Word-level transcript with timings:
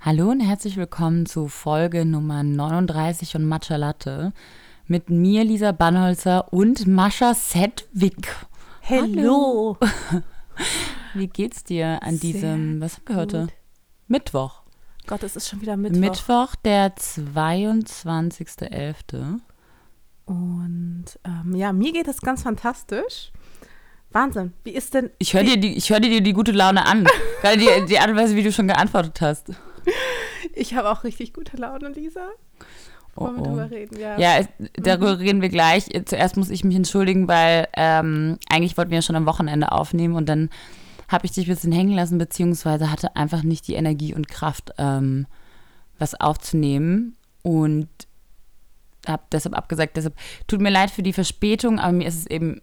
Hallo 0.00 0.30
und 0.30 0.40
herzlich 0.40 0.76
willkommen 0.76 1.26
zu 1.26 1.48
Folge 1.48 2.04
Nummer 2.06 2.42
39 2.42 3.32
von 3.32 3.44
Matcha 3.44 3.76
Latte 3.76 4.32
mit 4.86 5.10
mir, 5.10 5.44
Lisa 5.44 5.72
Bannholzer 5.72 6.50
und 6.52 6.86
Mascha 6.86 7.34
Sedwick. 7.34 8.34
Hallo. 8.88 9.76
Wie 11.14 11.26
geht's 11.26 11.64
dir 11.64 12.02
an 12.02 12.16
Sehr 12.16 12.32
diesem, 12.32 12.80
was 12.80 12.96
haben 12.96 13.02
wir 13.08 13.16
heute? 13.16 13.48
Mittwoch. 14.08 14.62
Gott, 15.06 15.22
es 15.22 15.36
ist 15.36 15.48
schon 15.48 15.60
wieder 15.60 15.76
Mittwoch. 15.76 16.00
Mittwoch, 16.00 16.54
der 16.64 16.96
22.11. 16.96 19.40
Und 20.24 21.04
ähm, 21.24 21.54
ja, 21.56 21.72
mir 21.72 21.92
geht 21.92 22.08
es 22.08 22.20
ganz 22.20 22.42
fantastisch. 22.42 23.32
Wahnsinn. 24.12 24.52
Wie 24.64 24.70
ist 24.70 24.94
denn. 24.94 25.10
Ich 25.18 25.34
höre 25.34 25.44
dir, 25.44 25.56
die- 25.56 25.76
ich 25.76 25.90
hör 25.90 26.00
dir 26.00 26.20
die 26.20 26.32
gute 26.32 26.50
Laune 26.52 26.84
an. 26.86 27.06
Gerade 27.42 27.58
die, 27.58 27.68
die 27.86 27.98
Art 27.98 28.10
und 28.10 28.16
Weise, 28.16 28.34
wie 28.36 28.42
du 28.42 28.52
schon 28.52 28.66
geantwortet 28.68 29.20
hast. 29.20 29.50
Ich 30.54 30.74
habe 30.74 30.90
auch 30.90 31.04
richtig 31.04 31.32
gute 31.32 31.56
Laune, 31.56 31.90
Lisa. 31.90 32.28
Oh, 33.16 33.22
Wollen 33.24 33.36
wir 33.36 33.42
oh. 33.42 33.44
drüber 33.46 33.70
reden? 33.70 33.98
Ja. 33.98 34.18
Ja, 34.18 34.38
es- 34.38 34.48
darüber 34.74 35.18
reden 35.18 35.42
wir 35.42 35.48
gleich. 35.48 35.86
Zuerst 36.06 36.36
muss 36.36 36.50
ich 36.50 36.64
mich 36.64 36.76
entschuldigen, 36.76 37.28
weil 37.28 37.68
ähm, 37.76 38.38
eigentlich 38.48 38.76
wollten 38.76 38.90
wir 38.90 38.98
ja 38.98 39.02
schon 39.02 39.16
am 39.16 39.26
Wochenende 39.26 39.72
aufnehmen 39.72 40.14
und 40.14 40.28
dann 40.28 40.48
habe 41.08 41.26
ich 41.26 41.32
dich 41.32 41.46
ein 41.46 41.52
bisschen 41.54 41.72
hängen 41.72 41.92
lassen, 41.94 42.18
beziehungsweise 42.18 42.90
hatte 42.90 43.16
einfach 43.16 43.42
nicht 43.42 43.66
die 43.66 43.74
Energie 43.74 44.14
und 44.14 44.28
Kraft, 44.28 44.72
ähm, 44.78 45.26
was 45.98 46.18
aufzunehmen 46.18 47.16
und 47.42 47.88
habe 49.06 49.22
deshalb 49.32 49.56
abgesagt. 49.56 49.96
Deshalb 49.96 50.14
tut 50.46 50.60
mir 50.60 50.70
leid 50.70 50.90
für 50.90 51.02
die 51.02 51.12
Verspätung, 51.12 51.80
aber 51.80 51.92
mir 51.92 52.06
ist 52.06 52.16
es 52.18 52.26
eben 52.26 52.60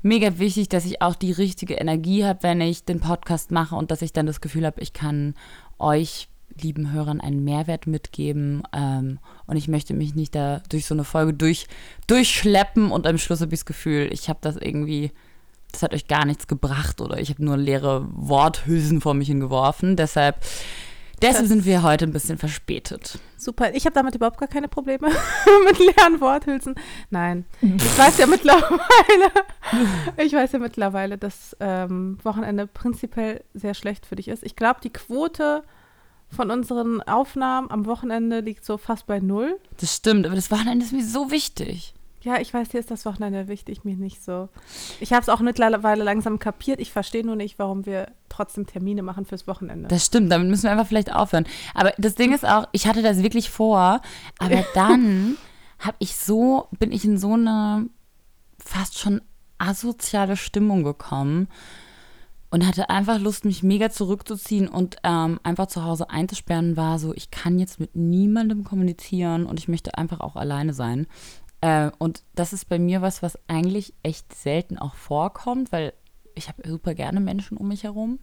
mega 0.00 0.38
wichtig, 0.38 0.68
dass 0.68 0.86
ich 0.86 1.02
auch 1.02 1.14
die 1.14 1.32
richtige 1.32 1.74
Energie 1.74 2.24
habe, 2.24 2.42
wenn 2.42 2.60
ich 2.60 2.84
den 2.84 3.00
Podcast 3.00 3.50
mache 3.50 3.74
und 3.76 3.90
dass 3.90 4.02
ich 4.02 4.12
dann 4.12 4.26
das 4.26 4.40
Gefühl 4.40 4.64
habe, 4.64 4.80
ich 4.80 4.92
kann 4.92 5.34
euch 5.78 6.28
lieben 6.60 6.92
Hörern 6.92 7.20
einen 7.20 7.44
Mehrwert 7.44 7.86
mitgeben 7.86 8.62
ähm, 8.72 9.18
und 9.46 9.56
ich 9.56 9.68
möchte 9.68 9.94
mich 9.94 10.14
nicht 10.14 10.34
da 10.34 10.62
durch 10.68 10.86
so 10.86 10.94
eine 10.94 11.04
Folge 11.04 11.34
durch, 11.34 11.66
durchschleppen 12.06 12.90
und 12.90 13.06
am 13.06 13.18
Schluss 13.18 13.40
habe 13.40 13.54
ich 13.54 13.60
das 13.60 13.66
Gefühl, 13.66 14.08
ich 14.12 14.28
habe 14.28 14.38
das 14.42 14.56
irgendwie, 14.56 15.12
das 15.72 15.82
hat 15.82 15.94
euch 15.94 16.08
gar 16.08 16.24
nichts 16.24 16.46
gebracht 16.46 17.00
oder 17.00 17.18
ich 17.18 17.30
habe 17.30 17.44
nur 17.44 17.56
leere 17.56 18.06
Worthülsen 18.12 19.00
vor 19.00 19.14
mich 19.14 19.28
hingeworfen. 19.28 19.96
Deshalb, 19.96 20.36
deshalb 21.20 21.46
sind 21.46 21.64
wir 21.64 21.82
heute 21.82 22.06
ein 22.06 22.12
bisschen 22.12 22.38
verspätet. 22.38 23.18
Super. 23.36 23.74
Ich 23.74 23.86
habe 23.86 23.94
damit 23.94 24.14
überhaupt 24.14 24.38
gar 24.38 24.48
keine 24.48 24.68
Probleme 24.68 25.08
mit 25.66 25.78
leeren 25.78 26.20
Worthülsen. 26.20 26.76
Nein. 27.10 27.44
Ich 27.60 27.98
weiß 27.98 28.18
ja 28.18 28.26
mittlerweile, 28.26 29.32
ich 30.18 30.32
weiß 30.32 30.52
ja 30.52 30.58
mittlerweile, 30.60 31.18
dass 31.18 31.56
ähm, 31.58 32.18
Wochenende 32.22 32.66
prinzipiell 32.66 33.42
sehr 33.52 33.74
schlecht 33.74 34.06
für 34.06 34.16
dich 34.16 34.28
ist. 34.28 34.44
Ich 34.44 34.54
glaube, 34.54 34.80
die 34.82 34.92
Quote 34.92 35.64
von 36.34 36.50
unseren 36.50 37.02
Aufnahmen 37.02 37.70
am 37.70 37.86
Wochenende 37.86 38.40
liegt 38.40 38.64
so 38.64 38.78
fast 38.78 39.06
bei 39.06 39.20
null. 39.20 39.58
Das 39.78 39.94
stimmt, 39.94 40.26
aber 40.26 40.34
das 40.34 40.50
Wochenende 40.50 40.84
ist 40.84 40.92
mir 40.92 41.04
so 41.04 41.30
wichtig. 41.30 41.94
Ja, 42.22 42.40
ich 42.40 42.54
weiß, 42.54 42.68
dir 42.68 42.78
ist 42.78 42.90
das 42.90 43.04
Wochenende 43.04 43.48
wichtig, 43.48 43.84
mir 43.84 43.96
nicht 43.96 44.22
so. 44.22 44.48
Ich 45.00 45.12
habe 45.12 45.22
es 45.22 45.28
auch 45.28 45.40
mittlerweile 45.40 46.04
langsam 46.04 46.38
kapiert. 46.38 46.80
Ich 46.80 46.92
verstehe 46.92 47.26
nur 47.26 47.34
nicht, 47.34 47.58
warum 47.58 47.84
wir 47.84 48.12
trotzdem 48.28 48.66
Termine 48.66 49.02
machen 49.02 49.26
fürs 49.26 49.48
Wochenende. 49.48 49.88
Das 49.88 50.06
stimmt, 50.06 50.30
damit 50.30 50.48
müssen 50.48 50.64
wir 50.64 50.70
einfach 50.70 50.86
vielleicht 50.86 51.12
aufhören. 51.12 51.46
Aber 51.74 51.92
das 51.98 52.14
Ding 52.14 52.32
ist 52.32 52.46
auch, 52.46 52.68
ich 52.70 52.86
hatte 52.86 53.02
das 53.02 53.22
wirklich 53.22 53.50
vor, 53.50 54.00
aber 54.38 54.64
dann 54.74 55.36
habe 55.80 55.96
ich 55.98 56.16
so, 56.16 56.68
bin 56.78 56.92
ich 56.92 57.04
in 57.04 57.18
so 57.18 57.32
eine 57.32 57.88
fast 58.58 58.98
schon 58.98 59.20
asoziale 59.58 60.36
Stimmung 60.36 60.84
gekommen 60.84 61.48
und 62.52 62.66
hatte 62.66 62.90
einfach 62.90 63.18
Lust, 63.18 63.46
mich 63.46 63.62
mega 63.62 63.88
zurückzuziehen 63.88 64.68
und 64.68 64.96
ähm, 65.04 65.40
einfach 65.42 65.68
zu 65.68 65.84
Hause 65.84 66.10
einzusperren, 66.10 66.76
war 66.76 66.98
so, 66.98 67.14
ich 67.14 67.30
kann 67.30 67.58
jetzt 67.58 67.80
mit 67.80 67.96
niemandem 67.96 68.62
kommunizieren 68.62 69.46
und 69.46 69.58
ich 69.58 69.68
möchte 69.68 69.96
einfach 69.96 70.20
auch 70.20 70.36
alleine 70.36 70.74
sein. 70.74 71.06
Äh, 71.62 71.90
und 71.96 72.22
das 72.34 72.52
ist 72.52 72.68
bei 72.68 72.78
mir 72.78 73.00
was, 73.00 73.22
was 73.22 73.38
eigentlich 73.48 73.94
echt 74.02 74.34
selten 74.34 74.76
auch 74.76 74.96
vorkommt, 74.96 75.72
weil 75.72 75.94
ich 76.34 76.48
habe 76.48 76.68
super 76.68 76.94
gerne 76.94 77.20
Menschen 77.20 77.56
um 77.56 77.68
mich 77.68 77.84
herum. 77.84 78.18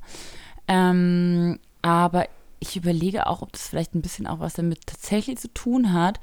Ähm, 0.67 1.57
aber 1.81 2.27
ich 2.59 2.77
überlege 2.77 3.25
auch, 3.25 3.41
ob 3.41 3.51
das 3.51 3.67
vielleicht 3.67 3.95
ein 3.95 4.03
bisschen 4.03 4.27
auch 4.27 4.39
was 4.39 4.53
damit 4.53 4.85
tatsächlich 4.85 5.39
zu 5.39 5.51
tun 5.51 5.91
hat, 5.91 6.19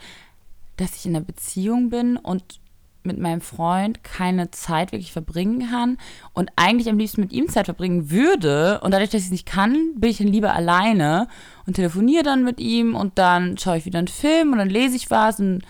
dass 0.77 0.95
ich 0.95 1.07
in 1.07 1.17
einer 1.17 1.25
Beziehung 1.25 1.91
bin 1.91 2.17
und 2.17 2.61
mit 3.07 3.19
meinem 3.19 3.41
Freund 3.41 4.05
keine 4.05 4.51
Zeit 4.51 4.93
wirklich 4.93 5.13
verbringen 5.13 5.71
kann 5.71 5.99
und 6.33 6.51
eigentlich 6.57 6.89
am 6.89 6.99
liebsten 6.99 7.21
mit 7.23 7.33
ihm 7.33 7.49
Zeit 7.49 7.67
verbringen 7.67 8.11
würde. 8.11 8.81
Und 8.83 8.93
dadurch, 8.93 9.11
dass 9.11 9.21
ich 9.21 9.27
es 9.27 9.33
nicht 9.33 9.47
kann, 9.47 9.95
bin 9.97 10.11
ich 10.11 10.19
dann 10.19 10.27
lieber 10.27 10.55
alleine 10.55 11.29
und 11.67 11.75
telefoniere 11.75 12.23
dann 12.23 12.45
mit 12.45 12.61
ihm 12.61 12.95
und 12.95 13.19
dann 13.19 13.57
schaue 13.59 13.79
ich 13.79 13.85
wieder 13.87 13.99
einen 13.99 14.09
Film 14.09 14.53
und 14.53 14.59
dann 14.59 14.71
lese 14.71 14.97
ich 14.97 15.11
was 15.11 15.41
und 15.41 15.63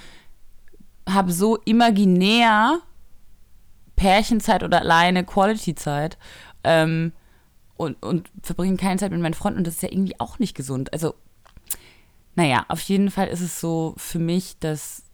habe 1.09 1.33
so 1.33 1.57
imaginär 1.65 2.81
Pärchenzeit 3.95 4.63
oder 4.63 4.81
alleine 4.81 5.25
Quality-Zeit 5.25 6.19
ähm, 6.65 7.13
und, 7.77 8.03
und 8.03 8.31
verbringe 8.43 8.77
keine 8.77 8.99
Zeit 8.99 9.11
mit 9.11 9.21
meinen 9.21 9.35
Freunden 9.35 9.59
und 9.59 9.67
das 9.67 9.75
ist 9.75 9.83
ja 9.83 9.91
irgendwie 9.91 10.19
auch 10.21 10.39
nicht 10.39 10.55
gesund. 10.55 10.93
Also, 10.93 11.15
naja, 12.35 12.67
auf 12.69 12.81
jeden 12.81 13.11
Fall 13.11 13.29
ist 13.29 13.41
es 13.41 13.61
so 13.61 13.95
für 13.97 14.19
mich, 14.19 14.59
dass 14.59 15.06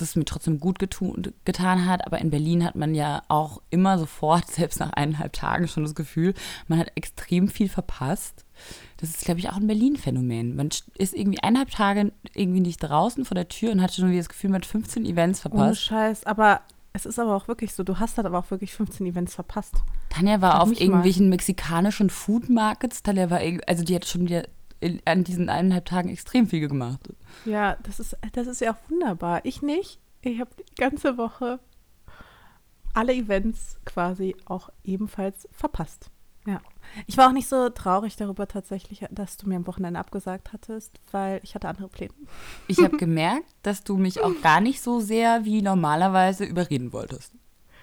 das 0.00 0.16
mir 0.16 0.24
trotzdem 0.24 0.60
gut 0.60 0.78
getan 0.78 1.86
hat, 1.86 2.06
aber 2.06 2.18
in 2.18 2.30
Berlin 2.30 2.64
hat 2.64 2.74
man 2.74 2.94
ja 2.94 3.22
auch 3.28 3.60
immer 3.70 3.98
sofort, 3.98 4.46
selbst 4.50 4.80
nach 4.80 4.92
eineinhalb 4.92 5.32
Tagen 5.32 5.68
schon 5.68 5.84
das 5.84 5.94
Gefühl, 5.94 6.34
man 6.68 6.78
hat 6.78 6.92
extrem 6.94 7.48
viel 7.48 7.68
verpasst. 7.68 8.44
Das 8.98 9.10
ist, 9.10 9.24
glaube 9.24 9.40
ich, 9.40 9.48
auch 9.48 9.56
ein 9.56 9.66
Berlin-Phänomen. 9.66 10.56
Man 10.56 10.68
ist 10.96 11.14
irgendwie 11.14 11.42
eineinhalb 11.42 11.70
Tage 11.70 12.12
irgendwie 12.34 12.60
nicht 12.60 12.78
draußen 12.78 13.24
vor 13.24 13.34
der 13.34 13.48
Tür 13.48 13.72
und 13.72 13.80
hat 13.80 13.94
schon 13.94 14.08
wieder 14.10 14.18
das 14.18 14.28
Gefühl, 14.28 14.50
man 14.50 14.60
hat 14.60 14.66
15 14.66 15.06
Events 15.06 15.40
verpasst. 15.40 15.82
Scheiß. 15.82 16.24
Aber 16.24 16.60
es 16.92 17.06
ist 17.06 17.18
aber 17.18 17.34
auch 17.36 17.48
wirklich 17.48 17.72
so, 17.72 17.84
du 17.84 17.98
hast 17.98 18.18
dann 18.18 18.26
aber 18.26 18.38
auch 18.38 18.50
wirklich 18.50 18.72
15 18.72 19.06
Events 19.06 19.34
verpasst. 19.34 19.74
Tanja 20.08 20.40
war 20.40 20.52
Frag 20.52 20.62
auf 20.62 20.68
mich 20.68 20.80
mal. 20.80 20.84
irgendwelchen 20.86 21.28
mexikanischen 21.28 22.10
Food 22.10 22.50
Markets. 22.50 23.02
Tanja 23.02 23.30
war, 23.30 23.40
also 23.66 23.84
die 23.84 23.94
hat 23.94 24.06
schon 24.06 24.26
wieder 24.26 24.44
in, 24.80 25.00
an 25.04 25.24
diesen 25.24 25.48
eineinhalb 25.48 25.84
Tagen 25.84 26.08
extrem 26.08 26.46
viel 26.46 26.66
gemacht. 26.66 27.00
Ja, 27.44 27.76
das 27.82 28.00
ist, 28.00 28.16
das 28.32 28.46
ist 28.46 28.60
ja 28.60 28.72
auch 28.72 28.90
wunderbar. 28.90 29.44
Ich 29.44 29.62
nicht. 29.62 30.00
Ich 30.22 30.40
habe 30.40 30.50
die 30.56 30.74
ganze 30.74 31.16
Woche 31.16 31.60
alle 32.94 33.14
Events 33.14 33.78
quasi 33.84 34.36
auch 34.46 34.70
ebenfalls 34.84 35.48
verpasst. 35.52 36.10
Ja. 36.46 36.60
Ich 37.06 37.16
war 37.18 37.28
auch 37.28 37.32
nicht 37.32 37.48
so 37.48 37.68
traurig 37.68 38.16
darüber 38.16 38.48
tatsächlich, 38.48 39.04
dass 39.10 39.36
du 39.36 39.48
mir 39.48 39.56
am 39.56 39.66
Wochenende 39.66 40.00
abgesagt 40.00 40.52
hattest, 40.52 40.98
weil 41.12 41.40
ich 41.42 41.54
hatte 41.54 41.68
andere 41.68 41.88
Pläne. 41.88 42.14
Ich 42.66 42.78
habe 42.78 42.96
gemerkt, 42.96 43.54
dass 43.62 43.84
du 43.84 43.96
mich 43.96 44.20
auch 44.20 44.32
gar 44.42 44.60
nicht 44.60 44.80
so 44.80 45.00
sehr 45.00 45.44
wie 45.44 45.62
normalerweise 45.62 46.44
überreden 46.44 46.92
wolltest. 46.92 47.34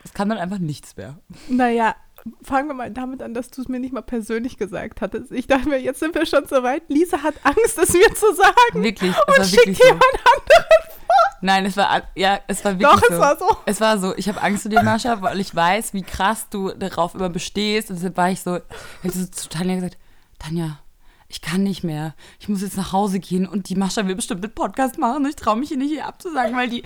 Das 0.02 0.14
kann 0.14 0.29
dann 0.29 0.38
einfach 0.40 0.59
nichts 0.59 0.97
mehr. 0.97 1.19
Naja, 1.50 1.96
fangen 2.41 2.67
wir 2.67 2.73
mal 2.73 2.91
damit 2.91 3.21
an, 3.21 3.33
dass 3.33 3.49
du 3.49 3.61
es 3.61 3.67
mir 3.67 3.79
nicht 3.79 3.93
mal 3.93 4.01
persönlich 4.01 4.57
gesagt 4.57 5.01
hattest. 5.01 5.31
Ich 5.31 5.47
dachte 5.47 5.69
mir, 5.69 5.79
jetzt 5.79 5.99
sind 5.99 6.15
wir 6.15 6.25
schon 6.25 6.47
so 6.47 6.63
weit. 6.63 6.83
Lisa 6.88 7.23
hat 7.23 7.35
Angst, 7.43 7.77
es 7.77 7.93
mir 7.93 8.13
zu 8.13 8.33
sagen. 8.35 8.83
Wirklich, 8.83 9.11
es 9.11 9.17
und 9.17 9.38
war 9.38 9.45
schickt 9.45 9.67
wirklich 9.67 9.77
so. 9.77 9.85
jemand 9.85 10.03
anderen 10.03 10.89
vor. 10.89 11.37
Nein, 11.41 11.66
es 11.66 11.77
war 11.77 12.03
ja, 12.16 12.39
es 12.47 12.66
war 12.66 12.79
wirklich 12.79 13.01
Doch, 13.01 13.07
so. 13.07 13.13
es 13.13 13.19
war 13.19 13.37
so. 13.37 13.57
Es 13.66 13.81
war 13.81 13.97
so. 13.99 14.16
Ich 14.16 14.27
habe 14.27 14.41
Angst 14.41 14.63
vor 14.63 14.71
dir, 14.71 14.81
Mascha, 14.83 15.21
weil 15.21 15.39
ich 15.39 15.55
weiß, 15.55 15.93
wie 15.93 16.03
krass 16.03 16.47
du 16.49 16.71
darauf 16.71 17.16
immer 17.16 17.29
bestehst. 17.29 17.89
Und 17.89 17.97
deshalb 17.97 18.17
war 18.17 18.31
ich 18.31 18.41
so, 18.41 18.59
ich 19.03 19.11
so 19.13 19.25
zu 19.25 19.49
Tanja 19.49 19.75
gesagt, 19.75 19.97
Tanja, 20.39 20.79
ich 21.27 21.41
kann 21.41 21.63
nicht 21.63 21.83
mehr. 21.83 22.16
Ich 22.39 22.49
muss 22.49 22.61
jetzt 22.61 22.77
nach 22.77 22.93
Hause 22.93 23.19
gehen 23.19 23.47
und 23.47 23.69
die 23.69 23.75
Mascha 23.75 24.07
will 24.07 24.16
bestimmt 24.16 24.43
einen 24.43 24.53
Podcast 24.53 24.97
machen 24.97 25.23
und 25.23 25.29
ich 25.29 25.35
traue 25.35 25.57
mich 25.57 25.69
hier 25.69 25.77
nicht 25.77 25.91
hier 25.91 26.05
abzusagen, 26.05 26.55
weil 26.55 26.69
die, 26.69 26.83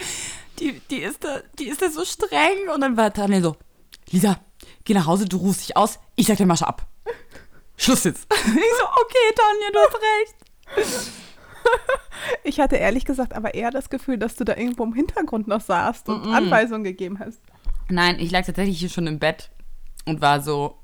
die, 0.60 0.80
die 0.90 0.98
ist 0.98 1.24
da, 1.24 1.40
die 1.60 1.68
ist 1.68 1.82
da 1.82 1.90
so 1.90 2.04
streng. 2.04 2.70
Und 2.74 2.82
dann 2.82 2.98
war 2.98 3.14
Tanja 3.14 3.42
so, 3.42 3.56
Lisa, 4.12 4.40
geh 4.84 4.94
nach 4.94 5.06
Hause, 5.08 5.26
du 5.26 5.38
ruhst 5.38 5.62
dich 5.62 5.78
aus, 5.78 6.00
ich 6.16 6.28
sag 6.28 6.38
der 6.38 6.46
Mascha 6.46 6.66
ab. 6.66 6.88
Schluss 7.78 8.04
jetzt. 8.04 8.28
Ich 8.34 8.46
so, 8.46 8.86
okay, 8.86 9.36
Tanja, 9.36 9.72
du 9.74 9.80
hast 9.80 9.96
recht. 9.96 11.12
Ich 12.44 12.60
hatte 12.60 12.76
ehrlich 12.76 13.06
gesagt 13.06 13.34
aber 13.34 13.54
eher 13.54 13.72
das 13.72 13.90
Gefühl, 13.90 14.18
dass 14.18 14.36
du 14.36 14.44
da 14.44 14.56
irgendwo 14.56 14.84
im 14.84 14.94
Hintergrund 14.94 15.48
noch 15.48 15.62
saßt 15.62 16.10
und 16.10 16.28
Anweisungen 16.28 16.84
gegeben 16.84 17.20
hast. 17.20 17.42
Nein, 17.90 18.20
ich 18.20 18.32
lag 18.32 18.46
tatsächlich 18.46 18.80
hier 18.80 18.90
schon 18.90 19.08
im 19.08 19.20
Bett 19.20 19.50
und 20.06 20.22
war 20.22 20.42
so, 20.42 20.78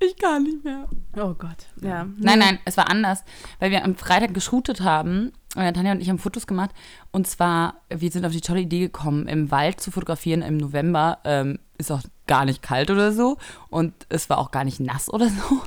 ich 0.00 0.16
kann 0.16 0.42
nicht 0.42 0.64
mehr. 0.64 0.88
Oh 1.16 1.34
Gott. 1.34 1.66
Ja. 1.80 2.06
Nein, 2.18 2.38
nein, 2.38 2.58
es 2.64 2.76
war 2.76 2.90
anders, 2.90 3.24
weil 3.58 3.70
wir 3.70 3.84
am 3.84 3.94
Freitag 3.96 4.34
geshootet 4.34 4.80
haben. 4.80 5.32
äh, 5.56 5.72
Tanja 5.72 5.92
und 5.92 6.00
ich 6.00 6.10
haben 6.10 6.18
Fotos 6.18 6.46
gemacht. 6.46 6.70
Und 7.10 7.26
zwar, 7.26 7.80
wir 7.88 8.10
sind 8.10 8.24
auf 8.26 8.32
die 8.32 8.40
tolle 8.40 8.60
Idee 8.60 8.80
gekommen, 8.80 9.26
im 9.28 9.50
Wald 9.50 9.80
zu 9.80 9.90
fotografieren 9.90 10.42
im 10.42 10.56
November. 10.56 11.18
Ähm, 11.24 11.58
ist 11.78 11.90
auch 11.90 12.02
gar 12.26 12.44
nicht 12.44 12.62
kalt 12.62 12.90
oder 12.90 13.12
so. 13.12 13.36
Und 13.70 13.92
es 14.08 14.30
war 14.30 14.38
auch 14.38 14.50
gar 14.50 14.64
nicht 14.64 14.80
nass 14.80 15.12
oder 15.12 15.28
so. 15.28 15.60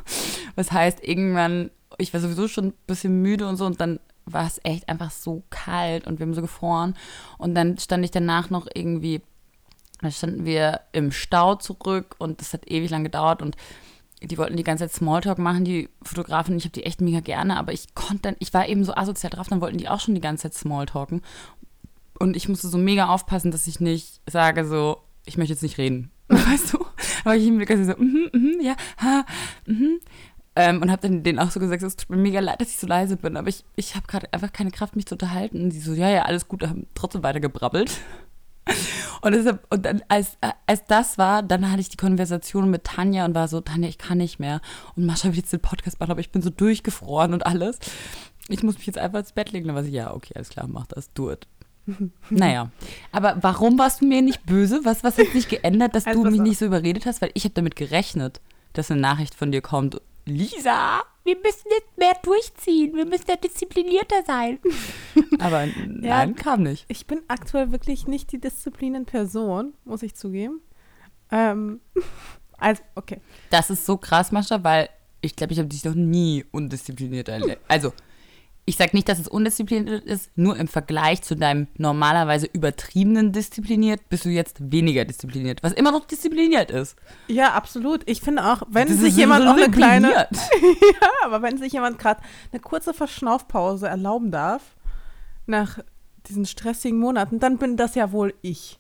Das 0.56 0.72
heißt, 0.72 1.04
irgendwann, 1.04 1.72
ich 1.98 2.14
war 2.14 2.20
sowieso 2.20 2.48
schon 2.48 2.68
ein 2.68 2.74
bisschen 2.88 3.22
müde 3.22 3.48
und 3.48 3.58
so. 3.58 3.66
Und 3.66 3.80
dann 3.80 4.00
war 4.26 4.46
es 4.46 4.60
echt 4.64 4.90
einfach 4.90 5.12
so 5.12 5.44
kalt 5.50 6.06
und 6.06 6.20
wir 6.20 6.26
haben 6.26 6.34
so 6.34 6.42
gefroren. 6.42 6.96
Und 7.38 7.56
dann 7.56 7.78
stand 7.78 8.04
ich 8.04 8.12
danach 8.12 8.50
noch 8.50 8.68
irgendwie, 8.74 9.22
da 10.02 10.12
standen 10.12 10.46
wir 10.46 10.82
im 10.92 11.12
Stau 11.12 11.56
zurück 11.56 12.16
und 12.20 12.42
das 12.42 12.54
hat 12.54 12.70
ewig 12.70 12.90
lang 12.90 13.04
gedauert. 13.04 13.42
Und 13.42 13.56
die 14.22 14.38
wollten 14.38 14.58
die 14.58 14.64
ganze 14.64 14.86
Zeit 14.86 14.94
Smalltalk 14.94 15.38
machen, 15.38 15.64
die 15.64 15.90
Fotografen. 16.02 16.58
Ich 16.58 16.66
habe 16.66 16.74
die 16.74 16.84
echt 16.84 17.02
mega 17.02 17.20
gerne, 17.20 17.58
aber 17.58 17.72
ich 17.72 17.94
konnte 17.94 18.24
dann, 18.24 18.36
ich 18.40 18.54
war 18.54 18.68
eben 18.68 18.84
so 18.84 18.96
asozial 18.96 19.30
drauf, 19.30 19.48
dann 19.48 19.62
wollten 19.62 19.78
die 19.78 19.90
auch 19.90 20.00
schon 20.00 20.16
die 20.16 20.22
ganze 20.22 20.44
Zeit 20.44 20.56
Smalltalken. 20.56 21.22
Und 22.20 22.36
ich 22.36 22.50
musste 22.50 22.68
so 22.68 22.80
mega 22.80 23.08
aufpassen, 23.08 23.52
dass 23.52 23.68
ich 23.68 23.80
nicht 23.80 24.22
sage 24.28 24.66
so, 24.66 24.98
ich 25.26 25.38
möchte 25.38 25.54
jetzt 25.54 25.62
nicht 25.62 25.78
reden. 25.78 26.12
Weißt 26.50 26.74
du? 26.74 26.86
Aber 27.24 27.36
ich 27.36 27.50
mir 27.50 27.66
so, 27.86 27.94
mhm, 27.98 28.30
mhm, 28.34 28.60
ja, 28.62 28.76
ha, 28.98 29.26
mhm. 29.66 30.00
Ähm, 30.60 30.82
und 30.82 30.90
habe 30.90 31.08
dann 31.08 31.22
denen 31.22 31.38
auch 31.38 31.52
so 31.52 31.60
gesagt, 31.60 31.84
es 31.84 31.96
tut 31.96 32.10
mir 32.10 32.18
mega 32.18 32.40
leid, 32.40 32.60
dass 32.60 32.70
ich 32.70 32.80
so 32.80 32.88
leise 32.88 33.16
bin, 33.16 33.38
aber 33.38 33.48
ich, 33.48 33.64
ich 33.76 33.96
habe 33.96 34.08
gerade 34.08 34.28
einfach 34.34 34.52
keine 34.52 34.72
Kraft, 34.72 34.96
mich 34.96 35.06
zu 35.06 35.14
unterhalten. 35.14 35.62
Und 35.62 35.70
die 35.70 35.80
so, 35.80 35.94
ja, 35.94 36.10
ja, 36.10 36.24
alles 36.24 36.48
gut, 36.48 36.64
haben 36.64 36.88
trotzdem 36.96 37.22
weiter 37.22 37.40
gebrabbelt. 37.40 37.92
Und, 39.22 39.32
deshalb, 39.32 39.66
und 39.72 39.84
dann, 39.86 40.04
als, 40.10 40.38
als 40.68 40.86
das 40.86 41.18
war, 41.18 41.42
dann 41.42 41.72
hatte 41.72 41.82
ich 41.82 41.90
die 41.90 41.98
Konversation 41.98 42.70
mit 42.70 42.84
Tanja 42.84 43.26
und 43.26 43.34
war 43.34 43.48
so, 43.48 43.62
Tanja, 43.62 43.90
ich 43.90 43.98
kann 43.98 44.20
nicht 44.20 44.40
mehr. 44.40 44.62
Und 44.96 45.08
Mascha 45.08 45.30
will 45.30 45.38
jetzt 45.38 45.52
den 45.52 45.60
Podcast 45.60 46.00
machen, 46.00 46.12
aber 46.12 46.20
ich 46.20 46.32
bin 46.32 46.44
so 46.44 46.52
durchgefroren 46.52 47.34
und 47.34 47.44
alles. 47.46 47.80
Ich 48.48 48.62
muss 48.62 48.78
mich 48.78 48.86
jetzt 48.86 49.00
einfach 49.00 49.20
ins 49.20 49.32
Bett 49.32 49.52
legen. 49.52 49.68
Dann 49.68 49.76
war 49.76 49.84
sie, 49.84 49.92
ja, 49.92 50.14
okay, 50.14 50.34
alles 50.36 50.50
klar, 50.50 50.68
mach 50.68 50.86
das, 50.86 51.12
do 51.14 51.32
it. 51.32 51.48
Naja, 52.30 52.72
aber 53.12 53.38
warum 53.42 53.80
warst 53.80 54.02
du 54.02 54.06
mir 54.06 54.22
nicht 54.22 54.46
böse? 54.46 54.82
Was, 54.84 55.04
was 55.04 55.18
hat 55.18 55.28
sich 55.28 55.48
geändert, 55.48 55.96
dass 55.96 56.06
also, 56.06 56.24
du 56.24 56.30
mich 56.30 56.42
nicht 56.42 56.58
so 56.58 56.66
überredet 56.66 57.06
hast? 57.06 57.22
Weil 57.22 57.32
ich 57.34 57.44
habe 57.46 57.54
damit 57.54 57.76
gerechnet, 57.76 58.42
dass 58.74 58.92
eine 58.92 59.02
Nachricht 59.02 59.36
von 59.36 59.52
dir 59.52 59.62
kommt. 59.62 60.00
Lisa, 60.26 61.02
wir 61.24 61.38
müssen 61.38 61.68
jetzt 61.70 61.98
mehr 61.98 62.14
durchziehen. 62.22 62.96
Wir 62.96 63.06
müssen 63.06 63.26
ja 63.30 63.38
disziplinierter 63.38 64.24
sein. 64.26 64.60
Aber 65.40 65.66
nein, 65.66 66.02
ja, 66.04 66.26
kam 66.34 66.64
nicht. 66.64 66.86
Ich 66.90 67.08
bin 67.08 67.22
aktuell 67.28 67.72
wirklich 67.72 68.08
nicht 68.08 68.32
die 68.32 68.40
disziplinen 68.40 69.06
Person, 69.06 69.74
muss 69.86 70.04
ich 70.04 70.16
zugeben. 70.16 70.62
Ähm, 71.32 71.80
also, 72.58 72.82
okay. 72.96 73.22
Das 73.50 73.70
ist 73.70 73.86
so 73.86 73.98
krass, 73.98 74.32
Mascha, 74.32 74.64
weil 74.64 74.90
ich 75.22 75.36
glaube, 75.36 75.54
ich 75.54 75.60
habe 75.60 75.70
dich 75.70 75.84
noch 75.84 75.96
nie 75.96 76.46
undiszipliniert 76.52 77.30
erlebt. 77.30 77.62
Also, 77.68 77.94
ich 78.68 78.76
sage 78.76 78.92
nicht, 78.94 79.08
dass 79.08 79.18
es 79.18 79.30
undiszipliniert 79.30 80.04
ist, 80.04 80.30
nur 80.36 80.58
im 80.58 80.68
Vergleich 80.68 81.22
zu 81.22 81.38
deinem 81.38 81.68
normalerweise 81.78 82.48
übertriebenen 82.48 83.32
diszipliniert 83.32 84.10
bist 84.10 84.26
du 84.26 84.30
jetzt 84.30 84.58
weniger 84.60 85.06
diszipliniert, 85.06 85.64
was 85.64 85.72
immer 85.72 85.94
noch 85.94 86.06
diszipliniert 86.06 86.70
ist. 86.70 86.98
Ja, 87.30 87.54
absolut. 87.54 88.02
Ich 88.08 88.20
finde 88.20 88.44
auch, 88.44 88.64
wenn 88.70 88.90
das 88.90 88.98
sich 88.98 89.16
jemand 89.16 89.48
auch 89.48 89.56
eine 89.56 89.72
kleine 89.72 90.10
ja, 90.12 91.10
aber 91.24 91.42
wenn 91.42 91.58
sich 91.58 91.72
jemand 91.72 91.98
gerade 91.98 92.20
eine 92.52 92.60
kurze 92.60 92.94
Verschnaufpause 92.94 93.88
erlauben 93.88 94.32
darf 94.32 94.76
nach 95.46 95.80
diesen 96.28 96.46
stressigen 96.46 97.00
Monaten, 97.00 97.40
dann 97.40 97.58
bin 97.58 97.78
das 97.78 97.96
ja 97.96 98.12
wohl 98.12 98.34
ich. 98.42 98.80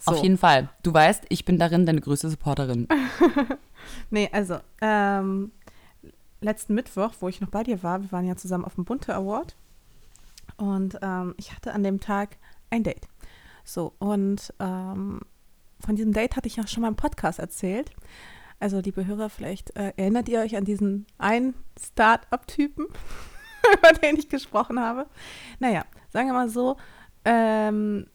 So. 0.00 0.12
Auf 0.12 0.22
jeden 0.22 0.38
Fall. 0.38 0.70
Du 0.82 0.94
weißt, 0.94 1.24
ich 1.28 1.44
bin 1.44 1.58
darin 1.58 1.84
deine 1.84 2.00
größte 2.00 2.30
Supporterin. 2.30 2.88
nee, 4.10 4.30
also 4.32 4.60
ähm, 4.80 5.52
letzten 6.46 6.74
Mittwoch, 6.74 7.12
wo 7.20 7.28
ich 7.28 7.40
noch 7.40 7.50
bei 7.50 7.62
dir 7.62 7.82
war, 7.82 8.00
wir 8.00 8.12
waren 8.12 8.26
ja 8.26 8.36
zusammen 8.36 8.64
auf 8.64 8.76
dem 8.76 8.84
Bunte 8.84 9.14
Award 9.14 9.56
und 10.56 10.98
ähm, 11.02 11.34
ich 11.36 11.52
hatte 11.54 11.72
an 11.72 11.82
dem 11.82 12.00
Tag 12.00 12.38
ein 12.70 12.82
Date. 12.82 13.08
So, 13.64 13.92
und 13.98 14.54
ähm, 14.60 15.20
von 15.80 15.96
diesem 15.96 16.12
Date 16.12 16.36
hatte 16.36 16.48
ich 16.48 16.56
ja 16.56 16.66
schon 16.66 16.82
mal 16.82 16.88
im 16.88 16.96
Podcast 16.96 17.38
erzählt. 17.38 17.90
Also, 18.58 18.80
liebe 18.80 19.04
Hörer, 19.04 19.28
vielleicht 19.28 19.76
äh, 19.76 19.92
erinnert 19.96 20.28
ihr 20.28 20.40
euch 20.40 20.56
an 20.56 20.64
diesen 20.64 21.06
einen 21.18 21.54
Start-up-Typen, 21.78 22.86
über 23.78 23.92
den 23.92 24.16
ich 24.16 24.28
gesprochen 24.28 24.80
habe. 24.80 25.06
Naja, 25.58 25.84
sagen 26.08 26.28
wir 26.28 26.32
mal 26.32 26.48
so, 26.48 26.76
ähm, 27.26 28.06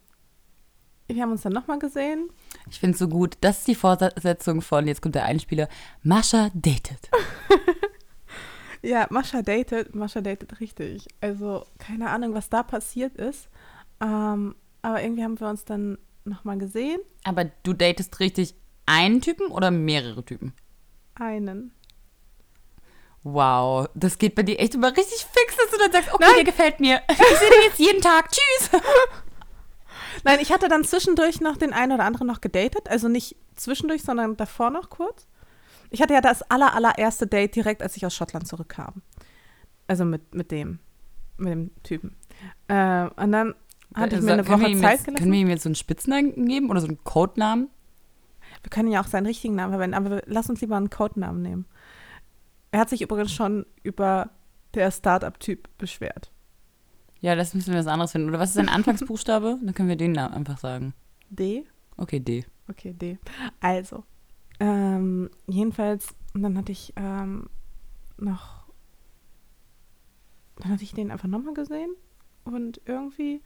wir 1.06 1.22
haben 1.22 1.32
uns 1.32 1.42
dann 1.42 1.52
nochmal 1.52 1.78
gesehen. 1.78 2.30
Ich 2.70 2.80
finde 2.80 2.94
es 2.94 2.98
so 2.98 3.08
gut. 3.08 3.36
Das 3.42 3.58
ist 3.58 3.68
die 3.68 3.74
Fortsetzung 3.74 4.62
von, 4.62 4.88
jetzt 4.88 5.02
kommt 5.02 5.14
der 5.14 5.26
Einspieler, 5.26 5.68
Mascha 6.02 6.50
datet. 6.54 7.10
Ja, 8.82 9.06
Mascha 9.10 9.42
datet, 9.42 9.94
Mascha 9.94 10.20
datet 10.20 10.60
richtig. 10.60 11.06
Also 11.20 11.66
keine 11.78 12.10
Ahnung, 12.10 12.34
was 12.34 12.50
da 12.50 12.62
passiert 12.62 13.16
ist. 13.16 13.48
Ähm, 14.00 14.56
aber 14.82 15.02
irgendwie 15.02 15.22
haben 15.22 15.38
wir 15.38 15.48
uns 15.48 15.64
dann 15.64 15.98
nochmal 16.24 16.58
gesehen. 16.58 17.00
Aber 17.24 17.44
du 17.44 17.72
datest 17.72 18.18
richtig 18.20 18.54
einen 18.86 19.20
Typen 19.20 19.46
oder 19.46 19.70
mehrere 19.70 20.24
Typen? 20.24 20.52
Einen. 21.14 21.72
Wow, 23.22 23.88
das 23.94 24.18
geht 24.18 24.34
bei 24.34 24.42
dir 24.42 24.58
echt 24.58 24.74
immer 24.74 24.90
richtig 24.90 25.24
fix, 25.32 25.56
dass 25.56 25.70
du 25.70 25.78
dann 25.78 25.92
sagst, 25.92 26.12
okay, 26.12 26.24
Nein. 26.26 26.34
der 26.36 26.44
gefällt 26.44 26.80
mir. 26.80 27.00
Ich 27.08 27.16
sehe 27.16 27.50
den 27.50 27.62
jetzt 27.64 27.78
jeden 27.78 28.02
Tag. 28.02 28.30
Tschüss. 28.32 28.80
Nein, 30.24 30.40
ich 30.40 30.52
hatte 30.52 30.68
dann 30.68 30.84
zwischendurch 30.84 31.40
noch 31.40 31.56
den 31.56 31.72
einen 31.72 31.92
oder 31.92 32.04
anderen 32.04 32.26
noch 32.26 32.40
gedatet. 32.40 32.88
Also 32.88 33.08
nicht 33.08 33.36
zwischendurch, 33.54 34.02
sondern 34.02 34.36
davor 34.36 34.70
noch 34.70 34.90
kurz. 34.90 35.28
Ich 35.92 36.00
hatte 36.00 36.14
ja 36.14 36.20
das 36.20 36.42
aller, 36.50 36.74
allererste 36.74 37.26
Date 37.26 37.54
direkt, 37.54 37.82
als 37.82 37.96
ich 37.96 38.06
aus 38.06 38.14
Schottland 38.14 38.48
zurückkam. 38.48 39.02
Also 39.86 40.04
mit, 40.04 40.34
mit 40.34 40.50
dem, 40.50 40.78
mit 41.36 41.52
dem 41.52 41.70
Typen. 41.82 42.16
Äh, 42.68 43.08
und 43.16 43.32
dann 43.32 43.54
hatte 43.94 44.16
ich 44.16 44.22
mir 44.22 44.32
eine 44.32 44.48
Woche 44.48 44.62
Zeit 44.62 44.70
jetzt, 44.70 45.04
gelassen. 45.04 45.14
Können 45.16 45.32
wir 45.32 45.40
ihm 45.40 45.50
jetzt 45.50 45.64
so 45.64 45.68
einen 45.68 45.74
Spitznamen 45.74 46.46
geben 46.46 46.70
oder 46.70 46.80
so 46.80 46.86
einen 46.86 47.04
Codenamen? 47.04 47.68
Wir 48.62 48.70
können 48.70 48.90
ja 48.90 49.02
auch 49.02 49.06
seinen 49.06 49.26
richtigen 49.26 49.54
Namen 49.54 49.72
verwenden, 49.72 49.94
aber 49.94 50.22
lass 50.26 50.48
uns 50.48 50.60
lieber 50.60 50.76
einen 50.76 50.90
Codenamen 50.90 51.42
nehmen. 51.42 51.66
Er 52.70 52.80
hat 52.80 52.88
sich 52.88 53.02
übrigens 53.02 53.32
schon 53.32 53.66
über 53.82 54.30
der 54.74 54.90
Startup-Typ 54.90 55.68
beschwert. 55.76 56.30
Ja, 57.20 57.34
das 57.34 57.52
müssen 57.54 57.72
wir 57.72 57.80
was 57.80 57.86
anderes 57.86 58.12
finden. 58.12 58.28
Oder 58.28 58.38
was 58.38 58.50
ist 58.50 58.54
sein 58.54 58.68
Anfangsbuchstabe? 58.70 59.58
Dann 59.62 59.74
können 59.74 59.88
wir 59.88 59.96
den 59.96 60.12
Namen 60.12 60.34
einfach 60.34 60.58
sagen. 60.58 60.94
D? 61.28 61.66
Okay, 61.98 62.20
D. 62.20 62.44
Okay, 62.68 62.94
D. 62.94 63.18
Also, 63.60 64.04
ähm, 64.62 65.28
jedenfalls, 65.48 66.14
dann 66.34 66.56
hatte 66.56 66.70
ich 66.70 66.92
ähm, 66.94 67.48
noch, 68.16 68.64
dann 70.60 70.70
hatte 70.70 70.84
ich 70.84 70.94
den 70.94 71.10
einfach 71.10 71.26
nochmal 71.26 71.54
gesehen 71.54 71.90
und 72.44 72.80
irgendwie, 72.86 73.42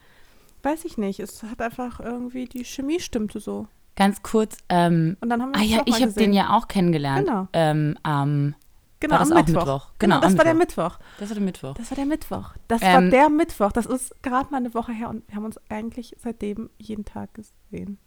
weiß 0.63 0.85
ich 0.85 0.99
nicht, 0.99 1.19
es 1.21 1.43
hat 1.43 1.63
einfach 1.63 2.01
irgendwie, 2.01 2.45
die 2.45 2.67
Chemie 2.67 3.01
stimmte 3.01 3.41
so. 3.41 3.67
Ganz 3.95 4.23
kurz, 4.23 4.59
ähm, 4.69 5.17
und 5.23 5.31
dann 5.31 5.41
haben 5.41 5.55
wir 5.55 5.61
ah 5.61 5.65
ja, 5.65 5.83
ich 5.87 6.03
habe 6.03 6.13
den 6.13 6.35
ja 6.35 6.55
auch 6.55 6.69
kennengelernt. 6.69 7.27
Genau. 7.27 7.49
Ähm, 7.55 7.99
ähm, 8.07 8.55
Genau, 8.99 9.17
am 9.17 9.29
Mittwoch. 9.29 9.45
Mittwoch. 9.45 9.91
Genau, 9.99 10.17
genau 10.17 10.21
das 10.21 10.39
war 10.39 10.45
der 10.45 10.55
Mittwoch. 10.55 10.99
Das 11.19 11.29
war 11.29 11.35
der 11.35 11.45
Mittwoch. 11.45 11.75
Das 11.75 11.91
war 11.91 11.97
der 11.97 12.07
Mittwoch. 12.07 12.55
Das 12.67 12.83
ähm, 12.83 12.93
war 12.95 13.03
der 13.11 13.29
Mittwoch. 13.29 13.73
Das 13.73 13.85
ist 13.85 14.23
gerade 14.23 14.51
mal 14.51 14.57
eine 14.57 14.73
Woche 14.73 14.93
her 14.93 15.11
und 15.11 15.29
wir 15.29 15.37
haben 15.37 15.45
uns 15.45 15.59
eigentlich 15.69 16.17
seitdem 16.19 16.71
jeden 16.79 17.05
Tag 17.05 17.35
gesehen. 17.35 17.99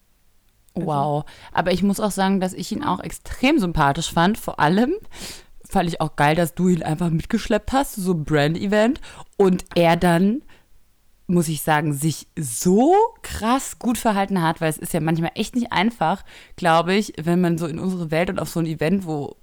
Also 0.80 0.88
wow. 0.88 1.26
Aber 1.52 1.72
ich 1.72 1.84
muss 1.84 2.00
auch 2.00 2.12
sagen, 2.12 2.40
dass 2.40 2.54
ich 2.54 2.72
ihn 2.72 2.84
auch 2.84 3.00
extrem 3.00 3.60
sympathisch 3.60 4.12
fand. 4.12 4.38
Vor 4.38 4.60
allem 4.60 4.94
fand 5.70 5.88
ich 5.88 6.02
auch 6.02 6.16
geil, 6.16 6.36
dass 6.36 6.56
du 6.56 6.68
ihn 6.68 6.84
einfach 6.84 7.10
mitgeschleppt 7.10 7.72
hast, 7.72 7.96
so 7.96 8.14
ein 8.14 8.26
Brand-Event. 8.26 9.00
Und 9.38 9.66
er 9.76 9.96
dann, 9.96 10.42
muss 11.28 11.48
ich 11.48 11.62
sagen, 11.62 11.94
sich 11.94 12.28
so 12.38 12.96
krass 13.22 13.80
gut 13.80 13.98
verhalten 13.98 14.42
hat, 14.42 14.62
weil 14.62 14.70
es 14.70 14.78
ist 14.78 14.94
ja 14.94 15.00
manchmal 15.00 15.32
echt 15.36 15.56
nicht 15.56 15.72
einfach, 15.72 16.24
glaube 16.56 16.96
ich, 16.96 17.14
wenn 17.22 17.40
man 17.40 17.58
so 17.58 17.68
in 17.68 17.80
unsere 17.80 18.12
Welt 18.12 18.30
und 18.30 18.40
auf 18.40 18.50
so 18.50 18.60
ein 18.60 18.66
Event, 18.66 19.06
wo 19.06 19.36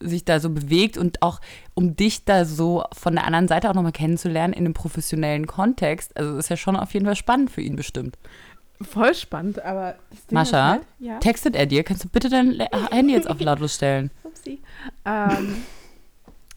sich 0.00 0.24
da 0.24 0.40
so 0.40 0.50
bewegt 0.50 0.98
und 0.98 1.22
auch 1.22 1.40
um 1.74 1.96
dich 1.96 2.24
da 2.24 2.44
so 2.44 2.84
von 2.92 3.14
der 3.14 3.24
anderen 3.24 3.48
Seite 3.48 3.70
auch 3.70 3.74
nochmal 3.74 3.92
kennenzulernen 3.92 4.52
in 4.52 4.64
einem 4.64 4.74
professionellen 4.74 5.46
Kontext. 5.46 6.16
Also 6.16 6.36
ist 6.36 6.50
ja 6.50 6.56
schon 6.56 6.76
auf 6.76 6.92
jeden 6.94 7.06
Fall 7.06 7.16
spannend 7.16 7.50
für 7.50 7.62
ihn 7.62 7.76
bestimmt. 7.76 8.18
Voll 8.82 9.14
spannend, 9.14 9.62
aber. 9.62 9.96
Mascha, 10.30 10.70
halt, 10.70 10.86
ja. 10.98 11.18
textet 11.18 11.54
er 11.54 11.66
dir? 11.66 11.84
Kannst 11.84 12.04
du 12.04 12.08
bitte 12.08 12.28
dein 12.28 12.60
Handy 12.90 13.12
jetzt 13.14 13.30
auf 13.30 13.40
lautlos 13.40 13.76
stellen? 13.76 14.10
Upsi. 14.24 14.60
Ähm, 15.04 15.62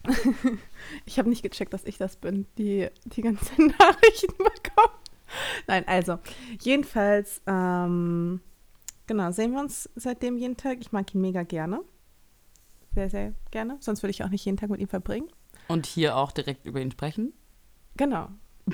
ich 1.06 1.18
habe 1.18 1.28
nicht 1.28 1.42
gecheckt, 1.42 1.72
dass 1.72 1.84
ich 1.84 1.96
das 1.96 2.16
bin, 2.16 2.46
die 2.56 2.88
die 3.04 3.22
ganzen 3.22 3.66
Nachrichten 3.78 4.36
bekommen. 4.36 4.94
Nein, 5.66 5.86
also, 5.86 6.18
jedenfalls, 6.60 7.40
ähm, 7.46 8.40
genau, 9.06 9.30
sehen 9.30 9.52
wir 9.52 9.60
uns 9.60 9.88
seitdem 9.94 10.38
jeden 10.38 10.56
Tag. 10.56 10.78
Ich 10.80 10.90
mag 10.90 11.14
ihn 11.14 11.20
mega 11.20 11.44
gerne. 11.44 11.82
Sehr, 12.94 13.10
sehr 13.10 13.34
gerne. 13.52 13.76
Sonst 13.80 14.02
würde 14.02 14.10
ich 14.10 14.24
auch 14.24 14.30
nicht 14.30 14.44
jeden 14.44 14.56
Tag 14.56 14.70
mit 14.70 14.80
ihm 14.80 14.88
verbringen. 14.88 15.28
Und 15.68 15.86
hier 15.86 16.16
auch 16.16 16.32
direkt 16.32 16.66
über 16.66 16.80
ihn 16.80 16.90
sprechen? 16.90 17.32
Genau. 17.96 18.28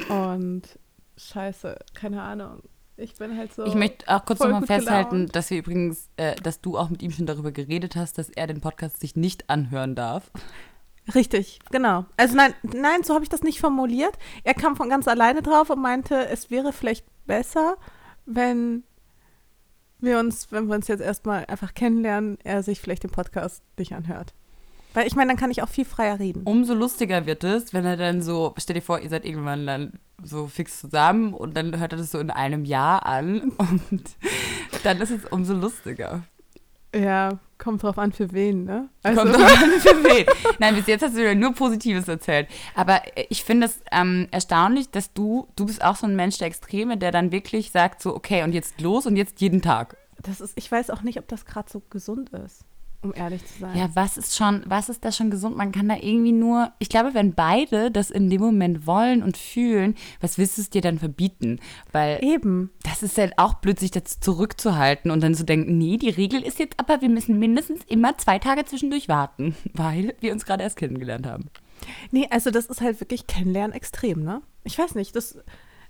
Und 0.09 0.79
scheiße, 1.17 1.79
keine 1.95 2.23
Ahnung 2.23 2.63
ich 2.97 3.15
bin 3.15 3.37
halt 3.37 3.53
so. 3.53 3.65
Ich 3.65 3.75
möchte 3.75 4.07
auch 4.09 4.25
kurz 4.25 4.41
nochmal 4.41 4.67
festhalten, 4.67 5.11
gelaunt. 5.11 5.37
dass 5.37 5.51
wir 5.51 5.59
übrigens, 5.59 6.09
äh, 6.17 6.37
dass 6.37 6.61
du 6.61 6.79
auch 6.79 6.91
mit 6.91 7.03
ihm 7.03 7.11
schon 7.11 7.27
darüber 7.27 7.53
geredet 7.53 7.97
hast, 7.97 8.19
dass 8.19 8.31
er 8.31 8.47
den 8.47 8.61
Podcast 8.61 9.01
sich 9.01 9.17
nicht 9.17 9.51
anhören 9.51 9.95
darf. 9.95 10.31
Richtig, 11.15 11.59
genau. 11.71 12.07
Also 12.17 12.37
nein, 12.37 12.55
nein, 12.63 13.03
so 13.03 13.15
habe 13.15 13.25
ich 13.25 13.29
das 13.29 13.43
nicht 13.43 13.61
formuliert. 13.61 14.17
Er 14.43 14.55
kam 14.55 14.77
von 14.77 14.89
ganz 14.89 15.07
alleine 15.07 15.43
drauf 15.43 15.69
und 15.71 15.83
meinte, 15.83 16.29
es 16.29 16.51
wäre 16.51 16.73
vielleicht 16.73 17.05
besser, 17.27 17.77
wenn 18.25 18.85
wir 19.99 20.19
uns, 20.19 20.51
wenn 20.51 20.67
wir 20.67 20.75
uns 20.75 20.89
jetzt 20.89 21.03
erstmal 21.03 21.45
einfach 21.47 21.75
kennenlernen, 21.75 22.39
er 22.45 22.63
sich 22.63 22.81
vielleicht 22.81 23.03
den 23.03 23.11
Podcast 23.11 23.63
nicht 23.77 23.95
anhört. 23.95 24.35
Weil 24.95 25.07
ich 25.07 25.17
meine, 25.17 25.29
dann 25.29 25.37
kann 25.37 25.51
ich 25.51 25.63
auch 25.63 25.69
viel 25.69 25.85
freier 25.85 26.19
reden. 26.19 26.43
Umso 26.45 26.73
lustiger 26.73 27.27
wird 27.27 27.45
es, 27.45 27.75
wenn 27.75 27.85
er 27.85 27.97
dann 27.97 28.23
so, 28.23 28.55
stell 28.57 28.75
dir 28.75 28.81
vor, 28.83 29.01
ihr 29.01 29.11
seid 29.11 29.27
irgendwann 29.27 29.67
dann 29.67 29.93
so 30.23 30.47
fix 30.47 30.81
zusammen 30.81 31.35
und 31.35 31.57
dann 31.57 31.79
hört 31.79 31.93
er 31.93 31.99
das 31.99 32.13
so 32.13 32.21
in 32.21 32.31
einem 32.31 32.65
Jahr 32.65 33.05
an 33.05 33.51
und 33.91 34.05
dann 34.85 35.01
ist 35.01 35.11
es 35.11 35.25
umso 35.27 35.53
lustiger. 35.55 36.23
Ja, 36.95 37.41
kommt 37.59 37.83
drauf 37.83 37.99
an, 37.99 38.13
für 38.13 38.33
wen, 38.33 38.65
ne? 38.65 38.89
Also, 39.03 39.21
Kommt 39.23 39.35
drauf 39.35 39.63
an, 39.63 39.71
für 39.81 40.05
wen. 40.05 40.27
Nein, 40.61 40.77
bis 40.77 40.87
jetzt 40.87 41.03
hast 41.03 41.17
du 41.17 41.23
mir 41.23 41.35
nur 41.35 41.53
Positives 41.53 42.07
erzählt. 42.07 42.47
Aber 42.77 43.03
ich 43.31 43.43
finde 43.43 43.67
es 43.67 43.81
ähm, 43.91 44.29
erstaunlich, 44.31 44.91
dass 44.91 45.13
du, 45.13 45.49
du 45.57 45.67
bist 45.67 45.83
auch 45.83 45.97
so 45.97 46.07
ein 46.07 46.15
Mensch 46.15 46.39
der 46.39 46.47
Extreme, 46.47 46.97
der 46.97 47.11
dann 47.11 47.33
wirklich 47.33 47.73
sagt 47.73 48.01
so, 48.01 48.15
okay, 48.15 48.45
und 48.45 48.53
jetzt 48.53 48.81
los 48.81 49.07
und 49.07 49.17
jetzt 49.17 49.41
jeden 49.41 49.61
Tag. 49.61 49.97
das 50.23 50.41
ist, 50.41 50.53
ich 50.57 50.71
weiß 50.71 50.91
auch 50.91 51.03
nicht, 51.03 51.19
ob 51.19 51.27
das 51.27 51.45
gerade 51.47 51.69
so 51.69 51.83
gesund 51.91 52.31
ist, 52.31 52.65
um 53.05 53.13
ehrlich 53.15 53.45
zu 53.45 53.61
sein. 53.61 53.77
Ja, 53.77 53.91
was 53.95 54.17
ist 54.17 54.35
schon, 54.35 54.63
was 54.67 54.89
ist 54.89 55.05
da 55.05 55.13
schon 55.13 55.31
gesund? 55.31 55.57
Man 55.57 55.73
kann 55.73 55.89
da 55.89 55.97
irgendwie 55.97 56.33
nur, 56.33 56.73
ich 56.79 56.89
glaube, 56.89 57.15
wenn 57.15 57.35
beide 57.35 57.91
das 57.91 58.11
in 58.11 58.31
dem 58.31 58.41
Moment 58.41 58.87
wollen 58.87 59.23
und 59.23 59.37
fühlen, 59.37 59.95
was 60.21 60.39
willst 60.39 60.57
du 60.57 60.63
es 60.63 60.71
dir 60.71 60.81
dann 60.81 60.99
verbieten? 60.99 61.61
Weil 61.93 62.19
Eben. 62.23 62.71
das 62.83 63.03
ist 63.03 63.19
halt 63.19 63.35
auch 63.39 63.55
blöd, 63.55 63.79
sich 63.79 63.91
dazu 63.91 64.19
zurückzuhalten 64.21 65.11
und 65.11 65.23
dann 65.23 65.35
zu 65.35 65.45
denken, 65.45 65.79
nee, 65.79 65.97
die 65.97 66.11
Regel 66.11 66.43
ist 66.43 66.59
jetzt 66.59 66.81
aber, 66.81 67.01
wir 67.01 67.11
müssen 67.11 67.39
mindestens 67.39 67.85
immer 67.85 68.17
zwei 68.19 68.39
Tage 68.39 68.65
zwischendurch 68.65 69.09
warten, 69.09 69.55
weil 69.75 70.15
wir 70.21 70.33
uns 70.33 70.45
gerade 70.47 70.63
erst 70.63 70.77
kennengelernt 70.77 71.27
haben. 71.27 71.51
Nee, 72.11 72.27
also 72.31 72.51
das 72.51 72.67
ist 72.67 72.81
halt 72.81 73.01
wirklich 73.01 73.27
Kennenlernen 73.27 73.77
extrem, 73.77 74.25
ne? 74.25 74.41
Ich 74.65 74.79
weiß 74.79 74.95
nicht, 74.95 75.15
das, 75.15 75.39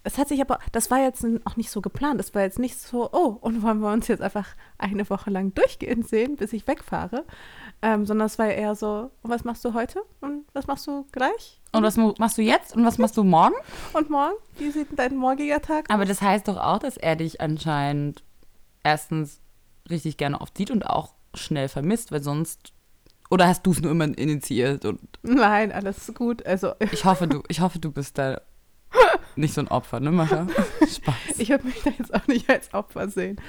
es 0.05 0.19
hat 0.19 0.29
sich 0.29 0.41
aber, 0.41 0.59
das 0.73 0.91
war 0.91 1.01
jetzt 1.01 1.27
auch 1.45 1.57
nicht 1.57 1.71
so 1.71 1.81
geplant. 1.81 2.21
Das 2.21 2.35
war 2.35 2.43
jetzt 2.43 2.59
nicht 2.59 2.79
so, 2.79 3.11
oh, 3.11 3.39
und 3.41 3.63
wollen 3.63 3.81
wir 3.81 3.91
uns 3.91 4.07
jetzt 4.07 4.21
einfach 4.21 4.47
eine 4.77 5.09
Woche 5.09 5.31
lang 5.31 5.55
durchgehend 5.55 6.07
sehen, 6.07 6.37
bis 6.37 6.53
ich 6.53 6.67
wegfahre. 6.67 7.25
Ähm, 7.81 8.05
sondern 8.05 8.27
es 8.27 8.39
war 8.39 8.47
eher 8.47 8.75
so, 8.75 9.11
und 9.23 9.31
was 9.31 9.45
machst 9.45 9.65
du 9.65 9.73
heute? 9.73 10.03
Und 10.21 10.45
was 10.53 10.67
machst 10.67 10.87
du 10.87 11.07
gleich? 11.11 11.61
Und 11.73 11.83
was 11.83 11.97
machst 11.97 12.39
du 12.39 12.43
jetzt 12.43 12.77
und 12.77 12.85
was 12.85 12.99
machst 12.99 13.17
du 13.17 13.25
morgen? 13.25 13.55
Und 13.95 14.09
morgen? 14.09 14.35
Wie 14.59 14.71
sieht 14.71 14.89
dein 14.97 15.17
morgiger 15.17 15.61
Tag 15.61 15.91
aus? 15.91 15.95
Aber 15.95 16.05
das 16.05 16.23
heißt 16.23 16.47
doch 16.47 16.57
auch, 16.57 16.79
dass 16.79 16.97
er 16.97 17.17
dich 17.17 17.41
anscheinend 17.41 18.23
erstens 18.85 19.41
richtig 19.91 20.17
gerne 20.17 20.41
oft 20.41 20.57
sieht 20.57 20.71
und 20.71 20.87
auch 20.87 21.15
schnell 21.35 21.69
vermisst, 21.69 22.13
weil 22.13 22.23
sonst. 22.23 22.73
Oder 23.29 23.49
hast 23.49 23.67
du 23.67 23.73
es 23.73 23.81
nur 23.81 23.91
immer 23.91 24.05
initiiert 24.05 24.85
und 24.85 25.01
Nein, 25.23 25.73
alles 25.73 26.13
gut. 26.15 26.47
Also 26.47 26.75
ich 26.79 27.05
hoffe, 27.05 27.27
du, 27.27 27.43
ich 27.49 27.61
hoffe, 27.61 27.81
du 27.81 27.91
bist 27.91 28.19
da 28.19 28.41
nicht 29.37 29.55
so 29.55 29.61
ein 29.61 29.69
Opfer, 29.69 30.01
ne, 30.01 30.11
Mascha? 30.11 30.47
Spaß. 30.81 31.39
ich 31.39 31.49
würde 31.49 31.67
mich 31.67 31.83
da 31.83 31.91
jetzt 31.91 32.15
auch 32.15 32.27
nicht 32.27 32.49
als 32.49 32.73
Opfer 32.75 33.09
sehen. 33.09 33.41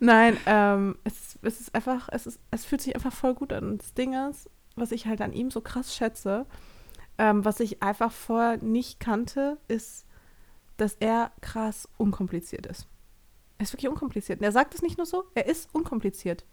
Nein, 0.00 0.36
ähm, 0.46 0.96
es, 1.04 1.38
es 1.42 1.60
ist 1.60 1.74
einfach, 1.74 2.08
es, 2.12 2.26
ist, 2.26 2.40
es 2.50 2.64
fühlt 2.64 2.80
sich 2.80 2.94
einfach 2.94 3.12
voll 3.12 3.34
gut 3.34 3.52
an. 3.52 3.64
Und 3.64 3.82
das 3.82 3.94
Ding 3.94 4.14
ist, 4.30 4.48
was 4.76 4.92
ich 4.92 5.06
halt 5.06 5.20
an 5.20 5.32
ihm 5.32 5.50
so 5.50 5.60
krass 5.60 5.94
schätze, 5.94 6.46
ähm, 7.18 7.44
was 7.44 7.60
ich 7.60 7.82
einfach 7.82 8.12
vorher 8.12 8.58
nicht 8.58 9.00
kannte, 9.00 9.58
ist, 9.68 10.06
dass 10.76 10.94
er 10.94 11.32
krass 11.40 11.88
unkompliziert 11.96 12.66
ist. 12.66 12.86
Er 13.58 13.64
ist 13.64 13.72
wirklich 13.72 13.88
unkompliziert. 13.88 14.40
Und 14.40 14.44
er 14.44 14.52
sagt 14.52 14.74
es 14.74 14.82
nicht 14.82 14.98
nur 14.98 15.06
so, 15.06 15.24
er 15.34 15.46
ist 15.46 15.68
unkompliziert. 15.72 16.44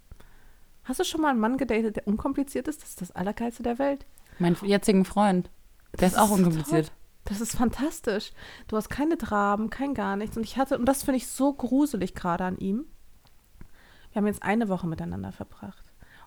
Hast 0.83 0.99
du 0.99 1.03
schon 1.03 1.21
mal 1.21 1.29
einen 1.29 1.39
Mann 1.39 1.57
gedatet, 1.57 1.97
der 1.97 2.07
unkompliziert 2.07 2.67
ist? 2.67 2.81
Das 2.81 2.89
ist 2.89 3.01
das 3.01 3.11
Allergeilste 3.11 3.63
der 3.63 3.79
Welt. 3.79 4.05
Mein 4.39 4.55
jetzigen 4.63 5.05
Freund, 5.05 5.49
der 5.93 6.09
Das 6.09 6.13
ist 6.13 6.17
auch 6.17 6.31
ist 6.31 6.37
unkompliziert. 6.37 6.91
Das 7.29 7.41
ist 7.41 7.55
fantastisch. 7.55 8.31
Du 8.67 8.75
hast 8.75 8.89
keine 8.89 9.15
Dramen, 9.15 9.69
kein 9.69 9.93
gar 9.93 10.15
nichts. 10.15 10.35
Und 10.35 10.43
ich 10.43 10.57
hatte, 10.57 10.77
und 10.77 10.85
das 10.85 11.03
finde 11.03 11.17
ich 11.17 11.27
so 11.27 11.53
gruselig 11.53 12.15
gerade 12.15 12.43
an 12.43 12.57
ihm. 12.57 12.85
Wir 14.11 14.19
haben 14.19 14.27
jetzt 14.27 14.43
eine 14.43 14.67
Woche 14.67 14.87
miteinander 14.87 15.31
verbracht. 15.31 15.83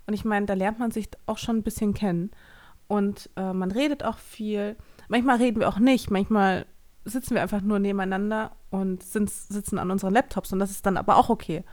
Und 0.07 0.15
ich 0.15 0.25
meine, 0.25 0.47
da 0.47 0.55
lernt 0.55 0.79
man 0.79 0.91
sich 0.93 1.09
auch 1.27 1.39
schon 1.39 1.59
ein 1.59 1.63
bisschen 1.63 1.93
kennen. 1.95 2.31
Und 2.89 3.31
äh, 3.37 3.53
man 3.53 3.71
redet 3.73 4.05
auch 4.05 4.19
viel. 4.19 4.77
Manchmal 5.09 5.37
reden 5.39 5.61
wir 5.61 5.69
auch 5.69 5.79
nicht. 5.79 6.11
Manchmal 6.11 6.67
sitzen 7.05 7.35
wir 7.35 7.43
einfach 7.43 7.61
nur 7.63 7.79
nebeneinander 7.81 8.53
und 8.71 9.03
sind, 9.03 9.31
sitzen 9.31 9.79
an 9.79 9.91
unseren 9.91 10.13
Laptops. 10.13 10.53
Und 10.53 10.61
das 10.61 10.71
ist 10.71 10.87
dann 10.87 10.97
aber 10.97 11.17
auch 11.17 11.29
okay. 11.31 11.65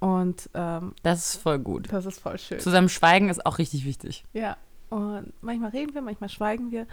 Und 0.00 0.50
ähm, 0.54 0.94
Das 1.02 1.34
ist 1.34 1.42
voll 1.42 1.58
gut. 1.58 1.92
das 1.92 2.06
ist 2.06 2.20
voll 2.20 2.38
schön. 2.38 2.58
Zusammen 2.60 2.88
schweigen 2.88 3.28
ist 3.28 3.44
auch 3.46 3.58
richtig 3.58 3.84
wichtig. 3.84 4.24
Ja. 4.32 4.56
Und 4.90 5.32
manchmal 5.40 5.70
reden 5.70 5.94
wir, 5.94 6.02
manchmal 6.02 6.28
schweigen 6.28 6.70
wir. 6.72 6.86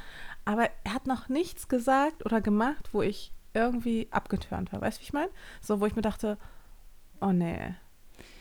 Aber 0.45 0.69
er 0.83 0.93
hat 0.93 1.07
noch 1.07 1.29
nichts 1.29 1.67
gesagt 1.67 2.25
oder 2.25 2.41
gemacht, 2.41 2.89
wo 2.93 3.01
ich 3.01 3.33
irgendwie 3.53 4.07
abgetürnt 4.11 4.71
war. 4.71 4.81
Weißt 4.81 4.99
du, 4.99 5.01
wie 5.01 5.05
ich 5.05 5.13
meine? 5.13 5.29
So, 5.61 5.79
wo 5.81 5.85
ich 5.87 5.95
mir 5.95 6.03
dachte, 6.03 6.37
oh 7.21 7.31
nee. 7.31 7.75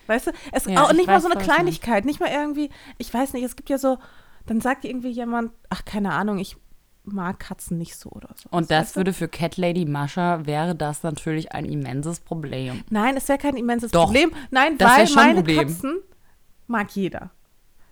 Weißt 0.07 0.29
du, 0.29 0.33
es 0.53 0.67
Ja, 0.67 0.85
auch 0.85 0.91
ich 0.91 0.99
nicht 0.99 1.07
mal 1.07 1.21
so 1.21 1.31
eine. 1.31 1.43
Kleinigkeit, 1.43 2.05
nicht 2.05 2.21
mal 2.21 2.31
irgendwie, 2.31 2.71
ich 2.99 3.13
weiß 3.13 3.33
nicht, 3.33 3.45
es 3.45 3.57
gibt 3.57 3.71
ja 3.71 3.79
so, 3.79 3.99
dann 4.45 4.61
sagt 4.61 4.85
irgendwie 4.85 5.09
jemand, 5.09 5.53
ach, 5.71 5.85
keine 5.85 6.13
Ahnung, 6.13 6.39
ich 6.39 6.57
mag 7.05 7.41
Katzen 7.41 7.79
nicht 7.79 7.97
so 7.97 8.11
oder 8.11 8.29
so. 8.35 8.49
Und 8.51 8.71
das 8.71 8.89
weißt 8.89 8.97
du? 8.97 9.01
würde 9.01 9.13
für 9.13 9.29
Cat 9.29 9.57
Lady 9.57 9.87
Mascha 9.87 10.45
wäre 10.45 10.75
das 10.75 11.03
natürlich 11.03 11.53
ein 11.53 11.65
immenses 11.65 12.21
Problem. 12.21 12.85
Nein, 12.91 13.17
es 13.17 13.29
wäre 13.29 13.39
kein 13.39 13.57
immenses 13.57 13.91
Doch. 13.91 14.05
Problem. 14.05 14.33
Nein, 14.51 14.79
weil 14.79 15.09
meine 15.15 15.37
Problem. 15.37 15.69
Katzen 15.69 15.99
mag 16.67 16.91
jeder. 16.91 17.31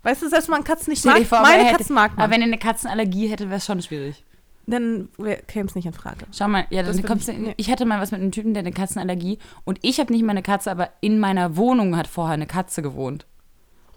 Weißt 0.04 0.22
du, 0.22 0.28
selbst 0.28 0.46
wenn 0.48 0.52
man 0.54 0.64
Katzen 0.64 0.90
nicht 0.92 1.04
mag, 1.04 1.20
vor, 1.26 1.40
meine 1.40 1.64
hätte- 1.64 1.78
Katzen 1.78 1.94
mag 1.94 2.12
man. 2.16 2.22
Aber 2.24 2.32
wenn 2.32 2.40
er 2.42 2.46
eine 2.46 2.58
Katzenallergie 2.58 3.26
hätte, 3.28 3.46
wäre 3.48 3.56
es 3.58 3.64
schon 3.66 3.82
schwierig. 3.82 4.22
dann 4.66 5.08
käme 5.46 5.68
es 5.68 5.74
nicht 5.74 5.84
in 5.86 5.92
Frage. 5.92 6.24
Schau 6.32 6.48
mal, 6.48 6.66
ja, 6.70 6.82
dann 6.82 7.02
kommst 7.02 7.28
du, 7.28 7.32
ich- 7.32 7.38
nee. 7.38 7.54
ich 7.58 7.70
hatte 7.70 7.84
mal 7.84 8.00
was 8.00 8.12
mit 8.12 8.20
einem 8.22 8.32
Typen, 8.32 8.54
der 8.54 8.60
eine 8.62 8.72
Katzenallergie 8.72 9.38
und 9.64 9.78
ich 9.82 10.00
habe 10.00 10.10
nicht 10.12 10.22
meine 10.24 10.42
Katze, 10.42 10.70
aber 10.70 10.88
in 11.02 11.18
meiner 11.18 11.56
Wohnung 11.56 11.96
hat 11.96 12.06
vorher 12.06 12.32
eine 12.34 12.46
Katze 12.46 12.80
gewohnt. 12.80 13.26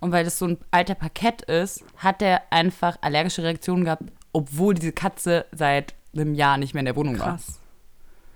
Und 0.01 0.11
weil 0.11 0.25
das 0.25 0.37
so 0.39 0.45
ein 0.45 0.57
alter 0.71 0.95
Parkett 0.95 1.41
ist, 1.43 1.83
hat 1.97 2.21
er 2.21 2.41
einfach 2.51 2.97
allergische 3.01 3.43
Reaktionen 3.43 3.85
gehabt, 3.85 4.03
obwohl 4.33 4.73
diese 4.73 4.91
Katze 4.91 5.45
seit 5.53 5.93
einem 6.13 6.33
Jahr 6.35 6.57
nicht 6.57 6.73
mehr 6.73 6.81
in 6.81 6.85
der 6.85 6.95
Wohnung 6.97 7.17
war. 7.19 7.29
Krass. 7.37 7.59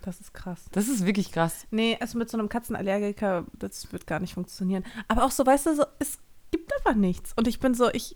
Das 0.04 0.20
ist 0.22 0.34
krass. 0.34 0.62
Das 0.72 0.88
ist 0.88 1.06
wirklich 1.06 1.32
krass. 1.32 1.68
Nee, 1.70 1.98
also 2.00 2.18
mit 2.18 2.30
so 2.30 2.38
einem 2.38 2.50
Katzenallergiker, 2.50 3.46
das 3.60 3.92
wird 3.92 4.08
gar 4.08 4.20
nicht 4.20 4.34
funktionieren. 4.34 4.84
Aber 5.08 5.24
auch 5.26 5.32
so, 5.32 5.46
weißt 5.46 5.66
du, 5.68 5.76
so, 5.76 5.84
es 6.00 6.18
gibt 6.52 6.72
einfach 6.78 6.96
nichts. 6.96 7.34
Und 7.36 7.48
ich 7.48 7.60
bin 7.60 7.74
so, 7.74 7.90
ich 7.92 8.16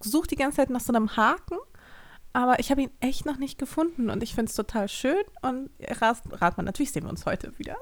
suche 0.00 0.26
die 0.28 0.36
ganze 0.36 0.56
Zeit 0.56 0.70
nach 0.70 0.80
so 0.80 0.92
einem 0.92 1.16
Haken, 1.16 1.56
aber 2.32 2.58
ich 2.58 2.70
habe 2.70 2.82
ihn 2.82 2.90
echt 3.00 3.26
noch 3.26 3.36
nicht 3.38 3.58
gefunden. 3.58 4.10
Und 4.10 4.22
ich 4.22 4.34
finde 4.34 4.50
es 4.50 4.56
total 4.56 4.88
schön. 4.88 5.22
Und 5.42 5.70
rat, 6.00 6.18
rat 6.32 6.56
man, 6.56 6.66
natürlich 6.66 6.92
sehen 6.92 7.04
wir 7.04 7.10
uns 7.10 7.26
heute 7.26 7.52
wieder. 7.58 7.76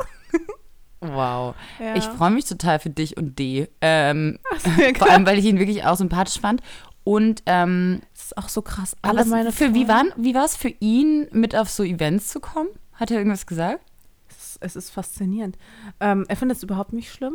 Wow. 1.00 1.56
Ja. 1.80 1.96
Ich 1.96 2.04
freue 2.04 2.30
mich 2.30 2.44
total 2.44 2.78
für 2.78 2.90
dich 2.90 3.16
und 3.16 3.38
D. 3.38 3.68
Ähm, 3.80 4.38
Ja, 4.78 4.94
vor 4.98 5.10
allem, 5.10 5.26
weil 5.26 5.38
ich 5.38 5.44
ihn 5.46 5.58
wirklich 5.58 5.84
auch 5.84 5.96
sympathisch 5.96 6.40
fand. 6.40 6.62
Und 7.04 7.42
ähm, 7.46 8.00
Das 8.12 8.26
ist 8.26 8.38
auch 8.38 8.48
so 8.48 8.62
krass. 8.62 8.96
Alle 9.02 9.24
meine 9.24 9.50
für 9.50 9.74
wie 9.74 9.84
Freunde- 9.86 10.10
war 10.12 10.22
wie 10.24 10.34
war 10.34 10.44
es 10.44 10.54
für 10.54 10.68
ihn, 10.68 11.26
mit 11.32 11.56
auf 11.56 11.68
so 11.70 11.82
Events 11.82 12.28
zu 12.28 12.38
kommen? 12.38 12.68
Hat 12.92 13.10
er 13.10 13.18
irgendwas 13.18 13.46
gesagt? 13.46 13.84
Es 14.28 14.36
ist, 14.36 14.58
es 14.60 14.76
ist 14.76 14.90
faszinierend. 14.90 15.58
Ähm, 15.98 16.24
er 16.28 16.36
findet 16.36 16.58
es 16.58 16.62
überhaupt 16.62 16.92
nicht 16.92 17.12
schlimm. 17.12 17.34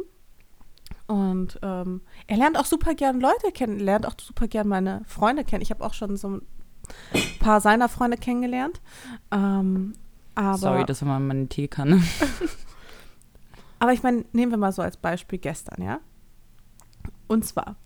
Und 1.08 1.58
ähm, 1.62 2.02
er 2.28 2.38
lernt 2.38 2.58
auch 2.58 2.66
super 2.66 2.94
gern 2.94 3.22
Leute 3.22 3.52
kennen, 3.54 3.80
lernt 3.80 4.06
auch 4.06 4.16
super 4.20 4.48
gern 4.48 4.68
meine 4.68 5.02
Freunde 5.08 5.46
kennen. 5.46 5.62
Ich 5.62 5.72
habe 5.72 5.84
auch 5.86 5.94
schon 5.94 6.18
so 6.18 6.30
ein 6.30 6.42
paar 7.40 7.62
seiner 7.62 7.88
Freunde 7.90 8.18
kennengelernt. 8.18 8.82
Ähm, 9.32 9.94
aber, 10.36 10.58
Sorry, 10.58 10.86
das 10.86 11.02
war 11.02 11.08
mal 11.08 11.20
meine 11.20 11.48
Teekanne. 11.48 12.04
aber 13.80 13.94
ich 13.94 14.04
meine, 14.04 14.26
nehmen 14.34 14.52
wir 14.52 14.58
mal 14.58 14.72
so 14.72 14.82
als 14.82 14.98
Beispiel 14.98 15.40
gestern, 15.40 15.82
ja? 15.82 16.00
Und 17.28 17.46
zwar, 17.46 17.78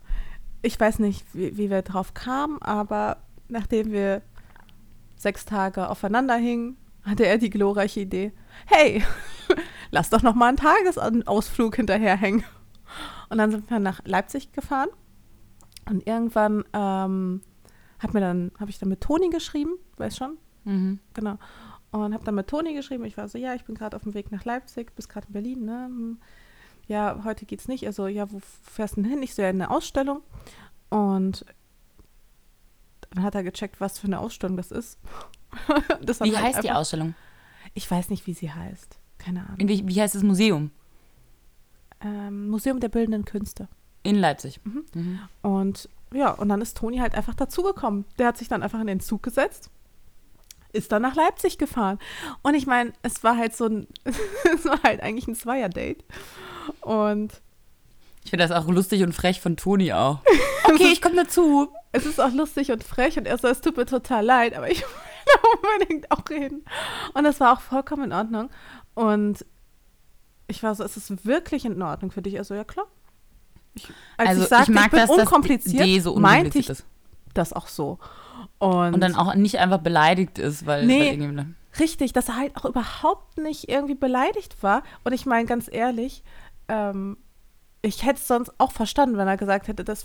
ich 0.60 0.78
weiß 0.78 0.98
nicht, 0.98 1.24
wie, 1.32 1.56
wie 1.56 1.70
wir 1.70 1.82
drauf 1.82 2.14
kamen, 2.14 2.60
aber 2.60 3.18
nachdem 3.48 3.92
wir 3.92 4.22
sechs 5.16 5.44
Tage 5.44 5.88
aufeinander 5.88 6.34
hingen, 6.34 6.76
hatte 7.04 7.26
er 7.26 7.38
die 7.38 7.50
glorreiche 7.50 8.00
Idee, 8.00 8.32
hey, 8.66 9.04
lass 9.90 10.10
doch 10.10 10.22
noch 10.22 10.34
mal 10.34 10.48
einen 10.48 10.56
Tagesausflug 10.56 11.76
hinterherhängen. 11.76 12.44
Und 13.28 13.38
dann 13.38 13.50
sind 13.50 13.68
wir 13.70 13.78
nach 13.78 14.00
Leipzig 14.04 14.52
gefahren 14.52 14.88
und 15.88 16.06
irgendwann 16.06 16.64
ähm, 16.72 17.40
hat 17.98 18.14
mir 18.14 18.20
dann, 18.20 18.52
habe 18.58 18.70
ich 18.70 18.78
dann 18.78 18.88
mit 18.88 19.00
Toni 19.00 19.28
geschrieben, 19.30 19.72
weiß 19.96 20.16
schon, 20.16 20.38
Mhm. 20.64 21.00
genau. 21.14 21.38
Und 21.90 22.14
habe 22.14 22.24
dann 22.24 22.34
mit 22.36 22.46
Toni 22.48 22.72
geschrieben. 22.74 23.04
Ich 23.04 23.16
war 23.18 23.28
so, 23.28 23.36
ja, 23.36 23.54
ich 23.54 23.64
bin 23.64 23.74
gerade 23.74 23.96
auf 23.96 24.02
dem 24.02 24.14
Weg 24.14 24.32
nach 24.32 24.44
Leipzig, 24.46 24.94
bist 24.94 25.08
gerade 25.10 25.26
in 25.26 25.32
Berlin, 25.34 25.64
ne? 25.66 25.84
Hm. 25.86 26.18
Ja, 26.88 27.20
heute 27.24 27.44
geht's 27.46 27.68
nicht. 27.68 27.86
Also, 27.86 28.06
ja, 28.06 28.32
wo 28.32 28.40
fährst 28.62 28.96
du 28.96 29.02
denn 29.02 29.10
hin? 29.10 29.22
Ich 29.22 29.34
so, 29.34 29.42
ja, 29.42 29.50
in 29.50 29.60
eine 29.60 29.70
Ausstellung. 29.70 30.22
Und 30.88 31.44
dann 33.10 33.22
hat 33.22 33.34
er 33.34 33.42
gecheckt, 33.42 33.80
was 33.80 33.98
für 33.98 34.06
eine 34.06 34.20
Ausstellung 34.20 34.56
das 34.56 34.70
ist. 34.70 34.98
das 36.02 36.20
Wie 36.20 36.34
halt 36.34 36.44
heißt 36.46 36.62
die 36.64 36.68
einfach- 36.70 36.80
Ausstellung? 36.80 37.14
Ich 37.74 37.90
weiß 37.90 38.08
nicht, 38.10 38.26
wie 38.26 38.34
sie 38.34 38.50
heißt. 38.52 38.98
Keine 39.18 39.40
Ahnung. 39.46 39.68
Wie, 39.68 39.86
wie 39.86 40.00
heißt 40.00 40.14
das 40.14 40.22
Museum? 40.22 40.70
Ähm, 42.04 42.48
Museum 42.48 42.80
der 42.80 42.88
Bildenden 42.88 43.24
Künste. 43.24 43.68
In 44.02 44.16
Leipzig. 44.16 44.60
Mhm. 44.64 44.84
Mhm. 44.94 45.20
Und 45.42 45.88
ja, 46.12 46.30
und 46.32 46.48
dann 46.48 46.60
ist 46.60 46.76
Toni 46.76 46.98
halt 46.98 47.14
einfach 47.14 47.34
dazugekommen. 47.34 48.04
Der 48.18 48.26
hat 48.28 48.36
sich 48.38 48.48
dann 48.48 48.62
einfach 48.62 48.80
in 48.80 48.86
den 48.86 49.00
Zug 49.00 49.22
gesetzt, 49.22 49.70
ist 50.72 50.90
dann 50.92 51.02
nach 51.02 51.14
Leipzig 51.14 51.58
gefahren. 51.58 51.98
Und 52.42 52.54
ich 52.54 52.66
meine, 52.66 52.92
es 53.02 53.22
war 53.24 53.36
halt 53.36 53.54
so 53.56 53.66
ein, 53.66 53.86
es 54.54 54.64
war 54.64 54.82
halt 54.82 55.02
eigentlich 55.02 55.28
ein 55.28 55.34
Zweier-Date. 55.34 56.04
Und 56.80 57.40
Ich 58.24 58.30
finde 58.30 58.46
das 58.46 58.52
auch 58.56 58.68
lustig 58.68 59.02
und 59.02 59.12
frech 59.14 59.40
von 59.40 59.56
Toni 59.56 59.92
auch. 59.92 60.20
Okay, 60.64 60.92
ich 60.92 61.02
komme 61.02 61.16
dazu. 61.16 61.68
es 61.90 62.06
ist 62.06 62.20
auch 62.20 62.32
lustig 62.32 62.70
und 62.70 62.84
frech 62.84 63.18
und 63.18 63.26
er 63.26 63.36
so, 63.36 63.48
es 63.48 63.60
tut 63.60 63.76
mir 63.76 63.84
total 63.84 64.24
leid, 64.24 64.54
aber 64.54 64.70
ich 64.70 64.80
will 65.26 65.70
unbedingt 65.74 66.10
auch 66.10 66.22
reden. 66.30 66.64
Und 67.14 67.24
das 67.24 67.40
war 67.40 67.52
auch 67.52 67.60
vollkommen 67.60 68.04
in 68.04 68.12
Ordnung. 68.12 68.48
Und 68.94 69.44
ich 70.52 70.62
war 70.62 70.74
so, 70.74 70.84
ist 70.84 70.96
es 70.96 71.24
wirklich 71.26 71.64
in 71.64 71.80
Ordnung 71.82 72.10
für 72.10 72.22
dich? 72.22 72.38
Also, 72.38 72.54
ja 72.54 72.64
klar. 72.64 72.86
Ich, 73.74 73.88
als 74.18 74.28
also 74.30 74.42
ich 74.42 74.48
sagte, 74.48 74.70
ich, 74.72 74.74
mag 74.78 74.90
bin 74.90 75.00
das, 75.00 75.08
dass 75.10 75.18
unkompliziert, 75.20 75.82
Idee 75.86 76.00
so 76.00 76.14
meinte 76.16 76.46
unkompliziert 76.48 76.64
ich 76.64 76.70
ist. 76.70 76.84
das 77.34 77.52
auch 77.52 77.68
so. 77.68 77.98
Und, 78.58 78.94
Und 78.94 79.00
dann 79.00 79.14
auch 79.16 79.34
nicht 79.34 79.58
einfach 79.58 79.78
beleidigt 79.78 80.38
ist, 80.38 80.66
weil, 80.66 80.86
Nee. 80.86 80.98
weil 81.00 81.06
irgendjemand- 81.06 81.54
richtig, 81.80 82.12
dass 82.12 82.28
er 82.28 82.36
halt 82.36 82.54
auch 82.56 82.66
überhaupt 82.66 83.38
nicht 83.38 83.68
irgendwie 83.70 83.94
beleidigt 83.94 84.62
war. 84.62 84.82
Und 85.04 85.12
ich 85.14 85.24
meine, 85.26 85.46
ganz 85.46 85.68
ehrlich, 85.72 86.22
ähm, 86.68 87.16
ich 87.80 88.04
hätte 88.04 88.20
es 88.20 88.28
sonst 88.28 88.52
auch 88.58 88.72
verstanden, 88.72 89.16
wenn 89.16 89.26
er 89.26 89.38
gesagt 89.38 89.68
hätte, 89.68 89.84
das 89.84 90.04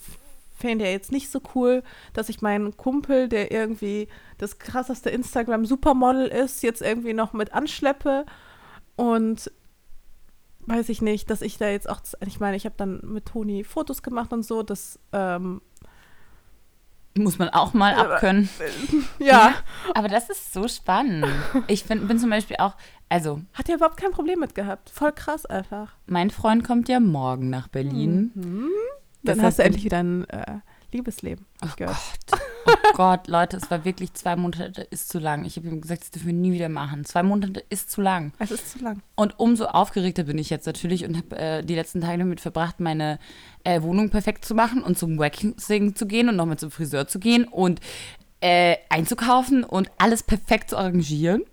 fände 0.58 0.86
er 0.86 0.92
jetzt 0.92 1.12
nicht 1.12 1.30
so 1.30 1.42
cool, 1.54 1.84
dass 2.14 2.30
ich 2.30 2.42
meinen 2.42 2.78
Kumpel, 2.78 3.28
der 3.28 3.52
irgendwie 3.52 4.08
das 4.38 4.58
krasseste 4.60 5.10
Instagram-Supermodel 5.10 6.28
ist, 6.28 6.64
jetzt 6.64 6.82
irgendwie 6.82 7.14
noch 7.14 7.34
mit 7.34 7.54
anschleppe. 7.54 8.26
Und 8.96 9.52
weiß 10.68 10.90
ich 10.90 11.02
nicht, 11.02 11.30
dass 11.30 11.42
ich 11.42 11.58
da 11.58 11.70
jetzt 11.70 11.90
auch, 11.90 12.02
ich 12.26 12.40
meine, 12.40 12.58
ich 12.58 12.66
habe 12.66 12.76
dann 12.78 13.00
mit 13.04 13.26
Toni 13.26 13.64
Fotos 13.64 14.04
gemacht 14.04 14.32
und 14.34 14.44
so, 14.44 14.64
das, 14.64 15.00
ähm, 15.14 15.62
muss 17.18 17.40
man 17.40 17.50
auch 17.50 17.74
mal 17.74 17.96
abkönnen. 17.96 18.50
ja, 19.20 19.56
Aber 19.96 20.08
das 20.08 20.30
ist 20.30 20.54
so 20.54 20.68
spannend. 20.68 21.26
Ich 21.68 21.84
find, 21.84 22.08
bin 22.08 22.20
zum 22.20 22.30
Beispiel 22.30 22.58
auch, 22.60 22.76
also 23.10 23.42
hat 23.54 23.70
er 23.70 23.76
überhaupt 23.76 23.98
kein 23.98 24.12
Problem 24.12 24.40
mit 24.40 24.56
gehabt. 24.56 24.90
Voll 24.90 25.12
krass 25.12 25.46
einfach. 25.46 25.96
mein 26.06 26.30
Freund 26.30 26.64
kommt 26.64 26.90
ja 26.90 27.00
morgen 27.00 27.50
nach 27.50 27.68
Berlin. 27.68 28.32
Mhm. 28.36 28.70
Das 29.24 29.38
Dann 29.38 29.46
hast 29.46 29.46
heißt, 29.46 29.60
du 29.60 29.64
endlich 29.64 29.86
wieder 29.86 29.98
ein 29.98 30.30
äh, 30.30 30.60
Liebesleben. 30.92 31.46
Oh 31.64 31.70
gehört. 31.76 31.98
Gott. 32.30 32.42
Oh 32.66 32.74
Gott, 32.94 33.28
Leute, 33.28 33.58
es 33.58 33.70
war 33.70 33.84
wirklich 33.86 34.14
zwei 34.14 34.36
Monate 34.36 34.82
ist 34.90 35.10
zu 35.10 35.20
lang. 35.20 35.46
Ich 35.46 35.58
habe 35.58 35.68
ihm 35.68 35.82
gesagt, 35.82 36.02
das 36.02 36.12
dürfen 36.12 36.28
wir 36.28 36.34
nie 36.34 36.54
wieder 36.54 36.70
machen. 36.70 37.06
Zwei 37.06 37.24
Monate 37.24 37.64
ist 37.70 37.92
zu 37.92 38.02
lang. 38.02 38.32
Es 38.40 38.52
ist 38.52 38.72
zu 38.72 38.80
lang. 38.80 39.02
Und 39.16 39.40
umso 39.40 39.66
aufgeregter 39.66 40.24
bin 40.24 40.38
ich 40.38 40.50
jetzt 40.50 40.66
natürlich 40.66 41.06
und 41.06 41.18
habe 41.18 41.38
äh, 41.38 41.64
die 41.64 41.76
letzten 41.76 42.02
Tage 42.02 42.20
damit 42.20 42.40
verbracht, 42.40 42.80
meine 42.80 43.20
äh, 43.64 43.82
Wohnung 43.82 44.10
perfekt 44.10 44.46
zu 44.46 44.56
machen 44.56 44.82
und 44.82 44.98
zum 44.98 45.20
Waxing 45.20 45.96
zu 45.96 46.08
gehen 46.08 46.30
und 46.30 46.36
nochmal 46.36 46.58
zum 46.58 46.72
Friseur 46.72 47.08
zu 47.08 47.20
gehen 47.20 47.46
und 47.46 47.82
äh, 48.40 48.78
einzukaufen 48.90 49.64
und 49.64 49.92
alles 49.98 50.24
perfekt 50.24 50.70
zu 50.70 50.78
arrangieren. 50.78 51.44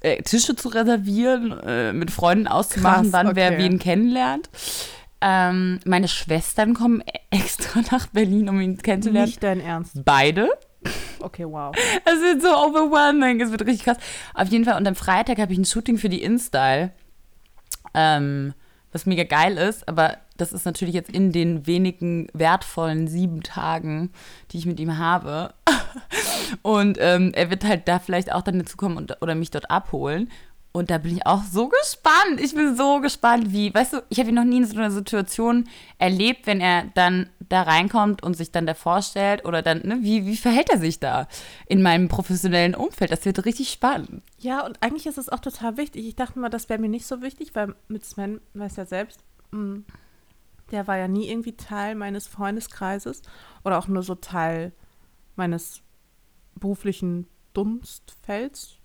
Äh, 0.00 0.22
Tische 0.22 0.54
zu 0.54 0.68
reservieren, 0.68 1.58
äh, 1.58 1.92
mit 1.92 2.12
Freunden 2.12 2.46
auszumachen, 2.46 3.10
Krass, 3.10 3.12
wann 3.12 3.34
wer 3.36 3.52
okay. 3.52 3.58
wen 3.58 3.78
kennenlernt. 3.80 4.48
Ähm, 5.20 5.80
meine 5.84 6.08
Schwestern 6.08 6.74
kommen 6.74 7.00
e- 7.00 7.18
extra 7.36 7.80
nach 7.90 8.06
Berlin, 8.08 8.48
um 8.48 8.60
ihn 8.60 8.78
kennenzulernen. 8.78 9.26
Nicht 9.28 9.42
dein 9.42 9.60
Ernst. 9.60 10.04
Beide. 10.04 10.48
Okay, 11.20 11.44
wow. 11.44 11.74
Es 12.04 12.20
wird 12.20 12.42
so 12.42 12.48
overwhelming. 12.48 13.40
Es 13.40 13.50
wird 13.50 13.62
richtig 13.62 13.84
krass. 13.84 13.98
Auf 14.34 14.48
jeden 14.48 14.64
Fall. 14.64 14.76
Und 14.76 14.86
am 14.86 14.94
Freitag 14.94 15.38
habe 15.38 15.52
ich 15.52 15.58
ein 15.58 15.64
Shooting 15.64 15.98
für 15.98 16.08
die 16.08 16.22
InStyle. 16.22 16.92
Ähm, 17.94 18.54
was 18.92 19.06
mega 19.06 19.24
geil 19.24 19.58
ist. 19.58 19.88
Aber 19.88 20.18
das 20.36 20.52
ist 20.52 20.64
natürlich 20.64 20.94
jetzt 20.94 21.10
in 21.10 21.32
den 21.32 21.66
wenigen 21.66 22.28
wertvollen 22.32 23.08
sieben 23.08 23.42
Tagen, 23.42 24.10
die 24.50 24.58
ich 24.58 24.66
mit 24.66 24.78
ihm 24.80 24.98
habe. 24.98 25.52
Und 26.62 26.96
ähm, 27.00 27.32
er 27.34 27.50
wird 27.50 27.64
halt 27.64 27.88
da 27.88 27.98
vielleicht 27.98 28.32
auch 28.32 28.42
dann 28.42 28.58
dazukommen 28.58 28.96
und, 28.96 29.20
oder 29.20 29.34
mich 29.34 29.50
dort 29.50 29.70
abholen. 29.70 30.30
Und 30.78 30.90
da 30.90 30.98
bin 30.98 31.16
ich 31.16 31.26
auch 31.26 31.42
so 31.42 31.68
gespannt. 31.68 32.40
Ich 32.40 32.54
bin 32.54 32.76
so 32.76 33.00
gespannt, 33.00 33.52
wie, 33.52 33.74
weißt 33.74 33.94
du, 33.94 34.02
ich 34.10 34.20
habe 34.20 34.28
ihn 34.28 34.36
noch 34.36 34.44
nie 34.44 34.58
in 34.58 34.64
so 34.64 34.78
einer 34.78 34.92
Situation 34.92 35.68
erlebt, 35.98 36.46
wenn 36.46 36.60
er 36.60 36.84
dann 36.94 37.28
da 37.40 37.62
reinkommt 37.62 38.22
und 38.22 38.34
sich 38.34 38.52
dann 38.52 38.64
da 38.64 38.74
vorstellt 38.74 39.44
oder 39.44 39.60
dann, 39.60 39.80
ne, 39.80 39.98
wie, 40.02 40.24
wie 40.24 40.36
verhält 40.36 40.70
er 40.70 40.78
sich 40.78 41.00
da 41.00 41.26
in 41.66 41.82
meinem 41.82 42.06
professionellen 42.06 42.76
Umfeld? 42.76 43.10
Das 43.10 43.24
wird 43.24 43.44
richtig 43.44 43.70
spannend. 43.70 44.22
Ja, 44.38 44.64
und 44.64 44.80
eigentlich 44.80 45.06
ist 45.06 45.18
es 45.18 45.28
auch 45.28 45.40
total 45.40 45.78
wichtig. 45.78 46.06
Ich 46.06 46.14
dachte 46.14 46.38
mal, 46.38 46.48
das 46.48 46.68
wäre 46.68 46.80
mir 46.80 46.88
nicht 46.88 47.08
so 47.08 47.22
wichtig, 47.22 47.56
weil 47.56 47.74
mit 47.88 48.04
Sven, 48.04 48.40
weiß 48.54 48.76
ja 48.76 48.86
selbst, 48.86 49.24
mh, 49.50 49.80
der 50.70 50.86
war 50.86 50.96
ja 50.96 51.08
nie 51.08 51.28
irgendwie 51.28 51.56
Teil 51.56 51.96
meines 51.96 52.28
Freundeskreises 52.28 53.22
oder 53.64 53.80
auch 53.80 53.88
nur 53.88 54.04
so 54.04 54.14
Teil 54.14 54.70
meines 55.34 55.82
beruflichen 56.54 57.26
Dummstfelds. 57.52 58.77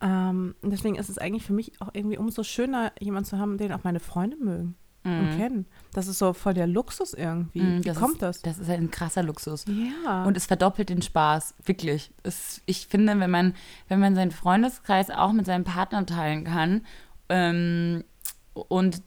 Ähm, 0.00 0.54
deswegen 0.62 0.96
ist 0.96 1.08
es 1.08 1.18
eigentlich 1.18 1.44
für 1.44 1.52
mich 1.52 1.80
auch 1.80 1.88
irgendwie 1.92 2.18
umso 2.18 2.42
schöner, 2.42 2.92
jemanden 3.00 3.28
zu 3.28 3.38
haben, 3.38 3.58
den 3.58 3.72
auch 3.72 3.84
meine 3.84 4.00
Freunde 4.00 4.36
mögen 4.36 4.76
und 5.06 5.36
kennen. 5.36 5.66
Das 5.92 6.08
ist 6.08 6.18
so 6.18 6.32
voll 6.32 6.54
der 6.54 6.66
Luxus 6.66 7.14
irgendwie. 7.14 7.60
Mm, 7.60 7.78
Wie 7.78 7.88
das 7.88 7.98
kommt 7.98 8.14
ist, 8.14 8.22
das? 8.22 8.42
Das 8.42 8.58
ist 8.58 8.68
ein 8.68 8.90
krasser 8.90 9.22
Luxus. 9.22 9.64
Ja. 9.68 10.24
Und 10.24 10.36
es 10.36 10.46
verdoppelt 10.46 10.88
den 10.88 11.02
Spaß, 11.02 11.54
wirklich. 11.64 12.12
Es, 12.22 12.60
ich 12.66 12.86
finde, 12.88 13.18
wenn 13.18 13.30
man, 13.30 13.54
wenn 13.88 14.00
man 14.00 14.14
seinen 14.14 14.32
Freundeskreis 14.32 15.10
auch 15.10 15.32
mit 15.32 15.46
seinem 15.46 15.64
Partner 15.64 16.04
teilen 16.06 16.44
kann 16.44 16.84
ähm, 17.28 18.04
und 18.52 19.02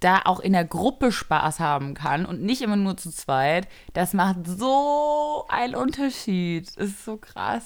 da 0.00 0.22
auch 0.24 0.40
in 0.40 0.52
der 0.52 0.64
Gruppe 0.64 1.12
Spaß 1.12 1.60
haben 1.60 1.94
kann 1.94 2.26
und 2.26 2.42
nicht 2.42 2.62
immer 2.62 2.76
nur 2.76 2.96
zu 2.96 3.10
zweit, 3.10 3.68
das 3.92 4.14
macht 4.14 4.46
so 4.46 5.44
einen 5.48 5.74
Unterschied. 5.74 6.66
Das 6.76 6.88
ist 6.88 7.04
so 7.04 7.18
krass. 7.18 7.64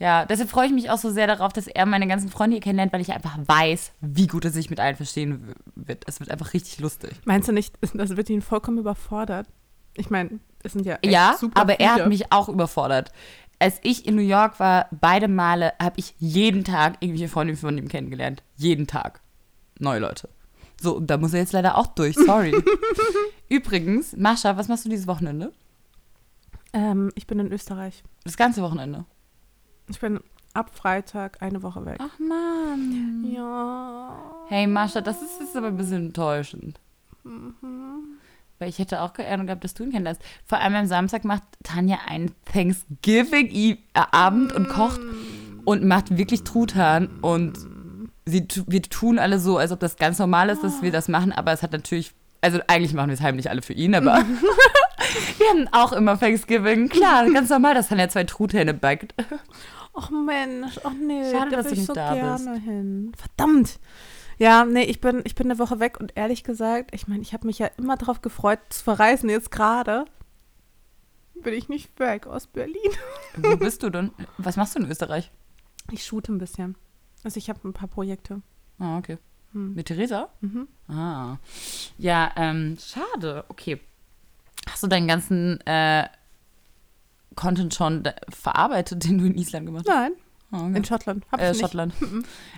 Ja, 0.00 0.24
deshalb 0.24 0.48
freue 0.48 0.66
ich 0.66 0.72
mich 0.72 0.88
auch 0.90 0.96
so 0.98 1.10
sehr 1.10 1.26
darauf, 1.26 1.52
dass 1.52 1.66
er 1.66 1.84
meine 1.84 2.08
ganzen 2.08 2.30
Freunde 2.30 2.54
hier 2.54 2.62
kennenlernt, 2.62 2.92
weil 2.92 3.02
ich 3.02 3.12
einfach 3.12 3.36
weiß, 3.38 3.92
wie 4.00 4.26
gut 4.26 4.44
er 4.46 4.50
sich 4.50 4.70
mit 4.70 4.80
allen 4.80 4.96
verstehen 4.96 5.52
wird. 5.76 6.04
Es 6.08 6.20
wird 6.20 6.30
einfach 6.30 6.54
richtig 6.54 6.80
lustig. 6.80 7.10
Meinst 7.26 7.48
du 7.48 7.52
nicht, 7.52 7.74
das 7.94 8.16
wird 8.16 8.30
ihn 8.30 8.40
vollkommen 8.42 8.78
überfordert? 8.78 9.46
Ich 9.94 10.08
meine, 10.08 10.40
es 10.62 10.72
sind 10.72 10.86
ja 10.86 10.94
echt 11.02 11.12
Ja, 11.12 11.36
super 11.38 11.60
aber 11.60 11.78
er 11.80 11.90
viele. 11.92 12.02
hat 12.04 12.08
mich 12.08 12.32
auch 12.32 12.48
überfordert. 12.48 13.12
Als 13.58 13.78
ich 13.82 14.06
in 14.06 14.14
New 14.16 14.22
York 14.22 14.58
war, 14.58 14.86
beide 14.90 15.28
Male 15.28 15.74
habe 15.78 15.96
ich 15.98 16.14
jeden 16.18 16.64
Tag 16.64 16.96
irgendwelche 17.00 17.28
Freunde 17.28 17.54
von 17.56 17.76
ihm 17.76 17.88
kennengelernt. 17.88 18.42
Jeden 18.56 18.86
Tag. 18.86 19.20
Neue 19.78 19.98
Leute. 20.00 20.30
So, 20.80 20.98
da 20.98 21.18
muss 21.18 21.34
er 21.34 21.40
jetzt 21.40 21.52
leider 21.52 21.76
auch 21.76 21.88
durch. 21.88 22.16
Sorry. 22.16 22.54
Übrigens, 23.50 24.16
Mascha, 24.16 24.56
was 24.56 24.68
machst 24.68 24.86
du 24.86 24.88
dieses 24.88 25.06
Wochenende? 25.06 25.52
Ähm, 26.72 27.10
ich 27.16 27.26
bin 27.26 27.38
in 27.38 27.52
Österreich. 27.52 28.02
Das 28.24 28.38
ganze 28.38 28.62
Wochenende. 28.62 29.04
Ich 29.90 30.00
bin 30.00 30.20
ab 30.54 30.70
Freitag 30.72 31.42
eine 31.42 31.62
Woche 31.62 31.84
weg. 31.84 31.98
Ach 31.98 32.18
Mann. 32.18 33.30
Ja. 33.34 34.16
Hey 34.48 34.66
Mascha, 34.66 35.00
das 35.00 35.20
ist 35.20 35.40
jetzt 35.40 35.56
aber 35.56 35.66
ein 35.68 35.76
bisschen 35.76 36.06
enttäuschend. 36.06 36.80
Mhm. 37.24 37.54
Weil 38.58 38.68
ich 38.68 38.78
hätte 38.78 39.02
auch 39.02 39.12
gerne 39.14 39.46
gehabt, 39.46 39.64
dass 39.64 39.74
du 39.74 39.84
ihn 39.84 39.90
kennenlernst. 39.90 40.22
Vor 40.44 40.58
allem 40.58 40.74
am 40.74 40.86
Samstag 40.86 41.24
macht 41.24 41.42
Tanja 41.64 41.98
einen 42.06 42.32
Thanksgiving-Abend 42.52 44.52
und 44.52 44.68
kocht 44.68 45.00
und 45.64 45.84
macht 45.84 46.16
wirklich 46.16 46.44
Truthahn 46.44 47.08
und 47.22 47.58
sie, 48.26 48.46
wir 48.66 48.82
tun 48.82 49.18
alle 49.18 49.38
so, 49.38 49.56
als 49.58 49.72
ob 49.72 49.80
das 49.80 49.96
ganz 49.96 50.18
normal 50.18 50.50
ist, 50.50 50.62
dass 50.62 50.82
wir 50.82 50.92
das 50.92 51.08
machen, 51.08 51.32
aber 51.32 51.52
es 51.52 51.62
hat 51.62 51.72
natürlich, 51.72 52.12
also 52.42 52.60
eigentlich 52.66 52.92
machen 52.92 53.08
wir 53.08 53.14
es 53.14 53.22
heimlich 53.22 53.48
alle 53.50 53.62
für 53.62 53.72
ihn, 53.72 53.94
aber 53.94 54.22
wir 55.38 55.48
haben 55.48 55.68
auch 55.72 55.92
immer 55.92 56.18
Thanksgiving. 56.18 56.88
Klar, 56.88 57.30
ganz 57.30 57.50
normal, 57.50 57.74
dass 57.74 57.88
Tanja 57.88 58.08
zwei 58.08 58.24
Truthähne 58.24 58.74
backt. 58.74 59.14
Ach 59.92 60.10
Mensch, 60.10 60.78
ach 60.84 60.92
nee, 60.92 61.30
Schade, 61.30 61.50
da 61.50 61.56
dass 61.56 61.66
du 61.66 61.72
ich 61.72 61.78
nicht 61.78 61.86
so 61.86 61.94
da 61.94 62.14
gerne 62.14 62.58
hin. 62.58 63.12
Verdammt. 63.16 63.78
Ja, 64.38 64.64
nee, 64.64 64.84
ich 64.84 65.00
bin, 65.00 65.20
ich 65.24 65.34
bin 65.34 65.50
eine 65.50 65.58
Woche 65.58 65.80
weg 65.80 66.00
und 66.00 66.12
ehrlich 66.16 66.44
gesagt, 66.44 66.94
ich 66.94 67.08
meine, 67.08 67.22
ich 67.22 67.34
habe 67.34 67.46
mich 67.46 67.58
ja 67.58 67.66
immer 67.76 67.96
darauf 67.96 68.22
gefreut 68.22 68.60
zu 68.70 68.82
verreisen. 68.84 69.28
Jetzt 69.28 69.50
gerade 69.50 70.06
bin 71.42 71.54
ich 71.54 71.68
nicht 71.68 71.98
weg 71.98 72.26
aus 72.26 72.46
Berlin. 72.46 72.90
Wo 73.36 73.56
bist 73.56 73.82
du 73.82 73.90
denn? 73.90 74.12
Was 74.38 74.56
machst 74.56 74.74
du 74.74 74.80
in 74.80 74.90
Österreich? 74.90 75.30
Ich 75.90 76.04
shoote 76.04 76.32
ein 76.32 76.38
bisschen. 76.38 76.76
Also 77.24 77.38
ich 77.38 77.48
habe 77.48 77.66
ein 77.68 77.72
paar 77.72 77.88
Projekte. 77.88 78.42
Ah, 78.78 78.98
okay. 78.98 79.18
Hm. 79.52 79.74
Mit 79.74 79.86
Theresa? 79.86 80.28
Mhm. 80.40 80.68
Ah. 80.88 81.36
Ja, 81.98 82.30
ähm, 82.36 82.76
schade. 82.80 83.44
Okay. 83.48 83.80
Hast 84.68 84.82
du 84.82 84.86
deinen 84.86 85.08
ganzen 85.08 85.60
äh, 85.66 86.08
Content 87.36 87.74
schon 87.74 88.04
verarbeitet, 88.28 89.04
den 89.08 89.18
du 89.18 89.26
in 89.26 89.34
Island 89.34 89.66
gemacht 89.66 89.86
hast? 89.88 89.94
Nein, 89.94 90.12
okay. 90.52 90.76
in 90.76 90.84
Schottland. 90.84 91.24
Hab 91.30 91.40
äh, 91.40 91.46
ich 91.46 91.52
nicht. 91.52 91.60
Schottland. 91.60 91.94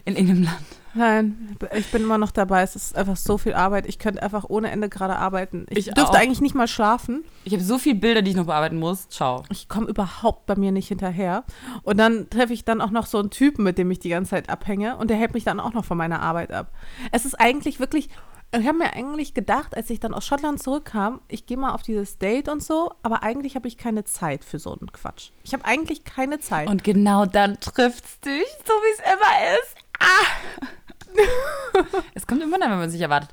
In 0.05 0.17
irgendeinem 0.17 0.45
Land. 0.45 0.67
Nein, 0.95 1.57
ich 1.75 1.91
bin 1.91 2.03
immer 2.03 2.19
noch 2.19 2.33
dabei. 2.33 2.63
Es 2.63 2.77
ist 2.77 2.97
einfach 2.97 3.17
so 3.17 3.39
viel 3.39 3.55
Arbeit. 3.55 3.87
Ich 3.87 3.99
könnte 3.99 4.23
einfach 4.23 4.45
ohne 4.49 4.71
Ende 4.71 4.91
gerade 4.91 5.17
arbeiten. 5.17 5.65
Ich, 5.71 5.89
Ich 5.89 5.95
dürfte 5.95 6.13
auch. 6.13 6.21
eigentlich 6.21 6.43
nicht 6.43 6.55
mal 6.55 6.69
schlafen. 6.69 7.25
Ich 7.45 7.55
habe 7.55 7.63
so 7.63 7.79
viele 7.79 7.95
Bilder, 7.95 8.21
die 8.21 8.33
ich 8.33 8.37
noch 8.37 8.45
bearbeiten 8.45 8.79
muss. 8.79 9.09
Ciao. 9.09 9.45
Ich 9.49 9.69
komme 9.71 9.87
überhaupt 9.87 10.45
bei 10.45 10.55
mir 10.55 10.71
nicht 10.71 10.89
hinterher. 10.89 11.45
Und 11.83 11.97
dann 11.97 12.29
treffe 12.29 12.53
ich 12.53 12.67
dann 12.67 12.83
auch 12.83 12.91
noch 12.91 13.07
so 13.07 13.19
einen 13.19 13.31
Typen, 13.31 13.65
mit 13.65 13.79
dem 13.79 13.91
ich 13.91 14.01
die 14.01 14.11
ganze 14.11 14.31
Zeit 14.33 14.51
abhänge. 14.51 14.97
Und 14.99 15.09
der 15.09 15.17
hält 15.17 15.33
mich 15.33 15.45
dann 15.45 15.61
auch 15.61 15.73
noch 15.73 15.87
von 15.87 15.97
meiner 15.97 16.21
Arbeit 16.21 16.53
ab. 16.53 16.73
Es 17.11 17.25
ist 17.25 17.41
eigentlich 17.41 17.81
wirklich. 17.81 18.11
Ich 18.55 18.67
habe 18.67 18.77
mir 18.77 18.93
eigentlich 18.93 19.33
gedacht, 19.33 19.75
als 19.75 19.89
ich 19.89 19.99
dann 19.99 20.13
aus 20.13 20.27
Schottland 20.27 20.63
zurückkam, 20.63 21.23
ich 21.29 21.47
gehe 21.47 21.57
mal 21.57 21.73
auf 21.73 21.83
dieses 21.83 22.19
Date 22.19 22.51
und 22.51 22.63
so, 22.63 22.93
aber 23.03 23.23
eigentlich 23.23 23.57
habe 23.57 23.67
ich 23.67 23.79
keine 23.79 24.05
Zeit 24.05 24.45
für 24.45 24.59
so 24.59 24.77
einen 24.79 24.93
Quatsch. 24.93 25.31
Ich 25.43 25.55
habe 25.55 25.65
eigentlich 25.65 26.05
keine 26.05 26.39
Zeit. 26.39 26.69
Und 26.69 26.85
genau 26.85 27.25
dann 27.25 27.59
trifft's 27.61 28.21
dich, 28.21 28.47
so 28.67 28.73
wie 28.75 28.93
es 28.93 29.01
immer 29.15 29.57
ist. 29.59 29.77
Ah. 29.99 31.97
es 32.15 32.27
kommt 32.27 32.43
immer 32.43 32.59
dann, 32.59 32.71
wenn 32.71 32.79
man 32.79 32.91
sich 32.91 33.01
erwartet. 33.01 33.31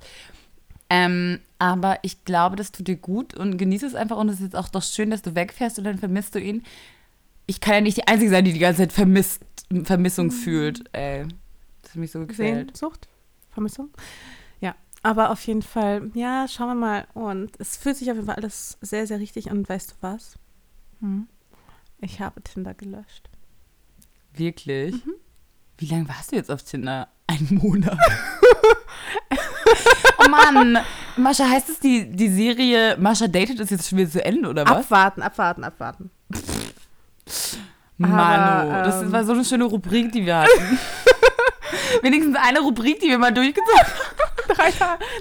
Ähm, 0.90 1.40
aber 1.60 2.00
ich 2.02 2.24
glaube, 2.24 2.56
das 2.56 2.72
tut 2.72 2.88
dir 2.88 2.96
gut 2.96 3.34
und 3.34 3.58
genieße 3.58 3.86
es 3.86 3.96
einfach. 3.96 4.18
Und 4.18 4.30
es 4.30 4.36
ist 4.36 4.42
jetzt 4.42 4.56
auch 4.56 4.70
doch 4.70 4.84
schön, 4.84 5.12
dass 5.12 5.22
du 5.22 5.36
wegfährst 5.36 5.78
und 5.78 5.84
dann 5.84 5.98
vermisst 5.98 6.34
du 6.36 6.40
ihn. 6.40 6.64
Ich 7.46 7.60
kann 7.60 7.74
ja 7.74 7.82
nicht 7.82 7.98
die 7.98 8.08
Einzige 8.08 8.32
sein, 8.32 8.46
die 8.46 8.54
die 8.54 8.60
ganze 8.60 8.84
Zeit 8.84 8.94
vermisst, 8.94 9.44
Vermissung 9.84 10.32
fühlt. 10.32 10.86
Ey, 10.94 11.28
das 11.82 11.92
hat 11.92 11.98
mich 11.98 12.12
so 12.12 12.26
gefällt. 12.26 12.78
Sehnsucht? 12.78 13.10
Vermissung? 13.52 13.90
Aber 15.02 15.32
auf 15.32 15.46
jeden 15.46 15.62
Fall, 15.62 16.12
ja, 16.14 16.48
schauen 16.48 16.68
wir 16.68 16.76
mal. 16.76 17.08
Und 17.14 17.52
es 17.60 17.78
fühlt 17.78 17.98
sich 17.98 18.10
auf 18.10 18.16
jeden 18.16 18.28
Fall 18.28 18.36
alles 18.36 18.78
sehr, 18.82 19.08
sehr 19.08 19.20
richtig 19.20 19.50
an. 19.50 19.60
Und 19.60 19.70
weißt 19.70 19.92
du 19.92 19.96
was? 20.02 20.38
Hm? 21.00 21.28
Ich 22.02 22.20
habe 22.20 22.42
Tinder 22.42 22.74
gelöscht. 22.74 23.30
Wirklich? 24.34 24.94
Mhm. 24.94 25.14
Wie 25.78 25.86
lange 25.86 26.08
warst 26.10 26.32
du 26.32 26.36
jetzt 26.36 26.52
auf 26.52 26.64
Tinder? 26.64 27.08
Ein 27.28 27.48
Monat. 27.52 27.98
oh 30.20 30.30
Mann. 30.30 30.78
Mascha, 31.18 31.50
heißt 31.50 31.70
es, 31.70 31.80
die, 31.80 32.10
die 32.10 32.30
Serie 32.30 32.98
Mascha 32.98 33.28
datet 33.28 33.60
ist 33.60 33.72
jetzt 33.72 33.90
schon 33.90 33.98
wieder 33.98 34.10
zu 34.10 34.24
Ende, 34.24 34.50
oder 34.50 34.66
was? 34.66 34.86
Abwarten, 34.86 35.22
abwarten, 35.22 35.64
abwarten. 35.64 36.12
Manu, 37.98 38.72
Aber, 38.72 38.84
das 38.84 39.02
ähm, 39.02 39.12
war 39.12 39.26
so 39.26 39.34
eine 39.34 39.44
schöne 39.44 39.66
Rubrik, 39.66 40.12
die 40.12 40.26
wir 40.26 40.38
hatten. 40.38 40.80
Wenigstens 42.02 42.38
eine 42.38 42.62
Rubrik, 42.62 43.00
die 43.02 43.08
wir 43.08 43.18
mal 43.18 43.34
durchgezogen 43.34 43.80
haben. 43.80 43.92
Drei, 44.50 44.72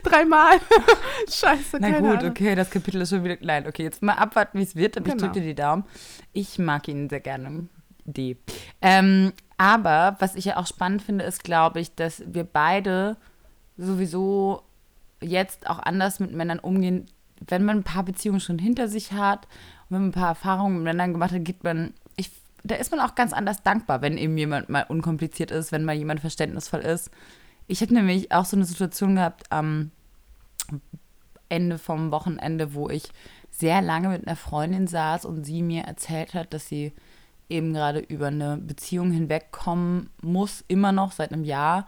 dreimal. 0.02 0.58
Scheiße, 1.30 1.78
Na 1.80 1.98
gut, 1.98 2.18
Ahnung. 2.18 2.30
okay, 2.30 2.54
das 2.54 2.70
Kapitel 2.70 3.00
ist 3.02 3.10
schon 3.10 3.24
wieder 3.24 3.36
klein. 3.36 3.66
Okay, 3.66 3.82
jetzt 3.82 4.02
mal 4.02 4.14
abwarten, 4.14 4.58
wie 4.58 4.62
es 4.62 4.74
wird, 4.74 4.96
aber 4.96 5.04
genau. 5.04 5.16
ich 5.16 5.22
drücke 5.22 5.40
dir 5.40 5.46
die 5.46 5.54
Daumen. 5.54 5.84
Ich 6.32 6.58
mag 6.58 6.88
ihn 6.88 7.08
sehr 7.08 7.20
gerne. 7.20 7.68
Die. 8.04 8.38
Ähm, 8.80 9.32
aber 9.58 10.16
was 10.18 10.34
ich 10.34 10.46
ja 10.46 10.56
auch 10.56 10.66
spannend 10.66 11.02
finde, 11.02 11.24
ist, 11.24 11.44
glaube 11.44 11.80
ich, 11.80 11.94
dass 11.94 12.22
wir 12.26 12.44
beide 12.44 13.16
sowieso 13.76 14.62
jetzt 15.20 15.68
auch 15.68 15.78
anders 15.78 16.20
mit 16.20 16.32
Männern 16.32 16.58
umgehen, 16.58 17.06
wenn 17.46 17.64
man 17.64 17.78
ein 17.78 17.84
paar 17.84 18.04
Beziehungen 18.04 18.40
schon 18.40 18.58
hinter 18.58 18.88
sich 18.88 19.12
hat 19.12 19.46
und 19.88 19.96
wenn 19.96 20.00
man 20.00 20.08
ein 20.10 20.12
paar 20.12 20.28
Erfahrungen 20.28 20.76
mit 20.76 20.84
Männern 20.84 21.12
gemacht 21.12 21.32
hat, 21.32 21.44
gibt 21.44 21.64
man, 21.64 21.92
ich 22.16 22.30
da 22.64 22.74
ist 22.74 22.90
man 22.90 23.00
auch 23.00 23.14
ganz 23.14 23.32
anders 23.32 23.62
dankbar, 23.62 24.02
wenn 24.02 24.18
eben 24.18 24.36
jemand 24.36 24.68
mal 24.68 24.84
unkompliziert 24.88 25.50
ist, 25.50 25.72
wenn 25.72 25.84
mal 25.84 25.94
jemand 25.94 26.20
verständnisvoll 26.20 26.80
ist. 26.80 27.10
Ich 27.68 27.82
habe 27.82 27.94
nämlich 27.94 28.32
auch 28.32 28.46
so 28.46 28.56
eine 28.56 28.64
Situation 28.64 29.16
gehabt 29.16 29.52
am 29.52 29.90
Ende 31.50 31.78
vom 31.78 32.10
Wochenende, 32.10 32.74
wo 32.74 32.88
ich 32.88 33.04
sehr 33.50 33.82
lange 33.82 34.08
mit 34.08 34.26
einer 34.26 34.36
Freundin 34.36 34.86
saß 34.86 35.24
und 35.26 35.44
sie 35.44 35.62
mir 35.62 35.82
erzählt 35.82 36.34
hat, 36.34 36.54
dass 36.54 36.66
sie 36.66 36.92
eben 37.48 37.72
gerade 37.74 38.00
über 38.00 38.28
eine 38.28 38.56
Beziehung 38.56 39.10
hinwegkommen 39.10 40.10
muss, 40.22 40.64
immer 40.68 40.92
noch 40.92 41.12
seit 41.12 41.32
einem 41.32 41.44
Jahr, 41.44 41.86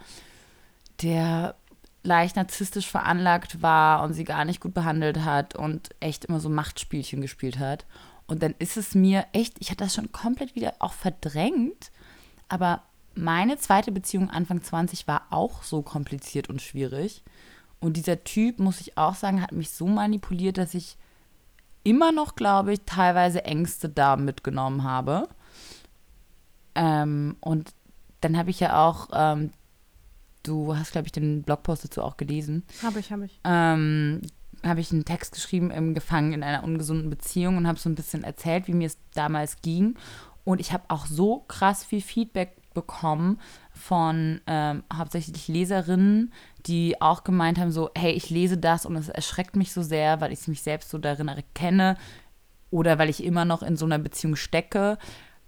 der 1.01 1.55
leicht 2.03 2.35
narzisstisch 2.35 2.87
veranlagt 2.89 3.61
war 3.61 4.03
und 4.03 4.13
sie 4.13 4.23
gar 4.23 4.45
nicht 4.45 4.59
gut 4.59 4.73
behandelt 4.73 5.23
hat 5.23 5.55
und 5.55 5.89
echt 5.99 6.25
immer 6.25 6.39
so 6.39 6.49
Machtspielchen 6.49 7.21
gespielt 7.21 7.59
hat. 7.59 7.85
Und 8.27 8.43
dann 8.43 8.55
ist 8.59 8.77
es 8.77 8.95
mir 8.95 9.25
echt, 9.33 9.55
ich 9.59 9.69
hatte 9.69 9.83
das 9.83 9.95
schon 9.95 10.11
komplett 10.11 10.55
wieder 10.55 10.73
auch 10.79 10.93
verdrängt, 10.93 11.91
aber 12.49 12.81
meine 13.15 13.57
zweite 13.57 13.91
Beziehung 13.91 14.29
Anfang 14.29 14.61
20 14.61 15.07
war 15.07 15.23
auch 15.29 15.63
so 15.63 15.81
kompliziert 15.81 16.49
und 16.49 16.61
schwierig. 16.61 17.23
Und 17.79 17.97
dieser 17.97 18.23
Typ, 18.23 18.59
muss 18.59 18.79
ich 18.79 18.97
auch 18.97 19.15
sagen, 19.15 19.41
hat 19.41 19.51
mich 19.51 19.71
so 19.71 19.87
manipuliert, 19.87 20.57
dass 20.57 20.73
ich 20.73 20.97
immer 21.83 22.11
noch, 22.11 22.35
glaube 22.35 22.73
ich, 22.73 22.81
teilweise 22.85 23.43
Ängste 23.43 23.89
da 23.89 24.15
mitgenommen 24.15 24.83
habe. 24.83 25.27
Ähm, 26.75 27.37
und 27.41 27.73
dann 28.21 28.37
habe 28.37 28.51
ich 28.51 28.59
ja 28.59 28.87
auch, 28.87 29.09
ähm, 29.13 29.51
du 30.43 30.77
hast, 30.77 30.91
glaube 30.91 31.07
ich, 31.07 31.11
den 31.11 31.41
Blogpost 31.41 31.83
dazu 31.83 32.03
auch 32.03 32.17
gelesen. 32.17 32.63
Habe 32.83 32.99
ich, 32.99 33.11
habe 33.11 33.25
ich. 33.25 33.39
Ähm, 33.43 34.21
habe 34.63 34.79
ich 34.79 34.91
einen 34.91 35.05
Text 35.05 35.33
geschrieben 35.33 35.71
im 35.71 35.95
Gefangen 35.95 36.33
in 36.33 36.43
einer 36.43 36.63
ungesunden 36.63 37.09
Beziehung 37.09 37.57
und 37.57 37.67
habe 37.67 37.79
so 37.79 37.89
ein 37.89 37.95
bisschen 37.95 38.23
erzählt, 38.23 38.67
wie 38.67 38.73
mir 38.73 38.87
es 38.87 38.97
damals 39.15 39.61
ging. 39.61 39.95
Und 40.43 40.59
ich 40.61 40.71
habe 40.71 40.83
auch 40.89 41.07
so 41.07 41.39
krass 41.47 41.83
viel 41.83 42.01
Feedback 42.01 42.60
bekommen 42.73 43.39
von 43.73 44.41
ähm, 44.47 44.83
hauptsächlich 44.93 45.47
Leserinnen, 45.47 46.33
die 46.65 47.01
auch 47.01 47.23
gemeint 47.23 47.59
haben, 47.59 47.71
so, 47.71 47.89
hey, 47.95 48.11
ich 48.11 48.29
lese 48.29 48.57
das 48.57 48.85
und 48.85 48.95
es 48.95 49.09
erschreckt 49.09 49.55
mich 49.55 49.73
so 49.73 49.81
sehr, 49.81 50.21
weil 50.21 50.31
ich 50.31 50.47
mich 50.47 50.61
selbst 50.61 50.89
so 50.89 50.97
darin 50.97 51.27
erkenne 51.27 51.97
oder 52.69 52.99
weil 52.99 53.09
ich 53.09 53.23
immer 53.23 53.45
noch 53.45 53.63
in 53.63 53.77
so 53.77 53.85
einer 53.85 53.99
Beziehung 53.99 54.35
stecke. 54.35 54.97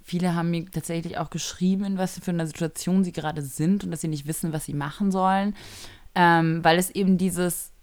Viele 0.02 0.36
haben 0.36 0.52
mir 0.52 0.70
tatsächlich 0.70 1.18
auch 1.18 1.30
geschrieben, 1.30 1.86
in 1.86 1.98
was 1.98 2.20
für 2.20 2.32
einer 2.32 2.48
Situation 2.48 3.04
sie 3.04 3.14
gerade 3.14 3.42
sind 3.42 3.84
und 3.84 3.92
dass 3.92 4.02
sie 4.02 4.08
nicht 4.08 4.28
wissen, 4.28 4.52
was 4.52 4.66
sie 4.66 4.74
machen 4.74 5.12
sollen, 5.12 5.56
ähm, 6.16 6.64
weil 6.64 6.78
es 6.78 6.90
eben 6.90 7.18
dieses 7.18 7.74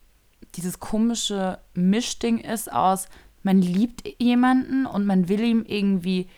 dieses 0.56 0.80
komische 0.80 1.58
Mischding 1.74 2.38
ist 2.38 2.72
aus, 2.72 3.08
man 3.42 3.62
liebt 3.62 4.02
jemanden 4.18 4.86
und 4.86 5.06
man 5.06 5.28
will 5.28 5.40
ihm 5.40 5.64
irgendwie 5.66 6.28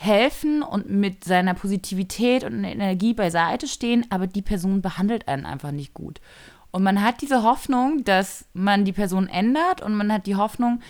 helfen 0.00 0.62
und 0.62 0.88
mit 0.88 1.24
seiner 1.24 1.54
Positivität 1.54 2.44
und 2.44 2.62
Energie 2.62 3.14
beiseite 3.14 3.66
stehen, 3.66 4.06
aber 4.10 4.28
die 4.28 4.42
Person 4.42 4.80
behandelt 4.80 5.26
einen 5.26 5.44
einfach 5.44 5.72
nicht 5.72 5.92
gut. 5.92 6.20
Und 6.70 6.84
man 6.84 7.02
hat 7.02 7.20
diese 7.20 7.42
Hoffnung, 7.42 8.04
dass 8.04 8.44
man 8.52 8.84
die 8.84 8.92
Person 8.92 9.28
ändert 9.28 9.82
und 9.82 9.96
man 9.96 10.12
hat 10.12 10.26
die 10.26 10.36
Hoffnung, 10.36 10.80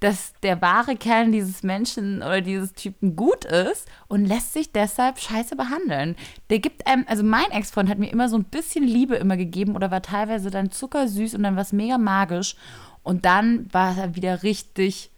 dass 0.00 0.34
der 0.42 0.60
wahre 0.60 0.96
Kern 0.96 1.32
dieses 1.32 1.62
Menschen 1.62 2.18
oder 2.18 2.42
dieses 2.42 2.74
Typen 2.74 3.16
gut 3.16 3.46
ist 3.46 3.88
und 4.06 4.26
lässt 4.26 4.52
sich 4.52 4.70
deshalb 4.70 5.18
scheiße 5.18 5.56
behandeln. 5.56 6.14
Der 6.50 6.58
gibt 6.58 6.86
einem, 6.86 7.06
also 7.08 7.22
mein 7.24 7.50
Ex-Freund 7.50 7.88
hat 7.88 7.98
mir 7.98 8.12
immer 8.12 8.28
so 8.28 8.36
ein 8.36 8.44
bisschen 8.44 8.84
Liebe 8.84 9.16
immer 9.16 9.38
gegeben 9.38 9.76
oder 9.76 9.90
war 9.90 10.02
teilweise 10.02 10.50
dann 10.50 10.70
zuckersüß 10.70 11.34
und 11.34 11.42
dann 11.42 11.56
war 11.56 11.62
es 11.62 11.72
mega 11.72 11.96
magisch. 11.96 12.54
Und 13.02 13.24
dann 13.24 13.72
war 13.72 13.96
er 13.96 14.14
wieder 14.14 14.42
richtig 14.42 15.10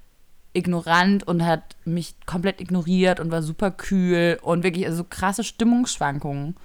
ignorant 0.52 1.26
und 1.26 1.44
hat 1.44 1.76
mich 1.84 2.14
komplett 2.26 2.60
ignoriert 2.60 3.20
und 3.20 3.30
war 3.30 3.42
super 3.42 3.70
kühl 3.70 4.38
und 4.42 4.62
wirklich 4.62 4.86
also 4.86 5.04
krasse 5.04 5.44
Stimmungsschwankungen. 5.44 6.56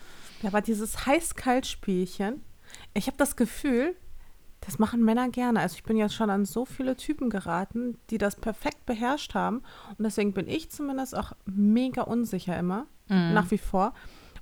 Ja, 0.41 0.49
aber 0.49 0.61
dieses 0.61 1.05
Heiß-Kalt-Spielchen, 1.05 2.41
ich 2.93 3.07
habe 3.07 3.17
das 3.17 3.35
Gefühl, 3.35 3.95
das 4.61 4.79
machen 4.79 5.03
Männer 5.03 5.29
gerne. 5.29 5.59
Also 5.59 5.75
ich 5.75 5.83
bin 5.83 5.97
ja 5.97 6.09
schon 6.09 6.29
an 6.29 6.45
so 6.45 6.65
viele 6.65 6.95
Typen 6.95 7.29
geraten, 7.29 7.97
die 8.09 8.17
das 8.17 8.35
perfekt 8.35 8.85
beherrscht 8.85 9.35
haben. 9.35 9.61
Und 9.97 10.03
deswegen 10.03 10.33
bin 10.33 10.47
ich 10.47 10.71
zumindest 10.71 11.15
auch 11.15 11.33
mega 11.45 12.01
unsicher 12.01 12.57
immer, 12.57 12.87
mhm. 13.07 13.33
nach 13.33 13.51
wie 13.51 13.57
vor. 13.57 13.93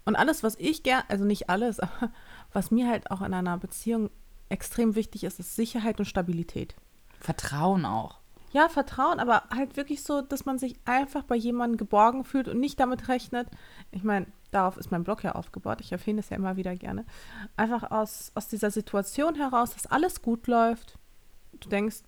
Und 0.05 0.15
alles, 0.15 0.43
was 0.43 0.55
ich 0.59 0.83
gerne, 0.83 1.03
also 1.09 1.25
nicht 1.25 1.49
alles, 1.49 1.79
aber 1.81 2.11
was 2.53 2.71
mir 2.71 2.87
halt 2.87 3.11
auch 3.11 3.21
in 3.21 3.33
einer 3.33 3.57
Beziehung 3.57 4.09
extrem 4.49 4.95
wichtig 4.95 5.23
ist, 5.23 5.39
ist 5.39 5.55
Sicherheit 5.55 5.99
und 5.99 6.05
Stabilität. 6.05 6.75
Vertrauen 7.19 7.85
auch. 7.85 8.19
Ja, 8.53 8.69
Vertrauen, 8.69 9.19
aber 9.19 9.43
halt 9.49 9.77
wirklich 9.77 10.03
so, 10.03 10.21
dass 10.21 10.45
man 10.45 10.59
sich 10.59 10.75
einfach 10.85 11.23
bei 11.23 11.35
jemandem 11.35 11.77
geborgen 11.77 12.23
fühlt 12.23 12.47
und 12.47 12.59
nicht 12.59 12.79
damit 12.79 13.07
rechnet. 13.09 13.47
Ich 13.91 14.03
meine, 14.03 14.27
darauf 14.51 14.77
ist 14.77 14.91
mein 14.91 15.03
Blog 15.03 15.23
ja 15.23 15.33
aufgebaut. 15.33 15.81
Ich 15.81 15.91
erwähne 15.91 16.19
es 16.19 16.29
ja 16.29 16.37
immer 16.37 16.55
wieder 16.55 16.75
gerne. 16.75 17.03
Einfach 17.57 17.89
aus, 17.89 18.31
aus 18.35 18.47
dieser 18.47 18.69
Situation 18.69 19.33
heraus, 19.35 19.73
dass 19.73 19.87
alles 19.87 20.21
gut 20.21 20.45
läuft. 20.45 20.99
Du 21.59 21.67
denkst, 21.67 22.03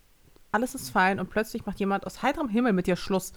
alles 0.51 0.75
ist 0.75 0.91
fein 0.91 1.19
und 1.19 1.31
plötzlich 1.31 1.65
macht 1.65 1.79
jemand 1.79 2.05
aus 2.05 2.21
heiterem 2.21 2.47
Himmel 2.47 2.73
mit 2.73 2.86
dir 2.86 2.95
Schluss. 2.95 3.34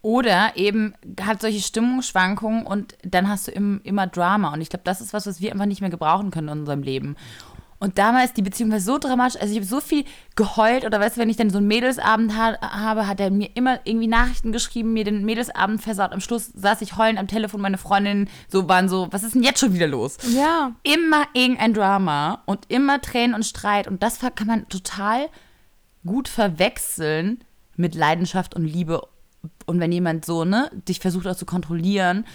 Oder 0.00 0.56
eben 0.56 0.94
hat 1.20 1.40
solche 1.40 1.60
Stimmungsschwankungen 1.60 2.66
und 2.66 2.96
dann 3.02 3.28
hast 3.28 3.48
du 3.48 3.52
im, 3.52 3.80
immer 3.84 4.06
Drama. 4.06 4.52
Und 4.52 4.60
ich 4.60 4.68
glaube, 4.68 4.84
das 4.84 5.00
ist 5.00 5.12
was, 5.12 5.26
was 5.26 5.40
wir 5.40 5.52
einfach 5.52 5.66
nicht 5.66 5.80
mehr 5.80 5.90
gebrauchen 5.90 6.30
können 6.30 6.48
in 6.48 6.58
unserem 6.60 6.82
Leben. 6.82 7.16
Und 7.82 7.98
damals, 7.98 8.32
die 8.32 8.42
Beziehung 8.42 8.70
war 8.70 8.78
so 8.78 8.96
dramatisch, 8.96 9.40
also 9.40 9.50
ich 9.50 9.58
habe 9.58 9.66
so 9.66 9.80
viel 9.80 10.04
geheult 10.36 10.84
oder 10.84 11.00
weißt 11.00 11.16
du, 11.16 11.20
wenn 11.20 11.28
ich 11.28 11.36
dann 11.36 11.50
so 11.50 11.58
einen 11.58 11.66
Mädelsabend 11.66 12.36
ha 12.36 12.56
habe, 12.60 13.08
hat 13.08 13.18
er 13.18 13.32
mir 13.32 13.50
immer 13.54 13.80
irgendwie 13.82 14.06
Nachrichten 14.06 14.52
geschrieben, 14.52 14.92
mir 14.92 15.02
den 15.02 15.24
Mädelsabend 15.24 15.82
versaut. 15.82 16.12
Am 16.12 16.20
Schluss 16.20 16.52
saß 16.54 16.80
ich 16.82 16.96
heulend 16.96 17.18
am 17.18 17.26
Telefon, 17.26 17.60
meine 17.60 17.78
Freundinnen 17.78 18.30
so 18.46 18.68
waren 18.68 18.88
so, 18.88 19.08
was 19.10 19.24
ist 19.24 19.34
denn 19.34 19.42
jetzt 19.42 19.58
schon 19.58 19.74
wieder 19.74 19.88
los? 19.88 20.18
Ja. 20.32 20.70
Immer 20.84 21.24
irgendein 21.32 21.74
Drama 21.74 22.44
und 22.46 22.66
immer 22.68 23.00
Tränen 23.00 23.34
und 23.34 23.44
Streit 23.44 23.88
und 23.88 24.00
das 24.00 24.20
kann 24.20 24.46
man 24.46 24.68
total 24.68 25.28
gut 26.06 26.28
verwechseln 26.28 27.42
mit 27.74 27.96
Leidenschaft 27.96 28.54
und 28.54 28.64
Liebe. 28.64 29.02
Und 29.66 29.80
wenn 29.80 29.90
jemand 29.90 30.24
so, 30.24 30.44
ne, 30.44 30.70
dich 30.86 31.00
versucht 31.00 31.26
auch 31.26 31.34
zu 31.34 31.46
kontrollieren, 31.46 32.26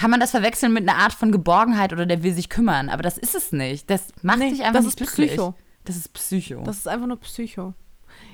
kann 0.00 0.10
man 0.10 0.18
das 0.20 0.30
verwechseln 0.30 0.72
mit 0.72 0.88
einer 0.88 0.98
Art 0.98 1.12
von 1.12 1.30
Geborgenheit 1.30 1.92
oder 1.92 2.06
der 2.06 2.22
will 2.22 2.32
sich 2.32 2.48
kümmern. 2.48 2.88
Aber 2.88 3.02
das 3.02 3.18
ist 3.18 3.34
es 3.34 3.52
nicht. 3.52 3.90
Das 3.90 4.08
macht 4.22 4.38
nee, 4.38 4.48
dich 4.48 4.62
einfach 4.62 4.78
das 4.78 4.86
nicht 4.86 4.98
ist 4.98 5.14
glücklich. 5.14 5.32
Psycho. 5.32 5.54
Das 5.84 5.96
ist 5.96 6.14
Psycho. 6.14 6.62
Das 6.62 6.78
ist 6.78 6.88
einfach 6.88 7.06
nur 7.06 7.20
Psycho. 7.20 7.74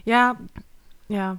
Ja, 0.04 0.38
ja. 1.08 1.38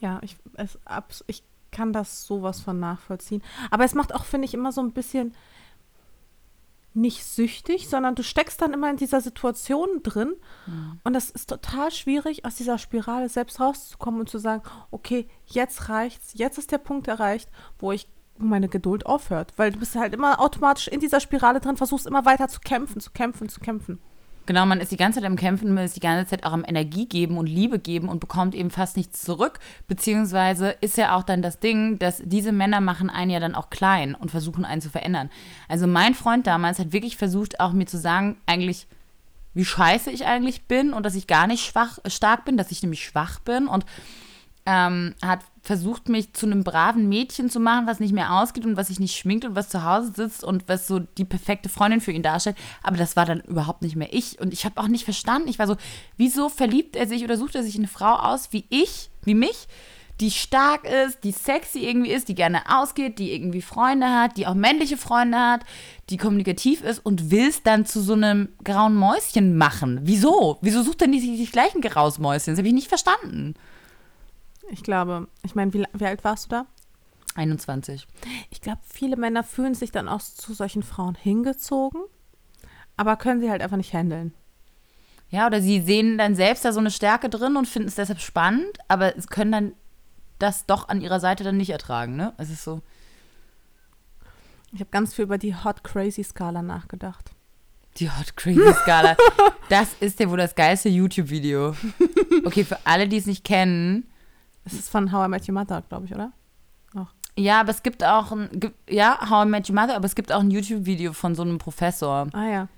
Ja, 0.00 0.18
ich, 0.22 0.38
es, 0.54 0.78
ich 1.26 1.42
kann 1.72 1.92
das 1.92 2.24
sowas 2.24 2.62
von 2.62 2.80
nachvollziehen. 2.80 3.42
Aber 3.70 3.84
es 3.84 3.94
macht 3.94 4.14
auch, 4.14 4.24
finde 4.24 4.46
ich, 4.46 4.54
immer 4.54 4.72
so 4.72 4.80
ein 4.80 4.92
bisschen 4.92 5.34
nicht 6.94 7.22
süchtig, 7.22 7.90
sondern 7.90 8.14
du 8.14 8.22
steckst 8.22 8.62
dann 8.62 8.72
immer 8.72 8.88
in 8.88 8.96
dieser 8.96 9.20
Situation 9.20 10.02
drin. 10.04 10.36
Mhm. 10.64 11.00
Und 11.04 11.12
das 11.12 11.28
ist 11.28 11.50
total 11.50 11.90
schwierig, 11.90 12.46
aus 12.46 12.54
dieser 12.54 12.78
Spirale 12.78 13.28
selbst 13.28 13.60
rauszukommen 13.60 14.20
und 14.20 14.30
zu 14.30 14.38
sagen, 14.38 14.62
okay, 14.90 15.28
jetzt 15.44 15.90
reicht's, 15.90 16.30
jetzt 16.32 16.56
ist 16.56 16.72
der 16.72 16.78
Punkt 16.78 17.08
erreicht, 17.08 17.50
wo 17.78 17.92
ich 17.92 18.08
meine 18.38 18.68
Geduld 18.68 19.06
aufhört. 19.06 19.52
Weil 19.56 19.72
du 19.72 19.78
bist 19.78 19.96
halt 19.96 20.14
immer 20.14 20.40
automatisch 20.40 20.88
in 20.88 21.00
dieser 21.00 21.20
Spirale 21.20 21.60
drin, 21.60 21.76
versuchst 21.76 22.06
immer 22.06 22.24
weiter 22.24 22.48
zu 22.48 22.60
kämpfen, 22.60 23.00
zu 23.00 23.10
kämpfen, 23.10 23.48
zu 23.48 23.60
kämpfen. 23.60 23.98
Genau, 24.46 24.64
man 24.64 24.80
ist 24.80 24.92
die 24.92 24.96
ganze 24.96 25.18
Zeit 25.18 25.26
am 25.26 25.34
Kämpfen, 25.34 25.74
man 25.74 25.84
ist 25.84 25.96
die 25.96 26.00
ganze 26.00 26.30
Zeit 26.30 26.44
auch 26.44 26.52
am 26.52 26.64
Energie 26.64 27.06
geben 27.06 27.36
und 27.36 27.48
Liebe 27.48 27.80
geben 27.80 28.08
und 28.08 28.20
bekommt 28.20 28.54
eben 28.54 28.70
fast 28.70 28.96
nichts 28.96 29.22
zurück. 29.22 29.58
Beziehungsweise 29.88 30.70
ist 30.80 30.96
ja 30.96 31.16
auch 31.16 31.24
dann 31.24 31.42
das 31.42 31.58
Ding, 31.58 31.98
dass 31.98 32.22
diese 32.24 32.52
Männer 32.52 32.80
machen 32.80 33.10
einen 33.10 33.32
ja 33.32 33.40
dann 33.40 33.56
auch 33.56 33.70
klein 33.70 34.14
und 34.14 34.30
versuchen 34.30 34.64
einen 34.64 34.80
zu 34.80 34.88
verändern. 34.88 35.30
Also 35.68 35.88
mein 35.88 36.14
Freund 36.14 36.46
damals 36.46 36.78
hat 36.78 36.92
wirklich 36.92 37.16
versucht, 37.16 37.58
auch 37.58 37.72
mir 37.72 37.86
zu 37.86 37.98
sagen, 37.98 38.36
eigentlich, 38.46 38.86
wie 39.52 39.64
scheiße 39.64 40.12
ich 40.12 40.26
eigentlich 40.26 40.66
bin 40.66 40.92
und 40.92 41.04
dass 41.04 41.16
ich 41.16 41.26
gar 41.26 41.48
nicht 41.48 41.66
schwach, 41.66 41.98
stark 42.06 42.44
bin, 42.44 42.56
dass 42.56 42.70
ich 42.70 42.82
nämlich 42.82 43.04
schwach 43.04 43.40
bin 43.40 43.66
und 43.66 43.84
ähm, 44.66 45.14
hat 45.22 45.40
versucht, 45.62 46.08
mich 46.08 46.32
zu 46.32 46.46
einem 46.46 46.62
braven 46.62 47.08
Mädchen 47.08 47.50
zu 47.50 47.60
machen, 47.60 47.86
was 47.86 48.00
nicht 48.00 48.12
mehr 48.12 48.32
ausgeht 48.34 48.66
und 48.66 48.76
was 48.76 48.88
sich 48.88 49.00
nicht 49.00 49.16
schminkt 49.16 49.44
und 49.44 49.56
was 49.56 49.68
zu 49.68 49.84
Hause 49.84 50.12
sitzt 50.14 50.44
und 50.44 50.68
was 50.68 50.86
so 50.86 51.00
die 51.00 51.24
perfekte 51.24 51.68
Freundin 51.68 52.00
für 52.00 52.12
ihn 52.12 52.22
darstellt. 52.22 52.56
Aber 52.82 52.96
das 52.96 53.16
war 53.16 53.24
dann 53.24 53.40
überhaupt 53.40 53.82
nicht 53.82 53.96
mehr 53.96 54.12
ich. 54.12 54.40
Und 54.40 54.52
ich 54.52 54.64
habe 54.64 54.80
auch 54.80 54.88
nicht 54.88 55.04
verstanden. 55.04 55.48
Ich 55.48 55.58
war 55.58 55.66
so, 55.66 55.76
wieso 56.16 56.48
verliebt 56.48 56.94
er 56.96 57.06
sich 57.06 57.24
oder 57.24 57.36
sucht 57.36 57.54
er 57.54 57.62
sich 57.62 57.76
eine 57.76 57.88
Frau 57.88 58.14
aus 58.14 58.52
wie 58.52 58.64
ich, 58.68 59.10
wie 59.24 59.34
mich, 59.34 59.68
die 60.20 60.30
stark 60.30 60.88
ist, 60.88 61.24
die 61.24 61.32
sexy 61.32 61.80
irgendwie 61.80 62.10
ist, 62.10 62.28
die 62.28 62.34
gerne 62.34 62.62
ausgeht, 62.68 63.18
die 63.18 63.32
irgendwie 63.34 63.60
Freunde 63.60 64.08
hat, 64.08 64.36
die 64.36 64.46
auch 64.46 64.54
männliche 64.54 64.96
Freunde 64.96 65.38
hat, 65.38 65.60
die 66.08 66.16
kommunikativ 66.16 66.82
ist 66.82 67.04
und 67.04 67.30
will 67.30 67.48
es 67.48 67.62
dann 67.62 67.84
zu 67.84 68.00
so 68.00 68.14
einem 68.14 68.48
grauen 68.64 68.94
Mäuschen 68.94 69.58
machen. 69.58 70.00
Wieso? 70.04 70.58
Wieso 70.62 70.82
sucht 70.82 71.02
er 71.02 71.08
nicht 71.08 71.22
die 71.22 71.50
gleichen 71.50 71.82
graues 71.82 72.18
Mäuschen? 72.18 72.52
Das 72.52 72.58
habe 72.58 72.68
ich 72.68 72.74
nicht 72.74 72.88
verstanden. 72.88 73.54
Ich 74.70 74.82
glaube, 74.82 75.28
ich 75.42 75.54
meine, 75.54 75.72
wie, 75.72 75.84
wie 75.92 76.06
alt 76.06 76.24
warst 76.24 76.46
du 76.46 76.48
da? 76.50 76.66
21. 77.34 78.06
Ich 78.50 78.60
glaube, 78.60 78.80
viele 78.82 79.16
Männer 79.16 79.44
fühlen 79.44 79.74
sich 79.74 79.92
dann 79.92 80.08
auch 80.08 80.20
zu 80.20 80.54
solchen 80.54 80.82
Frauen 80.82 81.14
hingezogen, 81.14 82.02
aber 82.96 83.16
können 83.16 83.40
sie 83.40 83.50
halt 83.50 83.62
einfach 83.62 83.76
nicht 83.76 83.92
handeln. 83.92 84.32
Ja, 85.28 85.46
oder 85.46 85.60
sie 85.60 85.80
sehen 85.80 86.18
dann 86.18 86.34
selbst 86.34 86.64
da 86.64 86.72
so 86.72 86.80
eine 86.80 86.90
Stärke 86.90 87.28
drin 87.28 87.56
und 87.56 87.66
finden 87.66 87.88
es 87.88 87.96
deshalb 87.96 88.20
spannend, 88.20 88.78
aber 88.88 89.12
können 89.12 89.52
dann 89.52 89.72
das 90.38 90.66
doch 90.66 90.88
an 90.88 91.00
ihrer 91.00 91.20
Seite 91.20 91.44
dann 91.44 91.56
nicht 91.56 91.70
ertragen, 91.70 92.16
ne? 92.16 92.34
Es 92.38 92.50
ist 92.50 92.62
so. 92.62 92.82
Ich 94.72 94.80
habe 94.80 94.90
ganz 94.90 95.14
viel 95.14 95.24
über 95.24 95.38
die 95.38 95.54
Hot 95.54 95.82
Crazy 95.82 96.22
Skala 96.22 96.62
nachgedacht. 96.62 97.30
Die 97.96 98.10
Hot 98.10 98.36
Crazy 98.36 98.72
Skala. 98.74 99.16
das 99.68 99.94
ist 100.00 100.20
ja 100.20 100.28
wohl 100.28 100.36
das 100.36 100.54
geilste 100.54 100.88
YouTube-Video. 100.88 101.74
Okay, 102.44 102.64
für 102.64 102.78
alle, 102.84 103.08
die 103.08 103.16
es 103.16 103.26
nicht 103.26 103.44
kennen. 103.44 104.06
Es 104.66 104.74
ist 104.74 104.90
von 104.90 105.12
How 105.12 105.26
I 105.26 105.30
Met 105.30 105.48
Your 105.48 105.54
Mother, 105.54 105.82
glaube 105.88 106.06
ich, 106.06 106.14
oder? 106.14 106.32
Auch. 106.94 107.06
Ja, 107.38 107.60
aber 107.60 107.70
es 107.70 107.82
gibt 107.82 108.02
auch 108.02 108.32
ein, 108.32 108.50
ja, 108.90 109.30
How 109.30 109.46
I 109.46 109.48
Met 109.48 109.70
Your 109.70 109.76
Mother, 109.76 109.94
aber 109.94 110.06
es 110.06 110.14
gibt 110.14 110.32
auch 110.32 110.40
ein 110.40 110.50
YouTube-Video 110.50 111.12
von 111.12 111.34
so 111.34 111.42
einem 111.42 111.58
Professor. 111.58 112.26
Ah 112.32 112.48
ja. 112.48 112.68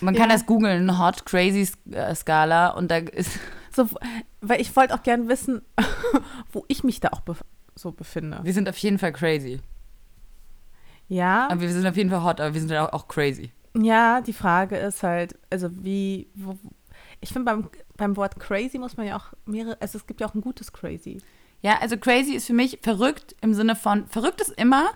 Man 0.00 0.14
kann 0.14 0.28
ja. 0.28 0.34
das 0.34 0.44
googeln, 0.44 0.98
Hot 0.98 1.24
Crazy 1.24 1.70
äh, 1.90 2.14
Skala 2.14 2.70
und 2.70 2.90
da 2.90 2.96
ist. 2.96 3.38
So, 3.76 3.86
weil 4.40 4.62
ich 4.62 4.74
wollte 4.74 4.94
auch 4.94 5.02
gerne 5.02 5.28
wissen, 5.28 5.60
wo 6.50 6.64
ich 6.66 6.82
mich 6.82 7.00
da 7.00 7.10
auch 7.10 7.20
bef 7.20 7.44
so 7.74 7.92
befinde. 7.92 8.40
Wir 8.42 8.54
sind 8.54 8.70
auf 8.70 8.78
jeden 8.78 8.98
Fall 8.98 9.12
crazy. 9.12 9.60
Ja. 11.08 11.46
Aber 11.50 11.60
wir 11.60 11.70
sind 11.70 11.86
auf 11.86 11.94
jeden 11.94 12.08
Fall 12.08 12.24
hot, 12.24 12.40
aber 12.40 12.54
wir 12.54 12.60
sind 12.62 12.72
auch, 12.72 12.90
auch 12.94 13.06
crazy. 13.06 13.52
Ja, 13.76 14.22
die 14.22 14.32
Frage 14.32 14.78
ist 14.78 15.02
halt, 15.02 15.38
also 15.50 15.68
wie, 15.84 16.30
wo, 16.34 16.56
ich 17.20 17.30
finde 17.30 17.50
beim, 17.50 17.70
beim 17.96 18.16
Wort 18.16 18.38
crazy 18.38 18.78
muss 18.78 18.96
man 18.96 19.06
ja 19.06 19.16
auch 19.16 19.32
mehrere, 19.46 19.80
also 19.80 19.98
es 19.98 20.06
gibt 20.06 20.20
ja 20.20 20.28
auch 20.28 20.34
ein 20.34 20.40
gutes 20.40 20.72
crazy. 20.72 21.18
Ja, 21.62 21.78
also 21.80 21.96
crazy 21.96 22.32
ist 22.32 22.46
für 22.46 22.52
mich 22.52 22.78
verrückt 22.82 23.34
im 23.40 23.54
Sinne 23.54 23.76
von, 23.76 24.06
verrückt 24.06 24.40
ist 24.40 24.50
immer 24.50 24.90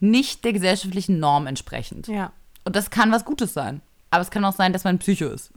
nicht 0.00 0.44
der 0.44 0.52
gesellschaftlichen 0.52 1.18
Norm 1.18 1.46
entsprechend. 1.46 2.08
Ja. 2.08 2.32
Und 2.64 2.76
das 2.76 2.90
kann 2.90 3.12
was 3.12 3.24
Gutes 3.24 3.52
sein. 3.54 3.80
Aber 4.10 4.22
es 4.22 4.30
kann 4.30 4.44
auch 4.44 4.52
sein, 4.52 4.72
dass 4.72 4.84
man 4.84 4.98
Psycho 4.98 5.26
ist. 5.26 5.52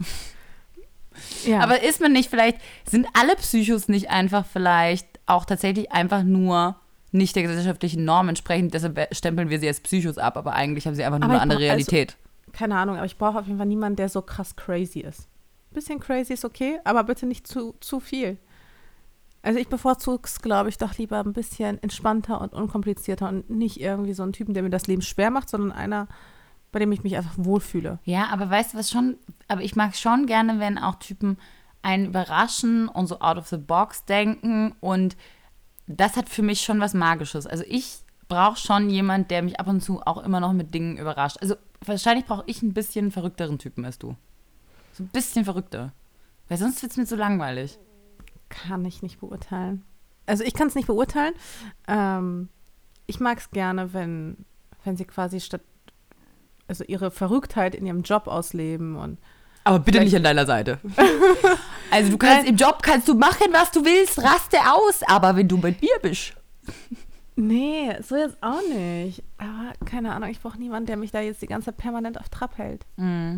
Ja. 1.45 1.59
Aber 1.61 1.83
ist 1.83 2.01
man 2.01 2.11
nicht 2.11 2.29
vielleicht, 2.29 2.57
sind 2.85 3.07
alle 3.13 3.35
Psychos 3.35 3.87
nicht 3.87 4.09
einfach 4.09 4.45
vielleicht 4.45 5.07
auch 5.25 5.45
tatsächlich 5.45 5.91
einfach 5.91 6.23
nur 6.23 6.75
nicht 7.11 7.35
der 7.35 7.43
gesellschaftlichen 7.43 8.05
Norm 8.05 8.29
entsprechend, 8.29 8.73
deshalb 8.73 9.13
stempeln 9.15 9.49
wir 9.49 9.59
sie 9.59 9.67
als 9.67 9.79
Psychos 9.79 10.17
ab, 10.17 10.37
aber 10.37 10.53
eigentlich 10.53 10.85
haben 10.85 10.95
sie 10.95 11.03
einfach 11.03 11.19
nur 11.19 11.25
aber 11.25 11.33
eine 11.35 11.41
andere 11.41 11.59
also 11.59 11.65
Realität. 11.65 12.17
Also, 12.17 12.51
keine 12.57 12.77
Ahnung, 12.77 12.97
aber 12.97 13.05
ich 13.05 13.17
brauche 13.17 13.39
auf 13.39 13.45
jeden 13.45 13.57
Fall 13.57 13.67
niemanden, 13.67 13.95
der 13.95 14.09
so 14.09 14.21
krass 14.21 14.55
crazy 14.55 14.99
ist. 14.99 15.28
Bisschen 15.71 15.99
crazy 15.99 16.33
ist 16.33 16.45
okay, 16.45 16.79
aber 16.83 17.03
bitte 17.03 17.25
nicht 17.25 17.47
zu, 17.47 17.75
zu 17.79 17.99
viel. 17.99 18.37
Also 19.41 19.59
ich 19.59 19.69
bevorzuge 19.69 20.23
es, 20.25 20.41
glaube 20.41 20.69
ich, 20.69 20.77
doch 20.77 20.97
lieber 20.97 21.19
ein 21.19 21.33
bisschen 21.33 21.81
entspannter 21.81 22.41
und 22.41 22.53
unkomplizierter 22.53 23.29
und 23.29 23.49
nicht 23.49 23.79
irgendwie 23.79 24.13
so 24.13 24.23
einen 24.23 24.33
Typen, 24.33 24.53
der 24.53 24.63
mir 24.63 24.69
das 24.69 24.87
Leben 24.87 25.01
schwer 25.01 25.31
macht, 25.31 25.49
sondern 25.49 25.71
einer, 25.71 26.07
bei 26.71 26.79
dem 26.79 26.91
ich 26.91 27.03
mich 27.03 27.15
einfach 27.15 27.35
wohlfühle. 27.37 27.99
Ja, 28.03 28.27
aber 28.31 28.49
weißt 28.49 28.73
du 28.73 28.77
was 28.77 28.89
schon, 28.89 29.17
aber 29.47 29.61
ich 29.61 29.75
mag 29.75 29.95
schon 29.95 30.25
gerne, 30.25 30.59
wenn 30.59 30.77
auch 30.77 30.95
Typen 30.95 31.37
einen 31.81 32.07
überraschen 32.07 32.89
und 32.89 33.07
so 33.07 33.19
out 33.21 33.37
of 33.37 33.47
the 33.47 33.57
box 33.57 34.03
denken 34.05 34.75
und 34.81 35.15
das 35.87 36.17
hat 36.17 36.29
für 36.29 36.43
mich 36.43 36.61
schon 36.61 36.81
was 36.81 36.93
Magisches. 36.93 37.47
Also 37.47 37.63
ich 37.67 37.99
brauche 38.27 38.57
schon 38.57 38.89
jemand, 38.89 39.31
der 39.31 39.41
mich 39.41 39.59
ab 39.59 39.67
und 39.67 39.81
zu 39.81 40.01
auch 40.05 40.23
immer 40.23 40.39
noch 40.39 40.53
mit 40.53 40.73
Dingen 40.73 40.97
überrascht. 40.97 41.37
Also 41.41 41.55
wahrscheinlich 41.83 42.25
brauche 42.25 42.43
ich 42.45 42.61
ein 42.61 42.73
bisschen 42.73 43.11
verrückteren 43.11 43.57
Typen 43.57 43.85
als 43.85 43.97
du. 43.97 44.15
So 44.99 45.05
ein 45.05 45.07
bisschen 45.07 45.45
verrückter. 45.45 45.93
Weil 46.49 46.57
sonst 46.57 46.81
wird 46.81 46.91
es 46.91 46.97
mir 46.97 47.05
zu 47.05 47.15
langweilig. 47.15 47.79
Kann 48.49 48.83
ich 48.83 49.01
nicht 49.01 49.21
beurteilen. 49.21 49.85
Also 50.25 50.43
ich 50.43 50.53
kann 50.53 50.67
es 50.67 50.75
nicht 50.75 50.87
beurteilen. 50.87 51.33
Ähm, 51.87 52.49
ich 53.07 53.21
mag 53.21 53.37
es 53.37 53.49
gerne, 53.51 53.93
wenn, 53.93 54.45
wenn 54.83 54.97
sie 54.97 55.05
quasi 55.05 55.39
statt 55.39 55.61
also 56.67 56.83
ihre 56.83 57.11
Verrücktheit 57.11 57.75
in 57.75 57.85
ihrem 57.85 58.01
Job 58.01 58.27
ausleben 58.27 58.97
und 58.97 59.19
aber 59.63 59.79
bitte 59.79 60.01
nicht 60.01 60.15
an 60.15 60.23
deiner 60.23 60.45
Seite. 60.45 60.79
also 61.91 62.11
du 62.11 62.17
kannst 62.17 62.47
im 62.47 62.57
Job 62.57 62.81
kannst 62.81 63.07
du 63.07 63.13
machen, 63.13 63.47
was 63.51 63.71
du 63.71 63.85
willst, 63.85 64.21
raste 64.21 64.57
aus, 64.69 65.01
aber 65.07 65.37
wenn 65.37 65.47
du 65.47 65.57
mit 65.57 65.81
mir 65.81 65.97
bist. 66.01 66.33
Nee, 67.35 67.95
so 68.01 68.17
jetzt 68.17 68.37
auch 68.41 68.61
nicht. 68.67 69.23
Aber 69.37 69.71
keine 69.85 70.13
Ahnung, 70.13 70.29
ich 70.29 70.41
brauche 70.41 70.59
niemanden, 70.59 70.87
der 70.87 70.97
mich 70.97 71.11
da 71.11 71.21
jetzt 71.21 71.41
die 71.41 71.47
ganze 71.47 71.67
Zeit 71.67 71.77
permanent 71.77 72.19
auf 72.19 72.27
Trab 72.27 72.57
hält. 72.57 72.85
Mm. 72.97 73.37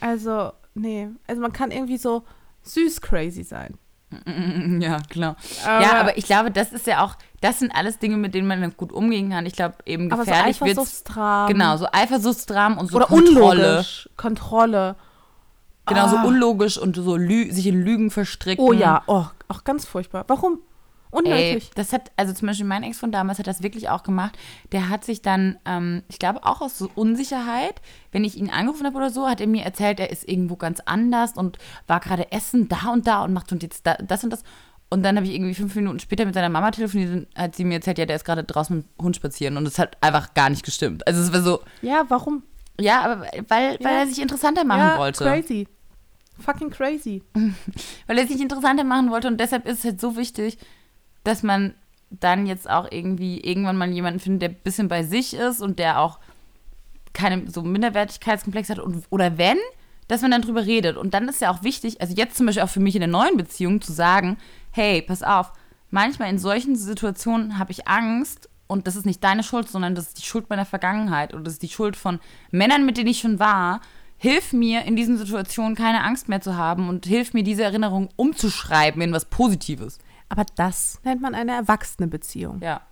Also, 0.00 0.52
nee. 0.76 1.08
Also 1.26 1.42
man 1.42 1.52
kann 1.52 1.70
irgendwie 1.70 1.98
so 1.98 2.22
süß 2.62 3.00
crazy 3.00 3.42
sein. 3.42 3.78
Ja, 4.80 4.98
klar. 5.08 5.36
Aber 5.64 5.82
ja, 5.82 6.00
aber 6.00 6.16
ich 6.18 6.26
glaube, 6.26 6.50
das 6.50 6.72
ist 6.72 6.86
ja 6.86 7.04
auch, 7.04 7.16
das 7.40 7.58
sind 7.58 7.72
alles 7.74 7.98
Dinge, 7.98 8.16
mit 8.16 8.34
denen 8.34 8.46
man 8.46 8.76
gut 8.76 8.92
umgehen 8.92 9.30
kann. 9.30 9.46
Ich 9.46 9.54
glaube, 9.54 9.76
eben 9.84 10.08
gefährlich 10.08 10.60
wird. 10.60 10.76
So 10.76 11.46
genau, 11.48 11.76
so 11.76 11.86
Eifersuchtsdramen 11.90 12.78
und 12.78 12.90
so 12.90 12.96
Oder 12.96 13.06
Kontrolle. 13.06 13.68
Unlogisch. 13.68 14.08
Kontrolle. 14.16 14.96
Genau, 15.86 16.04
ah. 16.04 16.08
so 16.08 16.16
unlogisch 16.18 16.78
und 16.78 16.96
so 16.96 17.16
lü 17.16 17.52
sich 17.52 17.66
in 17.66 17.80
Lügen 17.80 18.10
verstricken. 18.10 18.64
Oh 18.64 18.72
ja, 18.72 19.02
oh, 19.06 19.26
auch 19.48 19.64
ganz 19.64 19.84
furchtbar. 19.84 20.24
Warum? 20.26 20.60
Unnötig. 21.16 21.64
Ey, 21.64 21.70
das 21.74 21.94
hat, 21.94 22.12
also 22.16 22.34
zum 22.34 22.46
Beispiel 22.46 22.66
mein 22.66 22.82
Ex 22.82 22.98
von 22.98 23.10
damals 23.10 23.38
hat 23.38 23.46
das 23.46 23.62
wirklich 23.62 23.88
auch 23.88 24.02
gemacht. 24.02 24.36
Der 24.72 24.90
hat 24.90 25.02
sich 25.02 25.22
dann, 25.22 25.58
ähm, 25.64 26.02
ich 26.08 26.18
glaube 26.18 26.44
auch 26.44 26.60
aus 26.60 26.76
so 26.76 26.90
Unsicherheit, 26.94 27.80
wenn 28.12 28.22
ich 28.22 28.36
ihn 28.36 28.50
angerufen 28.50 28.84
habe 28.84 28.98
oder 28.98 29.08
so, 29.08 29.26
hat 29.26 29.40
er 29.40 29.46
mir 29.46 29.64
erzählt, 29.64 29.98
er 29.98 30.10
ist 30.10 30.28
irgendwo 30.28 30.56
ganz 30.56 30.80
anders 30.80 31.32
und 31.32 31.56
war 31.86 32.00
gerade 32.00 32.30
essen 32.32 32.68
da 32.68 32.90
und 32.92 33.06
da 33.06 33.24
und 33.24 33.32
macht 33.32 33.50
und 33.50 33.62
jetzt 33.62 33.86
da, 33.86 33.94
das 33.94 34.24
und 34.24 34.30
das. 34.30 34.42
Und 34.90 35.02
dann 35.04 35.16
habe 35.16 35.26
ich 35.26 35.34
irgendwie 35.34 35.54
fünf 35.54 35.74
Minuten 35.74 36.00
später 36.00 36.26
mit 36.26 36.34
seiner 36.34 36.50
Mama 36.50 36.70
telefoniert 36.70 37.12
und 37.12 37.26
hat 37.34 37.56
sie 37.56 37.64
mir 37.64 37.74
erzählt, 37.76 37.96
ja, 37.96 38.04
der 38.04 38.16
ist 38.16 38.24
gerade 38.26 38.44
draußen 38.44 38.76
mit 38.76 38.86
dem 38.86 39.04
Hund 39.04 39.16
spazieren 39.16 39.56
und 39.56 39.66
es 39.66 39.78
hat 39.78 39.96
einfach 40.02 40.34
gar 40.34 40.50
nicht 40.50 40.64
gestimmt. 40.64 41.06
Also 41.06 41.22
es 41.22 41.32
war 41.32 41.40
so. 41.40 41.60
Ja, 41.80 42.04
warum? 42.08 42.42
Ja, 42.78 43.00
aber 43.02 43.22
weil, 43.48 43.78
weil 43.80 43.94
er 43.94 44.06
sich 44.06 44.20
interessanter 44.20 44.64
machen 44.64 44.80
ja, 44.80 44.98
wollte. 44.98 45.24
Crazy. 45.24 45.66
Fucking 46.38 46.68
crazy. 46.68 47.22
weil 48.06 48.18
er 48.18 48.26
sich 48.26 48.38
interessanter 48.38 48.84
machen 48.84 49.10
wollte 49.10 49.28
und 49.28 49.40
deshalb 49.40 49.66
ist 49.66 49.78
es 49.78 49.84
halt 49.84 50.00
so 50.00 50.16
wichtig, 50.16 50.58
dass 51.26 51.42
man 51.42 51.74
dann 52.10 52.46
jetzt 52.46 52.70
auch 52.70 52.86
irgendwie 52.90 53.40
irgendwann 53.40 53.76
mal 53.76 53.90
jemanden 53.90 54.20
findet, 54.20 54.42
der 54.42 54.48
ein 54.50 54.62
bisschen 54.62 54.88
bei 54.88 55.02
sich 55.02 55.34
ist 55.34 55.60
und 55.60 55.78
der 55.78 56.00
auch 56.00 56.18
keine 57.12 57.50
so 57.50 57.62
Minderwertigkeitskomplex 57.62 58.70
hat 58.70 58.78
und, 58.78 59.04
oder 59.10 59.38
wenn, 59.38 59.58
dass 60.06 60.22
man 60.22 60.30
dann 60.30 60.42
drüber 60.42 60.66
redet. 60.66 60.96
Und 60.96 61.14
dann 61.14 61.28
ist 61.28 61.40
ja 61.40 61.50
auch 61.50 61.62
wichtig, 61.62 62.00
also 62.00 62.14
jetzt 62.14 62.36
zum 62.36 62.46
Beispiel 62.46 62.62
auch 62.62 62.68
für 62.68 62.80
mich 62.80 62.94
in 62.94 63.00
der 63.00 63.08
neuen 63.08 63.36
Beziehung 63.36 63.80
zu 63.80 63.92
sagen, 63.92 64.36
hey, 64.70 65.02
pass 65.02 65.22
auf, 65.22 65.52
manchmal 65.90 66.30
in 66.30 66.38
solchen 66.38 66.76
Situationen 66.76 67.58
habe 67.58 67.72
ich 67.72 67.88
Angst 67.88 68.48
und 68.66 68.86
das 68.86 68.96
ist 68.96 69.06
nicht 69.06 69.24
deine 69.24 69.42
Schuld, 69.42 69.68
sondern 69.68 69.94
das 69.94 70.08
ist 70.08 70.18
die 70.18 70.26
Schuld 70.26 70.50
meiner 70.50 70.66
Vergangenheit 70.66 71.34
und 71.34 71.44
das 71.44 71.54
ist 71.54 71.62
die 71.62 71.68
Schuld 71.68 71.96
von 71.96 72.20
Männern, 72.50 72.86
mit 72.86 72.96
denen 72.96 73.08
ich 73.08 73.20
schon 73.20 73.38
war. 73.38 73.80
Hilf 74.18 74.52
mir 74.52 74.84
in 74.84 74.96
diesen 74.96 75.18
Situationen 75.18 75.74
keine 75.74 76.02
Angst 76.02 76.28
mehr 76.28 76.40
zu 76.40 76.56
haben 76.56 76.88
und 76.88 77.06
hilf 77.06 77.34
mir 77.34 77.42
diese 77.42 77.64
Erinnerung 77.64 78.08
umzuschreiben 78.16 79.02
in 79.02 79.12
was 79.12 79.26
Positives. 79.26 79.98
Aber 80.28 80.44
das 80.56 81.00
nennt 81.04 81.20
man 81.20 81.34
eine 81.34 81.52
erwachsene 81.52 82.08
Beziehung. 82.08 82.60
Ja, 82.60 82.82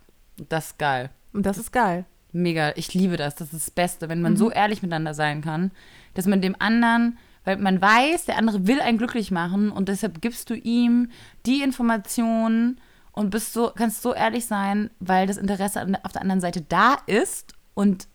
das 0.49 0.67
ist 0.67 0.79
geil. 0.79 1.09
Und 1.33 1.45
das 1.45 1.57
ist 1.57 1.71
geil. 1.71 2.05
Mega, 2.31 2.73
ich 2.75 2.93
liebe 2.93 3.17
das. 3.17 3.35
Das 3.35 3.53
ist 3.53 3.67
das 3.67 3.71
Beste, 3.71 4.09
wenn 4.09 4.21
man 4.21 4.33
mhm. 4.33 4.37
so 4.37 4.51
ehrlich 4.51 4.81
miteinander 4.81 5.13
sein 5.13 5.41
kann, 5.41 5.71
dass 6.13 6.25
man 6.25 6.41
dem 6.41 6.55
anderen, 6.59 7.17
weil 7.43 7.57
man 7.57 7.81
weiß, 7.81 8.25
der 8.25 8.37
andere 8.37 8.67
will 8.67 8.81
einen 8.81 8.97
glücklich 8.97 9.31
machen 9.31 9.71
und 9.71 9.89
deshalb 9.89 10.21
gibst 10.21 10.49
du 10.49 10.55
ihm 10.55 11.09
die 11.45 11.61
Informationen 11.61 12.79
und 13.11 13.29
bist 13.29 13.53
so, 13.53 13.71
kannst 13.73 14.01
so 14.01 14.13
ehrlich 14.13 14.45
sein, 14.45 14.89
weil 14.99 15.27
das 15.27 15.37
Interesse 15.37 15.81
auf 16.03 16.11
der 16.11 16.21
anderen 16.21 16.41
Seite 16.41 16.61
da 16.61 16.97
ist 17.05 17.53
und 17.73 18.07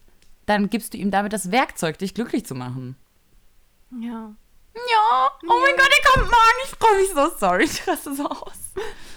dann 0.47 0.69
gibst 0.69 0.95
du 0.95 0.99
ihm 0.99 1.11
damit 1.11 1.33
das 1.33 1.51
Werkzeug, 1.51 1.99
dich 1.99 2.13
glücklich 2.13 2.45
zu 2.45 2.55
machen. 2.55 2.97
Ja. 4.01 4.35
Ja. 4.75 5.31
Oh 5.49 5.61
mein 5.61 5.77
Gott, 5.77 5.91
er 5.91 6.11
kommt 6.11 6.31
morgen. 6.31 6.61
Ich 6.65 6.71
freue 6.71 6.97
mich 7.01 7.11
so. 7.15 7.39
Sorry, 7.39 7.65
ich 7.71 7.87
raste 7.87 8.15
so 8.15 8.29
aus. 8.29 8.73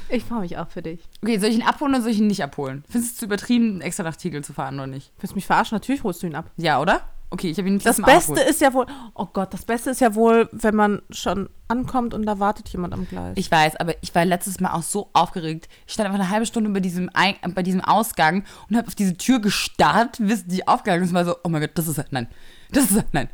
Ich 0.10 0.24
freue 0.24 0.42
mich 0.42 0.58
auch 0.58 0.70
für 0.70 0.82
dich. 0.82 1.00
Okay, 1.22 1.38
soll 1.40 1.50
ich 1.50 1.56
ihn 1.56 1.64
abholen 1.64 1.94
oder 1.94 2.02
soll 2.02 2.12
ich 2.12 2.20
ihn 2.20 2.28
nicht 2.28 2.44
abholen? 2.44 2.84
Findest 2.90 3.12
du 3.12 3.16
es 3.16 3.20
zu 3.20 3.26
übertrieben, 3.26 3.82
extra 3.82 4.04
nach 4.04 4.16
Tiegel 4.16 4.44
zu 4.44 4.54
fahren 4.54 4.76
oder 4.76 4.88
nicht? 4.88 5.12
Willst 5.20 5.34
du 5.34 5.36
mich 5.36 5.46
verarschen? 5.46 5.76
Natürlich 5.76 6.04
holst 6.04 6.22
du 6.24 6.28
ihn 6.28 6.36
ab. 6.36 6.52
Ja, 6.58 6.80
oder? 6.80 7.02
Okay, 7.34 7.50
ich 7.50 7.58
habe 7.58 7.68
ihn 7.68 7.74
nicht 7.76 7.86
Das 7.86 8.00
Beste 8.00 8.40
ist 8.42 8.62
ja 8.62 8.72
wohl, 8.76 8.86
oh 9.16 9.26
Gott, 9.26 9.56
das 9.56 9.66
Beste 9.66 9.90
ist 9.90 10.02
ja 10.02 10.14
wohl, 10.14 10.48
wenn 10.52 10.76
man 10.76 11.02
schon 11.10 11.50
ankommt 11.68 12.14
und 12.14 12.28
da 12.28 12.38
wartet 12.38 12.70
jemand 12.70 12.94
am 12.94 13.08
Gleis. 13.08 13.34
Ich 13.38 13.50
weiß, 13.50 13.78
aber 13.78 13.96
ich 14.04 14.14
war 14.14 14.24
letztes 14.24 14.60
Mal 14.60 14.72
auch 14.72 14.84
so 14.84 15.10
aufgeregt. 15.14 15.68
Ich 15.88 15.94
stand 15.94 16.06
einfach 16.08 16.20
eine 16.20 16.30
halbe 16.30 16.46
Stunde 16.46 16.70
bei 16.70 16.80
diesem, 16.80 17.10
Ein 17.16 17.34
bei 17.56 17.64
diesem 17.64 17.82
Ausgang 17.82 18.44
und 18.70 18.78
habe 18.78 18.88
auf 18.88 18.94
diese 18.94 19.18
Tür 19.18 19.40
gestarrt, 19.40 20.18
bis 20.20 20.46
die 20.46 20.68
aufgegangen 20.68 21.04
ist. 21.04 21.10
Und 21.10 21.16
war 21.16 21.26
so, 21.26 21.36
oh 21.44 21.50
mein 21.50 21.62
Gott, 21.62 21.72
das 21.74 21.88
ist 21.88 21.98
er. 21.98 22.06
Nein. 22.12 22.28
Das 22.72 22.92
ist 22.92 22.98
er. 22.98 23.06
Nein. 23.14 23.30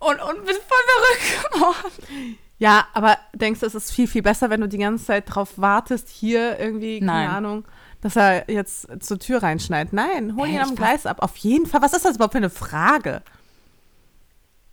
Und, 0.00 0.20
und 0.20 0.44
bin 0.44 0.56
voll 0.56 0.84
verrückt. 0.88 1.50
Oh. 1.54 1.74
Ja, 2.58 2.86
aber 2.94 3.18
denkst 3.34 3.60
du, 3.60 3.66
es 3.66 3.74
ist 3.74 3.90
viel, 3.92 4.06
viel 4.06 4.22
besser, 4.22 4.50
wenn 4.50 4.60
du 4.60 4.68
die 4.68 4.78
ganze 4.78 5.04
Zeit 5.04 5.24
drauf 5.26 5.58
wartest, 5.58 6.08
hier 6.08 6.58
irgendwie, 6.58 7.00
keine 7.00 7.12
Nein. 7.12 7.28
Ahnung, 7.28 7.64
dass 8.00 8.16
er 8.16 8.50
jetzt 8.50 8.88
zur 9.00 9.18
Tür 9.18 9.42
reinschneidet? 9.42 9.92
Nein, 9.92 10.36
hol 10.36 10.48
ihn 10.48 10.60
am 10.60 10.74
Gleis 10.74 11.06
ab. 11.06 11.22
Auf 11.22 11.36
jeden 11.38 11.66
Fall. 11.66 11.82
Was 11.82 11.92
ist 11.92 12.04
das 12.04 12.16
überhaupt 12.16 12.32
für 12.32 12.38
eine 12.38 12.50
Frage? 12.50 13.22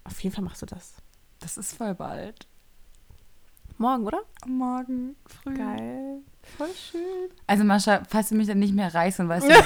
Auf 0.04 0.19
jeden 0.22 0.36
Fall 0.36 0.43
machst 0.43 0.62
du 0.62 0.65
das. 0.65 0.93
Das 1.39 1.58
ist 1.58 1.76
voll 1.76 1.96
bald. 1.96 2.48
Morgen, 3.78 4.06
oder? 4.06 4.19
Morgen 4.46 5.15
früh. 5.26 5.56
Geil. 5.56 6.19
Voll 6.58 6.69
schön. 6.89 7.30
Also 7.48 7.63
Mascha, 7.63 8.04
falls 8.08 8.30
du 8.30 8.36
mich 8.36 8.48
dann 8.48 8.60
nicht 8.60 8.74
mehr 8.76 8.93
reißt, 8.93 9.19
dann 9.19 9.30
weißt 9.30 9.48
du 9.48 9.54
so. 9.54 9.62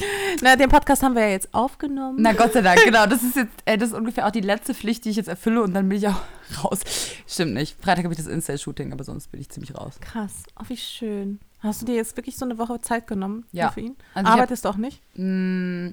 Na, 0.42 0.56
den 0.56 0.68
Podcast 0.68 1.02
haben 1.02 1.14
wir 1.14 1.22
ja 1.22 1.28
jetzt 1.30 1.52
aufgenommen. 1.54 2.18
Na 2.20 2.32
Gott 2.32 2.52
sei 2.52 2.60
Dank, 2.62 2.80
genau. 2.84 3.06
Das 3.06 3.22
ist 3.22 3.36
jetzt, 3.36 3.52
äh, 3.64 3.76
das 3.78 3.90
ist 3.90 3.94
ungefähr 3.94 4.26
auch 4.26 4.30
die 4.30 4.40
letzte 4.40 4.74
Pflicht, 4.74 5.04
die 5.04 5.10
ich 5.10 5.16
jetzt 5.16 5.28
erfülle 5.28 5.62
und 5.62 5.74
dann 5.74 5.88
bin 5.88 5.98
ich 5.98 6.08
auch 6.08 6.20
raus. 6.64 6.80
Stimmt 7.26 7.54
nicht. 7.54 7.76
Freitag 7.82 8.04
habe 8.04 8.12
ich 8.14 8.18
das 8.18 8.26
Insta-Shooting, 8.28 8.92
aber 8.92 9.04
sonst 9.04 9.30
bin 9.30 9.40
ich 9.40 9.48
ziemlich 9.50 9.74
raus. 9.76 9.98
Krass. 10.00 10.44
Oh, 10.60 10.64
wie 10.68 10.76
schön. 10.76 11.40
Hast 11.60 11.82
du 11.82 11.86
dir 11.86 11.96
jetzt 11.96 12.16
wirklich 12.16 12.36
so 12.36 12.44
eine 12.44 12.56
Woche 12.58 12.80
Zeit 12.80 13.06
genommen 13.06 13.44
Ja. 13.52 13.70
für 13.70 13.80
ihn? 13.80 13.96
Also 14.14 14.28
hab- 14.28 14.36
Arbeitest 14.36 14.64
du 14.64 14.68
auch 14.68 14.76
nicht? 14.76 15.00
Mm, 15.16 15.88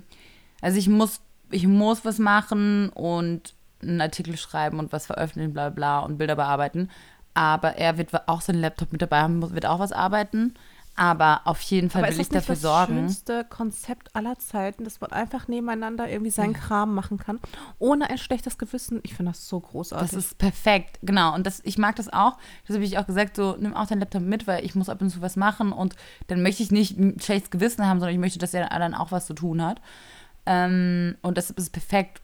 Also 0.62 0.78
ich 0.78 0.88
muss, 0.88 1.22
ich 1.50 1.66
muss 1.68 2.06
was 2.06 2.20
machen 2.20 2.90
und 2.90 3.54
einen 3.82 4.02
Artikel 4.02 4.38
schreiben 4.38 4.80
und 4.80 4.92
was 4.94 5.06
veröffentlichen, 5.08 5.54
bla 5.54 5.70
bla 5.70 6.00
und 6.00 6.18
Bilder 6.18 6.36
bearbeiten. 6.36 6.90
Aber 7.34 7.76
er 7.78 7.98
wird 7.98 8.10
auch 8.30 8.42
seinen 8.42 8.62
Laptop 8.62 8.92
mit 8.94 9.02
dabei 9.02 9.22
haben, 9.22 9.42
wird 9.54 9.66
auch 9.66 9.80
was 9.80 9.92
arbeiten. 9.92 10.54
Aber 10.98 11.42
auf 11.44 11.60
jeden 11.62 11.90
Fall 11.90 12.04
Aber 12.04 12.14
will 12.14 12.22
ich 12.22 12.30
das 12.30 12.46
dafür 12.46 12.56
das 12.56 12.62
sorgen. 12.62 12.96
schönste 12.96 13.44
Konzept 13.44 14.16
aller 14.16 14.40
Zeiten, 14.40 14.86
dass 14.86 15.02
man 15.02 15.12
einfach 15.12 15.50
nebeneinander 15.50 16.10
irgendwie 16.10 16.32
seinen 16.32 16.54
Kram 16.54 16.96
machen 16.96 17.18
kann, 17.18 17.40
ohne 17.80 18.10
ein 18.10 18.18
schlechtes 18.18 18.58
Gewissen? 18.58 19.02
Ich 19.04 19.14
finde 19.14 19.32
das 19.32 19.48
so 19.50 19.60
großartig. 19.60 20.12
Das 20.12 20.18
ist 20.18 20.38
perfekt, 20.38 21.00
genau. 21.02 21.36
Und 21.36 21.46
das, 21.46 21.60
ich 21.66 21.78
mag 21.78 21.98
das 21.98 22.12
auch. 22.12 22.38
Das 22.66 22.76
habe 22.76 22.86
ich 22.86 22.98
auch 22.98 23.06
gesagt, 23.06 23.36
so 23.36 23.58
nimm 23.60 23.74
auch 23.74 23.88
deinen 23.88 24.00
Laptop 24.00 24.22
mit, 24.22 24.48
weil 24.48 24.64
ich 24.64 24.74
muss 24.76 24.88
ab 24.88 25.02
und 25.02 25.10
zu 25.10 25.22
was 25.22 25.36
machen 25.36 25.74
und 25.74 25.96
dann 26.28 26.42
möchte 26.42 26.64
ich 26.64 26.72
nicht 26.72 26.98
ein 26.98 27.20
schlechtes 27.20 27.52
Gewissen 27.52 27.86
haben, 27.86 28.00
sondern 28.00 28.14
ich 28.14 28.22
möchte, 28.22 28.40
dass 28.40 28.54
er 28.54 28.70
dann 28.70 28.94
auch 28.94 29.12
was 29.12 29.26
zu 29.26 29.34
tun 29.34 29.62
hat. 29.62 29.82
Ähm, 30.46 31.18
und 31.22 31.38
das 31.38 31.50
ist 31.50 31.72
perfekt. 31.72 32.22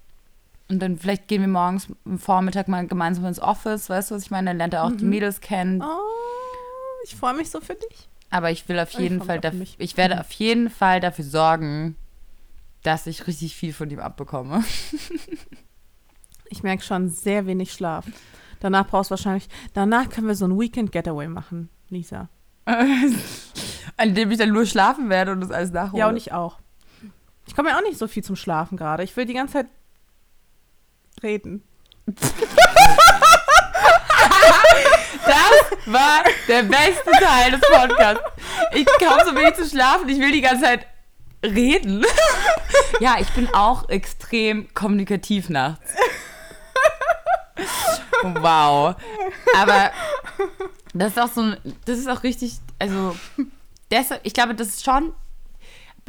Und 0.69 0.79
dann 0.79 0.97
vielleicht 0.97 1.27
gehen 1.27 1.41
wir 1.41 1.49
morgens 1.49 1.87
am 2.05 2.17
Vormittag 2.19 2.69
mal 2.69 2.87
gemeinsam 2.87 3.25
ins 3.25 3.41
Office, 3.41 3.89
weißt 3.89 4.11
du, 4.11 4.15
was 4.15 4.23
ich 4.23 4.31
meine? 4.31 4.51
Dann 4.51 4.57
lernt 4.57 4.73
er 4.73 4.85
auch 4.85 4.91
die 4.91 5.03
Mädels 5.03 5.41
kennen. 5.41 5.81
oh, 5.81 5.97
ich 7.03 7.15
freue 7.17 7.33
mich 7.33 7.49
so 7.49 7.59
für 7.59 7.75
dich. 7.75 8.07
Aber 8.31 8.49
ich 8.49 8.67
will 8.67 8.79
auf 8.79 8.93
Ich 8.93 8.99
jeden 8.99 9.19
freu 9.19 9.39
Fall, 9.39 9.45
auf 9.45 9.53
ich 9.77 9.97
werde 9.97 10.19
auf 10.19 10.31
jeden 10.31 10.69
Fall 10.69 10.99
dafür 10.99 11.25
sorgen, 11.25 11.95
dass 12.81 13.05
ich 13.05 13.27
richtig 13.27 13.55
viel 13.55 13.73
von 13.73 13.89
ihm 13.89 13.99
abbekomme. 13.99 14.63
Ich 16.53 16.63
merke 16.63 16.83
schon 16.83 17.07
sehr 17.07 17.45
wenig 17.45 17.71
Schlaf. 17.71 18.05
Danach 18.59 18.85
brauchst 18.85 19.09
du 19.09 19.13
wahrscheinlich, 19.13 19.47
danach 19.73 20.09
können 20.09 20.27
wir 20.27 20.35
so 20.35 20.43
ein 20.45 20.59
Weekend 20.59 20.91
Getaway 20.91 21.29
machen, 21.29 21.69
Lisa. 21.87 22.27
An 22.65 24.15
dem 24.15 24.31
ich 24.31 24.37
dann 24.37 24.49
nur 24.49 24.65
schlafen 24.65 25.09
werde 25.09 25.31
und 25.31 25.39
das 25.39 25.51
alles 25.51 25.71
nachhole. 25.71 25.99
Ja, 25.99 26.09
und 26.09 26.17
ich 26.17 26.33
auch. 26.33 26.59
Ich 27.47 27.55
komme 27.55 27.69
ja 27.69 27.77
auch 27.77 27.83
nicht 27.83 27.97
so 27.97 28.07
viel 28.07 28.23
zum 28.23 28.35
Schlafen 28.35 28.77
gerade. 28.77 29.03
Ich 29.03 29.15
will 29.15 29.25
die 29.25 29.33
ganze 29.33 29.53
Zeit 29.53 29.67
reden. 31.23 31.63
Das 35.25 35.77
war 35.85 36.23
der 36.47 36.63
beste 36.63 37.11
Teil 37.11 37.51
des 37.51 37.61
Podcasts. 37.61 38.23
Ich 38.73 38.85
komme 38.99 39.23
so 39.25 39.35
wenig 39.35 39.55
zu 39.55 39.65
schlafen, 39.65 40.09
ich 40.09 40.19
will 40.19 40.31
die 40.31 40.41
ganze 40.41 40.63
Zeit 40.63 40.87
reden. 41.43 42.05
Ja, 42.99 43.15
ich 43.19 43.29
bin 43.29 43.51
auch 43.53 43.89
extrem 43.89 44.73
kommunikativ 44.73 45.49
nachts. 45.49 45.91
Wow. 48.23 48.95
Aber 49.57 49.91
das 50.93 51.11
ist 51.13 51.19
auch 51.19 51.31
so 51.31 51.41
ein, 51.41 51.57
das 51.85 51.97
ist 51.97 52.09
auch 52.09 52.23
richtig, 52.23 52.53
also 52.79 53.15
deshalb, 53.89 54.21
ich 54.23 54.33
glaube, 54.33 54.55
das 54.55 54.67
ist 54.67 54.85
schon 54.85 55.13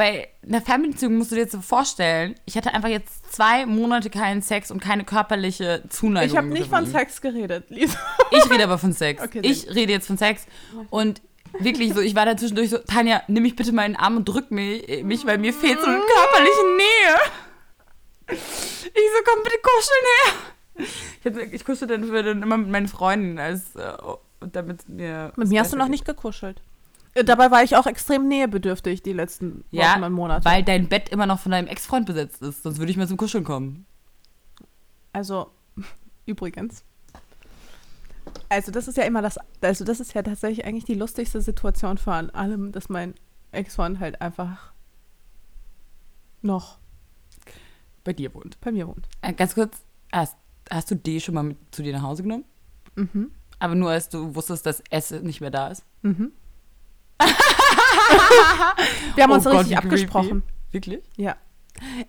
bei 0.03 0.29
einer 0.45 0.61
Fernbeziehung 0.61 1.17
musst 1.17 1.31
du 1.31 1.37
dir 1.37 1.43
jetzt 1.43 1.53
so 1.53 1.61
vorstellen, 1.61 2.35
ich 2.45 2.57
hatte 2.57 2.75
einfach 2.75 2.89
jetzt 2.89 3.33
zwei 3.33 3.67
Monate 3.67 4.11
keinen 4.11 4.43
Sex 4.43 4.73
und 4.73 4.83
keine 4.83 5.05
körperliche 5.05 5.85
Zuneigung. 5.91 6.29
Ich 6.29 6.37
habe 6.37 6.49
nicht 6.49 6.67
von. 6.69 6.87
Sex 6.87 7.21
geredet, 7.21 7.71
Lisa. 7.71 7.97
Ich 8.33 8.51
rede 8.51 8.65
aber 8.65 8.79
von 8.79 8.93
Sex. 8.93 9.23
Okay, 9.23 9.39
ich 9.45 9.73
rede 9.73 9.93
jetzt 9.93 10.09
von 10.09 10.19
Sex. 10.19 10.47
Und 10.91 11.23
wirklich 11.61 11.95
so, 11.95 12.01
ich 12.01 12.17
war 12.17 12.27
da 12.27 12.37
zwischendurch 12.37 12.71
so, 12.71 12.79
Tanja, 12.79 13.23
nimm 13.29 13.45
mich 13.45 13.55
bitte 13.55 13.71
mal 13.71 13.87
in 13.87 13.93
den 13.93 14.01
Arm 14.01 14.17
und 14.17 14.25
drück 14.25 14.51
mich, 14.51 15.05
mich 15.05 15.25
weil 15.25 15.39
mir 15.39 15.53
fehlt 15.53 15.81
so 15.81 15.87
eine 15.87 16.01
körperliche 16.01 16.77
Nähe. 16.77 18.39
Ich 18.83 18.91
so, 18.91 19.23
komm 19.25 19.45
bitte 19.45 19.59
kuscheln 19.63 20.05
her. 20.17 21.47
Ich, 21.47 21.53
ich 21.53 21.65
kuschel 21.65 21.87
dann, 21.87 22.05
für 22.07 22.25
dann 22.25 22.43
immer 22.43 22.57
mit 22.57 22.71
meinen 22.71 22.89
Freunden, 22.89 23.39
als, 23.39 23.77
äh, 23.77 23.93
damit 24.41 24.89
mir. 24.89 25.33
Mit 25.37 25.49
mir 25.49 25.61
hast 25.61 25.73
du 25.73 25.77
noch 25.77 25.87
nicht 25.87 26.05
gekuschelt. 26.05 26.61
Dabei 27.15 27.51
war 27.51 27.63
ich 27.63 27.77
auch 27.77 27.87
extrem 27.87 28.27
nähebedürftig 28.27 29.03
die 29.03 29.13
letzten 29.13 29.59
Wochen 29.59 29.65
Ja, 29.71 29.95
und 30.07 30.13
Monate. 30.13 30.45
weil 30.47 30.63
dein 30.63 30.89
Bett 30.89 31.11
immer 31.11 31.27
noch 31.27 31.41
von 31.41 31.53
deinem 31.53 31.69
Ex-Freund 31.69 32.07
besetzt 32.07 32.41
ist. 32.43 32.63
Sonst 32.63 32.79
würde 32.79 32.91
ich 32.91 32.97
mal 32.97 33.07
zum 33.09 33.19
Kuscheln 33.19 33.45
kommen. 33.45 33.85
Also, 35.13 35.51
übrigens. 36.27 36.85
Also, 38.49 38.73
das 38.73 38.89
ist 38.89 38.97
ja 38.97 39.05
immer 39.05 39.21
das, 39.21 39.37
also 39.61 39.85
das 39.85 40.01
ist 40.01 40.15
ja 40.15 40.23
tatsächlich 40.23 40.65
eigentlich 40.65 40.85
die 40.87 40.95
lustigste 40.95 41.43
Situation 41.43 41.99
von 41.99 42.31
allem, 42.31 42.73
dass 42.73 42.89
mein 42.89 43.15
Ex-Freund 43.51 44.01
halt 44.01 44.23
einfach 44.23 44.73
noch 46.41 46.79
Bei 48.05 48.13
dir 48.13 48.33
wohnt. 48.35 48.59
bei 48.61 48.73
mir 48.73 48.89
wohnt. 48.89 49.07
Äh, 49.21 49.33
ganz 49.35 49.55
kurz, 49.55 49.83
hast, 50.13 50.37
hast 50.71 50.91
du 50.91 50.97
D 50.97 51.21
schon 51.21 51.35
mal 51.35 51.43
mit 51.43 51.59
zu 51.73 51.83
dir 51.83 51.93
nach 51.93 52.03
Hause 52.03 52.23
genommen? 52.23 52.45
Mhm. 52.97 53.31
Aber 53.59 53.75
nur 53.75 53.91
als 53.91 54.09
du 54.09 54.35
wusstest, 54.35 54.65
dass 54.67 54.83
S 54.91 55.11
nicht 55.11 55.41
mehr 55.41 55.51
da 55.51 55.69
ist? 55.69 55.85
Mhm. 56.03 56.33
Wir 59.15 59.25
haben 59.25 59.31
Oh 59.31 59.35
uns 59.35 59.45
Gott, 59.45 59.55
richtig 59.55 59.77
creepy. 59.77 59.87
abgesprochen. 59.89 60.43
Wirklich? 60.71 61.03
Ja. 61.17 61.37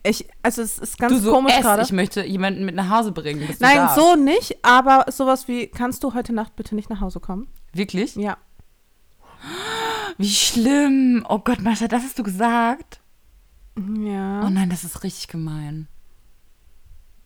Ich, 0.04 0.28
also 0.44 0.62
es 0.62 0.78
ist 0.78 0.98
ganz 0.98 1.14
du 1.14 1.20
so 1.20 1.32
komisch 1.32 1.60
gerade. 1.60 1.82
ich 1.82 1.92
möchte 1.92 2.24
jemanden 2.24 2.66
mit 2.66 2.76
nach 2.76 2.90
Hause 2.90 3.12
bringen. 3.12 3.48
Nein, 3.60 3.78
da? 3.78 3.96
so 3.96 4.16
nicht, 4.16 4.58
aber 4.64 5.06
sowas 5.12 5.48
wie, 5.48 5.68
kannst 5.68 6.04
du 6.04 6.14
heute 6.14 6.32
Nacht 6.34 6.56
bitte 6.56 6.76
nicht 6.76 6.90
nach 6.90 7.02
Hause 7.02 7.20
kommen? 7.20 7.48
Wirklich? 7.74 8.16
Ja. 8.16 8.38
Wie 10.18 10.30
schlimm. 10.30 11.26
Oh 11.28 11.40
Gott, 11.40 11.60
Mascha, 11.62 11.88
das 11.88 12.04
hast 12.04 12.20
du 12.20 12.24
gesagt? 12.24 13.02
Ja. 13.78 14.44
Oh 14.46 14.50
nein, 14.50 14.70
das 14.70 14.84
ist 14.84 15.04
richtig 15.04 15.28
gemein. 15.28 15.88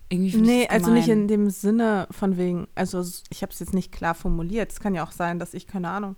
Irgendwie 0.09 0.37
Nee, 0.37 0.67
also 0.69 0.89
nicht 0.91 1.09
in 1.09 1.27
dem 1.27 1.49
Sinne 1.49 2.07
von 2.11 2.37
wegen, 2.37 2.67
also 2.75 3.03
ich 3.29 3.41
habe 3.41 3.51
es 3.51 3.59
jetzt 3.59 3.73
nicht 3.73 3.91
klar 3.91 4.15
formuliert. 4.15 4.71
Es 4.71 4.79
kann 4.79 4.95
ja 4.95 5.03
auch 5.05 5.11
sein, 5.11 5.37
dass 5.37 5.53
ich, 5.53 5.67
keine 5.67 5.89
Ahnung, 5.89 6.15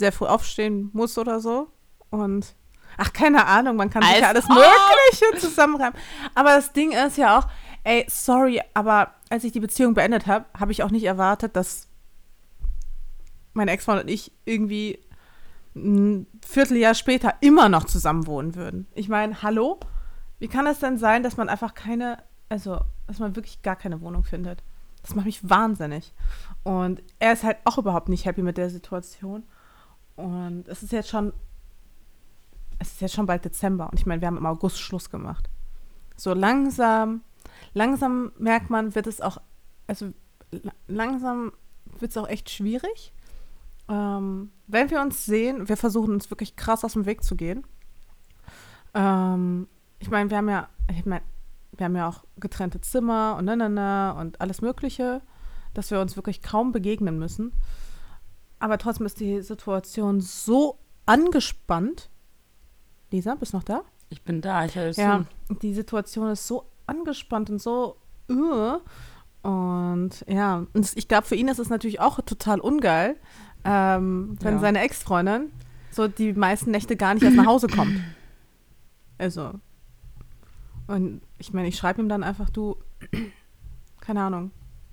sehr 0.00 0.10
früh 0.10 0.26
aufstehen 0.26 0.90
muss 0.92 1.16
oder 1.16 1.38
so. 1.40 1.68
Und, 2.10 2.56
ach, 2.96 3.12
keine 3.12 3.46
Ahnung, 3.46 3.76
man 3.76 3.90
kann 3.90 4.02
sich 4.02 4.10
Als 4.10 4.20
ja 4.20 4.28
alles! 4.28 4.48
Mögliche 4.48 5.38
zusammenreimen. 5.38 5.96
Aber 6.34 6.56
das 6.56 6.72
Ding 6.72 6.90
ist 6.90 7.16
ja 7.16 7.38
auch, 7.38 7.46
ey, 7.84 8.04
sorry, 8.08 8.60
aber 8.74 9.14
als 9.28 9.44
ich 9.44 9.52
die 9.52 9.60
Beziehung 9.60 9.94
beendet 9.94 10.26
habe, 10.26 10.46
habe 10.58 10.72
ich 10.72 10.82
auch 10.82 10.90
nicht 10.90 11.04
erwartet, 11.04 11.54
dass 11.54 11.86
mein 13.52 13.68
Ex-Freund 13.68 14.02
und 14.02 14.08
ich 14.08 14.32
irgendwie 14.44 14.98
ein 15.76 16.26
Vierteljahr 16.44 16.94
später 16.94 17.34
immer 17.40 17.68
noch 17.68 17.84
zusammen 17.84 18.26
wohnen 18.26 18.56
würden. 18.56 18.88
Ich 18.94 19.08
meine, 19.08 19.42
hallo? 19.42 19.78
Wie 20.40 20.48
kann 20.48 20.66
es 20.66 20.80
denn 20.80 20.98
sein, 20.98 21.22
dass 21.22 21.36
man 21.36 21.48
einfach 21.48 21.74
keine, 21.74 22.22
also, 22.48 22.80
dass 23.06 23.18
man 23.18 23.36
wirklich 23.36 23.62
gar 23.62 23.76
keine 23.76 24.00
Wohnung 24.00 24.24
findet? 24.24 24.64
Das 25.02 25.14
macht 25.14 25.26
mich 25.26 25.48
wahnsinnig. 25.48 26.12
Und 26.62 27.02
er 27.18 27.32
ist 27.32 27.44
halt 27.44 27.58
auch 27.64 27.78
überhaupt 27.78 28.08
nicht 28.08 28.24
happy 28.24 28.42
mit 28.42 28.56
der 28.56 28.70
Situation. 28.70 29.44
Und 30.20 30.68
es 30.68 30.82
ist 30.82 30.92
jetzt 30.92 31.08
schon, 31.08 31.32
es 32.78 32.92
ist 32.92 33.00
jetzt 33.00 33.14
schon 33.14 33.26
bald 33.26 33.44
Dezember. 33.44 33.88
Und 33.90 33.98
ich 33.98 34.06
meine, 34.06 34.20
wir 34.20 34.28
haben 34.28 34.36
im 34.36 34.46
August 34.46 34.80
Schluss 34.80 35.10
gemacht. 35.10 35.48
So 36.16 36.34
langsam, 36.34 37.22
langsam 37.72 38.32
merkt 38.38 38.68
man, 38.70 38.94
wird 38.94 39.06
es 39.06 39.20
auch, 39.20 39.38
also 39.86 40.12
la- 40.50 40.72
langsam 40.88 41.52
wird 41.98 42.10
es 42.10 42.16
auch 42.16 42.28
echt 42.28 42.50
schwierig. 42.50 43.12
Ähm, 43.88 44.52
wenn 44.66 44.90
wir 44.90 45.00
uns 45.00 45.24
sehen, 45.24 45.68
wir 45.68 45.76
versuchen 45.76 46.12
uns 46.12 46.30
wirklich 46.30 46.56
krass 46.56 46.84
aus 46.84 46.92
dem 46.92 47.06
Weg 47.06 47.24
zu 47.24 47.36
gehen. 47.36 47.66
Ähm, 48.94 49.66
ich 49.98 50.10
meine, 50.10 50.30
wir 50.30 50.36
haben 50.36 50.48
ja, 50.48 50.68
ich 50.90 51.06
meine, 51.06 51.22
wir 51.72 51.86
haben 51.86 51.96
ja 51.96 52.08
auch 52.08 52.24
getrennte 52.38 52.80
Zimmer 52.80 53.36
und 53.38 53.46
na, 53.46 53.56
na, 53.56 53.68
na 53.68 54.12
und 54.12 54.40
alles 54.40 54.60
Mögliche, 54.60 55.22
dass 55.72 55.90
wir 55.90 56.00
uns 56.00 56.16
wirklich 56.16 56.42
kaum 56.42 56.72
begegnen 56.72 57.18
müssen. 57.18 57.52
Aber 58.60 58.78
trotzdem 58.78 59.06
ist 59.06 59.18
die 59.20 59.40
Situation 59.42 60.20
so 60.20 60.78
angespannt. 61.06 62.08
Lisa, 63.10 63.34
bist 63.34 63.52
du 63.52 63.56
noch 63.56 63.64
da? 63.64 63.82
Ich 64.10 64.22
bin 64.22 64.40
da, 64.40 64.64
ich 64.64 64.76
höre 64.76 64.90
Ja, 64.92 65.24
zu. 65.48 65.54
die 65.54 65.74
Situation 65.74 66.28
ist 66.30 66.46
so 66.46 66.66
angespannt 66.86 67.50
und 67.50 67.60
so. 67.60 67.96
Uh. 68.30 68.78
Und 69.42 70.24
ja, 70.28 70.66
und 70.74 70.92
ich 70.96 71.08
glaube, 71.08 71.26
für 71.26 71.34
ihn 71.34 71.48
ist 71.48 71.58
es 71.58 71.70
natürlich 71.70 72.00
auch 72.00 72.20
total 72.20 72.60
ungeil, 72.60 73.16
ähm, 73.64 74.36
wenn 74.40 74.54
Ja. 74.54 74.60
seine 74.60 74.80
Ex-Freundin 74.82 75.50
so 75.90 76.06
die 76.06 76.32
meisten 76.34 76.70
Nächte 76.70 76.96
gar 76.96 77.14
nicht 77.14 77.22
erst 77.24 77.36
nach 77.36 77.46
Hause 77.46 77.66
kommt. 77.66 77.98
Also. 79.18 79.52
Und 80.86 81.22
ich 81.38 81.52
meine, 81.52 81.68
ich 81.68 81.76
schreibe 81.76 82.00
ihm 82.02 82.08
dann 82.08 82.22
einfach, 82.22 82.50
du, 82.50 82.76
keine 84.00 84.22
Ahnung, 84.22 84.50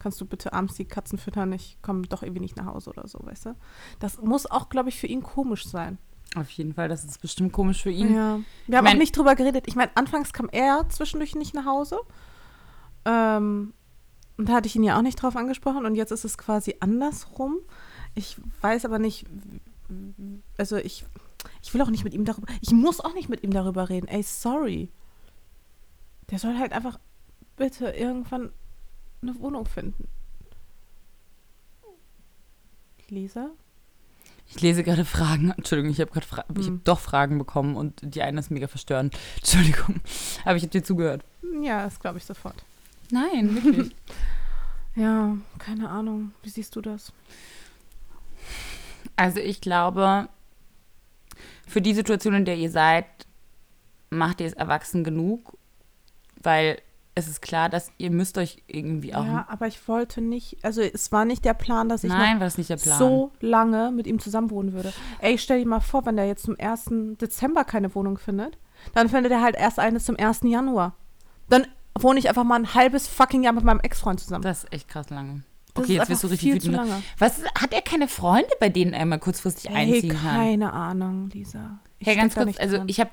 kannst 0.07 0.21
du 0.21 0.25
bitte 0.25 0.53
abends 0.53 0.75
die 0.75 0.85
Katzen 0.85 1.17
füttern? 1.17 1.51
Ich 1.51 1.77
komme 1.81 2.03
doch 2.03 2.23
irgendwie 2.23 2.39
nicht 2.39 2.55
nach 2.55 2.65
Hause 2.65 2.91
oder 2.91 3.07
so, 3.09 3.19
weißt 3.21 3.47
du? 3.47 3.55
Das 3.99 4.21
muss 4.21 4.45
auch, 4.49 4.69
glaube 4.69 4.87
ich, 4.87 4.97
für 4.97 5.07
ihn 5.07 5.21
komisch 5.21 5.67
sein. 5.67 5.97
Auf 6.35 6.49
jeden 6.51 6.73
Fall, 6.73 6.87
das 6.87 7.03
ist 7.03 7.21
bestimmt 7.21 7.51
komisch 7.51 7.83
für 7.83 7.89
ihn. 7.91 8.13
Ja. 8.15 8.39
Wir 8.67 8.77
haben 8.77 8.85
mein- 8.85 8.95
auch 8.95 8.99
nicht 8.99 9.17
drüber 9.17 9.35
geredet. 9.35 9.65
Ich 9.67 9.75
meine, 9.75 9.91
anfangs 9.95 10.31
kam 10.31 10.47
er 10.49 10.87
zwischendurch 10.89 11.35
nicht 11.35 11.53
nach 11.53 11.65
Hause. 11.65 11.99
Ähm, 13.05 13.73
und 14.37 14.47
da 14.49 14.53
hatte 14.53 14.67
ich 14.67 14.75
ihn 14.77 14.83
ja 14.83 14.97
auch 14.97 15.01
nicht 15.01 15.21
drauf 15.21 15.35
angesprochen. 15.35 15.85
Und 15.85 15.95
jetzt 15.95 16.11
ist 16.11 16.23
es 16.25 16.37
quasi 16.37 16.75
andersrum. 16.79 17.57
Ich 18.15 18.37
weiß 18.61 18.85
aber 18.85 18.99
nicht, 18.99 19.25
also 20.57 20.77
ich, 20.77 21.05
ich 21.61 21.73
will 21.73 21.81
auch 21.81 21.89
nicht 21.89 22.03
mit 22.05 22.13
ihm 22.13 22.23
darüber, 22.25 22.47
ich 22.61 22.71
muss 22.71 22.99
auch 23.01 23.13
nicht 23.13 23.29
mit 23.29 23.43
ihm 23.43 23.51
darüber 23.51 23.89
reden. 23.89 24.07
Ey, 24.07 24.23
sorry. 24.23 24.89
Der 26.29 26.39
soll 26.39 26.57
halt 26.57 26.71
einfach 26.73 26.97
bitte 27.57 27.89
irgendwann 27.89 28.51
eine 29.21 29.39
Wohnung 29.39 29.65
finden. 29.65 30.07
Lisa? 33.09 33.49
Ich 34.49 34.61
lese 34.61 34.83
gerade 34.83 35.05
Fragen. 35.05 35.51
Entschuldigung, 35.51 35.91
ich 35.91 35.99
habe 35.99 36.11
gerade 36.11 36.25
Fra 36.25 36.45
ich 36.51 36.65
hab 36.67 36.73
Hm. 36.73 36.81
doch 36.83 36.99
Fragen 36.99 37.37
bekommen 37.37 37.75
und 37.75 37.99
die 38.01 38.21
eine 38.21 38.39
ist 38.39 38.49
mega 38.51 38.67
verstörend. 38.67 39.17
Entschuldigung. 39.37 40.01
Aber 40.45 40.55
ich 40.55 40.63
habe 40.63 40.71
dir 40.71 40.83
zugehört. 40.83 41.23
Ja, 41.61 41.83
das 41.83 41.99
glaube 41.99 42.17
ich 42.17 42.25
sofort. 42.25 42.63
Nein, 43.11 43.55
wirklich. 43.63 43.95
Ja, 44.95 45.37
keine 45.59 45.89
Ahnung. 45.89 46.31
Wie 46.43 46.49
siehst 46.49 46.75
du 46.75 46.81
das? 46.81 47.11
Also 49.15 49.39
ich 49.39 49.61
glaube, 49.61 50.27
für 51.67 51.81
die 51.81 51.93
Situation, 51.93 52.33
in 52.33 52.45
der 52.45 52.57
ihr 52.57 52.71
seid, 52.71 53.05
macht 54.09 54.39
ihr 54.41 54.47
es 54.47 54.53
erwachsen 54.53 55.03
genug, 55.03 55.57
weil 56.41 56.81
es 57.17 57.27
ist 57.27 57.41
klar, 57.41 57.67
dass 57.69 57.91
ihr 57.97 58.11
müsst 58.11 58.37
euch 58.37 58.63
irgendwie 58.67 59.13
auch. 59.15 59.25
Ja, 59.25 59.45
aber 59.49 59.67
ich 59.67 59.87
wollte 59.87 60.21
nicht, 60.21 60.57
also 60.63 60.81
es 60.81 61.11
war 61.11 61.25
nicht 61.25 61.43
der 61.45 61.53
Plan, 61.55 61.89
dass 61.89 62.03
ich 62.03 62.09
Nein, 62.09 62.33
noch 62.35 62.39
war 62.41 62.45
das 62.47 62.57
nicht 62.57 62.69
der 62.69 62.77
Plan. 62.77 62.97
so 62.99 63.31
lange 63.39 63.91
mit 63.91 64.05
ihm 64.07 64.19
zusammenwohnen 64.19 64.73
würde. 64.73 64.93
Ey, 65.19 65.37
stell 65.37 65.59
dir 65.59 65.67
mal 65.67 65.79
vor, 65.79 66.05
wenn 66.05 66.15
der 66.15 66.27
jetzt 66.27 66.43
zum 66.45 66.55
1. 66.59 66.85
Dezember 67.19 67.63
keine 67.63 67.93
Wohnung 67.95 68.17
findet, 68.17 68.57
dann 68.93 69.09
findet 69.09 69.31
er 69.31 69.41
halt 69.41 69.55
erst 69.55 69.79
eine 69.79 69.99
zum 69.99 70.15
1. 70.17 70.41
Januar. 70.43 70.93
Dann 71.49 71.65
wohne 71.99 72.19
ich 72.19 72.29
einfach 72.29 72.43
mal 72.43 72.55
ein 72.59 72.73
halbes 72.75 73.07
fucking 73.07 73.43
Jahr 73.43 73.53
mit 73.53 73.63
meinem 73.63 73.79
Ex-Freund 73.79 74.19
zusammen. 74.19 74.43
Das 74.43 74.63
ist 74.65 74.73
echt 74.73 74.87
krass 74.87 75.09
lange. 75.09 75.43
Das 75.73 75.83
Okay, 75.85 75.93
ist 75.93 75.97
jetzt 75.99 76.09
wirst 76.09 76.23
du 76.23 76.27
richtig 76.27 76.53
wütend. 76.55 76.71
ne? 76.71 76.77
lange. 76.77 77.03
Was 77.17 77.41
hat 77.59 77.73
er 77.73 77.81
keine 77.81 78.07
Freunde, 78.07 78.49
bei 78.59 78.69
denen 78.69 78.93
er 78.93 79.05
mal 79.05 79.17
kurzfristig 79.19 79.69
Ey, 79.71 79.75
einziehen 79.75 80.09
kann? 80.11 80.35
keine 80.35 80.73
Ahnung, 80.73 81.29
Lisa. 81.33 81.79
Ich 81.99 82.05
Hey, 82.07 82.13
steck 82.13 82.21
ganz 82.21 82.35
kurz, 82.35 82.59
also 82.59 82.77
dran. 82.77 82.89
ich 82.89 82.99
habe, 82.99 83.09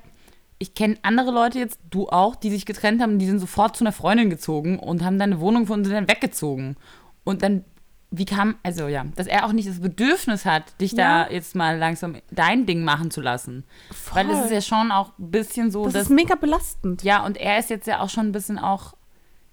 ich 0.57 0.73
kenne 0.73 0.97
andere 1.01 1.31
Leute 1.31 1.59
jetzt, 1.59 1.79
du 1.89 2.07
auch, 2.09 2.35
die 2.35 2.49
sich 2.49 2.65
getrennt 2.65 3.01
haben, 3.01 3.19
die 3.19 3.25
sind 3.25 3.39
sofort 3.39 3.75
zu 3.75 3.83
einer 3.83 3.91
Freundin 3.91 4.29
gezogen 4.29 4.79
und 4.79 5.03
haben 5.03 5.19
dann 5.19 5.33
eine 5.33 5.41
Wohnung 5.41 5.67
und 5.67 5.83
sind 5.83 5.93
dann 5.93 6.07
weggezogen. 6.07 6.77
Und 7.25 7.41
dann, 7.43 7.65
wie 8.11 8.23
kam, 8.25 8.55
also 8.63 8.87
ja, 8.87 9.03
dass 9.15 9.27
er 9.27 9.45
auch 9.45 9.51
nicht 9.51 9.67
das 9.67 9.81
Bedürfnis 9.81 10.45
hat, 10.45 10.79
dich 10.79 10.95
da 10.95 11.25
Ja. 11.25 11.31
jetzt 11.31 11.55
mal 11.55 11.77
langsam 11.77 12.15
dein 12.31 12.65
Ding 12.65 12.83
machen 12.83 13.11
zu 13.11 13.19
lassen. 13.21 13.65
Weil 14.13 14.29
es 14.29 14.37
Voll. 14.37 14.45
ist 14.45 14.51
ja 14.51 14.61
schon 14.61 14.91
auch 14.91 15.11
ein 15.19 15.31
bisschen 15.31 15.71
so, 15.71 15.83
das 15.85 15.93
dass, 15.93 16.03
ist 16.03 16.09
mega 16.11 16.35
belastend. 16.35 17.03
ja, 17.03 17.25
und 17.25 17.35
er 17.37 17.59
ist 17.59 17.69
jetzt 17.69 17.87
ja 17.87 17.99
auch 17.99 18.09
schon 18.09 18.27
ein 18.27 18.31
bisschen 18.31 18.57
auch, 18.57 18.93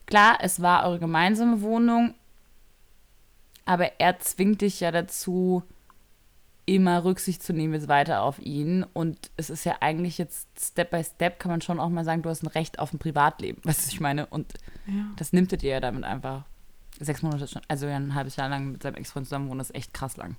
klar, 0.06 0.38
es 0.40 0.62
war 0.62 0.84
eure 0.86 1.00
gemeinsame 1.00 1.62
Wohnung, 1.62 2.14
aber 3.64 4.00
er 4.00 4.18
zwingt 4.20 4.60
dich 4.60 4.80
ja 4.80 4.90
dazu, 4.92 5.62
immer 6.64 7.04
Rücksicht 7.04 7.42
zu 7.42 7.52
nehmen 7.52 7.74
jetzt 7.74 7.88
weiter 7.88 8.22
auf 8.22 8.38
ihn. 8.38 8.84
Und 8.92 9.30
es 9.36 9.50
ist 9.50 9.64
ja 9.64 9.76
eigentlich 9.80 10.18
jetzt 10.18 10.48
Step 10.60 10.90
by 10.90 11.02
Step, 11.02 11.38
kann 11.38 11.50
man 11.50 11.60
schon 11.60 11.80
auch 11.80 11.88
mal 11.88 12.04
sagen, 12.04 12.22
du 12.22 12.30
hast 12.30 12.42
ein 12.42 12.48
Recht 12.48 12.78
auf 12.78 12.92
ein 12.92 12.98
Privatleben. 12.98 13.60
Weißt 13.64 13.80
du, 13.80 13.86
was 13.86 13.92
ich 13.92 14.00
meine? 14.00 14.26
Und 14.26 14.52
Ja. 14.86 15.06
das 15.16 15.32
nimmt 15.32 15.52
ihr 15.52 15.58
ja 15.70 15.80
damit 15.80 16.04
einfach. 16.04 16.44
Sechs 17.00 17.22
Monate 17.22 17.48
schon, 17.48 17.62
also 17.68 17.86
ja 17.86 17.96
ein 17.96 18.14
halbes 18.14 18.36
Jahr 18.36 18.48
lang 18.48 18.72
mit 18.72 18.82
seinem 18.82 18.94
Ex-Freund 18.96 19.26
zusammen 19.26 19.48
wohnen, 19.48 19.58
das 19.58 19.70
ist 19.70 19.76
echt 19.76 19.94
krass 19.94 20.16
lang. 20.16 20.36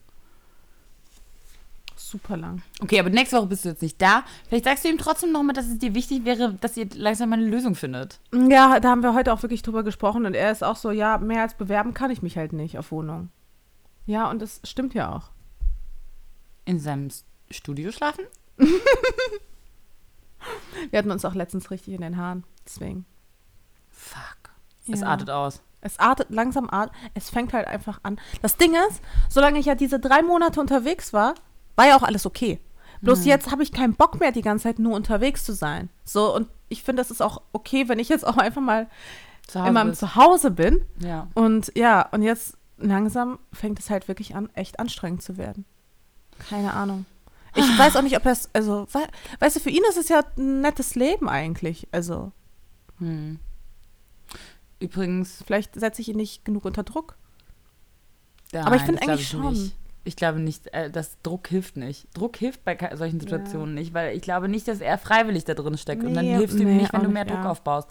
Super 1.95 2.37
lang. 2.37 2.61
Okay, 2.81 2.99
aber 2.99 3.09
nächste 3.09 3.37
Woche 3.37 3.47
bist 3.47 3.65
du 3.65 3.69
jetzt 3.69 3.81
nicht 3.81 4.01
da. 4.01 4.23
Vielleicht 4.47 4.65
sagst 4.65 4.83
du 4.83 4.89
ihm 4.89 4.97
trotzdem 4.97 5.31
nochmal, 5.31 5.53
dass 5.53 5.67
es 5.67 5.77
dir 5.77 5.93
wichtig 5.93 6.25
wäre, 6.25 6.53
dass 6.61 6.75
ihr 6.77 6.87
langsam 6.95 7.29
mal 7.29 7.37
eine 7.39 7.47
Lösung 7.47 7.75
findet. 7.75 8.19
Ja, 8.33 8.79
da 8.79 8.89
haben 8.89 9.03
wir 9.03 9.13
heute 9.13 9.31
auch 9.33 9.41
wirklich 9.43 9.61
drüber 9.61 9.83
gesprochen 9.83 10.25
und 10.25 10.33
er 10.35 10.51
ist 10.51 10.63
auch 10.63 10.75
so, 10.75 10.91
ja, 10.91 11.17
mehr 11.17 11.41
als 11.43 11.53
bewerben 11.55 11.93
kann 11.93 12.11
ich 12.11 12.21
mich 12.21 12.37
halt 12.37 12.53
nicht 12.53 12.77
auf 12.77 12.91
Wohnung. 12.91 13.29
Ja, 14.05 14.29
und 14.29 14.41
das 14.41 14.59
stimmt 14.63 14.93
ja 14.93 15.11
auch. 15.15 15.29
In 16.65 16.79
seinem 16.79 17.09
Studio 17.51 17.91
schlafen? 17.91 18.25
Wir 20.89 20.99
hatten 20.99 21.11
uns 21.11 21.23
auch 21.25 21.35
letztens 21.35 21.71
richtig 21.71 21.93
in 21.93 22.01
den 22.01 22.17
Haaren, 22.17 22.43
deswegen. 22.65 23.05
Fuck. 23.89 24.51
Es 24.87 24.99
Ja. 25.01 25.07
artet 25.07 25.29
aus. 25.29 25.61
Es 25.81 25.99
artet 25.99 26.29
langsam 26.29 26.69
art, 26.69 26.91
es 27.13 27.29
fängt 27.29 27.51
halt 27.53 27.67
einfach 27.67 27.99
an. 28.03 28.19
Das 28.41 28.55
Ding 28.57 28.73
ist, 28.89 29.01
solange 29.29 29.59
ich 29.59 29.65
ja 29.65 29.75
diese 29.75 29.99
drei 29.99 30.21
Monate 30.21 30.59
unterwegs 30.61 31.11
war, 31.13 31.35
war 31.75 31.87
ja 31.87 31.97
auch 31.97 32.03
alles 32.03 32.25
okay. 32.25 32.59
Bloß 33.01 33.19
Mhm. 33.21 33.25
jetzt 33.25 33.51
habe 33.51 33.63
ich 33.63 33.73
keinen 33.73 33.95
Bock 33.95 34.19
mehr, 34.19 34.31
die 34.31 34.41
ganze 34.41 34.63
Zeit 34.63 34.79
nur 34.79 34.95
unterwegs 34.95 35.43
zu 35.43 35.53
sein. 35.53 35.89
So, 36.05 36.33
und 36.33 36.47
ich 36.69 36.83
finde, 36.83 37.01
das 37.01 37.11
ist 37.11 37.21
auch 37.21 37.41
okay, 37.51 37.89
wenn 37.89 37.99
ich 37.99 38.07
jetzt 38.09 38.25
auch 38.25 38.37
einfach 38.37 38.61
mal 38.61 38.89
Zu 39.47 39.59
in 39.59 39.73
meinem. 39.73 39.93
Zuhause 39.93 40.51
bin. 40.51 40.85
Ja. 40.99 41.27
Und 41.33 41.71
ja, 41.75 42.07
und 42.11 42.21
jetzt 42.21 42.57
langsam 42.77 43.39
fängt 43.51 43.79
es 43.79 43.89
halt 43.89 44.07
wirklich 44.07 44.35
an, 44.35 44.49
echt 44.53 44.79
anstrengend 44.79 45.21
zu 45.21 45.35
werden. 45.37 45.65
Keine 46.39 46.73
Ahnung. 46.73 47.05
Ich 47.55 47.65
weiß 47.77 47.95
auch 47.95 48.01
nicht, 48.01 48.17
ob 48.17 48.23
das, 48.23 48.49
also, 48.53 48.87
we 48.91 48.99
weißt 49.39 49.55
du, 49.57 49.59
für 49.59 49.69
ihn 49.69 49.83
ist 49.89 49.97
es 49.97 50.09
ja 50.09 50.23
ein 50.37 50.61
nettes 50.61 50.95
Leben 50.95 51.29
eigentlich. 51.29 51.87
Also, 51.91 52.31
Hm. 52.99 53.39
Übrigens, 54.79 55.43
vielleicht 55.45 55.75
setze 55.79 56.01
ich 56.01 56.09
ihn 56.09 56.17
nicht 56.17 56.43
genug 56.45 56.65
unter 56.65 56.83
Druck. 56.83 57.15
nein, 58.51 58.65
Aber 58.65 58.75
ich 58.75 58.81
finde 58.81 59.01
eigentlich 59.01 59.27
schon. 59.29 59.53
Nicht. 59.53 59.75
Ich 60.03 60.15
glaube 60.17 60.39
nicht, 60.39 60.67
äh, 60.73 60.91
dass 60.91 61.17
Druck 61.21 61.47
hilft 61.47 61.77
nicht. 61.77 62.07
Druck 62.13 62.35
hilft 62.35 62.65
bei 62.65 62.77
solchen 62.95 63.21
Situationen 63.21 63.73
nicht, 63.73 63.93
weil 63.93 64.15
ich 64.17 64.21
glaube 64.21 64.49
nicht, 64.49 64.67
dass 64.67 64.81
er 64.81 64.97
freiwillig 64.97 65.45
da 65.45 65.53
drin 65.53 65.77
steckt. 65.77 66.03
und 66.03 66.13
dann 66.13 66.25
Nee, 66.25 66.35
hilfst 66.35 66.57
du 66.57 66.63
ihm 66.63 66.69
nee, 66.75 66.81
nicht, 66.81 66.91
wenn 66.93 67.03
du 67.03 67.09
mehr 67.09 67.23
nicht, 67.23 67.33
Druck 67.33 67.45
ja. 67.45 67.51
aufbaust. 67.51 67.87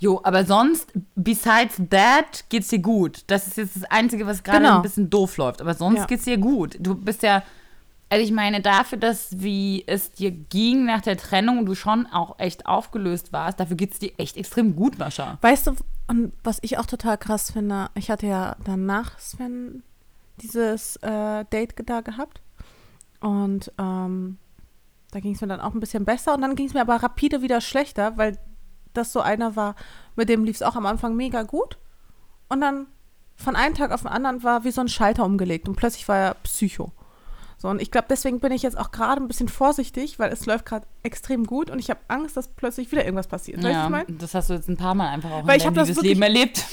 Jo, 0.00 0.20
aber 0.24 0.44
sonst, 0.44 0.92
besides 1.14 1.80
that, 1.90 2.44
geht's 2.48 2.68
dir 2.68 2.80
gut. 2.80 3.22
Das 3.28 3.46
ist 3.46 3.56
jetzt 3.56 3.76
das 3.76 3.84
Einzige, 3.84 4.26
was 4.26 4.42
gerade 4.42 4.58
Genau. 4.64 4.76
ein 4.76 4.82
bisschen 4.82 5.08
doof 5.08 5.36
läuft. 5.36 5.60
Aber 5.60 5.74
sonst 5.74 5.98
Ja. 6.00 6.06
geht's 6.06 6.24
dir 6.24 6.36
gut. 6.36 6.76
Du 6.80 6.94
bist 6.94 7.22
ja, 7.22 7.42
also 8.10 8.22
ich 8.24 8.32
meine, 8.32 8.60
dafür, 8.60 8.98
dass 8.98 9.40
wie 9.40 9.82
es 9.86 10.12
dir 10.12 10.30
ging 10.30 10.84
nach 10.84 11.00
der 11.00 11.16
Trennung 11.16 11.58
und 11.58 11.66
du 11.66 11.74
schon 11.74 12.06
auch 12.06 12.38
echt 12.38 12.66
aufgelöst 12.66 13.32
warst, 13.32 13.60
dafür 13.60 13.76
geht's 13.76 13.98
dir 13.98 14.12
echt 14.18 14.36
extrem 14.36 14.76
gut, 14.76 14.98
Mascha. 14.98 15.38
Weißt 15.40 15.68
du, 15.68 15.76
und 16.08 16.32
was 16.42 16.58
ich 16.62 16.76
auch 16.78 16.86
total 16.86 17.16
krass 17.16 17.50
finde, 17.50 17.88
ich 17.94 18.10
hatte 18.10 18.26
ja 18.26 18.56
danach 18.64 19.18
Sven 19.18 19.82
dieses 20.42 20.96
äh, 20.96 21.44
Date 21.46 21.74
da 21.86 22.00
gehabt. 22.02 22.40
Und 23.20 23.72
ähm, 23.78 24.36
da 25.12 25.20
ging 25.20 25.34
es 25.34 25.40
mir 25.40 25.46
dann 25.46 25.60
auch 25.60 25.72
ein 25.72 25.80
bisschen 25.80 26.04
besser. 26.04 26.34
Und 26.34 26.42
dann 26.42 26.56
ging 26.56 26.66
es 26.66 26.74
mir 26.74 26.82
aber 26.82 26.96
rapide 26.96 27.40
wieder 27.40 27.60
schlechter, 27.62 28.18
weil 28.18 28.36
das 28.96 29.12
so 29.12 29.20
einer 29.20 29.56
war, 29.56 29.74
mit 30.16 30.28
dem 30.28 30.44
lief 30.44 30.56
es 30.56 30.62
auch 30.62 30.76
am 30.76 30.86
Anfang 30.86 31.14
mega 31.16 31.42
gut. 31.42 31.78
Und 32.48 32.60
dann 32.60 32.86
von 33.36 33.56
einem 33.56 33.74
Tag 33.74 33.90
auf 33.90 34.02
den 34.02 34.08
anderen 34.08 34.42
war 34.42 34.64
wie 34.64 34.70
so 34.70 34.80
ein 34.80 34.88
Schalter 34.88 35.24
umgelegt. 35.24 35.68
Und 35.68 35.76
plötzlich 35.76 36.08
war 36.08 36.16
er 36.16 36.34
Psycho. 36.34 36.92
So, 37.58 37.68
und 37.68 37.80
ich 37.80 37.90
glaube, 37.90 38.08
deswegen 38.10 38.40
bin 38.40 38.52
ich 38.52 38.62
jetzt 38.62 38.76
auch 38.76 38.90
gerade 38.90 39.22
ein 39.22 39.28
bisschen 39.28 39.48
vorsichtig, 39.48 40.18
weil 40.18 40.30
es 40.32 40.44
läuft 40.44 40.66
gerade 40.66 40.86
extrem 41.02 41.46
gut 41.46 41.70
und 41.70 41.78
ich 41.78 41.88
habe 41.88 42.00
Angst, 42.08 42.36
dass 42.36 42.48
plötzlich 42.48 42.90
wieder 42.92 43.04
irgendwas 43.04 43.26
passiert. 43.26 43.58
Weißt 43.58 43.64
du, 43.64 43.68
was 43.70 43.74
Ja, 43.74 43.84
ich 43.84 43.90
meine? 43.90 44.18
das 44.18 44.34
hast 44.34 44.50
du 44.50 44.54
jetzt 44.54 44.68
ein 44.68 44.76
paar 44.76 44.94
Mal 44.94 45.08
einfach 45.08 45.30
auch 45.30 45.46
Weil 45.46 45.62
in 45.62 45.72
deinem 45.72 45.96
Leben 46.00 46.22
erlebt. 46.22 46.64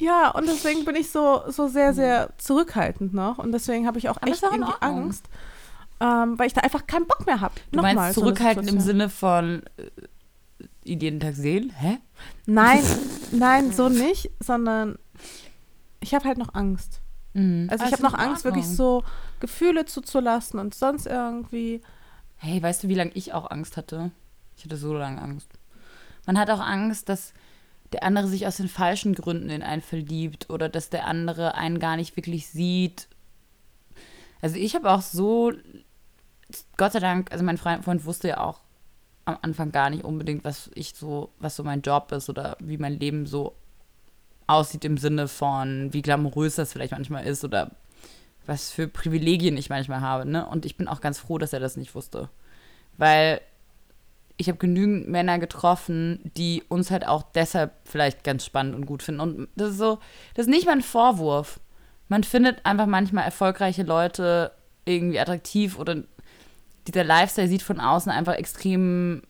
Ja, 0.00 0.30
und 0.30 0.46
deswegen 0.46 0.84
bin 0.84 0.96
ich 0.96 1.10
so, 1.10 1.42
so 1.48 1.68
sehr, 1.68 1.92
sehr 1.92 2.30
zurückhaltend 2.38 3.14
noch. 3.14 3.38
Und 3.38 3.52
deswegen 3.52 3.86
habe 3.86 3.98
ich 3.98 4.08
auch 4.08 4.18
echt 4.24 4.44
auch 4.44 4.52
irgendwie. 4.52 4.72
Angst, 4.80 5.28
ähm, 6.00 6.38
weil 6.38 6.46
ich 6.46 6.52
da 6.52 6.60
einfach 6.62 6.86
keinen 6.86 7.06
Bock 7.06 7.26
mehr 7.26 7.40
habe. 7.40 7.54
Du 7.72 7.80
meinst 7.80 8.14
zurückhaltend 8.14 8.68
im 8.68 8.80
Sinne 8.80 9.08
von 9.08 9.62
äh, 10.88 10.98
jeden 10.98 11.20
Tag 11.20 11.34
sehen? 11.34 11.72
Hä? 11.76 11.98
Nein, 12.46 12.82
nein, 13.32 13.72
so 13.72 13.88
nicht, 13.88 14.30
sondern 14.40 14.98
ich 16.00 16.14
habe 16.14 16.24
halt 16.24 16.38
noch 16.38 16.54
Angst. 16.54 17.00
Mhm. 17.34 17.68
Also 17.70 17.84
ich 17.84 17.92
habe 17.92 18.02
noch 18.02 18.14
Angst, 18.14 18.44
wirklich 18.44 18.66
so 18.66 19.04
Gefühle 19.40 19.84
zuzulassen 19.84 20.58
und 20.58 20.74
sonst 20.74 21.06
irgendwie. 21.06 21.82
Hey, 22.36 22.62
weißt 22.62 22.84
du, 22.84 22.88
wie 22.88 22.94
lange 22.94 23.12
ich 23.14 23.32
auch 23.32 23.50
Angst 23.50 23.76
hatte? 23.76 24.10
Ich 24.56 24.64
hatte 24.64 24.76
so 24.76 24.94
lange 24.94 25.20
Angst. 25.20 25.50
Man 26.26 26.38
hat 26.38 26.50
auch 26.50 26.60
Angst, 26.60 27.08
dass 27.08 27.32
der 27.92 28.02
andere 28.02 28.28
sich 28.28 28.46
aus 28.46 28.58
den 28.58 28.68
falschen 28.68 29.14
Gründen 29.14 29.50
in 29.50 29.62
einen 29.62 29.82
verliebt 29.82 30.50
oder 30.50 30.68
dass 30.68 30.90
der 30.90 31.06
andere 31.06 31.54
einen 31.54 31.78
gar 31.78 31.96
nicht 31.96 32.16
wirklich 32.16 32.48
sieht. 32.48 33.08
Also 34.40 34.56
ich 34.56 34.74
habe 34.74 34.90
auch 34.90 35.00
so, 35.00 35.52
Gott 36.76 36.92
sei 36.92 37.00
Dank, 37.00 37.32
also 37.32 37.44
mein 37.44 37.58
Freund, 37.58 37.84
Freund 37.84 38.04
wusste 38.04 38.28
ja 38.28 38.40
auch 38.40 38.60
am 39.28 39.38
Anfang 39.42 39.72
gar 39.72 39.90
nicht 39.90 40.04
unbedingt, 40.04 40.44
was 40.44 40.70
ich 40.74 40.94
so, 40.94 41.30
was 41.38 41.56
so 41.56 41.62
mein 41.62 41.82
Job 41.82 42.12
ist 42.12 42.28
oder 42.28 42.56
wie 42.60 42.78
mein 42.78 42.98
Leben 42.98 43.26
so 43.26 43.54
aussieht 44.46 44.84
im 44.84 44.96
Sinne 44.96 45.28
von, 45.28 45.92
wie 45.92 46.02
glamourös 46.02 46.56
das 46.56 46.72
vielleicht 46.72 46.92
manchmal 46.92 47.26
ist 47.26 47.44
oder 47.44 47.70
was 48.46 48.70
für 48.70 48.88
Privilegien 48.88 49.58
ich 49.58 49.68
manchmal 49.68 50.00
habe. 50.00 50.24
Ne? 50.24 50.46
Und 50.46 50.64
ich 50.64 50.76
bin 50.76 50.88
auch 50.88 51.02
ganz 51.02 51.18
froh, 51.18 51.36
dass 51.36 51.52
er 51.52 51.60
das 51.60 51.76
nicht 51.76 51.94
wusste. 51.94 52.30
Weil 52.96 53.42
ich 54.38 54.48
habe 54.48 54.58
genügend 54.58 55.08
Männer 55.08 55.38
getroffen, 55.38 56.30
die 56.36 56.62
uns 56.68 56.90
halt 56.90 57.06
auch 57.06 57.22
deshalb 57.34 57.72
vielleicht 57.84 58.24
ganz 58.24 58.46
spannend 58.46 58.74
und 58.74 58.86
gut 58.86 59.02
finden. 59.02 59.20
Und 59.20 59.48
das 59.56 59.72
ist 59.72 59.78
so, 59.78 59.98
das 60.34 60.46
ist 60.46 60.50
nicht 60.50 60.64
mal 60.64 60.72
ein 60.72 60.82
Vorwurf. 60.82 61.60
Man 62.08 62.24
findet 62.24 62.64
einfach 62.64 62.86
manchmal 62.86 63.24
erfolgreiche 63.24 63.82
Leute 63.82 64.52
irgendwie 64.86 65.20
attraktiv 65.20 65.78
oder 65.78 65.96
dieser 66.88 67.04
Lifestyle 67.04 67.48
sieht 67.48 67.62
von 67.62 67.80
außen 67.80 68.10
einfach 68.10 68.34
extrem 68.34 69.22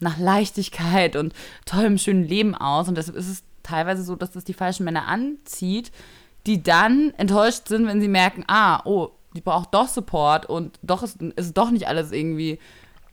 nach 0.00 0.18
Leichtigkeit 0.18 1.16
und 1.16 1.32
tollem, 1.64 1.96
schönen 1.96 2.24
Leben 2.24 2.54
aus. 2.54 2.88
Und 2.88 2.96
deshalb 2.96 3.16
ist 3.16 3.28
es 3.28 3.44
teilweise 3.62 4.02
so, 4.02 4.16
dass 4.16 4.32
das 4.32 4.44
die 4.44 4.54
falschen 4.54 4.84
Männer 4.84 5.06
anzieht, 5.06 5.92
die 6.46 6.62
dann 6.62 7.14
enttäuscht 7.16 7.68
sind, 7.68 7.86
wenn 7.86 8.00
sie 8.00 8.08
merken, 8.08 8.44
ah, 8.48 8.82
oh, 8.84 9.10
die 9.34 9.40
braucht 9.40 9.72
doch 9.72 9.88
Support 9.88 10.46
und 10.46 10.78
doch 10.82 11.02
ist, 11.02 11.22
ist 11.22 11.56
doch 11.56 11.70
nicht 11.70 11.86
alles 11.86 12.12
irgendwie 12.12 12.58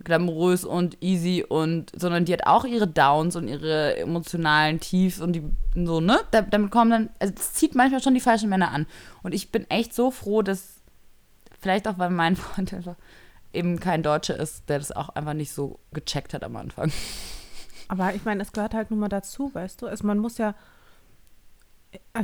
glamourös 0.03 0.65
und 0.65 0.97
easy 1.01 1.45
und, 1.47 1.91
sondern 1.95 2.25
die 2.25 2.33
hat 2.33 2.47
auch 2.47 2.65
ihre 2.65 2.87
Downs 2.87 3.35
und 3.35 3.47
ihre 3.47 3.97
emotionalen 3.97 4.79
Tiefs 4.79 5.19
und 5.19 5.33
die 5.33 5.43
so, 5.75 5.99
ne? 5.99 6.19
Da, 6.31 6.41
damit 6.41 6.71
kommen 6.71 6.91
dann, 6.91 7.09
also 7.19 7.33
das 7.33 7.53
zieht 7.53 7.75
manchmal 7.75 8.01
schon 8.01 8.13
die 8.13 8.21
falschen 8.21 8.49
Männer 8.49 8.71
an. 8.71 8.85
Und 9.23 9.33
ich 9.33 9.51
bin 9.51 9.69
echt 9.69 9.93
so 9.93 10.09
froh, 10.09 10.41
dass, 10.41 10.81
vielleicht 11.59 11.87
auch, 11.87 11.97
weil 11.97 12.09
mein 12.09 12.35
Freund 12.37 12.73
einfach 12.73 12.95
eben 13.53 13.79
kein 13.79 14.03
Deutscher 14.03 14.37
ist, 14.37 14.69
der 14.69 14.79
das 14.79 14.91
auch 14.91 15.09
einfach 15.09 15.33
nicht 15.33 15.51
so 15.51 15.79
gecheckt 15.91 16.33
hat 16.33 16.43
am 16.43 16.55
Anfang. 16.55 16.91
Aber 17.87 18.13
ich 18.13 18.23
meine, 18.23 18.41
es 18.43 18.51
gehört 18.51 18.73
halt 18.73 18.91
nun 18.91 18.99
mal 18.99 19.09
dazu, 19.09 19.53
weißt 19.53 19.81
du? 19.81 19.87
Also 19.87 20.05
man 20.05 20.19
muss 20.19 20.37
ja. 20.37 20.53
Äh, 22.13 22.23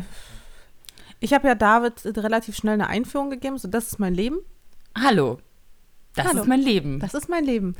ich 1.19 1.33
habe 1.33 1.47
ja 1.47 1.55
David 1.55 2.05
relativ 2.17 2.55
schnell 2.55 2.75
eine 2.75 2.87
Einführung 2.87 3.29
gegeben, 3.29 3.57
so 3.57 3.67
das 3.67 3.87
ist 3.87 3.99
mein 3.99 4.13
Leben. 4.13 4.37
Hallo. 4.97 5.39
Das 6.13 6.27
Hallo. 6.27 6.41
ist 6.41 6.47
mein 6.47 6.61
Leben. 6.61 6.99
Das 6.99 7.13
ist 7.13 7.29
mein 7.29 7.43
Leben. 7.43 7.75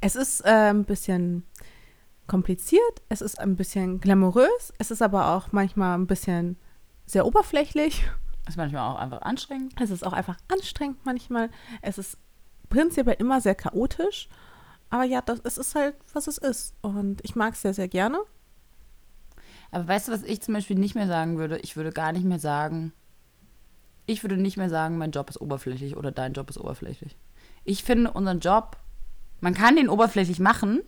Es 0.00 0.16
ist 0.16 0.40
äh, 0.40 0.70
ein 0.70 0.84
bisschen 0.84 1.44
kompliziert, 2.26 3.02
es 3.08 3.20
ist 3.20 3.38
ein 3.38 3.56
bisschen 3.56 4.00
glamourös, 4.00 4.72
es 4.78 4.90
ist 4.90 5.02
aber 5.02 5.28
auch 5.28 5.52
manchmal 5.52 5.96
ein 5.96 6.06
bisschen 6.06 6.56
sehr 7.06 7.26
oberflächlich. 7.26 8.04
Ist 8.48 8.56
manchmal 8.56 8.90
auch 8.90 8.98
einfach 8.98 9.22
anstrengend. 9.22 9.74
Es 9.80 9.90
ist 9.90 10.04
auch 10.04 10.12
einfach 10.12 10.36
anstrengend 10.48 10.98
manchmal. 11.04 11.50
Es 11.80 11.98
ist 11.98 12.18
prinzipiell 12.72 13.16
immer 13.18 13.40
sehr 13.40 13.54
chaotisch. 13.54 14.28
Aber 14.88 15.04
ja, 15.04 15.20
das, 15.20 15.40
es 15.44 15.58
ist 15.58 15.74
halt, 15.74 15.94
was 16.14 16.26
es 16.26 16.38
ist. 16.38 16.74
Und 16.80 17.20
ich 17.22 17.36
mag 17.36 17.54
es 17.54 17.62
sehr, 17.62 17.74
sehr 17.74 17.88
gerne. 17.88 18.18
Aber 19.70 19.86
weißt 19.86 20.08
du, 20.08 20.12
was 20.12 20.22
ich 20.22 20.40
zum 20.40 20.54
Beispiel 20.54 20.78
nicht 20.78 20.94
mehr 20.94 21.06
sagen 21.06 21.38
würde? 21.38 21.58
Ich 21.58 21.76
würde 21.76 21.92
gar 21.92 22.12
nicht 22.12 22.24
mehr 22.24 22.38
sagen, 22.38 22.92
ich 24.06 24.24
würde 24.24 24.36
nicht 24.36 24.56
mehr 24.56 24.70
sagen, 24.70 24.98
mein 24.98 25.12
Job 25.12 25.30
ist 25.30 25.40
oberflächlich 25.40 25.96
oder 25.96 26.12
dein 26.12 26.32
Job 26.32 26.48
ist 26.50 26.58
oberflächlich. 26.58 27.16
Ich 27.64 27.84
finde 27.84 28.10
unseren 28.10 28.40
Job, 28.40 28.78
man 29.40 29.54
kann 29.54 29.76
den 29.76 29.88
oberflächlich 29.88 30.40
machen, 30.40 30.80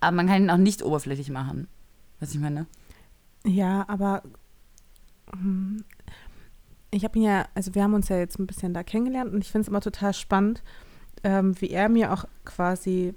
aber 0.00 0.16
man 0.16 0.26
kann 0.26 0.42
ihn 0.42 0.50
auch 0.50 0.56
nicht 0.56 0.82
oberflächlich 0.82 1.30
machen. 1.30 1.68
Was 2.20 2.34
ich 2.34 2.40
meine? 2.40 2.66
Ja, 3.44 3.84
aber 3.88 4.22
hm, 5.32 5.84
ich 6.96 7.04
habe 7.04 7.18
ihn 7.18 7.24
ja, 7.24 7.46
also 7.54 7.74
wir 7.74 7.82
haben 7.82 7.94
uns 7.94 8.08
ja 8.08 8.16
jetzt 8.16 8.38
ein 8.38 8.46
bisschen 8.46 8.72
da 8.74 8.82
kennengelernt 8.82 9.32
und 9.32 9.42
ich 9.42 9.50
finde 9.50 9.62
es 9.62 9.68
immer 9.68 9.80
total 9.80 10.14
spannend, 10.14 10.62
ähm, 11.22 11.60
wie 11.60 11.70
er 11.70 11.88
mir 11.88 12.12
auch 12.12 12.24
quasi, 12.44 13.14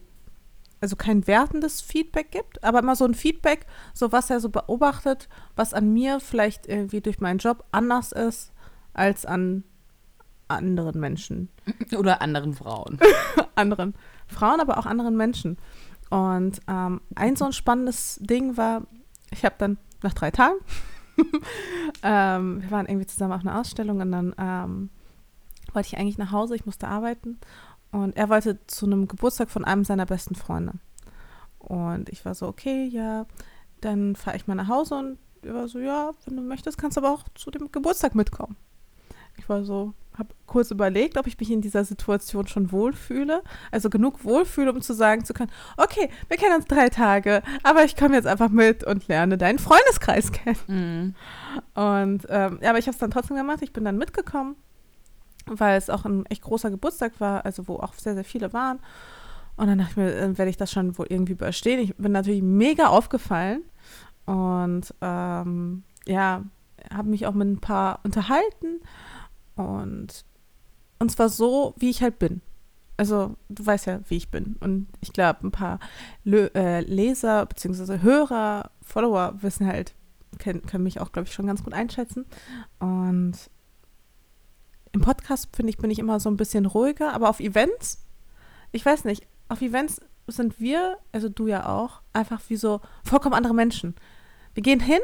also 0.82 0.96
kein 0.96 1.26
wertendes 1.28 1.82
Feedback 1.82 2.32
gibt, 2.32 2.64
aber 2.64 2.80
immer 2.80 2.96
so 2.96 3.06
ein 3.06 3.14
Feedback, 3.14 3.66
so 3.94 4.12
was 4.12 4.30
er 4.30 4.40
so 4.40 4.50
beobachtet, 4.50 5.30
was 5.56 5.74
an 5.74 5.94
mir 5.94 6.20
vielleicht 6.20 6.68
irgendwie 6.68 7.02
durch 7.02 7.20
meinen 7.20 7.40
Job 7.40 7.64
anders 7.72 8.12
ist 8.12 8.52
als 8.94 9.26
an 9.26 9.64
anderen 10.50 11.00
Menschen. 11.00 11.50
Oder 11.98 12.22
anderen 12.22 12.54
Frauen. 12.54 13.00
anderen 13.56 13.94
Frauen, 14.28 14.60
aber 14.60 14.78
auch 14.78 14.86
anderen 14.86 15.16
Menschen. 15.16 15.58
Und 16.10 16.60
ähm, 16.68 17.02
ein 17.16 17.36
so 17.36 17.46
ein 17.46 17.54
spannendes 17.54 18.18
Ding 18.22 18.58
war, 18.58 18.82
ich 19.32 19.46
habe 19.46 19.56
dann 19.58 19.78
nach 20.02 20.14
drei 20.14 20.32
Tagen, 20.32 20.58
ähm, 22.04 22.62
wir 22.62 22.72
waren 22.72 22.86
irgendwie 22.86 23.08
zusammen 23.08 23.34
auf 23.34 23.42
einer 23.42 23.60
Ausstellung 23.60 24.02
und 24.02 24.12
dann 24.12 24.36
ähm, 24.38 24.90
wollte 25.74 25.88
ich 25.88 25.98
eigentlich 25.98 26.18
nach 26.18 26.32
Hause, 26.32 26.56
ich 26.56 26.66
musste 26.66 26.88
arbeiten 26.88 27.40
und 27.92 28.16
er 28.18 28.30
wollte 28.30 28.60
zu 28.68 28.86
einem 28.86 29.08
Geburtstag 29.08 29.50
von 29.50 29.66
einem 29.66 29.84
seiner 29.84 30.06
besten 30.06 30.36
Freunde. 30.36 30.74
Und 31.60 32.10
ich 32.10 32.24
war 32.26 32.36
so, 32.36 32.48
okay, 32.48 32.86
ja, 32.86 33.26
dann 33.82 34.16
fahre 34.16 34.38
ich 34.38 34.48
mal 34.48 34.56
nach 34.56 34.68
Hause 34.68 34.96
und 34.96 35.18
er 35.42 35.54
war 35.54 35.68
so, 35.68 35.80
ja, 35.80 36.12
wenn 36.26 36.36
du 36.36 36.42
möchtest, 36.42 36.78
kannst 36.78 36.98
du 36.98 37.02
aber 37.02 37.12
auch 37.14 37.24
zu 37.36 37.52
dem 37.52 37.72
Geburtstag 37.72 38.16
mitkommen. 38.16 38.56
Ich 39.38 39.48
war 39.48 39.64
so, 39.64 39.94
habe 40.18 40.30
kurz 40.46 40.70
überlegt, 40.72 41.18
ob 41.18 41.28
ich 41.28 41.40
mich 41.40 41.50
in 41.52 41.62
dieser 41.62 41.86
Situation 41.86 42.48
schon 42.48 42.72
wohlfühle. 42.72 43.42
Also 43.72 43.90
genug 43.90 44.24
wohlfühle, 44.26 44.72
um 44.72 44.82
zu 44.82 44.94
sagen 44.94 45.24
zu 45.24 45.34
können, 45.34 45.52
okay, 45.78 46.10
wir 46.28 46.38
kennen 46.38 46.56
uns 46.56 46.66
drei 46.66 46.90
Tage, 46.90 47.42
aber 47.64 47.86
ich 47.86 47.96
komme 47.96 48.16
jetzt 48.16 48.28
einfach 48.28 48.50
mit 48.50 48.84
und 48.84 49.08
lerne 49.08 49.38
deinen 49.38 49.60
Freundeskreis 49.60 50.32
kennen. 50.32 50.58
Mhm. 50.68 51.16
Und 51.74 52.28
ähm, 52.30 52.60
ja, 52.62 52.70
aber 52.70 52.80
ich 52.80 52.88
habe 52.88 52.94
es 52.94 53.00
dann 53.00 53.12
trotzdem 53.12 53.38
gemacht. 53.38 53.60
Ich 53.62 53.74
bin 53.74 53.86
dann 53.86 53.98
mitgekommen, 53.98 54.56
weil 55.46 55.78
es 55.78 55.90
auch 55.90 56.06
ein 56.06 56.26
echt 56.26 56.42
großer 56.42 56.70
Geburtstag 56.70 57.20
war, 57.20 57.46
also 57.46 57.68
wo 57.68 57.78
auch 57.78 57.94
sehr, 57.94 58.16
sehr 58.16 58.26
viele 58.26 58.52
waren. 58.52 58.80
Und 59.56 59.68
dann 59.68 59.78
dachte 59.78 59.92
ich 59.92 59.98
mir, 59.98 60.20
dann 60.20 60.38
werde 60.38 60.50
ich 60.50 60.58
das 60.58 60.72
schon 60.72 60.98
wohl 60.98 61.08
irgendwie 61.10 61.34
überstehen. 61.34 61.80
Ich 61.80 61.96
bin 61.98 62.12
natürlich 62.12 62.42
mega 62.42 62.88
aufgefallen 62.88 63.62
und 64.26 64.94
ähm, 65.02 65.84
ja, 66.08 66.44
habe 66.94 67.10
mich 67.10 67.28
auch 67.28 67.34
mit 67.34 67.48
ein 67.48 67.60
paar 67.60 68.00
unterhalten 68.04 68.80
und, 69.60 70.26
und 71.00 71.12
zwar 71.12 71.30
so, 71.30 71.74
wie 71.78 71.90
ich 71.90 72.02
halt 72.02 72.18
bin. 72.20 72.42
Also, 72.98 73.36
du 73.48 73.66
weißt 73.66 73.86
ja, 73.88 74.00
wie 74.10 74.18
ich 74.18 74.30
bin. 74.30 74.58
Und 74.60 74.88
ich 75.02 75.14
glaube, 75.14 75.46
ein 75.48 75.52
paar 75.52 75.80
Lö 76.24 76.50
äh, 76.54 76.82
Leser 76.82 77.46
bzw. 77.46 78.00
Hörer, 78.02 78.72
Follower 78.82 79.36
wissen 79.42 79.68
halt, 79.68 79.94
können, 80.38 80.66
können 80.66 80.84
mich 80.84 81.00
auch, 81.00 81.12
glaube 81.12 81.28
ich, 81.28 81.34
schon 81.34 81.48
ganz 81.48 81.64
gut 81.64 81.74
einschätzen. 81.74 82.26
Und 82.80 83.34
im 84.92 85.02
Podcast, 85.02 85.50
finde 85.56 85.70
ich, 85.70 85.78
bin 85.78 85.92
ich 85.92 86.00
immer 86.00 86.20
so 86.20 86.30
ein 86.30 86.38
bisschen 86.38 86.66
ruhiger, 86.66 87.14
aber 87.14 87.30
auf 87.30 87.40
Events, 87.40 88.06
ich 88.72 88.86
weiß 88.86 89.06
nicht, 89.06 89.26
auf 89.48 89.62
Events 89.62 90.02
sind 90.28 90.60
wir, 90.60 90.98
also 91.12 91.30
du 91.30 91.48
ja 91.48 91.68
auch, 91.68 92.02
einfach 92.14 92.42
wie 92.50 92.56
so 92.58 92.82
vollkommen 93.04 93.36
andere 93.36 93.54
Menschen. 93.54 93.96
Wir 94.54 94.64
gehen 94.64 94.80
hin 94.80 95.00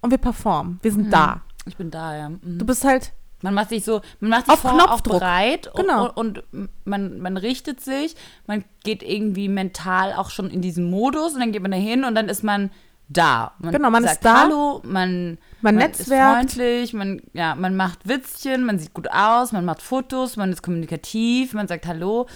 und 0.00 0.10
wir 0.10 0.18
performen. 0.18 0.78
Wir 0.82 0.92
sind 0.92 1.06
Mhm. 1.06 1.10
da. 1.10 1.42
Ich 1.66 1.76
bin 1.76 1.90
da, 1.90 2.16
ja. 2.16 2.28
Mhm. 2.28 2.58
Du 2.58 2.64
bist 2.66 2.84
halt 2.84 3.12
Man 3.46 3.54
macht 3.54 3.70
sich 3.70 3.84
so, 3.84 4.00
man 4.20 4.30
macht 4.30 4.46
sich 4.46 4.54
Auf 4.54 4.60
vor, 4.60 4.92
auch 4.92 5.00
bereit 5.00 5.70
Genau. 5.76 6.10
und, 6.12 6.42
und 6.52 6.68
man, 6.84 7.20
man 7.20 7.36
richtet 7.36 7.80
sich, 7.80 8.14
man 8.46 8.64
geht 8.84 9.02
irgendwie 9.02 9.48
mental 9.48 10.12
auch 10.14 10.30
schon 10.30 10.50
in 10.50 10.60
diesen 10.60 10.90
Modus 10.90 11.34
und 11.34 11.40
dann 11.40 11.52
geht 11.52 11.62
man 11.62 11.70
da 11.70 11.76
hin 11.76 12.04
und 12.04 12.14
dann 12.14 12.28
ist 12.28 12.42
man 12.42 12.70
da. 13.08 13.52
Man 13.60 13.72
Genau, 13.72 13.90
man 13.90 14.02
ist 14.02 14.10
sagt 14.10 14.24
da. 14.24 14.40
Hallo, 14.42 14.80
man, 14.84 15.38
Man 15.60 15.76
ist 15.78 15.98
netzwerkt. 16.00 16.34
freundlich, 16.52 16.92
man, 16.92 17.22
ja, 17.34 17.54
man 17.54 17.76
macht 17.76 18.08
Witzchen, 18.08 18.64
man 18.64 18.78
sieht 18.80 18.92
gut 18.94 19.08
aus, 19.12 19.52
man 19.52 19.64
macht 19.64 19.80
Fotos, 19.80 20.36
man 20.36 20.50
ist 20.52 20.62
kommunikativ, 20.62 21.54
man 21.54 21.68
sagt 21.68 21.86
Hallo. 21.86 22.26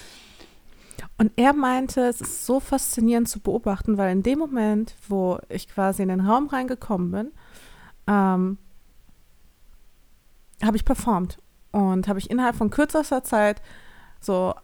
Und 1.19 1.33
er 1.37 1.53
meinte, 1.55 2.03
es 2.03 2.21
ist 2.21 2.47
so 2.47 2.61
faszinierend 2.61 3.29
zu 3.29 3.41
beobachten, 3.41 3.99
weil 3.99 4.13
in 4.13 4.23
dem 4.23 4.39
Moment, 4.39 4.95
wo 5.09 5.39
ich 5.49 5.69
quasi 5.69 6.03
in 6.03 6.09
den 6.09 6.21
Raum 6.21 6.47
reingekommen 6.47 7.11
bin, 7.11 7.31
ähm, 8.07 8.59
habe 10.63 10.77
ich 10.77 10.85
performt 10.85 11.39
und 11.73 12.09
habe 12.09 12.19
ich 12.19 12.31
innerhalb 12.31 12.57
von 12.57 12.71
kürzester 12.71 13.25
Zeit 13.25 13.63
so 14.21 14.55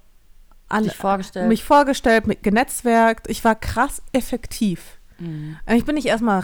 alle, 0.68 0.90
vorgestellt. 0.90 1.49
mich 1.49 1.64
vorgestellt, 1.64 2.26
mit 2.26 2.42
genetzwerkt. 2.42 3.28
Ich 3.30 3.44
war 3.44 3.55
krass 3.55 4.03
effektiv. 4.12 4.99
Mhm. 5.18 5.57
Ich 5.68 5.84
bin 5.84 5.94
nicht 5.94 6.07
erstmal, 6.07 6.42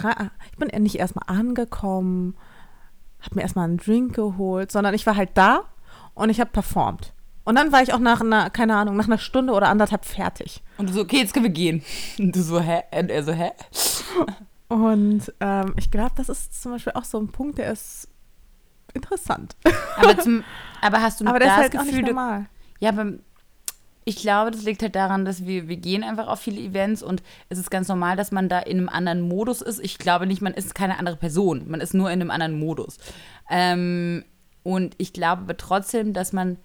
ich 0.50 0.58
bin 0.58 0.82
nicht 0.82 0.96
erstmal 0.96 1.24
angekommen, 1.26 2.36
habe 3.20 3.36
mir 3.36 3.42
erstmal 3.42 3.64
einen 3.64 3.78
Drink 3.78 4.14
geholt, 4.14 4.72
sondern 4.72 4.94
ich 4.94 5.06
war 5.06 5.16
halt 5.16 5.30
da 5.34 5.64
und 6.14 6.30
ich 6.30 6.40
habe 6.40 6.50
performt. 6.50 7.12
Und 7.44 7.56
dann 7.56 7.72
war 7.72 7.82
ich 7.82 7.92
auch 7.92 7.98
nach 7.98 8.20
einer, 8.20 8.50
keine 8.50 8.76
Ahnung, 8.76 8.96
nach 8.96 9.06
einer 9.06 9.18
Stunde 9.18 9.52
oder 9.52 9.68
anderthalb 9.68 10.04
fertig. 10.04 10.62
Und 10.78 10.88
du 10.88 10.92
so, 10.92 11.00
okay, 11.00 11.18
jetzt 11.18 11.34
können 11.34 11.44
wir 11.44 11.50
gehen. 11.50 11.82
Und 12.18 12.36
du 12.36 12.42
so, 12.42 12.60
hä? 12.60 12.82
Und 12.96 13.10
er 13.10 13.24
so, 13.24 13.32
hä? 13.32 13.50
Und 14.68 15.32
ähm, 15.40 15.74
ich 15.76 15.90
glaube, 15.90 16.12
das 16.16 16.28
ist 16.28 16.62
zum 16.62 16.72
Beispiel 16.72 16.92
auch 16.92 17.04
so 17.04 17.18
ein 17.18 17.28
Punkt, 17.28 17.58
der 17.58 17.72
ist 17.72 18.08
interessant. 18.94 19.56
Aber, 19.96 20.18
zum, 20.18 20.44
aber 20.80 21.00
hast 21.02 21.20
du 21.20 21.26
Aber 21.28 21.38
da 21.38 21.46
der 21.56 21.64
ist 21.66 21.74
das 21.74 21.80
halt 21.80 21.88
Gefühl, 21.88 22.02
du- 22.02 22.08
normal. 22.08 22.46
Ja, 22.80 22.90
aber 22.90 23.12
ich 24.04 24.16
glaube, 24.16 24.50
das 24.50 24.62
liegt 24.64 24.82
halt 24.82 24.96
daran, 24.96 25.24
dass 25.24 25.46
wir, 25.46 25.68
wir 25.68 25.76
gehen 25.76 26.02
einfach 26.02 26.26
auf 26.26 26.40
viele 26.40 26.60
Events 26.60 27.02
und 27.04 27.22
es 27.48 27.58
ist 27.58 27.70
ganz 27.70 27.86
normal, 27.86 28.16
dass 28.16 28.32
man 28.32 28.48
da 28.48 28.58
in 28.58 28.78
einem 28.78 28.88
anderen 28.88 29.20
Modus 29.20 29.62
ist. 29.62 29.78
Ich 29.78 29.98
glaube 29.98 30.26
nicht, 30.26 30.42
man 30.42 30.54
ist 30.54 30.74
keine 30.74 30.98
andere 30.98 31.16
Person. 31.16 31.68
Man 31.70 31.80
ist 31.80 31.94
nur 31.94 32.10
in 32.10 32.20
einem 32.20 32.32
anderen 32.32 32.58
Modus. 32.58 32.96
Ähm, 33.48 34.24
und 34.64 34.94
ich 34.98 35.12
glaube 35.12 35.42
aber 35.42 35.56
trotzdem, 35.56 36.12
dass 36.14 36.32
man 36.32 36.56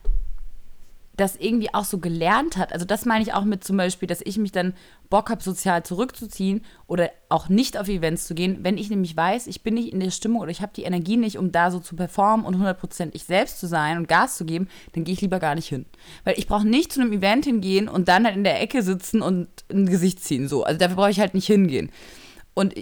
das 1.18 1.36
irgendwie 1.36 1.74
auch 1.74 1.84
so 1.84 1.98
gelernt 1.98 2.58
hat. 2.58 2.72
Also 2.72 2.86
das 2.86 3.06
meine 3.06 3.24
ich 3.24 3.34
auch 3.34 3.44
mit 3.44 3.64
zum 3.64 3.76
Beispiel, 3.76 4.08
dass 4.08 4.22
ich 4.24 4.38
mich 4.38 4.52
dann 4.52 4.74
Bock 5.10 5.32
habe, 5.32 5.42
sozial 5.42 5.84
zurückzuziehen 5.84 6.62
oder 6.86 7.10
auch 7.28 7.50
nicht 7.50 7.78
auf 7.78 7.90
Events 7.90 8.28
zu 8.28 8.36
gehen, 8.36 8.60
wenn 8.62 8.78
ich 8.78 8.92
nämlich 8.92 9.18
weiß, 9.18 9.48
ich 9.48 9.64
bin 9.64 9.74
nicht 9.74 9.92
in 9.92 10.00
der 10.00 10.12
Stimmung 10.12 10.42
oder 10.42 10.52
ich 10.52 10.62
habe 10.62 10.74
die 10.76 10.84
Energie 10.84 11.18
nicht, 11.18 11.38
um 11.38 11.52
da 11.52 11.72
so 11.72 11.80
zu 11.80 11.96
performen 11.96 12.46
und 12.46 12.56
100% 12.56 13.10
ich 13.14 13.24
selbst 13.24 13.60
zu 13.60 13.68
sein 13.68 13.98
und 13.98 14.08
Gas 14.08 14.38
zu 14.38 14.46
geben, 14.46 14.68
dann 14.94 15.04
gehe 15.04 15.14
ich 15.14 15.22
lieber 15.22 15.40
gar 15.40 15.56
nicht 15.56 15.68
hin. 15.68 15.88
Weil 16.24 16.38
ich 16.38 16.46
brauche 16.46 16.68
nicht 16.68 16.94
zu 16.94 17.02
einem 17.02 17.12
Event 17.12 17.46
hingehen 17.46 17.90
und 17.90 18.08
dann 18.08 18.26
halt 18.26 18.36
in 18.36 18.44
der 18.44 18.62
Ecke 18.62 18.84
sitzen 18.84 19.24
und 19.24 19.48
ein 19.72 19.88
Gesicht 19.88 20.24
ziehen. 20.24 20.48
So. 20.48 20.64
Also 20.64 20.78
dafür 20.78 20.98
brauche 20.98 21.10
ich 21.12 21.20
halt 21.20 21.34
nicht 21.34 21.48
hingehen. 21.48 21.90
Und 22.54 22.76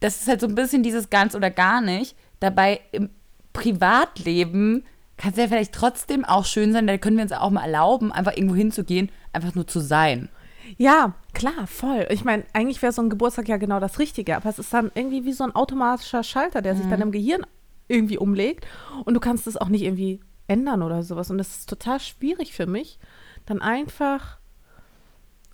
das 0.00 0.20
ist 0.20 0.28
halt 0.28 0.42
so 0.42 0.46
ein 0.46 0.54
bisschen 0.54 0.82
dieses 0.82 1.08
ganz 1.08 1.34
oder 1.34 1.50
gar 1.50 1.80
nicht. 1.80 2.16
Dabei 2.38 2.80
im 2.92 3.08
Privatleben 3.54 4.84
kann 5.18 5.32
es 5.32 5.36
ja 5.36 5.48
vielleicht 5.48 5.74
trotzdem 5.74 6.24
auch 6.24 6.44
schön 6.44 6.72
sein, 6.72 6.86
da 6.86 6.96
können 6.96 7.16
wir 7.16 7.24
uns 7.24 7.32
auch 7.32 7.50
mal 7.50 7.64
erlauben, 7.64 8.12
einfach 8.12 8.36
irgendwo 8.36 8.54
hinzugehen, 8.54 9.10
einfach 9.32 9.54
nur 9.54 9.66
zu 9.66 9.80
sein. 9.80 10.28
Ja, 10.76 11.14
klar, 11.34 11.66
voll. 11.66 12.06
Ich 12.10 12.24
meine, 12.24 12.44
eigentlich 12.52 12.80
wäre 12.82 12.92
so 12.92 13.02
ein 13.02 13.10
Geburtstag 13.10 13.48
ja 13.48 13.56
genau 13.56 13.80
das 13.80 13.98
Richtige, 13.98 14.36
aber 14.36 14.48
es 14.48 14.58
ist 14.58 14.72
dann 14.72 14.90
irgendwie 14.94 15.24
wie 15.24 15.32
so 15.32 15.44
ein 15.44 15.54
automatischer 15.54 16.22
Schalter, 16.22 16.62
der 16.62 16.76
sich 16.76 16.86
dann 16.88 17.00
im 17.00 17.12
Gehirn 17.12 17.44
irgendwie 17.88 18.18
umlegt 18.18 18.66
und 19.04 19.14
du 19.14 19.20
kannst 19.20 19.46
es 19.46 19.56
auch 19.56 19.68
nicht 19.68 19.82
irgendwie 19.82 20.20
ändern 20.46 20.82
oder 20.82 21.02
sowas. 21.02 21.30
Und 21.30 21.38
das 21.38 21.56
ist 21.56 21.68
total 21.68 22.00
schwierig 22.00 22.52
für 22.52 22.66
mich, 22.66 22.98
dann 23.46 23.62
einfach 23.62 24.38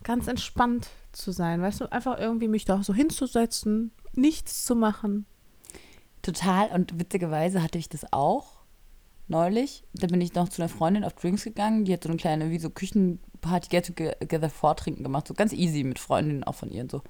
ganz 0.03 0.27
entspannt 0.27 0.89
zu 1.13 1.33
sein, 1.33 1.63
weißt 1.63 1.81
du, 1.81 1.93
einfach 1.93 2.19
irgendwie 2.19 2.49
mich 2.49 2.65
da 2.65 2.83
so 2.83 2.93
hinzusetzen, 2.93 3.93
nichts 4.13 4.65
zu 4.65 4.75
machen. 4.75 5.27
Total. 6.23 6.69
Und 6.69 6.99
witzigerweise 6.99 7.63
hatte 7.63 7.79
ich 7.79 7.89
das 7.89 8.13
auch 8.13 8.54
neulich. 9.29 9.85
Da 9.95 10.07
bin 10.07 10.21
ich 10.21 10.35
noch 10.35 10.49
zu 10.49 10.63
einer 10.63 10.69
Freundin 10.69 11.05
auf 11.05 11.15
Drinks 11.15 11.45
gegangen. 11.45 11.85
Die 11.85 11.93
hat 11.93 12.03
so 12.03 12.09
eine 12.09 12.19
kleine, 12.19 12.51
wie 12.51 12.59
so 12.59 12.71
Küchenparty, 12.71 13.69
Get-Together 13.69 14.51
Vortrinken 14.51 15.03
gemacht. 15.03 15.29
So 15.29 15.35
ganz 15.35 15.53
easy 15.53 15.85
mit 15.85 15.99
Freundinnen 15.99 16.45
auch 16.45 16.55
von 16.55 16.71
ihr 16.71 16.83
und 16.83 16.91
so. 16.91 17.03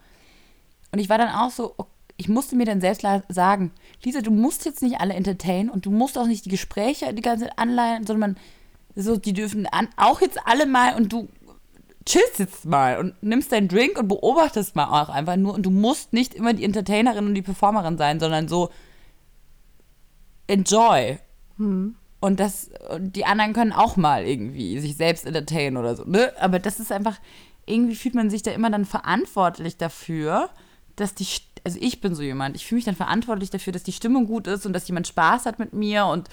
Und 0.93 0.99
ich 0.99 1.09
war 1.09 1.19
dann 1.19 1.31
auch 1.31 1.51
so, 1.51 1.75
ok- 1.77 1.89
ich 2.17 2.29
musste 2.29 2.55
mir 2.55 2.65
dann 2.65 2.81
selbst 2.81 3.05
sagen, 3.29 3.73
Lisa, 4.05 4.21
du 4.21 4.31
musst 4.31 4.65
jetzt 4.65 4.83
nicht 4.83 5.01
alle 5.01 5.15
entertainen 5.15 5.69
und 5.69 5.85
du 5.85 5.91
musst 5.91 6.17
auch 6.17 6.29
nicht 6.29 6.45
die 6.45 6.51
Gespräche 6.51 7.13
die 7.13 7.23
ganze 7.23 7.47
Zeit 7.47 7.59
anleihen, 7.59 8.07
sondern 8.07 8.37
so, 8.95 9.17
die 9.17 9.33
dürfen 9.33 9.67
an, 9.67 9.89
auch 9.97 10.21
jetzt 10.21 10.39
alle 10.47 10.67
mal 10.67 10.95
und 10.95 11.13
du 11.13 11.29
chillst 12.07 12.39
jetzt 12.39 12.67
mal 12.67 13.01
und 13.01 13.21
nimmst 13.21 13.51
deinen 13.51 13.67
Drink 13.67 13.99
und 13.99 14.07
beobachtest 14.07 14.77
mal 14.77 15.03
auch 15.03 15.09
einfach 15.09 15.35
nur 15.35 15.55
und 15.55 15.65
du 15.65 15.71
musst 15.71 16.13
nicht 16.13 16.35
immer 16.35 16.53
die 16.53 16.63
Entertainerin 16.63 17.27
und 17.27 17.35
die 17.35 17.43
Performerin 17.43 17.99
sein, 17.99 18.21
sondern 18.21 18.47
so 18.47 18.71
enjoy. 20.47 21.19
Und 22.25 22.41
das, 22.41 22.71
und 22.89 23.17
die 23.17 23.27
anderen 23.27 23.53
können 23.53 23.73
auch 23.75 23.99
mal 23.99 24.25
irgendwie 24.25 24.81
sich 24.81 24.97
selbst 24.97 25.27
entertainen 25.27 25.77
oder 25.77 25.95
so, 25.95 26.05
ne? 26.05 26.33
Aber 26.41 26.59
das 26.59 26.81
ist 26.81 26.91
einfach, 26.91 27.19
irgendwie 27.67 27.97
fühlt 27.97 28.15
man 28.15 28.31
sich 28.31 28.43
da 28.43 28.51
immer 28.53 28.71
dann 28.71 28.87
verantwortlich 28.87 29.77
dafür, 29.77 30.49
dass 30.97 31.15
die, 31.15 31.27
also 31.65 31.79
ich 31.83 32.01
bin 32.01 32.15
so 32.15 32.23
jemand, 32.23 32.57
ich 32.57 32.65
fühle 32.65 32.79
mich 32.79 32.87
dann 32.87 32.95
verantwortlich 32.97 33.51
dafür, 33.51 33.75
dass 33.75 33.83
die 33.83 33.93
Stimmung 33.93 34.27
gut 34.27 34.47
ist 34.47 34.65
und 34.65 34.73
dass 34.73 34.89
jemand 34.89 35.07
Spaß 35.07 35.45
hat 35.45 35.59
mit 35.59 35.75
mir 35.75 36.07
und 36.07 36.31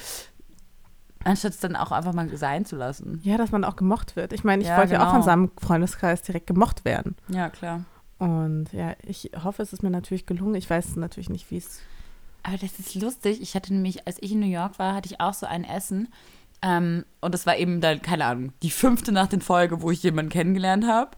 anstatt 1.26 1.52
es 1.52 1.60
dann 1.60 1.76
auch 1.76 1.92
einfach 1.92 2.14
mal 2.14 2.30
sein 2.38 2.64
zu 2.64 2.78
lassen. 2.78 3.20
Ja, 3.24 3.38
dass 3.38 3.52
man 3.52 3.66
auch 3.66 3.76
gemocht 3.76 4.16
wird. 4.16 4.32
Ich 4.32 4.46
meine, 4.46 4.62
ich 4.62 4.70
Ja, 4.70 4.78
wollte 4.78 4.94
ja 4.94 5.00
auch 5.02 5.12
von 5.12 5.16
genau. 5.16 5.26
seinem 5.26 5.52
Freundeskreis 5.62 6.22
direkt 6.22 6.48
gemocht 6.48 6.86
werden. 6.86 7.18
Ja, 7.28 7.50
klar. 7.50 7.84
Und 8.18 8.72
ja, 8.72 8.96
ich 9.06 9.32
hoffe, 9.44 9.62
es 9.62 9.74
ist 9.74 9.84
mir 9.84 9.90
natürlich 9.90 10.26
gelungen. 10.26 10.56
Ich 10.56 10.70
weiß 10.70 10.96
natürlich 10.96 11.30
nicht, 11.30 11.52
wie 11.52 11.58
es. 11.58 11.82
Aber 12.44 12.58
das 12.58 12.80
ist 12.80 12.96
lustig. 12.96 13.42
Ich 13.42 13.56
hatte 13.56 13.74
nämlich, 13.74 14.08
als 14.08 14.18
ich 14.22 14.32
in 14.32 14.40
New 14.40 14.48
York 14.48 14.80
war, 14.80 14.96
hatte 14.96 15.10
ich 15.12 15.20
auch 15.20 15.34
so 15.34 15.46
ein 15.46 15.64
Essen. 15.64 16.10
Ähm, 16.64 17.06
und 17.22 17.34
das 17.34 17.48
war 17.48 17.58
eben 17.58 17.82
dann, 17.82 18.04
keine 18.04 18.26
Ahnung, 18.26 18.54
die 18.62 18.70
fünfte 18.70 19.12
Nacht 19.12 19.34
in 19.34 19.42
Folge, 19.42 19.82
wo 19.82 19.90
ich 19.90 20.04
jemanden 20.04 20.30
kennengelernt 20.30 20.86
habe. 20.86 21.12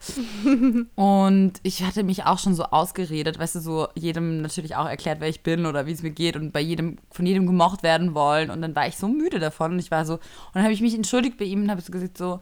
und 0.95 1.53
ich 1.63 1.83
hatte 1.83 2.03
mich 2.03 2.23
auch 2.23 2.39
schon 2.39 2.55
so 2.55 2.63
ausgeredet, 2.63 3.39
weißt 3.39 3.55
du, 3.55 3.59
so 3.59 3.87
jedem 3.95 4.41
natürlich 4.41 4.77
auch 4.77 4.87
erklärt, 4.87 5.19
wer 5.19 5.27
ich 5.27 5.43
bin 5.43 5.65
oder 5.65 5.85
wie 5.85 5.91
es 5.91 6.01
mir 6.01 6.11
geht 6.11 6.37
und 6.37 6.53
bei 6.53 6.61
jedem, 6.61 6.97
von 7.11 7.25
jedem 7.25 7.45
gemocht 7.45 7.83
werden 7.83 8.13
wollen. 8.13 8.51
Und 8.51 8.61
dann 8.61 8.75
war 8.75 8.87
ich 8.87 8.95
so 8.95 9.09
müde 9.09 9.39
davon 9.39 9.73
und 9.73 9.79
ich 9.79 9.91
war 9.91 10.05
so, 10.05 10.13
und 10.13 10.21
dann 10.53 10.63
habe 10.63 10.73
ich 10.73 10.81
mich 10.81 10.95
entschuldigt 10.95 11.37
bei 11.37 11.45
ihm 11.45 11.63
und 11.63 11.71
habe 11.71 11.81
so 11.81 11.91
gesagt, 11.91 12.17
so, 12.17 12.39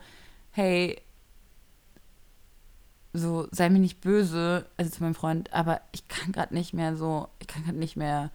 hey, 0.52 1.02
so, 3.14 3.48
sei 3.52 3.70
mir 3.70 3.80
nicht 3.80 4.00
böse, 4.02 4.66
also 4.78 4.92
zu 4.92 5.04
meinem 5.04 5.16
Freund, 5.16 5.52
aber 5.54 5.82
ich 5.92 6.08
kann 6.08 6.32
gerade 6.32 6.54
nicht 6.54 6.74
mehr 6.74 6.96
so, 6.96 7.28
ich 7.40 7.48
kann 7.48 7.64
gerade 7.64 7.78
nicht 7.78 7.98
mehr 7.98 8.30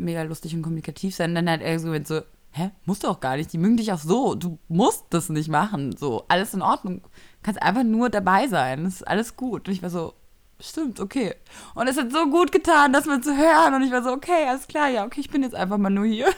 mega 0.00 0.22
lustig 0.22 0.54
und 0.54 0.62
kommunikativ 0.62 1.14
sein. 1.14 1.34
Dann 1.34 1.48
hat 1.48 1.60
er 1.62 1.78
so 1.78 1.92
so, 2.04 2.22
hä, 2.52 2.70
musst 2.84 3.04
du 3.04 3.08
auch 3.08 3.20
gar 3.20 3.36
nicht, 3.36 3.52
die 3.52 3.58
mögen 3.58 3.76
dich 3.76 3.92
auch 3.92 3.98
so, 3.98 4.34
du 4.34 4.58
musst 4.68 5.06
das 5.10 5.28
nicht 5.28 5.48
machen, 5.48 5.96
so, 5.96 6.24
alles 6.28 6.54
in 6.54 6.62
Ordnung, 6.62 7.02
kannst 7.42 7.62
einfach 7.62 7.84
nur 7.84 8.10
dabei 8.10 8.48
sein, 8.48 8.84
das 8.84 8.94
ist 8.96 9.08
alles 9.08 9.36
gut. 9.36 9.68
Und 9.68 9.74
ich 9.74 9.82
war 9.82 9.90
so, 9.90 10.14
stimmt, 10.58 11.00
okay. 11.00 11.34
Und 11.74 11.86
es 11.86 11.96
hat 11.96 12.12
so 12.12 12.28
gut 12.28 12.52
getan, 12.52 12.92
das 12.92 13.06
mal 13.06 13.20
zu 13.20 13.36
hören 13.36 13.74
und 13.74 13.82
ich 13.82 13.92
war 13.92 14.02
so, 14.02 14.10
okay, 14.10 14.46
alles 14.48 14.66
klar, 14.66 14.88
ja, 14.88 15.04
okay, 15.04 15.20
ich 15.20 15.30
bin 15.30 15.42
jetzt 15.42 15.54
einfach 15.54 15.78
mal 15.78 15.90
nur 15.90 16.06
hier. 16.06 16.28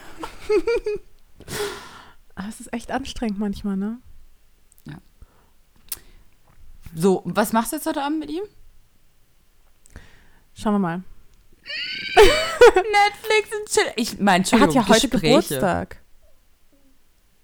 Aber 2.35 2.49
es 2.49 2.61
ist 2.61 2.73
echt 2.73 2.91
anstrengend 2.91 3.39
manchmal, 3.39 3.77
ne? 3.77 3.99
So, 6.95 7.23
was 7.25 7.53
machst 7.53 7.73
du 7.73 7.77
jetzt 7.77 7.87
heute 7.87 8.03
Abend 8.03 8.19
mit 8.19 8.31
ihm? 8.31 8.43
Schauen 10.55 10.75
wir 10.75 10.79
mal. 10.79 11.03
Netflix 12.15 13.49
und 13.59 13.69
chill. 13.69 13.93
Ich 13.97 14.19
meine, 14.21 14.45
Er 14.51 14.61
hat 14.61 14.75
ja 14.75 14.87
heute 14.89 15.09
Gespräche. 15.09 15.29
Geburtstag. 15.29 15.97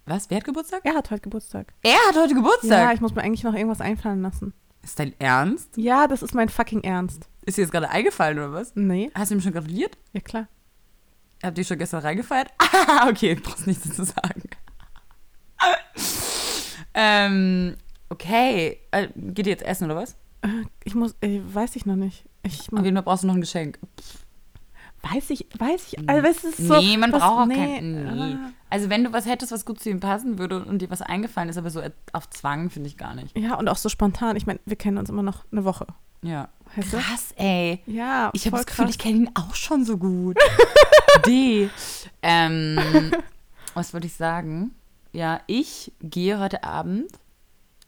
Was, 0.07 0.31
wer 0.31 0.39
hat 0.39 0.45
Geburtstag? 0.45 0.81
Er 0.85 0.95
hat 0.95 1.11
heute 1.11 1.21
Geburtstag. 1.23 1.75
Er 1.83 1.93
hat 2.09 2.17
heute 2.17 2.31
Ja, 2.31 2.35
Geburtstag. 2.37 2.95
ich 2.95 3.01
muss 3.01 3.15
mir 3.15 3.23
eigentlich 3.23 3.43
noch 3.45 3.55
irgendwas 3.55 3.81
einfallen 3.81 4.23
lassen. 4.23 4.55
ist 4.83 4.99
dein 4.99 5.15
Ernst? 5.21 5.77
Ja, 5.77 6.07
das 6.07 6.23
ist 6.23 6.35
mein 6.35 6.49
fucking 6.49 6.83
Ernst. 6.83 7.29
Ist 7.45 7.59
dir 7.59 7.63
jetzt 7.63 7.73
gerade 7.73 7.89
eingefallen 7.91 8.39
oder 8.39 8.53
was? 8.53 8.73
Nee, 8.75 9.11
Hast 9.15 9.31
du 9.31 9.35
ihm 9.37 9.41
schon 9.41 9.53
gratuliert? 9.53 9.97
ja 10.13 10.21
klar. 10.21 10.49
Habt 11.43 11.57
ihr 11.59 11.65
schon 11.65 11.79
gestern 11.79 12.01
reingefeiert? 12.03 12.49
Ah, 12.61 13.09
okay, 13.09 13.35
brauchst 13.35 13.67
nichts 13.67 13.87
dazu 13.87 14.05
sagen. 14.05 14.43
ähm, 16.95 17.77
okay. 18.09 18.81
Äh, 18.91 19.09
geht 19.15 19.47
ihr 19.47 19.53
jetzt 19.53 19.63
essen 19.65 19.85
oder 19.85 19.97
was? 19.97 20.13
Äh, 20.43 20.49
Ich 20.85 20.95
muss, 20.95 21.15
äh, 21.21 21.41
weiß 21.45 21.77
ich 21.77 21.87
noch 21.87 21.97
nicht. 21.97 22.25
Ich 22.43 22.73
Auf 22.73 22.85
jeden 22.85 22.97
Fall 22.97 23.03
brauchst 23.03 23.25
du 23.25 23.27
noch 23.29 23.35
ein 23.35 23.41
Geschenk. 23.41 23.79
weiß 25.03 25.31
ich, 25.31 25.47
weiß 25.59 25.93
ich, 25.93 26.09
also 26.09 26.27
es 26.29 26.45
ist 26.45 26.57
so. 26.67 26.79
nee, 26.81 26.97
man 26.97 27.13
das- 27.13 27.21
braucht 27.21 27.43
auch 27.43 27.47
nee, 27.47 27.55
kein. 27.55 28.05
Nee. 28.05 28.35
ah. 28.35 28.51
Also 28.71 28.91
wenn 28.91 29.05
du 29.05 29.13
was 29.13 29.27
hättest, 29.27 29.53
was 29.53 29.65
gut 29.65 29.81
zu 29.81 29.89
ihm 29.91 30.01
passen 30.01 30.39
würde 30.39 30.65
und 30.65 30.81
dir 30.81 30.91
was 30.91 31.01
eingefallen 31.03 31.49
ist, 31.49 31.57
aber 31.57 31.71
so 31.71 31.83
auf 32.13 32.29
Zwang 32.31 32.69
finde 32.71 32.89
ich 32.89 32.97
gar 32.97 33.15
nicht. 33.15 33.37
Ja, 33.37 33.55
und 33.55 33.69
auch 33.69 33.77
so 33.77 33.89
spontan. 33.89 34.37
Ich 34.37 34.47
meine, 34.47 34.61
wir 34.67 34.77
kennen 34.77 34.99
uns 34.99 35.09
immer 35.09 35.23
noch 35.23 35.45
eine 35.53 35.65
Woche. 35.65 35.87
Ja. 36.23 36.49
Weißt 36.77 36.93
du? 36.93 36.99
Krass, 36.99 37.33
ey. 37.37 37.81
Ja, 37.87 38.31
Ich 38.35 38.45
habe 38.47 38.57
das 38.59 38.67
Gefühl, 38.67 38.85
krass. 38.87 38.95
ich 38.95 38.99
kenne 38.99 39.17
ihn 39.17 39.31
auch 39.35 39.55
schon 39.55 39.85
so 39.85 39.97
gut. 39.99 40.37
D. 41.27 41.71
Ähm, 42.23 42.79
was 43.75 43.95
wollte 43.95 44.07
ich 44.09 44.15
sagen? 44.15 44.75
Ja, 45.13 45.41
ich 45.47 45.93
gehe 46.03 46.39
heute 46.39 46.65
Abend 46.65 47.07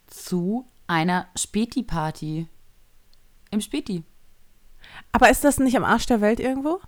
zu 0.06 0.66
einer 0.86 1.26
Späti-Party. 1.36 2.46
Im 3.50 3.60
Späti. 3.60 4.04
Aber 5.12 5.30
ist 5.30 5.44
das 5.44 5.58
nicht 5.58 5.76
am 5.76 5.84
Arsch 5.84 6.06
der 6.06 6.20
Welt 6.20 6.40
irgendwo? 6.40 6.80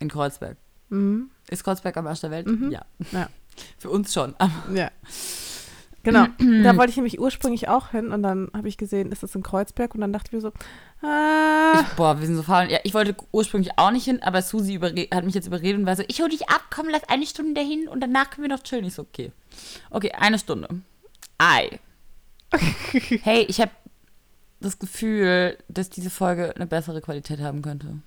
In 0.00 0.08
Kreuzberg. 0.08 0.56
Mhm. 0.88 1.30
Ist 1.48 1.64
Kreuzberg 1.64 1.96
am 1.96 2.06
Arsch 2.06 2.20
der 2.20 2.30
Welt? 2.30 2.48
Ja. 2.70 2.84
Ja. 3.12 3.28
Für 3.78 3.90
uns 3.90 4.12
schon. 4.12 4.34
Aber 4.38 4.52
Ja. 4.72 4.90
Genau. 6.04 6.26
da 6.62 6.76
wollte 6.76 6.90
ich 6.90 6.96
nämlich 6.96 7.20
ursprünglich 7.20 7.68
auch 7.68 7.90
hin 7.90 8.12
und 8.12 8.22
dann 8.22 8.50
habe 8.54 8.68
ich 8.68 8.76
gesehen, 8.78 9.12
ist 9.12 9.22
das 9.22 9.34
in 9.34 9.42
Kreuzberg 9.42 9.94
und 9.94 10.00
dann 10.00 10.12
dachte 10.12 10.28
ich 10.28 10.32
mir 10.32 10.40
so, 10.40 10.52
ah, 11.06 11.80
Ich, 11.80 11.96
boah, 11.96 12.18
wir 12.18 12.26
sind 12.26 12.36
so 12.36 12.42
faul. 12.42 12.70
Ja, 12.70 12.78
ich 12.84 12.94
wollte 12.94 13.14
ursprünglich 13.32 13.72
auch 13.76 13.90
nicht 13.90 14.04
hin, 14.04 14.22
aber 14.22 14.40
Susi 14.40 14.78
hat 14.78 15.24
mich 15.24 15.34
jetzt 15.34 15.46
überredet 15.46 15.80
und 15.80 15.86
war 15.86 15.96
so, 15.96 16.04
ich 16.06 16.20
hole 16.20 16.30
dich 16.30 16.48
ab, 16.48 16.62
komm, 16.70 16.88
lass 16.88 17.04
eine 17.08 17.26
Stunde 17.26 17.54
dahin 17.54 17.88
und 17.88 18.00
danach 18.00 18.30
können 18.30 18.48
wir 18.48 18.56
noch 18.56 18.62
chillen. 18.62 18.84
Ich 18.84 18.94
so, 18.94 19.02
okay. 19.02 19.32
Okay, 19.90 20.12
eine 20.12 20.38
Stunde. 20.38 20.68
Ei. 21.36 21.78
hey, 23.22 23.44
ich 23.48 23.60
habe 23.60 23.72
das 24.60 24.78
Gefühl, 24.78 25.56
dass 25.68 25.90
diese 25.90 26.10
Folge 26.10 26.54
eine 26.54 26.66
bessere 26.66 27.00
Qualität 27.00 27.40
haben 27.40 27.62
könnte. 27.62 27.98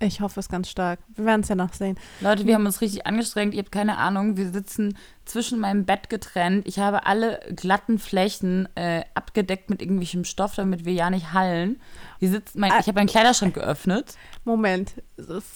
ich 0.00 0.20
hoffe 0.20 0.40
es 0.40 0.48
ganz 0.48 0.68
stark. 0.68 1.00
Wir 1.14 1.24
werden 1.24 1.40
es 1.40 1.48
ja 1.48 1.54
noch 1.54 1.72
sehen. 1.72 1.98
Leute, 2.20 2.46
wir 2.46 2.54
haben 2.54 2.66
uns 2.66 2.80
richtig 2.80 3.06
angestrengt. 3.06 3.52
Ihr 3.52 3.60
habt 3.60 3.72
keine 3.72 3.98
Ahnung. 3.98 4.36
Wir 4.36 4.50
sitzen 4.50 4.96
zwischen 5.24 5.58
meinem 5.58 5.84
Bett 5.84 6.08
getrennt. 6.08 6.66
Ich 6.68 6.78
habe 6.78 7.04
alle 7.06 7.40
glatten 7.54 7.98
Flächen 7.98 8.68
äh, 8.76 9.02
abgedeckt 9.14 9.70
mit 9.70 9.82
irgendwelchem 9.82 10.24
Stoff, 10.24 10.54
damit 10.54 10.84
wir 10.84 10.92
ja 10.92 11.10
nicht 11.10 11.32
hallen. 11.32 11.80
Wir 12.20 12.30
sitzen, 12.30 12.60
mein, 12.60 12.72
ich 12.80 12.86
habe 12.86 12.94
meinen 12.94 13.08
Kleiderschrank 13.08 13.54
geöffnet. 13.54 14.14
Moment, 14.44 14.94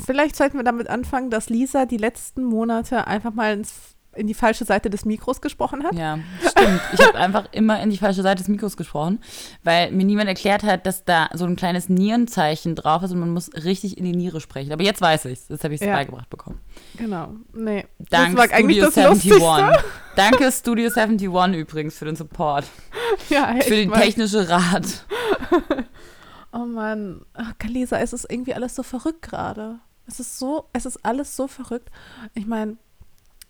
vielleicht 0.04 0.36
sollten 0.36 0.58
wir 0.58 0.64
damit 0.64 0.88
anfangen, 0.88 1.30
dass 1.30 1.48
Lisa 1.48 1.86
die 1.86 1.96
letzten 1.96 2.44
Monate 2.44 3.06
einfach 3.06 3.32
mal 3.32 3.54
ins 3.54 3.96
in 4.14 4.26
die 4.26 4.34
falsche 4.34 4.64
Seite 4.64 4.90
des 4.90 5.04
Mikros 5.04 5.40
gesprochen 5.40 5.84
hat. 5.84 5.94
Ja, 5.94 6.18
stimmt. 6.40 6.80
Ich 6.92 7.00
habe 7.06 7.16
einfach 7.18 7.46
immer 7.52 7.82
in 7.82 7.90
die 7.90 7.96
falsche 7.98 8.22
Seite 8.22 8.38
des 8.42 8.48
Mikros 8.48 8.76
gesprochen, 8.76 9.20
weil 9.64 9.90
mir 9.92 10.04
niemand 10.04 10.28
erklärt 10.28 10.62
hat, 10.62 10.84
dass 10.86 11.04
da 11.04 11.28
so 11.32 11.44
ein 11.44 11.56
kleines 11.56 11.88
Nierenzeichen 11.88 12.74
drauf 12.76 13.02
ist 13.02 13.12
und 13.12 13.20
man 13.20 13.30
muss 13.30 13.50
richtig 13.54 13.96
in 13.98 14.04
die 14.04 14.12
Niere 14.12 14.40
sprechen. 14.40 14.72
Aber 14.72 14.82
jetzt 14.82 15.00
weiß 15.00 15.24
ich 15.26 15.32
es. 15.40 15.46
Das 15.48 15.64
habe 15.64 15.74
ich 15.74 15.80
Ja. 15.80 15.94
beigebracht 15.94 16.28
bekommen. 16.30 16.60
Genau. 16.96 17.32
Nee. 17.54 17.86
Dank 18.10 18.36
das 18.36 18.50
war 18.50 18.58
Studio 18.58 18.84
das 18.84 18.98
71. 18.98 19.30
Lustigste. 19.30 19.84
Danke 20.16 20.52
Studio 20.52 20.90
71 20.94 21.60
übrigens 21.60 21.96
für 21.98 22.04
den 22.04 22.16
Support. 22.16 22.66
Ja, 23.30 23.54
echt 23.56 23.68
für 23.68 23.76
den 23.76 23.92
technischen 23.92 24.40
Rat. 24.40 25.06
Oh 26.54 26.66
Mann, 26.66 27.24
Ach, 27.32 27.54
Kalisa, 27.58 27.98
es 27.98 28.12
ist 28.12 28.30
irgendwie 28.30 28.54
alles 28.54 28.74
so 28.74 28.82
verrückt 28.82 29.22
gerade. 29.22 29.78
Es 30.06 30.20
ist 30.20 30.38
so, 30.38 30.68
es 30.74 30.84
ist 30.84 30.98
alles 31.02 31.34
so 31.34 31.48
verrückt. 31.48 31.88
Ich 32.34 32.46
meine, 32.46 32.76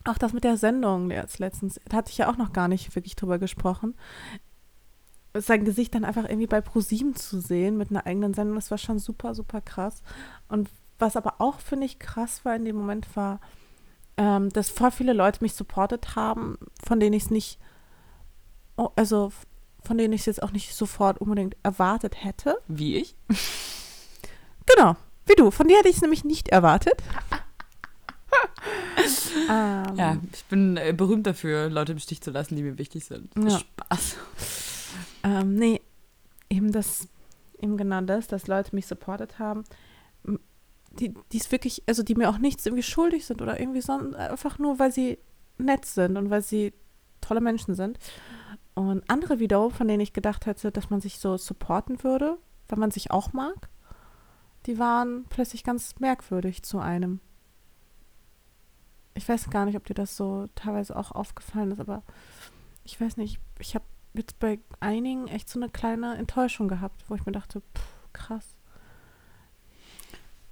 auch 0.05 0.18
das 0.18 0.32
mit 0.32 0.44
der 0.44 0.57
Sendung 0.57 1.11
jetzt 1.11 1.38
letztens, 1.38 1.80
da 1.88 1.98
hatte 1.98 2.11
ich 2.11 2.18
ja 2.18 2.30
auch 2.30 2.36
noch 2.36 2.53
gar 2.53 2.68
nicht 2.68 2.94
wirklich 2.94 3.16
drüber 3.16 3.38
gesprochen. 3.38 3.94
Sein 5.34 5.64
Gesicht 5.64 5.94
dann 5.94 6.05
einfach 6.05 6.24
irgendwie 6.24 6.46
bei 6.46 6.61
ProSieben 6.61 7.14
zu 7.14 7.40
sehen 7.40 7.76
mit 7.76 7.90
einer 7.90 8.07
eigenen 8.07 8.34
Sendung, 8.34 8.57
das 8.57 8.70
war 8.70 8.78
schon 8.78 8.98
super, 8.98 9.34
super 9.34 9.61
krass. 9.61 10.03
Und 10.48 10.68
was 10.98 11.16
aber 11.16 11.34
auch, 11.38 11.61
finde 11.61 11.86
ich, 11.86 11.98
krass 11.98 12.44
war 12.44 12.55
in 12.55 12.64
dem 12.64 12.76
Moment 12.76 13.16
war, 13.16 13.40
ähm, 14.16 14.50
dass 14.50 14.68
voll 14.68 14.90
viele 14.90 15.12
Leute 15.12 15.42
mich 15.42 15.55
supportet 15.55 16.16
haben, 16.16 16.59
von 16.84 17.00
denen 17.00 17.14
ich 17.14 17.24
es 17.24 17.30
nicht, 17.30 17.59
oh, 18.76 18.90
also 18.94 19.32
von 19.82 19.98
denen 19.98 20.12
ich 20.12 20.20
es 20.20 20.26
jetzt 20.26 20.42
auch 20.42 20.53
nicht 20.53 20.74
sofort 20.74 21.18
unbedingt 21.18 21.57
erwartet 21.62 22.22
hätte. 22.22 22.59
Wie 22.68 22.96
ich? 22.96 23.16
Genau, 24.66 24.96
wie 25.26 25.34
du. 25.34 25.50
Von 25.50 25.66
dir 25.66 25.78
hätte 25.78 25.88
ich 25.88 25.96
es 25.96 26.03
nämlich 26.03 26.24
nicht 26.24 26.48
erwartet. 26.50 27.03
Ähm, 29.53 29.96
Ja, 29.96 30.16
ich 30.32 30.44
bin 30.46 30.76
äh, 30.76 30.92
berühmt 30.96 31.26
dafür, 31.26 31.68
Leute 31.68 31.92
im 31.92 31.98
Stich 31.98 32.20
zu 32.20 32.30
lassen, 32.30 32.57
die 32.57 32.62
mir 32.62 32.78
wichtig 32.78 33.05
sind. 33.05 33.30
Ja. 33.36 33.59
Spaß. 33.59 34.16
Ähm, 35.24 35.55
nee, 35.55 35.80
eben 36.50 36.72
das, 36.72 37.09
eben 37.61 37.76
genau 37.76 38.00
das, 38.00 38.26
dass 38.26 38.46
Leute 38.46 38.74
mich 38.74 38.86
supportet 38.86 39.38
haben, 39.38 39.64
die, 40.98 41.14
die 41.32 41.38
es 41.38 41.50
wirklich, 41.50 41.82
also 41.86 42.03
die 42.03 42.14
mir 42.14 42.28
auch 42.28 42.38
nichts 42.38 42.66
irgendwie 42.66 42.82
schuldig 42.82 43.26
sind 43.26 43.40
oder 43.40 43.59
irgendwie, 43.59 43.80
sondern 43.80 44.14
einfach 44.14 44.59
nur, 44.59 44.78
weil 44.78 44.92
sie 44.92 45.18
nett 45.59 45.84
sind 45.86 46.16
und 46.16 46.30
weil 46.30 46.42
sie 46.42 46.72
tolle 47.20 47.40
Menschen 47.40 47.74
sind. 47.74 47.98
Und 48.74 49.09
andere 49.09 49.38
wiederum, 49.38 49.70
von 49.70 49.88
denen 49.88 50.00
ich 50.00 50.12
gedacht 50.12 50.46
hätte, 50.46 50.70
dass 50.72 50.90
man 50.90 51.00
sich 51.00 51.18
so 51.18 51.36
supporten 51.36 52.03
würde, 52.03 52.38
weil 52.68 52.78
man 52.78 52.90
sich 52.90 53.11
auch 53.11 53.32
mag, 53.32 53.68
die 54.66 54.78
waren 54.78 55.24
plötzlich 55.28 55.64
ganz 55.64 55.98
merkwürdig 55.98 56.62
zu 56.62 56.78
einem. 56.78 57.20
Ich 59.14 59.28
weiß 59.28 59.50
gar 59.50 59.66
nicht, 59.66 59.76
ob 59.76 59.86
dir 59.86 59.94
das 59.94 60.16
so 60.16 60.48
teilweise 60.54 60.96
auch 60.96 61.12
aufgefallen 61.12 61.72
ist, 61.72 61.80
aber 61.80 62.02
ich 62.84 63.00
weiß 63.00 63.16
nicht, 63.16 63.38
ich 63.58 63.74
habe 63.74 63.84
jetzt 64.14 64.38
bei 64.38 64.58
einigen 64.80 65.28
echt 65.28 65.48
so 65.48 65.58
eine 65.58 65.68
kleine 65.68 66.16
Enttäuschung 66.16 66.68
gehabt, 66.68 67.04
wo 67.08 67.14
ich 67.14 67.26
mir 67.26 67.32
dachte, 67.32 67.60
pff, 67.60 68.12
krass. 68.12 68.54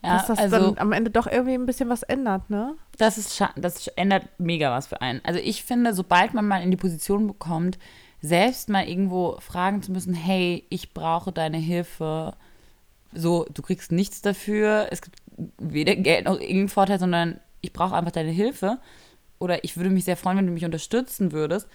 Ja, 0.03 0.17
dass 0.17 0.29
das 0.29 0.39
also 0.39 0.71
dann 0.71 0.79
am 0.79 0.93
Ende 0.93 1.11
doch 1.11 1.27
irgendwie 1.27 1.55
ein 1.55 1.67
bisschen 1.67 1.91
was 1.91 2.03
ändert, 2.03 2.49
ne? 2.49 2.77
das 3.01 3.19
ist 3.19 3.43
das 3.57 3.87
ändert 3.89 4.29
mega 4.39 4.71
was 4.71 4.87
für 4.87 5.01
einen. 5.01 5.21
Also 5.25 5.41
ich 5.41 5.65
finde, 5.65 5.95
sobald 5.95 6.35
man 6.35 6.47
mal 6.47 6.63
in 6.63 6.71
die 6.71 6.77
Position 6.77 7.27
bekommt, 7.27 7.79
selbst 8.21 8.69
mal 8.69 8.87
irgendwo 8.87 9.39
fragen 9.41 9.83
zu 9.83 9.93
müssen, 9.93 10.15
hey, 10.15 10.67
ich 10.69 10.93
brauche 10.93 11.33
deine 11.33 11.57
Hilfe. 11.57 12.35
So, 13.13 13.47
du 13.53 13.63
kriegst 13.63 13.93
nichts 13.93 14.21
dafür, 14.21 14.89
es 14.91 15.03
gibt 15.03 15.17
weder 15.59 15.97
Geld 15.97 16.27
noch 16.27 16.39
irgendeinen 16.39 16.69
Vorteil, 16.69 16.99
sondern 16.99 17.41
ich 17.61 17.73
brauche 17.73 17.95
einfach 17.95 18.13
deine 18.13 18.31
Hilfe. 18.31 18.79
Oder 19.39 19.65
ich 19.65 19.77
würde 19.77 19.91
mich 19.91 20.05
sehr 20.05 20.17
freuen, 20.17 20.39
wenn 20.39 20.47
du 20.47 20.53
mich 20.53 20.65
unterstützen 20.65 21.33
würdest. 21.33 21.67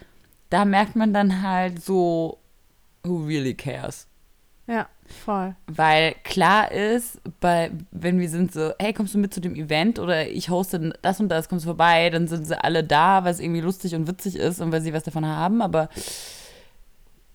Da 0.50 0.66
merkt 0.66 0.96
man 0.96 1.14
dann 1.14 1.42
halt 1.42 1.84
so, 1.84 2.38
who 3.04 3.26
really 3.26 3.56
cares? 3.56 4.08
Ja, 4.68 4.88
voll. 5.06 5.56
Weil 5.68 6.16
klar 6.24 6.72
ist, 6.72 7.20
bei, 7.40 7.72
wenn 7.92 8.20
wir 8.20 8.30
sind 8.30 8.52
so, 8.52 8.72
hey, 8.80 8.94
kommst 8.94 9.14
du 9.14 9.20
mit 9.20 9.34
zu 9.34 9.42
dem 9.42 9.56
Event 9.56 10.00
oder 10.00 10.28
ich 10.28 10.50
hoste 10.50 10.94
das 11.02 11.20
und 11.20 11.30
das, 11.30 11.50
kommst 11.50 11.66
du 11.66 11.70
vorbei, 11.70 12.10
dann 12.10 12.28
sind 12.28 12.46
sie 12.46 12.64
alle 12.64 12.84
da, 12.84 13.24
weil 13.24 13.32
es 13.32 13.40
irgendwie 13.40 13.62
lustig 13.62 13.94
und 13.96 14.08
witzig 14.08 14.36
ist 14.36 14.62
und 14.62 14.72
weil 14.72 14.82
sie 14.82 14.94
was 14.94 15.04
davon 15.04 15.26
haben, 15.26 15.62
aber 15.62 15.90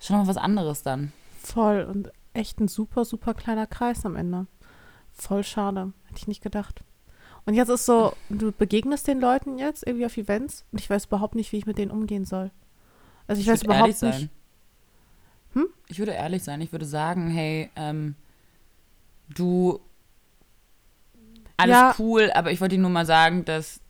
schon 0.01 0.17
noch 0.17 0.27
was 0.27 0.37
anderes 0.37 0.83
dann. 0.83 1.13
Voll. 1.41 1.83
Und 1.85 2.11
echt 2.33 2.61
ein 2.61 2.69
super, 2.69 3.05
super 3.05 3.35
kleiner 3.35 3.67
Kreis 3.67 4.05
am 4.05 4.17
Ende. 4.17 4.47
Voll 5.13 5.45
schade. 5.45 5.93
Hätte 6.07 6.19
ich 6.19 6.29
nicht 6.29 6.43
gedacht. 6.43 6.83
Und 7.47 7.55
jetzt 7.55 7.69
ist 7.69 7.87
so, 7.87 8.15
du 8.29 8.53
begegnest 8.53 9.07
den 9.07 9.21
Leuten 9.21 9.59
jetzt 9.59 9.87
irgendwie 9.87 10.07
auf 10.07 10.17
Events 10.17 10.65
und 10.73 10.81
ich 10.81 10.89
weiß 10.89 11.07
überhaupt 11.07 11.35
nicht, 11.35 11.53
wie 11.53 11.59
ich 11.59 11.67
mit 11.67 11.79
denen 11.79 11.91
umgehen 11.91 12.25
soll. 12.25 12.51
Also 13.27 13.41
ich, 13.41 13.49
weiß 13.49 13.65
würde 13.65 13.75
überhaupt 13.75 14.03
nicht. 14.03 14.29
Hm? 15.55 15.67
Ich 15.89 15.99
würde 15.99 16.13
ehrlich 16.13 16.43
sein. 16.43 16.61
Ich 16.61 16.73
würde 16.73 16.87
sagen, 16.87 17.29
hey, 17.31 17.71
ähm, 17.77 18.15
du, 19.29 19.81
alles 21.57 21.77
Ja. 21.77 21.95
cool, 21.99 22.31
aber 22.35 22.53
ich 22.53 22.61
wollte 22.61 22.77
dir 22.77 22.83
nur 22.83 22.91
mal 22.91 23.07
sagen, 23.07 23.45
dass 23.45 23.81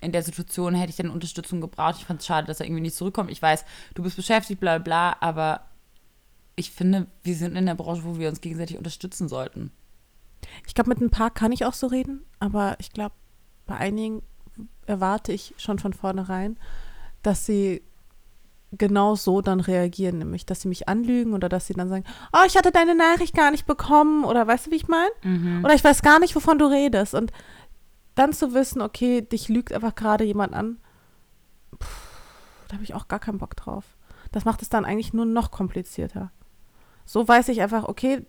in 0.00 0.12
der 0.12 0.22
Situation 0.22 0.74
hätte 0.74 0.90
ich 0.90 0.96
dann 0.96 1.10
Unterstützung 1.10 1.60
gebraucht. 1.60 1.96
Ich 1.98 2.04
fand 2.04 2.20
es 2.20 2.26
schade, 2.26 2.46
dass 2.46 2.60
er 2.60 2.66
irgendwie 2.66 2.82
nicht 2.82 2.96
zurückkommt. 2.96 3.30
Ich 3.30 3.40
weiß, 3.40 3.64
du 3.94 4.02
bist 4.02 4.16
beschäftigt, 4.16 4.60
bla 4.60 4.78
bla, 4.78 5.16
aber 5.20 5.62
ich 6.54 6.70
finde, 6.70 7.06
wir 7.22 7.34
sind 7.34 7.56
in 7.56 7.66
der 7.66 7.74
Branche, 7.74 8.04
wo 8.04 8.18
wir 8.18 8.28
uns 8.28 8.40
gegenseitig 8.40 8.78
unterstützen 8.78 9.28
sollten. 9.28 9.70
Ich 10.66 10.74
glaube, 10.74 10.90
mit 10.90 11.00
ein 11.00 11.10
paar 11.10 11.30
kann 11.30 11.52
ich 11.52 11.64
auch 11.64 11.74
so 11.74 11.86
reden, 11.86 12.24
aber 12.38 12.76
ich 12.78 12.92
glaube, 12.92 13.14
bei 13.66 13.76
einigen 13.76 14.22
erwarte 14.86 15.32
ich 15.32 15.54
schon 15.58 15.78
von 15.78 15.92
vornherein, 15.92 16.56
dass 17.22 17.44
sie 17.46 17.82
genau 18.72 19.14
so 19.14 19.40
dann 19.40 19.60
reagieren, 19.60 20.18
nämlich, 20.18 20.46
dass 20.46 20.60
sie 20.60 20.68
mich 20.68 20.88
anlügen 20.88 21.34
oder 21.34 21.48
dass 21.48 21.66
sie 21.66 21.74
dann 21.74 21.88
sagen, 21.88 22.04
oh, 22.32 22.44
ich 22.46 22.56
hatte 22.56 22.70
deine 22.72 22.94
Nachricht 22.94 23.34
gar 23.34 23.50
nicht 23.50 23.66
bekommen 23.66 24.24
oder 24.24 24.46
weißt 24.46 24.66
du, 24.66 24.70
wie 24.70 24.76
ich 24.76 24.88
meine? 24.88 25.10
Oder 25.64 25.74
ich 25.74 25.84
weiß 25.84 26.02
gar 26.02 26.18
nicht, 26.20 26.34
wovon 26.36 26.58
du 26.58 26.66
redest. 26.66 27.14
Und 27.14 27.32
dann 28.14 28.32
zu 28.32 28.54
wissen, 28.54 28.80
okay, 28.82 29.22
dich 29.22 29.48
lügt 29.48 29.72
einfach 29.72 29.94
gerade 29.94 30.24
jemand 30.24 30.54
an, 30.54 30.78
pff, 31.82 32.10
da 32.68 32.74
habe 32.74 32.84
ich 32.84 32.94
auch 32.94 33.08
gar 33.08 33.20
keinen 33.20 33.38
Bock 33.38 33.56
drauf. 33.56 33.84
Das 34.32 34.44
macht 34.44 34.62
es 34.62 34.68
dann 34.68 34.84
eigentlich 34.84 35.12
nur 35.12 35.26
noch 35.26 35.50
komplizierter. 35.50 36.32
So 37.04 37.26
weiß 37.26 37.48
ich 37.48 37.62
einfach, 37.62 37.84
okay, 37.84 38.26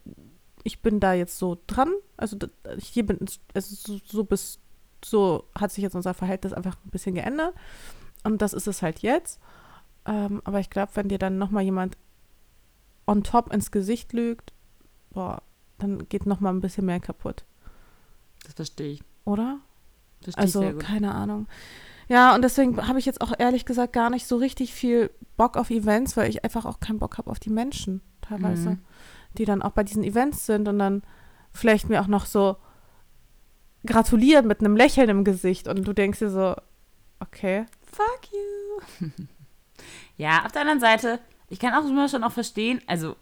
ich 0.67 0.81
bin 0.81 0.99
da 0.99 1.13
jetzt 1.13 1.37
so 1.39 1.57
dran, 1.67 1.91
also 2.17 2.37
hier 2.77 3.05
bin, 3.05 3.19
also 3.53 3.75
so, 3.75 3.99
so 4.05 4.23
bis, 4.25 4.59
so 5.03 5.45
hat 5.57 5.71
sich 5.71 5.81
jetzt 5.81 5.95
unser 5.95 6.13
Verhältnis 6.13 6.51
einfach 6.53 6.75
ein 6.85 6.89
bisschen 6.91 7.15
geändert 7.15 7.53
und 8.23 8.41
das 8.41 8.53
ist 8.53 8.67
es 8.67 8.81
halt 8.81 8.99
jetzt. 8.99 9.39
Ähm, 10.05 10.41
aber 10.43 10.59
ich 10.59 10.69
glaube, 10.69 10.91
wenn 10.95 11.07
dir 11.09 11.17
dann 11.19 11.37
nochmal 11.37 11.63
jemand 11.63 11.97
on 13.05 13.23
top 13.23 13.53
ins 13.53 13.71
Gesicht 13.71 14.11
lügt, 14.13 14.51
boah, 15.11 15.41
dann 15.77 16.07
geht 16.09 16.25
nochmal 16.25 16.53
ein 16.53 16.61
bisschen 16.61 16.85
mehr 16.85 16.99
kaputt, 16.99 17.45
Das 18.43 18.53
verstehe 18.53 18.91
ich. 18.93 19.03
oder? 19.25 19.59
Verstehe 20.21 20.45
ich 20.45 20.55
Also, 20.55 20.71
gut. 20.71 20.79
keine 20.79 21.13
Ahnung. 21.15 21.47
Ja, 22.09 22.33
und 22.35 22.41
deswegen 22.41 22.87
habe 22.87 22.99
ich 22.99 23.05
jetzt 23.05 23.21
auch 23.21 23.33
ehrlich 23.37 23.65
gesagt 23.65 23.93
gar 23.93 24.09
nicht 24.09 24.27
so 24.27 24.37
richtig 24.37 24.73
viel 24.73 25.11
Bock 25.35 25.57
auf 25.57 25.69
Events, 25.69 26.15
weil 26.17 26.29
ich 26.29 26.43
einfach 26.43 26.65
auch 26.65 26.79
keinen 26.79 26.99
Bock 26.99 27.17
habe 27.17 27.29
auf 27.29 27.39
die 27.39 27.49
Menschen 27.49 28.01
teilweise, 28.21 28.71
Mhm. 28.71 28.79
Die 29.37 29.45
dann 29.45 29.61
auch 29.61 29.71
bei 29.71 29.83
diesen 29.83 30.03
Events 30.03 30.45
sind 30.45 30.67
und 30.67 30.79
dann 30.79 31.03
vielleicht 31.51 31.89
mir 31.89 32.01
auch 32.01 32.07
noch 32.07 32.25
so 32.25 32.57
gratulieren 33.85 34.47
mit 34.47 34.59
einem 34.59 34.75
Lächeln 34.75 35.09
im 35.09 35.23
Gesicht 35.23 35.67
und 35.67 35.87
du 35.87 35.93
denkst 35.93 36.19
dir 36.19 36.29
so, 36.29 36.55
okay. 37.19 37.65
Fuck 37.91 38.29
you. 38.31 39.07
ja, 40.17 40.45
auf 40.45 40.51
der 40.51 40.61
anderen 40.61 40.79
Seite, 40.79 41.19
ich 41.49 41.59
kann 41.59 41.73
auch 41.73 41.87
immer 41.87 42.09
schon 42.09 42.23
auch 42.23 42.31
verstehen, 42.31 42.81
also 42.87 43.15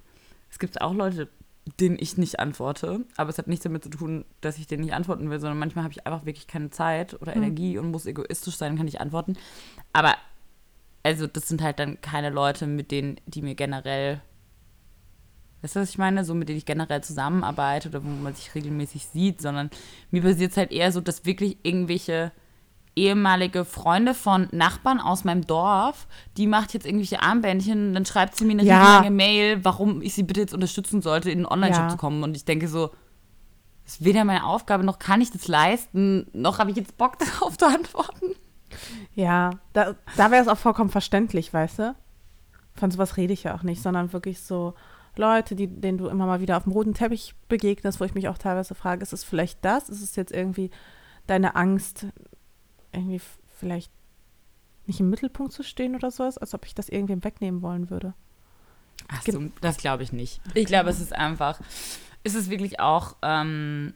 es 0.50 0.60
gibt 0.60 0.82
auch 0.82 0.94
Leute, 0.94 1.30
denen 1.80 1.98
ich 2.00 2.18
nicht 2.18 2.40
antworte, 2.40 3.06
aber 3.18 3.30
es 3.30 3.38
hat 3.38 3.48
nichts 3.48 3.64
damit 3.64 3.84
zu 3.84 3.90
tun, 3.90 4.24
dass 4.42 4.58
ich 4.58 4.68
denen 4.68 4.84
nicht 4.84 4.94
antworten 4.94 5.30
will, 5.30 5.40
sondern 5.40 5.58
manchmal 5.58 5.84
habe 5.84 5.94
ich 5.94 6.06
einfach 6.06 6.26
wirklich 6.26 6.48
keine 6.48 6.70
Zeit 6.70 7.20
oder 7.22 7.34
Hm. 7.34 7.44
Energie 7.44 7.78
und 7.78 7.92
muss 7.92 8.06
egoistisch 8.06 8.56
sein, 8.56 8.78
kann 8.78 8.88
ich 8.88 9.02
antworten. 9.02 9.36
Aber 9.94 10.16
also 11.04 11.28
das 11.28 11.48
sind 11.48 11.62
halt 11.62 11.80
dann 11.80 12.02
keine 12.02 12.30
Leute, 12.30 12.66
mit 12.68 12.92
denen, 12.92 13.20
die 13.28 13.42
mir 13.42 13.56
generell, 13.56 14.22
weißt 15.66 15.76
du, 15.78 15.80
was 15.80 15.90
ich 15.90 15.98
meine? 15.98 16.24
So 16.24 16.36
mit 16.36 16.48
denen 16.48 16.60
ich 16.60 16.66
generell 16.66 17.04
zusammenarbeite 17.04 17.90
oder 17.90 18.04
wo 18.04 18.08
man 18.08 18.36
sich 18.36 18.54
regelmäßig 18.54 19.08
sieht, 19.08 19.42
sondern 19.42 19.72
mir 20.12 20.22
passiert 20.22 20.52
es 20.52 20.58
halt 20.58 20.72
eher 20.72 20.92
so, 20.92 21.02
dass 21.02 21.26
wirklich 21.26 21.58
irgendwelche 21.64 22.32
ehemalige 22.96 23.66
Freunde 23.66 24.14
von 24.14 24.48
Nachbarn 24.52 25.02
aus 25.02 25.24
meinem 25.24 25.46
Dorf, 25.46 26.08
die 26.38 26.46
macht 26.48 26.74
jetzt 26.76 26.86
irgendwelche 26.86 27.22
Armbändchen, 27.22 27.94
dann 27.96 28.06
schreibt 28.06 28.36
sie 28.36 28.46
mir 28.46 28.52
eine 28.54 28.64
Ja. 28.64 28.98
lange 28.98 29.10
Mail, 29.12 29.66
warum 29.66 30.02
ich 30.04 30.14
sie 30.14 30.22
bitte 30.24 30.40
jetzt 30.42 30.54
unterstützen 30.54 31.02
sollte, 31.02 31.30
in 31.32 31.40
einen 31.40 31.46
Online-Shop 31.48 31.84
Ja. 31.86 31.90
zu 31.90 31.98
kommen. 31.98 32.24
Und 32.24 32.38
ich 32.38 32.46
denke 32.46 32.68
so, 32.68 32.92
das 33.84 33.96
ist 33.96 34.06
weder 34.06 34.24
meine 34.24 34.46
Aufgabe, 34.46 34.84
noch 34.86 35.00
kann 35.00 35.20
ich 35.20 35.32
das 35.32 35.48
leisten, 35.48 36.28
noch 36.34 36.60
habe 36.60 36.70
ich 36.72 36.78
jetzt 36.78 36.96
Bock 36.98 37.18
darauf 37.42 37.58
zu 37.58 37.66
antworten. 37.66 38.36
Ja, 39.16 39.50
da, 39.74 39.96
da 40.16 40.30
wäre 40.32 40.42
es 40.44 40.48
auch 40.48 40.58
vollkommen 40.58 40.90
verständlich, 40.92 41.52
weißt 41.54 41.80
du? 41.80 41.96
Von 42.76 42.92
sowas 42.92 43.18
rede 43.18 43.34
ich 43.34 43.44
ja 43.44 43.56
auch 43.56 43.64
nicht, 43.64 43.82
sondern 43.82 44.14
wirklich 44.14 44.42
so 44.42 44.74
Leute, 45.20 45.56
die, 45.56 45.68
denen 45.68 45.98
du 45.98 46.08
immer 46.08 46.26
mal 46.26 46.42
wieder 46.42 46.58
auf 46.58 46.64
dem 46.64 46.72
roten 46.72 46.94
Teppich 46.94 47.36
begegnest, 47.48 48.00
wo 48.00 48.06
ich 48.06 48.16
mich 48.16 48.28
auch 48.28 48.38
teilweise 48.38 48.76
frage, 48.76 49.02
ist 49.02 49.14
es 49.14 49.24
vielleicht 49.24 49.64
das? 49.64 49.90
Ist 49.90 50.02
es 50.02 50.16
jetzt 50.16 50.32
irgendwie 50.32 50.72
deine 51.28 51.56
Angst, 51.56 52.08
irgendwie 52.92 53.22
vielleicht 53.60 53.92
nicht 54.88 55.00
im 55.00 55.10
Mittelpunkt 55.10 55.54
zu 55.54 55.64
stehen 55.64 55.96
oder 55.96 56.12
sowas, 56.12 56.38
als 56.38 56.54
ob 56.54 56.66
ich 56.66 56.76
das 56.76 56.90
irgendwem 56.90 57.24
wegnehmen 57.24 57.62
wollen 57.62 57.90
würde. 57.90 58.14
Ach 59.08 59.22
so, 59.24 59.44
das 59.62 59.78
glaube 59.78 60.04
ich 60.04 60.14
nicht. 60.14 60.42
Ich 60.54 60.66
glaube, 60.66 60.90
es 60.90 61.00
ist 61.00 61.14
einfach, 61.14 61.60
es 62.24 62.36
ist 62.36 62.50
wirklich 62.50 62.80
auch, 62.80 63.16
ähm, 63.22 63.94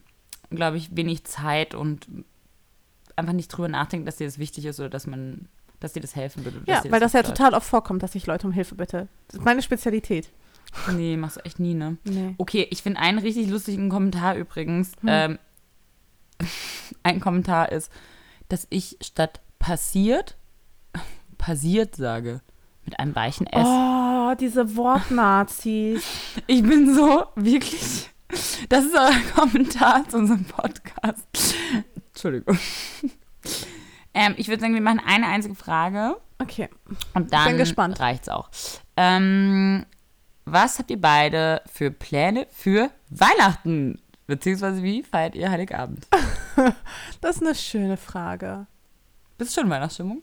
glaube 0.50 0.76
ich, 0.76 0.96
wenig 0.96 1.24
Zeit 1.24 1.74
und 1.74 2.06
einfach 3.16 3.32
nicht 3.32 3.48
drüber 3.48 3.68
nachdenken, 3.68 4.06
dass 4.06 4.16
dir 4.16 4.26
das 4.26 4.38
wichtig 4.38 4.64
ist 4.66 4.80
oder 4.80 4.90
dass 4.90 5.06
man, 5.06 5.48
dass 5.78 5.92
dir 5.92 6.00
das 6.00 6.16
helfen 6.16 6.44
würde. 6.44 6.62
Ja, 6.66 6.82
weil 6.90 7.00
das 7.00 7.12
ja 7.12 7.20
läuft. 7.20 7.36
total 7.36 7.54
oft 7.54 7.66
vorkommt, 7.66 8.02
dass 8.02 8.14
ich 8.14 8.26
Leute 8.26 8.46
um 8.46 8.52
Hilfe 8.52 8.74
bitte. 8.74 9.08
Das 9.28 9.36
ist 9.36 9.44
meine 9.44 9.62
Spezialität. 9.62 10.30
Nee, 10.92 11.16
machst 11.16 11.36
du 11.36 11.44
echt 11.44 11.58
nie, 11.58 11.74
ne? 11.74 11.96
Nee. 12.04 12.34
Okay, 12.38 12.66
ich 12.70 12.82
finde 12.82 13.00
einen 13.00 13.18
richtig 13.18 13.48
lustigen 13.48 13.88
Kommentar 13.88 14.36
übrigens. 14.36 14.92
Hm. 15.00 15.08
Ähm, 15.08 15.38
ein 17.02 17.20
Kommentar 17.20 17.72
ist, 17.72 17.90
dass 18.48 18.66
ich 18.70 18.96
statt 19.02 19.40
passiert, 19.58 20.36
passiert 21.38 21.96
sage. 21.96 22.40
Mit 22.84 22.98
einem 22.98 23.14
weichen 23.14 23.46
S. 23.46 23.66
Oh, 23.66 24.34
diese 24.40 24.74
Wortnazis. 24.76 26.02
Ich 26.46 26.62
bin 26.62 26.94
so 26.94 27.26
wirklich. 27.36 28.10
Das 28.68 28.84
ist 28.84 28.94
euer 28.94 29.12
Kommentar 29.34 30.08
zu 30.08 30.16
unserem 30.18 30.44
Podcast. 30.44 31.54
Entschuldigung. 32.12 32.58
Ähm, 34.14 34.34
ich 34.38 34.48
würde 34.48 34.60
sagen, 34.60 34.74
wir 34.74 34.80
machen 34.80 35.00
eine 35.04 35.26
einzige 35.26 35.54
Frage 35.54 36.16
Okay. 36.38 36.68
und 37.14 37.32
dann 37.32 37.48
bin 37.48 37.58
gespannt. 37.58 38.00
reicht's 38.00 38.28
auch. 38.28 38.50
Ähm, 38.96 39.84
was 40.44 40.78
habt 40.78 40.90
ihr 40.90 41.00
beide 41.00 41.62
für 41.72 41.90
Pläne 41.90 42.46
für 42.50 42.90
Weihnachten? 43.10 44.00
Beziehungsweise 44.26 44.82
wie 44.82 45.02
feiert 45.02 45.34
ihr 45.34 45.50
Heiligabend? 45.50 46.06
Das 47.20 47.36
ist 47.36 47.42
eine 47.42 47.54
schöne 47.54 47.96
Frage. 47.96 48.66
Bist 49.38 49.50
du 49.56 49.60
schon 49.60 49.68
in 49.68 49.70
Weihnachtsstimmung? 49.74 50.22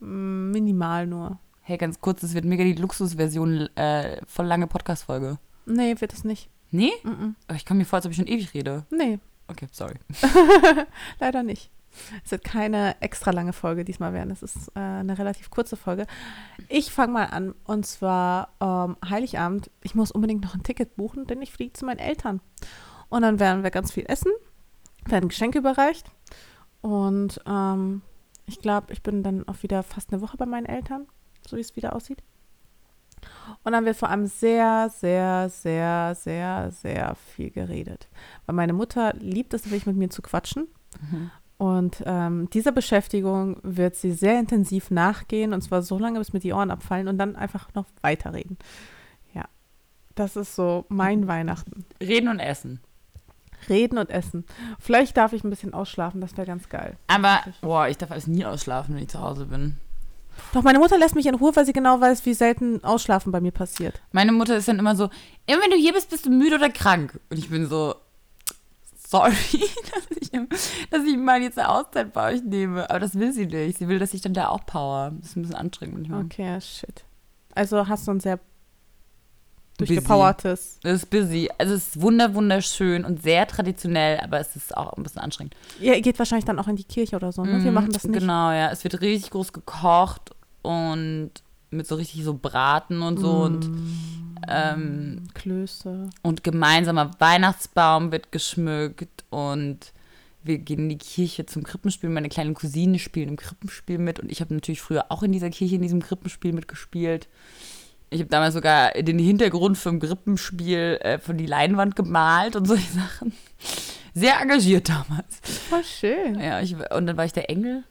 Mm, 0.00 0.50
Minimal 0.50 1.06
nur. 1.06 1.38
Hey, 1.62 1.76
ganz 1.78 2.00
kurz, 2.00 2.20
das 2.22 2.34
wird 2.34 2.44
mega 2.44 2.64
die 2.64 2.74
Luxusversion, 2.74 3.68
äh, 3.76 4.20
voll 4.26 4.46
lange 4.46 4.66
Podcast-Folge. 4.66 5.38
Nee, 5.66 5.94
wird 6.00 6.12
es 6.12 6.24
nicht. 6.24 6.48
Nee? 6.70 6.92
Mm-mm. 7.04 7.34
Oh, 7.50 7.54
Ich 7.54 7.64
komme 7.66 7.78
mir 7.78 7.84
vor, 7.84 7.98
als 7.98 8.06
ob 8.06 8.12
ich 8.12 8.16
schon 8.16 8.26
ewig 8.26 8.54
rede. 8.54 8.84
Nee, 8.90 9.18
Okay, 9.48 9.68
sorry. 9.70 9.94
leider 11.20 11.44
nicht. 11.44 11.70
Es 12.24 12.30
wird 12.30 12.44
keine 12.44 13.00
extra 13.00 13.30
lange 13.30 13.52
Folge 13.52 13.84
diesmal 13.84 14.12
werden. 14.12 14.30
Es 14.30 14.42
ist 14.42 14.68
äh, 14.74 14.80
eine 14.80 15.18
relativ 15.18 15.50
kurze 15.50 15.76
Folge. 15.76 16.06
Ich 16.68 16.92
fange 16.92 17.12
mal 17.12 17.24
an. 17.26 17.54
Und 17.64 17.86
zwar 17.86 18.50
ähm, 18.60 18.96
Heiligabend. 19.08 19.70
Ich 19.82 19.94
muss 19.94 20.10
unbedingt 20.10 20.42
noch 20.42 20.54
ein 20.54 20.62
Ticket 20.62 20.96
buchen, 20.96 21.26
denn 21.26 21.42
ich 21.42 21.52
fliege 21.52 21.72
zu 21.72 21.84
meinen 21.84 21.98
Eltern. 21.98 22.40
Und 23.08 23.22
dann 23.22 23.38
werden 23.38 23.62
wir 23.62 23.70
ganz 23.70 23.92
viel 23.92 24.04
essen, 24.08 24.32
werden 25.04 25.28
Geschenke 25.28 25.58
überreicht. 25.58 26.10
Und 26.80 27.40
ähm, 27.46 28.02
ich 28.46 28.60
glaube, 28.60 28.92
ich 28.92 29.02
bin 29.02 29.22
dann 29.22 29.46
auch 29.48 29.62
wieder 29.62 29.82
fast 29.82 30.12
eine 30.12 30.22
Woche 30.22 30.36
bei 30.36 30.46
meinen 30.46 30.66
Eltern, 30.66 31.06
so 31.46 31.56
wie 31.56 31.60
es 31.60 31.76
wieder 31.76 31.94
aussieht. 31.94 32.22
Und 33.64 33.72
dann 33.72 33.84
wird 33.84 33.96
vor 33.96 34.10
allem 34.10 34.26
sehr, 34.26 34.90
sehr, 34.90 35.48
sehr, 35.48 36.14
sehr, 36.14 36.70
sehr 36.70 37.14
viel 37.14 37.50
geredet. 37.50 38.08
Weil 38.46 38.54
meine 38.54 38.72
Mutter 38.72 39.12
liebt 39.14 39.54
es 39.54 39.64
wirklich 39.64 39.86
mit 39.86 39.96
mir 39.96 40.10
zu 40.10 40.22
quatschen. 40.22 40.68
Mhm. 41.00 41.30
Und 41.58 42.02
ähm, 42.04 42.50
dieser 42.50 42.72
Beschäftigung 42.72 43.58
wird 43.62 43.96
sie 43.96 44.12
sehr 44.12 44.38
intensiv 44.38 44.90
nachgehen 44.90 45.54
und 45.54 45.62
zwar 45.62 45.82
so 45.82 45.98
lange, 45.98 46.18
bis 46.18 46.32
mir 46.32 46.40
die 46.40 46.52
Ohren 46.52 46.70
abfallen 46.70 47.08
und 47.08 47.16
dann 47.16 47.34
einfach 47.34 47.72
noch 47.74 47.86
weiterreden. 48.02 48.58
Ja, 49.32 49.44
das 50.14 50.36
ist 50.36 50.54
so 50.54 50.84
mein 50.88 51.28
Weihnachten. 51.28 51.86
Reden 52.00 52.28
und 52.28 52.40
essen. 52.40 52.80
Reden 53.70 53.96
und 53.96 54.10
essen. 54.10 54.44
Vielleicht 54.78 55.16
darf 55.16 55.32
ich 55.32 55.44
ein 55.44 55.50
bisschen 55.50 55.72
ausschlafen, 55.72 56.20
das 56.20 56.36
wäre 56.36 56.46
ganz 56.46 56.68
geil. 56.68 56.98
Aber, 57.06 57.40
boah, 57.62 57.88
ich 57.88 57.96
darf 57.96 58.10
alles 58.10 58.26
nie 58.26 58.44
ausschlafen, 58.44 58.94
wenn 58.94 59.02
ich 59.02 59.08
zu 59.08 59.20
Hause 59.20 59.46
bin. 59.46 59.78
Doch 60.52 60.62
meine 60.62 60.78
Mutter 60.78 60.98
lässt 60.98 61.14
mich 61.14 61.26
in 61.26 61.34
Ruhe, 61.34 61.56
weil 61.56 61.64
sie 61.64 61.72
genau 61.72 61.98
weiß, 62.00 62.26
wie 62.26 62.34
selten 62.34 62.84
Ausschlafen 62.84 63.32
bei 63.32 63.40
mir 63.40 63.52
passiert. 63.52 64.02
Meine 64.12 64.32
Mutter 64.32 64.58
ist 64.58 64.68
dann 64.68 64.78
immer 64.78 64.94
so, 64.94 65.08
immer 65.46 65.62
wenn 65.62 65.70
du 65.70 65.76
hier 65.76 65.94
bist, 65.94 66.10
bist 66.10 66.26
du 66.26 66.30
müde 66.30 66.56
oder 66.56 66.68
krank. 66.68 67.18
Und 67.30 67.38
ich 67.38 67.48
bin 67.48 67.66
so, 67.66 67.94
sorry, 69.08 69.32
dass 69.94 70.16
ich, 70.20 70.30
dass 70.90 71.04
ich 71.04 71.16
mal 71.16 71.40
jetzt 71.42 71.58
eine 71.58 71.68
Auszeit 71.68 72.12
bei 72.12 72.34
euch 72.34 72.42
nehme. 72.42 72.88
Aber 72.90 73.00
das 73.00 73.14
will 73.18 73.32
sie 73.32 73.46
nicht. 73.46 73.78
Sie 73.78 73.88
will, 73.88 73.98
dass 73.98 74.14
ich 74.14 74.20
dann 74.20 74.34
da 74.34 74.48
auch 74.48 74.64
power. 74.66 75.12
Das 75.20 75.30
ist 75.30 75.36
ein 75.36 75.42
bisschen 75.42 75.56
anstrengend 75.56 75.96
manchmal. 75.96 76.24
Okay, 76.24 76.60
shit. 76.60 77.04
Also 77.54 77.88
hast 77.88 78.06
du 78.06 78.12
ein 78.12 78.20
sehr 78.20 78.38
Busy. 79.78 79.94
durchgepowertes. 79.94 80.78
Es 80.84 81.02
ist 81.02 81.10
busy. 81.10 81.50
Also 81.58 81.74
es 81.74 81.88
ist 81.88 82.00
wunder 82.00 82.34
wunderschön 82.34 83.04
und 83.04 83.22
sehr 83.22 83.46
traditionell, 83.46 84.18
aber 84.20 84.40
es 84.40 84.56
ist 84.56 84.74
auch 84.74 84.94
ein 84.94 85.02
bisschen 85.02 85.20
anstrengend. 85.20 85.54
Ihr 85.80 86.00
geht 86.00 86.18
wahrscheinlich 86.18 86.46
dann 86.46 86.58
auch 86.58 86.68
in 86.68 86.76
die 86.76 86.84
Kirche 86.84 87.14
oder 87.16 87.30
so, 87.30 87.44
ne? 87.44 87.62
Wir 87.62 87.70
Mhm, 87.70 87.74
machen 87.74 87.92
das 87.92 88.04
nicht. 88.04 88.18
Genau, 88.18 88.50
ja. 88.52 88.70
Es 88.70 88.84
wird 88.84 89.00
richtig 89.02 89.30
groß 89.32 89.52
gekocht 89.52 90.30
und 90.62 91.30
mit 91.70 91.86
so 91.86 91.94
richtig 91.96 92.24
so 92.24 92.32
Braten 92.34 93.02
und 93.02 93.18
so 93.20 93.42
und, 93.42 93.70
Mm. 93.70 93.76
Ähm, 94.48 95.28
Klöße. 95.34 96.10
und 96.22 96.44
gemeinsamer 96.44 97.10
Weihnachtsbaum 97.18 98.12
wird 98.12 98.32
geschmückt 98.32 99.24
und 99.30 99.92
wir 100.42 100.58
gehen 100.58 100.78
in 100.78 100.88
die 100.90 100.98
Kirche 100.98 101.46
zum 101.46 101.64
Krippenspiel. 101.64 102.08
Meine 102.08 102.28
kleinen 102.28 102.54
Cousine 102.54 102.98
spielen 102.98 103.30
im 103.30 103.36
Krippenspiel 103.36 103.98
mit 103.98 104.20
und 104.20 104.30
ich 104.30 104.40
habe 104.40 104.54
natürlich 104.54 104.80
früher 104.80 105.06
auch 105.10 105.22
in 105.22 105.32
dieser 105.32 105.50
Kirche 105.50 105.74
in 105.74 105.82
diesem 105.82 106.02
Krippenspiel 106.02 106.52
mitgespielt. 106.52 107.28
Ich 108.10 108.20
habe 108.20 108.30
damals 108.30 108.54
sogar 108.54 108.92
den 108.92 109.18
Hintergrund 109.18 109.76
vom 109.76 109.98
Krippenspiel 109.98 110.98
äh, 111.02 111.18
von 111.18 111.36
die 111.36 111.46
Leinwand 111.46 111.96
gemalt 111.96 112.54
und 112.54 112.66
solche 112.66 112.92
Sachen. 112.92 113.32
Sehr 114.14 114.40
engagiert 114.40 114.88
damals. 114.88 115.40
Voll 115.68 115.84
schön. 115.84 116.40
Ja, 116.40 116.60
ich, 116.60 116.74
und 116.74 117.06
dann 117.06 117.16
war 117.16 117.24
ich 117.24 117.32
der 117.32 117.50
Engel. 117.50 117.84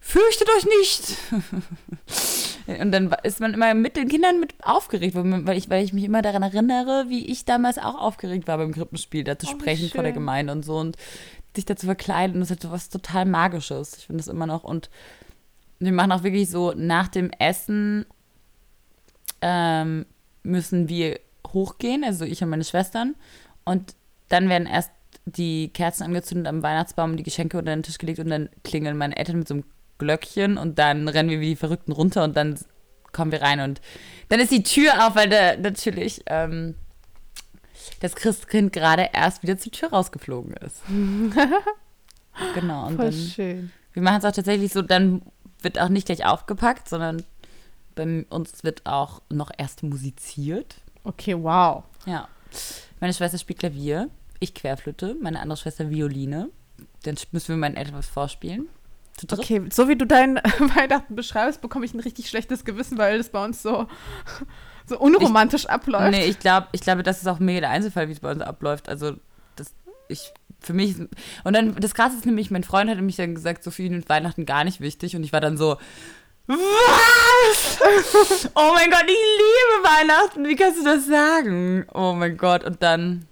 Fürchtet 0.00 0.48
euch 0.56 0.66
nicht! 0.66 1.16
und 2.66 2.92
dann 2.92 3.14
ist 3.22 3.40
man 3.40 3.54
immer 3.54 3.74
mit 3.74 3.96
den 3.96 4.08
Kindern 4.08 4.40
mit 4.40 4.54
aufgeregt, 4.62 5.14
weil, 5.14 5.56
ich, 5.56 5.70
weil 5.70 5.84
ich 5.84 5.92
mich 5.92 6.04
immer 6.04 6.22
daran 6.22 6.42
erinnere, 6.42 7.06
wie 7.08 7.26
ich 7.26 7.44
damals 7.44 7.78
auch 7.78 8.00
aufgeregt 8.00 8.46
war 8.46 8.58
beim 8.58 8.72
Krippenspiel, 8.72 9.24
da 9.24 9.38
zu 9.38 9.46
Oh, 9.46 9.50
sprechen 9.50 9.88
vor 9.88 10.02
der. 10.02 10.12
Gemeinde 10.12 10.52
und 10.52 10.64
so 10.64 10.78
und 10.78 10.96
sich 11.54 11.64
da 11.64 11.76
zu 11.76 11.86
verkleiden. 11.86 12.36
Und 12.36 12.40
das 12.40 12.50
hat 12.50 12.62
so 12.62 12.70
was 12.70 12.88
total 12.88 13.24
Magisches. 13.24 13.98
Ich 13.98 14.06
finde 14.06 14.18
das 14.18 14.28
immer 14.28 14.46
noch. 14.46 14.64
Und 14.64 14.90
wir 15.78 15.92
machen 15.92 16.12
auch 16.12 16.22
wirklich 16.22 16.48
so 16.50 16.72
nach 16.76 17.08
dem 17.08 17.30
Essen 17.38 18.06
ähm, 19.40 20.06
müssen 20.42 20.88
wir 20.88 21.20
hochgehen, 21.52 22.04
also 22.04 22.24
ich 22.24 22.42
und 22.42 22.50
meine 22.50 22.64
Schwestern. 22.64 23.14
Und 23.64 23.94
dann 24.28 24.48
werden 24.48 24.66
erst 24.66 24.90
die 25.24 25.68
Kerzen 25.68 26.04
angezündet 26.04 26.46
am 26.46 26.62
Weihnachtsbaum, 26.62 27.16
die 27.16 27.22
Geschenke 27.22 27.58
unter 27.58 27.74
den 27.74 27.82
Tisch 27.82 27.98
gelegt 27.98 28.18
und 28.18 28.30
dann 28.30 28.48
klingeln 28.64 28.96
meine 28.96 29.16
Eltern 29.16 29.38
mit 29.38 29.48
so 29.48 29.54
einem 29.54 29.64
Glöckchen 30.02 30.58
und 30.58 30.78
dann 30.78 31.08
rennen 31.08 31.30
wir 31.30 31.40
wie 31.40 31.50
die 31.50 31.56
Verrückten 31.56 31.92
runter 31.92 32.24
und 32.24 32.36
dann 32.36 32.58
kommen 33.12 33.30
wir 33.30 33.42
rein 33.42 33.60
und 33.60 33.80
dann 34.30 34.40
ist 34.40 34.50
die 34.50 34.62
Tür 34.62 35.06
auf, 35.06 35.14
weil 35.14 35.28
da 35.28 35.56
natürlich 35.56 36.22
ähm, 36.26 36.74
das 38.00 38.16
Christkind 38.16 38.72
gerade 38.72 39.10
erst 39.12 39.42
wieder 39.42 39.58
zur 39.58 39.72
Tür 39.72 39.90
rausgeflogen 39.90 40.54
ist. 40.54 40.82
genau. 42.54 42.86
Und 42.86 42.96
Voll 42.96 43.10
dann, 43.10 43.14
schön. 43.14 43.72
wir 43.92 44.02
machen 44.02 44.18
es 44.18 44.24
auch 44.24 44.32
tatsächlich 44.32 44.72
so, 44.72 44.82
dann 44.82 45.22
wird 45.60 45.78
auch 45.78 45.88
nicht 45.88 46.06
gleich 46.06 46.24
aufgepackt, 46.24 46.88
sondern 46.88 47.22
bei 47.94 48.24
uns 48.30 48.64
wird 48.64 48.86
auch 48.86 49.22
noch 49.28 49.50
erst 49.56 49.82
musiziert. 49.82 50.76
Okay, 51.04 51.36
wow. 51.40 51.84
Ja. 52.06 52.28
Meine 53.00 53.12
Schwester 53.12 53.38
spielt 53.38 53.60
Klavier, 53.60 54.08
ich 54.40 54.54
Querflöte, 54.54 55.16
meine 55.20 55.40
andere 55.40 55.56
Schwester 55.56 55.90
Violine. 55.90 56.48
Dann 57.02 57.16
müssen 57.32 57.48
wir 57.48 57.56
meinen 57.56 57.76
Eltern 57.76 57.94
was 57.94 58.08
vorspielen. 58.08 58.68
Okay, 59.30 59.62
so 59.72 59.88
wie 59.88 59.96
du 59.96 60.06
dein 60.06 60.36
Weihnachten 60.76 61.14
beschreibst, 61.14 61.60
bekomme 61.60 61.84
ich 61.84 61.94
ein 61.94 62.00
richtig 62.00 62.28
schlechtes 62.28 62.64
Gewissen, 62.64 62.98
weil 62.98 63.18
das 63.18 63.28
bei 63.28 63.44
uns 63.44 63.62
so, 63.62 63.86
so 64.86 64.98
unromantisch 64.98 65.66
abläuft. 65.66 66.10
Nee, 66.10 66.26
ich 66.26 66.38
glaube, 66.38 66.68
ich 66.72 66.80
glaube, 66.80 67.02
das 67.02 67.18
ist 67.18 67.28
auch 67.28 67.38
mega 67.38 67.60
der 67.60 67.70
Einzelfall, 67.70 68.08
wie 68.08 68.12
es 68.12 68.20
bei 68.20 68.30
uns 68.30 68.42
abläuft. 68.42 68.88
Also, 68.88 69.16
das, 69.56 69.74
ich, 70.08 70.32
für 70.60 70.72
mich, 70.72 70.96
und 71.44 71.52
dann, 71.52 71.76
das 71.76 71.94
Krasse 71.94 72.16
ist 72.16 72.26
nämlich, 72.26 72.50
mein 72.50 72.64
Freund 72.64 72.88
hat 72.90 72.96
nämlich 72.96 73.16
dann 73.16 73.34
gesagt, 73.34 73.64
so 73.64 73.70
für 73.70 73.82
ihn 73.82 73.94
ist 73.94 74.08
Weihnachten 74.08 74.46
gar 74.46 74.64
nicht 74.64 74.80
wichtig. 74.80 75.14
Und 75.14 75.24
ich 75.24 75.32
war 75.32 75.40
dann 75.40 75.56
so, 75.56 75.76
was? 76.46 77.78
Oh 78.54 78.72
mein 78.74 78.90
Gott, 78.90 79.04
ich 79.06 79.08
liebe 79.08 79.84
Weihnachten. 79.84 80.48
Wie 80.48 80.56
kannst 80.56 80.80
du 80.80 80.84
das 80.84 81.06
sagen? 81.06 81.86
Oh 81.92 82.12
mein 82.12 82.36
Gott. 82.36 82.64
Und 82.64 82.82
dann, 82.82 83.26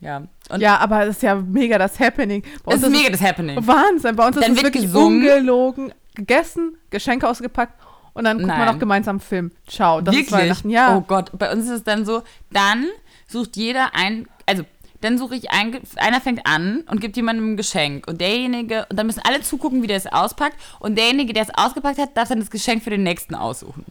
ja. 0.00 0.22
Und 0.48 0.60
ja, 0.60 0.78
aber 0.78 1.06
das 1.06 1.16
ist 1.16 1.22
ja 1.22 1.34
mega 1.36 1.78
das 1.78 1.98
Happening. 2.00 2.42
Bei 2.64 2.72
es 2.74 2.82
uns 2.82 2.86
ist 2.92 2.98
mega 2.98 3.10
das 3.10 3.20
Happening. 3.20 3.66
Wahnsinn. 3.66 4.16
Bei 4.16 4.26
uns 4.26 4.36
ist 4.36 4.42
Dann 4.42 4.52
es 4.52 4.56
wird 4.56 4.66
wirklich 4.66 4.84
gesungen. 4.84 5.18
ungelogen, 5.18 5.94
gegessen, 6.14 6.76
Geschenke 6.90 7.28
ausgepackt 7.28 7.74
und 8.14 8.24
dann 8.24 8.38
guckt 8.38 8.48
man 8.48 8.58
Nein. 8.58 8.72
noch 8.72 8.78
gemeinsam 8.78 9.14
einen 9.14 9.20
Film. 9.20 9.52
Ciao, 9.66 10.00
das 10.00 10.14
ist 10.14 10.22
Wirklich? 10.22 10.40
Weihnachten. 10.40 10.70
Ja. 10.70 10.96
Oh 10.96 11.00
Gott, 11.02 11.30
bei 11.38 11.52
uns 11.52 11.64
ist 11.64 11.70
es 11.70 11.84
dann 11.84 12.04
so, 12.04 12.22
dann 12.50 12.86
sucht 13.28 13.56
jeder 13.56 13.94
ein, 13.94 14.26
also 14.46 14.64
dann 15.00 15.16
suche 15.16 15.36
ich 15.36 15.50
ein, 15.50 15.78
einer 15.96 16.20
fängt 16.20 16.46
an 16.46 16.84
und 16.90 17.00
gibt 17.00 17.16
jemandem 17.16 17.52
ein 17.52 17.56
Geschenk 17.56 18.06
und 18.08 18.20
derjenige, 18.20 18.86
und 18.90 18.98
dann 18.98 19.06
müssen 19.06 19.22
alle 19.24 19.40
zugucken, 19.40 19.82
wie 19.82 19.86
der 19.86 19.96
es 19.96 20.06
auspackt 20.06 20.56
und 20.80 20.98
derjenige, 20.98 21.32
der 21.32 21.44
es 21.44 21.50
ausgepackt 21.54 21.98
hat, 21.98 22.16
darf 22.16 22.28
dann 22.28 22.40
das 22.40 22.50
Geschenk 22.50 22.82
für 22.82 22.90
den 22.90 23.02
nächsten 23.02 23.34
aussuchen. 23.34 23.84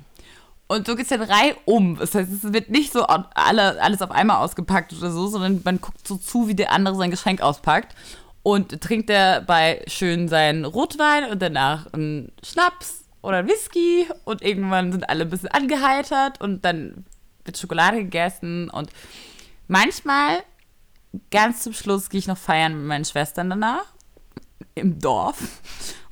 Und 0.70 0.88
so 0.88 0.95
geht 0.95 1.03
es 1.03 1.09
dann 1.09 1.24
Reihe 1.24 1.55
um. 1.65 1.97
Das 1.97 2.15
heißt, 2.15 2.32
es 2.32 2.53
wird 2.53 2.70
nicht 2.70 2.93
so 2.93 3.03
alle, 3.03 3.82
alles 3.82 4.01
auf 4.01 4.11
einmal 4.11 4.38
ausgepackt 4.38 4.93
oder 4.93 5.11
so, 5.11 5.28
sondern 5.28 5.61
man 5.65 5.82
guckt 5.82 6.07
so 6.07 6.15
zu, 6.15 6.47
wie 6.47 6.55
der 6.55 6.72
andere 6.72 6.95
sein 6.95 7.11
Geschenk 7.11 7.41
auspackt. 7.41 7.95
und 8.43 8.82
trinkt 8.82 9.09
dabei 9.09 9.84
schön 9.88 10.28
seinen 10.28 10.65
Rotwein 10.65 11.30
und 11.30 11.41
danach 11.41 11.91
einen 11.93 12.32
Schnaps 12.43 13.03
oder 13.22 13.38
einen 13.38 13.49
Whisky 13.49 14.07
und 14.24 14.41
irgendwann 14.41 14.91
sind 14.91 15.09
alle 15.09 15.26
ein 15.26 15.30
bisschen 15.30 15.49
angeheitert 15.49 16.39
und 16.41 16.63
dann 16.63 17.05
wird 17.45 17.57
Schokolade 17.57 17.97
gegessen 17.97 18.70
und 18.70 18.89
manchmal, 19.67 20.39
ganz 21.32 21.61
zum 21.63 21.74
Schluss, 21.74 22.09
gehe 22.09 22.20
ich 22.20 22.28
noch 22.28 22.38
feiern 22.38 22.78
mit 22.78 22.86
meinen 22.88 23.05
Schwestern 23.05 23.49
danach 23.49 23.86
im 24.76 24.99
Dorf, 24.99 25.61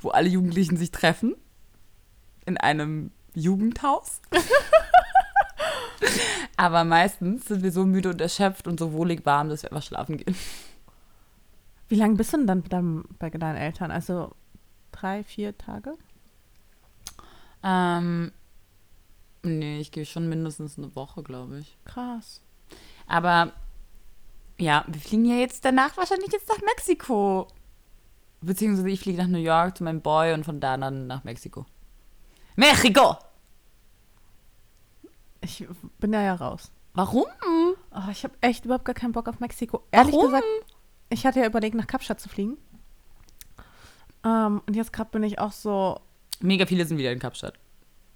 wo 0.00 0.10
alle 0.10 0.28
Jugendlichen 0.28 0.76
sich 0.76 0.90
treffen, 0.90 1.34
in 2.44 2.56
einem 2.56 3.10
Jugendhaus. 3.38 4.20
Aber 6.56 6.84
meistens 6.84 7.46
sind 7.46 7.62
wir 7.62 7.72
so 7.72 7.84
müde 7.84 8.10
und 8.10 8.20
erschöpft 8.20 8.66
und 8.66 8.80
so 8.80 8.92
wohlig 8.92 9.24
warm, 9.24 9.48
dass 9.48 9.62
wir 9.62 9.72
einfach 9.72 9.86
schlafen 9.86 10.16
gehen. 10.16 10.36
Wie 11.88 11.96
lange 11.96 12.16
bist 12.16 12.32
du 12.32 12.38
denn 12.38 12.46
dann, 12.46 12.64
dann 12.64 13.04
bei 13.18 13.30
deinen 13.30 13.56
Eltern? 13.56 13.90
Also 13.90 14.34
drei, 14.92 15.24
vier 15.24 15.56
Tage? 15.56 15.94
Ähm, 17.62 18.32
nee, 19.42 19.80
ich 19.80 19.92
gehe 19.92 20.04
schon 20.04 20.28
mindestens 20.28 20.78
eine 20.78 20.94
Woche, 20.94 21.22
glaube 21.22 21.60
ich. 21.60 21.78
Krass. 21.84 22.42
Aber 23.06 23.52
ja, 24.58 24.84
wir 24.86 25.00
fliegen 25.00 25.24
ja 25.24 25.36
jetzt 25.36 25.64
danach 25.64 25.96
wahrscheinlich 25.96 26.32
jetzt 26.32 26.48
nach 26.48 26.60
Mexiko. 26.60 27.48
Beziehungsweise 28.40 28.90
ich 28.90 29.00
fliege 29.00 29.18
nach 29.18 29.28
New 29.28 29.38
York 29.38 29.78
zu 29.78 29.84
meinem 29.84 30.00
Boy 30.00 30.34
und 30.34 30.44
von 30.44 30.60
da 30.60 30.76
dann 30.76 31.06
nach 31.06 31.24
Mexiko. 31.24 31.64
Mexiko! 32.56 33.16
Ich 35.48 35.66
bin 35.98 36.12
da 36.12 36.22
ja 36.22 36.34
raus. 36.34 36.70
Warum? 36.94 37.24
Oh, 37.90 38.10
ich 38.10 38.24
habe 38.24 38.34
echt 38.40 38.64
überhaupt 38.64 38.84
gar 38.84 38.94
keinen 38.94 39.12
Bock 39.12 39.28
auf 39.28 39.40
Mexiko. 39.40 39.82
Ehrlich 39.90 40.14
Warum? 40.14 40.26
gesagt, 40.26 40.44
ich 41.10 41.26
hatte 41.26 41.40
ja 41.40 41.46
überlegt, 41.46 41.74
nach 41.74 41.86
Kapstadt 41.86 42.20
zu 42.20 42.28
fliegen. 42.28 42.58
Ähm, 44.24 44.60
und 44.66 44.76
jetzt 44.76 44.92
gerade 44.92 45.10
bin 45.10 45.22
ich 45.22 45.38
auch 45.38 45.52
so. 45.52 46.00
Mega 46.40 46.66
viele 46.66 46.84
sind 46.84 46.98
wieder 46.98 47.12
in 47.12 47.18
Kapstadt. 47.18 47.54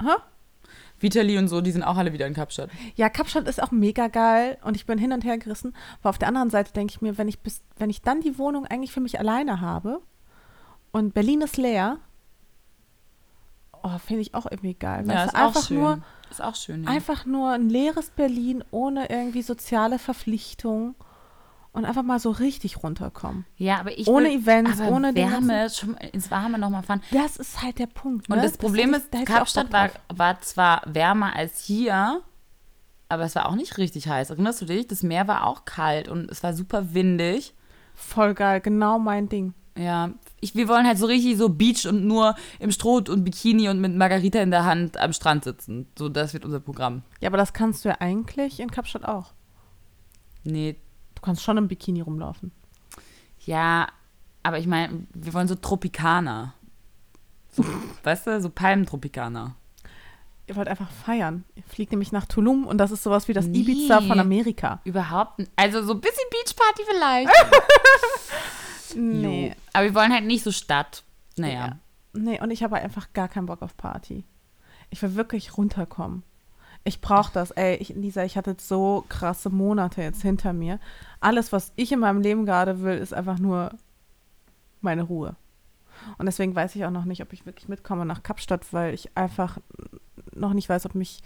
Hä? 0.01 0.11
Vitali 1.01 1.39
und 1.39 1.49
so, 1.49 1.61
die 1.61 1.73
sind 1.73 1.83
auch 1.83 1.97
alle 1.97 2.13
wieder 2.13 2.27
in 2.27 2.35
Kapstadt. 2.35 2.71
Ja, 2.95 3.09
Kapstadt 3.09 3.49
ist 3.49 3.63
auch 3.63 3.73
mega 3.73 4.09
geil 4.09 4.59
und 4.63 4.77
ich 4.77 4.87
bin 4.87 4.99
hin 4.99 5.13
und 5.13 5.25
her 5.25 5.39
gerissen. 5.39 5.75
Aber 6.01 6.11
auf 6.11 6.19
der 6.19 6.29
anderen 6.29 6.51
Seite 6.51 6.73
denke 6.73 6.93
ich 6.95 7.01
mir, 7.01 7.19
wenn 7.19 7.29
ich 7.29 7.41
bis, 7.41 7.63
wenn 7.77 7.91
ich 7.91 8.03
dann 8.03 8.21
die 8.21 8.39
Wohnung 8.39 8.67
eigentlich 8.67 8.93
für 8.93 9.01
mich 9.01 9.19
alleine 9.19 9.61
habe 9.61 10.01
und 10.93 11.15
Berlin 11.15 11.41
ist 11.41 11.57
leer, 11.57 11.99
oh, 13.83 13.99
finde 13.99 14.23
ich 14.23 14.35
auch 14.35 14.47
irgendwie 14.49 14.75
geil. 14.75 15.05
Ja, 15.09 15.25
ist 15.25 15.35
du, 15.35 15.39
auch 15.39 15.47
einfach 15.49 15.67
schön. 15.67 15.79
nur, 15.79 16.03
ist 16.33 16.43
auch 16.43 16.55
schön. 16.57 16.85
Ja. 16.85 16.91
einfach 16.91 17.25
nur 17.27 17.51
ein 17.53 17.69
leeres 17.69 18.11
Berlin 18.11 18.65
ohne 18.71 19.09
irgendwie 19.11 19.43
soziale 19.43 19.99
Verpflichtung 19.99 20.95
und 21.73 21.85
einfach 21.87 22.03
mal 22.03 22.19
so 22.19 22.31
richtig 22.31 22.83
runterkommen. 22.83 23.47
ja, 23.57 23.79
aber 23.81 23.97
ich 23.97 24.07
ohne 24.07 24.27
will, 24.29 24.41
Events, 24.41 24.81
aber 24.81 24.91
ohne 24.91 25.15
Wärme, 25.15 25.71
schon 25.71 25.95
ins 25.97 26.31
Warme 26.31 26.59
nochmal 26.59 26.83
fahren. 26.83 27.03
Das 27.13 27.37
ist 27.37 27.63
halt 27.63 27.79
der 27.79 27.87
Punkt. 27.87 28.29
Und 28.29 28.37
ne? 28.37 28.43
das 28.43 28.59
Problem 28.59 28.93
hätte 28.93 29.07
ich- 29.13 29.21
ist, 29.23 29.31
auch 29.31 29.35
Kapstadt 29.37 29.73
war, 29.73 29.91
war 30.15 30.41
zwar 30.43 30.83
wärmer 30.87 31.35
als 31.35 31.61
hier, 31.65 32.21
aber 33.09 33.25
es 33.25 33.35
war 33.35 33.47
auch 33.49 33.55
nicht 33.55 33.79
richtig 33.79 34.09
heiß. 34.09 34.31
Erinnerst 34.31 34.61
du 34.61 34.65
dich? 34.67 34.87
Das 34.87 35.03
Meer 35.03 35.29
war 35.29 35.47
auch 35.47 35.65
kalt 35.65 36.09
und 36.09 36.31
es 36.31 36.43
war 36.43 36.53
super 36.55 36.95
windig. 36.95 37.55
Voll 37.95 38.35
geil, 38.35 38.61
genau 38.61 38.99
mein 38.99 39.29
Ding. 39.29 39.55
Ja, 39.77 40.11
ich, 40.41 40.55
wir 40.55 40.69
wollen 40.69 40.87
halt 40.87 40.99
so 40.99 41.07
richtig 41.07 41.39
so 41.39 41.49
Beach 41.49 41.87
und 41.87 42.05
nur 42.07 42.35
im 42.59 42.71
Stroh 42.73 42.97
und 43.09 43.25
Bikini 43.25 43.69
und 43.71 43.81
mit 43.81 43.95
Margarita 43.97 44.41
in 44.41 44.51
der 44.51 44.65
Hand 44.67 44.99
am 44.99 45.13
Strand 45.15 45.45
sitzen. 45.45 45.87
So, 45.99 46.09
das 46.11 46.35
wird 46.35 46.45
unser 46.45 46.61
Programm. 46.61 47.03
Ja, 47.21 47.29
aber 47.31 47.39
das 47.39 47.53
kannst 47.55 47.85
du 47.85 47.89
ja 47.89 47.97
eigentlich 48.01 48.61
in 48.61 48.71
Kapstadt 48.71 49.05
auch. 49.07 49.33
Nee, 50.45 50.77
Du 51.15 51.23
kannst 51.23 51.43
schon 51.43 51.57
im 51.57 51.69
Bikini 51.69 52.01
rumlaufen. 52.01 52.51
ja, 53.45 53.87
aber 54.43 54.59
ich 54.59 54.67
meine, 54.67 55.07
wir 55.15 55.33
wollen 55.35 55.47
so 55.47 55.55
Tropikaner. 55.55 56.53
So, 57.53 57.65
weißt 58.03 58.27
du, 58.27 58.41
so 58.41 58.51
Palmtropikaner. 58.51 59.55
Ihr 60.49 60.57
wollt 60.57 60.67
einfach 60.67 60.91
feiern. 60.91 61.45
Ihr 61.55 61.63
fliegt 61.63 61.93
nämlich 61.93 62.11
nach 62.11 62.27
Tulum 62.27 62.67
und 62.67 62.79
das 62.79 62.91
ist 62.91 63.05
sowas 63.05 63.29
wie 63.29 63.33
das 63.33 63.47
Nee. 63.47 63.61
Ibiza 63.61 64.01
von 64.01 64.19
Amerika. 64.19 64.81
Überhaupt 64.83 65.39
nicht. 65.39 65.53
Also 65.55 65.83
so 65.85 65.93
ein 65.95 66.01
bisschen 66.01 66.25
Beachparty 66.31 66.83
vielleicht. 66.91 67.31
Jo. 68.95 69.53
Aber 69.73 69.85
wir 69.85 69.95
wollen 69.95 70.13
halt 70.13 70.25
nicht 70.25 70.43
so 70.43 70.53
Stadt. 70.53 71.05
Naja. 71.37 71.67
Ja. 71.67 71.79
Nee, 72.15 72.41
und 72.41 72.51
ich 72.51 72.63
habe 72.63 72.77
einfach 72.77 73.13
gar 73.13 73.29
keinen 73.29 73.47
Bock 73.47 73.63
auf 73.63 73.77
Party. 73.77 74.25
Ich 74.91 75.01
will 75.03 75.15
wirklich 75.15 75.57
runterkommen. 75.57 76.23
Ich 76.85 77.01
brauche 77.01 77.33
das. 77.33 77.53
Ey, 77.53 77.77
ich, 77.77 77.91
Lisa, 77.91 78.25
ich 78.25 78.37
hatte 78.37 78.57
so 78.59 79.05
krasse 79.09 79.51
Monate 79.51 80.03
jetzt 80.03 80.23
hinter 80.23 80.53
mir. 80.53 80.79
Alles, 81.21 81.53
was 81.53 81.73
ich 81.77 81.93
in 81.93 82.01
meinem 82.01 82.21
Leben 82.21 82.45
gerade 82.45 82.83
will, 82.83 82.99
ist 82.99 83.15
einfach 83.15 83.39
nur 83.39 83.71
meine 84.81 85.03
Ruhe. 85.03 85.37
Und 86.19 86.27
deswegen 86.27 86.55
weiß 86.55 86.75
ich 86.75 86.85
auch 86.85 86.91
noch 86.91 87.05
nicht, 87.05 87.23
ob 87.23 87.33
ich 87.33 87.47
wirklich 87.47 87.69
mitkomme 87.69 88.05
nach 88.05 88.23
Kapstadt, 88.23 88.73
weil 88.73 88.93
ich 88.93 89.17
einfach 89.17 89.59
noch 90.35 90.53
nicht 90.53 90.69
weiß, 90.69 90.87
ob 90.87 90.95
mich 90.95 91.23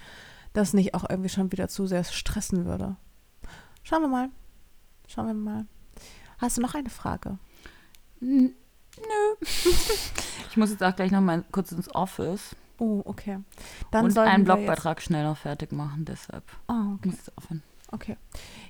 das 0.52 0.74
nicht 0.74 0.94
auch 0.94 1.08
irgendwie 1.08 1.28
schon 1.30 1.52
wieder 1.52 1.68
zu 1.68 1.86
sehr 1.86 2.04
stressen 2.04 2.66
würde. 2.66 2.96
Schauen 3.82 4.02
wir 4.02 4.08
mal. 4.08 4.28
Schauen 5.08 5.26
wir 5.26 5.34
mal. 5.34 5.66
Hast 6.38 6.58
du 6.58 6.60
noch 6.60 6.74
eine 6.74 6.90
Frage? 6.90 7.38
N- 8.20 8.54
Nö. 8.98 9.36
ich 10.50 10.56
muss 10.56 10.70
jetzt 10.70 10.82
auch 10.82 10.96
gleich 10.96 11.10
noch 11.10 11.20
mal 11.20 11.44
kurz 11.52 11.72
ins 11.72 11.94
Office 11.94 12.56
Oh, 12.78 13.02
okay. 13.04 13.38
Dann 13.90 14.04
und 14.04 14.18
einen 14.18 14.44
Blogbeitrag 14.44 15.00
schnell 15.00 15.24
noch 15.24 15.38
fertig 15.38 15.72
machen. 15.72 16.04
Deshalb 16.04 16.44
oh, 16.68 16.94
okay. 16.94 17.08
muss 17.08 17.14
ich 17.14 17.26
jetzt 17.26 17.38
aufhören. 17.38 17.62
Okay. 17.92 18.16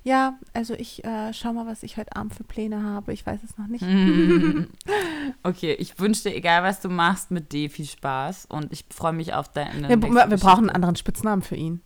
Ja, 0.05 0.39
also 0.53 0.75
ich 0.75 1.05
äh, 1.05 1.33
schau 1.33 1.53
mal, 1.53 1.67
was 1.67 1.83
ich 1.83 1.97
heute 1.97 2.15
Abend 2.15 2.35
für 2.35 2.45
Pläne 2.45 2.83
habe. 2.83 3.13
Ich 3.13 3.27
weiß 3.27 3.41
es 3.43 3.57
noch 3.59 3.67
nicht. 3.67 3.83
okay, 5.43 5.73
ich 5.73 5.99
wünsche 5.99 6.25
dir, 6.25 6.37
egal 6.37 6.63
was 6.63 6.81
du 6.81 6.89
machst, 6.89 7.31
mit 7.31 7.53
D 7.53 7.69
viel 7.69 7.87
Spaß 7.87 8.47
und 8.47 8.73
ich 8.73 8.85
freue 8.91 9.15
mich 9.15 9.35
auf 9.35 9.49
deine. 9.49 9.89
Wir, 9.89 10.01
wir 10.01 10.37
brauchen 10.37 10.65
einen 10.67 10.71
anderen 10.71 10.97
Spitznamen 10.97 11.43
für 11.43 11.57
ihn. 11.57 11.81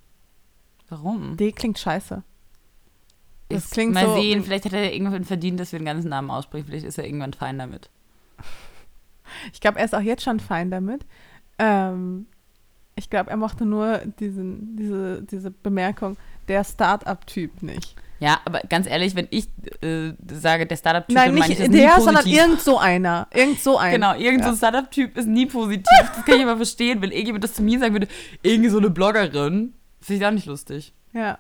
Warum? 0.89 1.37
D 1.37 1.53
klingt 1.53 1.79
scheiße. 1.79 2.25
Das 3.51 3.65
Ist- 3.65 3.73
klingt 3.73 3.93
mal 3.95 4.07
so- 4.07 4.15
sehen, 4.15 4.43
vielleicht 4.45 4.65
hat 4.65 4.73
er 4.73 4.93
irgendwann 4.93 5.25
verdient, 5.25 5.61
dass 5.61 5.73
wir 5.73 5.79
den 5.79 5.87
ganzen 5.87 6.09
Namen 6.09 6.31
aussprechen. 6.31 6.67
Vielleicht 6.67 6.87
ist 6.87 6.99
er 6.99 7.05
irgendwann 7.05 7.33
fein 7.33 7.59
damit. 7.59 7.91
Ich 9.53 9.61
glaube, 9.61 9.79
er 9.79 9.85
ist 9.85 9.95
auch 9.95 10.01
jetzt 10.01 10.23
schon 10.25 10.41
fein 10.41 10.71
damit. 10.71 11.03
Ähm, 11.59 12.27
ich 12.97 13.11
glaube, 13.11 13.31
er 13.31 13.37
mochte 13.37 13.65
nur 13.65 13.99
diesen, 14.19 14.77
diese, 14.77 15.23
diese 15.23 15.51
Bemerkung, 15.51 16.17
der 16.49 16.65
Start-up-Typ 16.65 17.63
nicht. 17.63 17.95
Ja, 18.19 18.41
aber 18.45 18.61
ganz 18.69 18.87
ehrlich, 18.87 19.15
wenn 19.15 19.29
ich 19.31 19.47
äh, 19.83 20.13
sage, 20.31 20.67
der 20.67 20.77
Startup-Typ, 20.77 21.15
Nein, 21.17 21.35
nicht 21.35 21.59
der, 21.59 21.69
nie 21.69 21.89
sondern 21.97 22.17
positiv. 22.25 22.39
irgend 22.39 22.61
so 22.61 22.79
einer. 22.79 23.29
Irgend 23.33 23.61
so 23.61 23.79
ein. 23.79 23.93
Genau, 23.93 24.15
irgend 24.15 24.43
so 24.43 24.49
ein 24.49 24.55
Ja. 24.55 24.59
Startup-Typ 24.59 25.17
ist 25.17 25.27
nie 25.27 25.47
positiv. 25.47 25.85
Das 26.15 26.25
kann 26.27 26.37
ich 26.37 26.43
aber 26.43 26.57
verstehen, 26.57 27.01
wenn 27.01 27.13
irgendjemand 27.13 27.45
das 27.45 27.55
zu 27.55 27.63
mir 27.63 27.79
sagen 27.79 27.95
würde, 27.95 28.09
irgendwie 28.43 28.69
so 28.69 28.77
eine 28.79 28.91
Bloggerin, 28.91 29.73
finde 30.03 30.21
ich 30.23 30.27
auch 30.27 30.33
nicht 30.33 30.47
lustig. 30.47 30.93
Ja. 31.15 31.39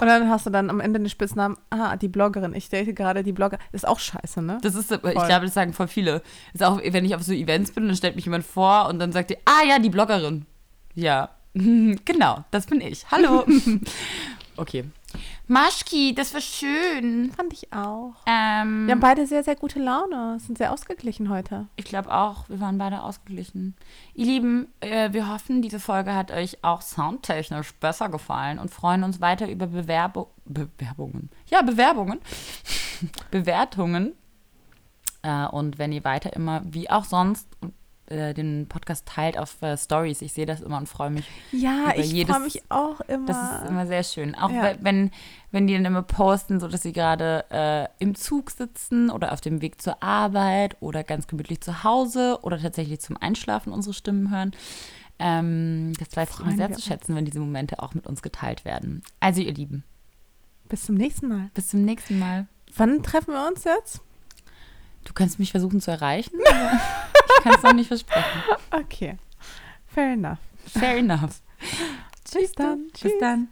Und 0.00 0.08
dann 0.08 0.28
hast 0.28 0.46
du 0.46 0.50
dann 0.50 0.70
am 0.70 0.80
Ende 0.80 0.98
den 0.98 1.08
Spitznamen, 1.08 1.56
ah, 1.70 1.96
die 1.96 2.08
Bloggerin. 2.08 2.54
Ich 2.54 2.68
date 2.68 2.94
gerade 2.96 3.22
die 3.22 3.32
Blogger. 3.32 3.58
Ist 3.72 3.86
auch 3.86 4.00
scheiße, 4.00 4.42
ne? 4.42 4.58
Das 4.62 4.74
ist, 4.74 4.90
ich 4.90 4.98
Voll. 5.00 5.12
glaube, 5.12 5.46
das 5.46 5.54
sagen 5.54 5.72
voll 5.72 5.88
viele. 5.88 6.22
Ist 6.52 6.64
auch, 6.64 6.80
wenn 6.82 7.04
ich 7.04 7.14
auf 7.14 7.22
so 7.22 7.32
Events 7.32 7.70
bin, 7.70 7.86
dann 7.86 7.96
stellt 7.96 8.16
mich 8.16 8.24
jemand 8.24 8.44
vor 8.44 8.88
und 8.88 8.98
dann 8.98 9.12
sagt 9.12 9.30
die, 9.30 9.36
ah 9.44 9.64
ja, 9.68 9.78
die 9.78 9.90
Bloggerin. 9.90 10.46
Ja, 10.94 11.30
genau, 11.54 12.44
das 12.50 12.66
bin 12.66 12.80
ich. 12.80 13.08
Hallo. 13.10 13.44
okay. 14.56 14.84
Maschki, 15.46 16.14
das 16.14 16.32
war 16.32 16.40
schön. 16.40 17.30
Fand 17.32 17.52
ich 17.52 17.72
auch. 17.72 18.14
Ähm, 18.26 18.86
Wir 18.86 18.92
haben 18.92 19.00
beide 19.00 19.26
sehr, 19.26 19.44
sehr 19.44 19.56
gute 19.56 19.78
Laune. 19.78 20.38
Sind 20.40 20.56
sehr 20.56 20.72
ausgeglichen 20.72 21.28
heute. 21.28 21.66
Ich 21.76 21.84
glaube 21.84 22.12
auch, 22.12 22.48
wir 22.48 22.60
waren 22.60 22.78
beide 22.78 23.02
ausgeglichen. 23.02 23.76
Ihr 24.14 24.26
Lieben, 24.26 24.68
äh, 24.80 25.12
wir 25.12 25.28
hoffen, 25.28 25.60
diese 25.60 25.80
Folge 25.80 26.14
hat 26.14 26.30
euch 26.30 26.64
auch 26.64 26.80
soundtechnisch 26.80 27.74
besser 27.74 28.08
gefallen 28.08 28.58
und 28.58 28.70
freuen 28.70 29.04
uns 29.04 29.20
weiter 29.20 29.50
über 29.50 29.66
Bewerbo 29.66 30.30
Bewerbungen. 30.46 31.30
Ja, 31.48 31.62
Bewerbungen. 31.62 32.20
Bewertungen. 33.30 34.12
Äh, 35.22 35.46
und 35.46 35.78
wenn 35.78 35.92
ihr 35.92 36.04
weiter 36.04 36.32
immer, 36.34 36.62
wie 36.64 36.88
auch 36.90 37.04
sonst, 37.04 37.48
äh, 38.06 38.34
den 38.34 38.66
Podcast 38.68 39.06
teilt 39.06 39.38
auf 39.38 39.60
äh, 39.62 39.76
Stories. 39.76 40.22
Ich 40.22 40.32
sehe 40.32 40.46
das 40.46 40.60
immer 40.60 40.76
und 40.78 40.88
freue 40.88 41.10
mich. 41.10 41.24
Ja, 41.52 41.92
Über 41.94 41.98
ich 42.00 42.26
freue 42.26 42.40
mich 42.40 42.62
auch 42.70 43.00
immer. 43.02 43.26
Das 43.26 43.62
ist 43.62 43.68
immer 43.70 43.86
sehr 43.86 44.02
schön. 44.04 44.34
Auch 44.34 44.50
Ja. 44.50 44.62
we- 44.62 44.78
wenn, 44.82 45.10
wenn 45.52 45.66
die 45.66 45.74
dann 45.74 45.84
immer 45.84 46.02
posten, 46.02 46.60
so 46.60 46.68
dass 46.68 46.82
sie 46.82 46.92
gerade 46.92 47.44
äh, 47.50 47.86
im 47.98 48.14
Zug 48.14 48.50
sitzen 48.50 49.10
oder 49.10 49.32
auf 49.32 49.40
dem 49.40 49.62
Weg 49.62 49.80
zur 49.80 50.02
Arbeit 50.02 50.76
oder 50.80 51.02
ganz 51.04 51.26
gemütlich 51.26 51.60
zu 51.60 51.82
Hause 51.84 52.38
oder 52.42 52.58
tatsächlich 52.60 53.00
zum 53.00 53.16
Einschlafen 53.16 53.72
unsere 53.72 53.94
Stimmen 53.94 54.30
hören. 54.30 54.52
Ähm, 55.18 55.92
das 55.98 56.16
weiß 56.16 56.28
ich 56.34 56.40
immer 56.40 56.56
sehr 56.56 56.72
zu 56.72 56.82
schätzen, 56.82 57.14
wenn 57.14 57.24
diese 57.24 57.38
Momente 57.40 57.80
auch 57.82 57.94
mit 57.94 58.06
uns 58.06 58.20
geteilt 58.20 58.64
werden. 58.64 59.02
Also 59.20 59.40
ihr 59.42 59.54
Lieben, 59.54 59.84
Bis 60.68 60.84
zum 60.86 60.96
nächsten 60.96 61.28
Mal. 61.28 61.50
bis 61.54 61.68
zum 61.68 61.82
nächsten 61.84 62.18
Mal. 62.18 62.46
Wann 62.76 63.02
treffen 63.04 63.32
wir 63.32 63.46
uns 63.46 63.62
jetzt? 63.64 64.00
Du 65.04 65.12
kannst 65.12 65.38
mich 65.38 65.52
versuchen 65.52 65.80
zu 65.80 65.90
erreichen, 65.92 66.32
ich 67.26 67.42
kann 67.42 67.54
es 67.54 67.62
noch 67.62 67.72
nicht 67.72 67.88
versprechen. 67.88 68.42
Okay. 68.70 69.16
Fair 69.86 70.12
enough. 70.12 70.38
Fair 70.66 70.96
enough. 70.96 71.40
Bis 72.32 72.52
dann. 72.52 72.88
Bis 72.88 73.00
Tschüss. 73.00 73.12
dann. 73.20 73.48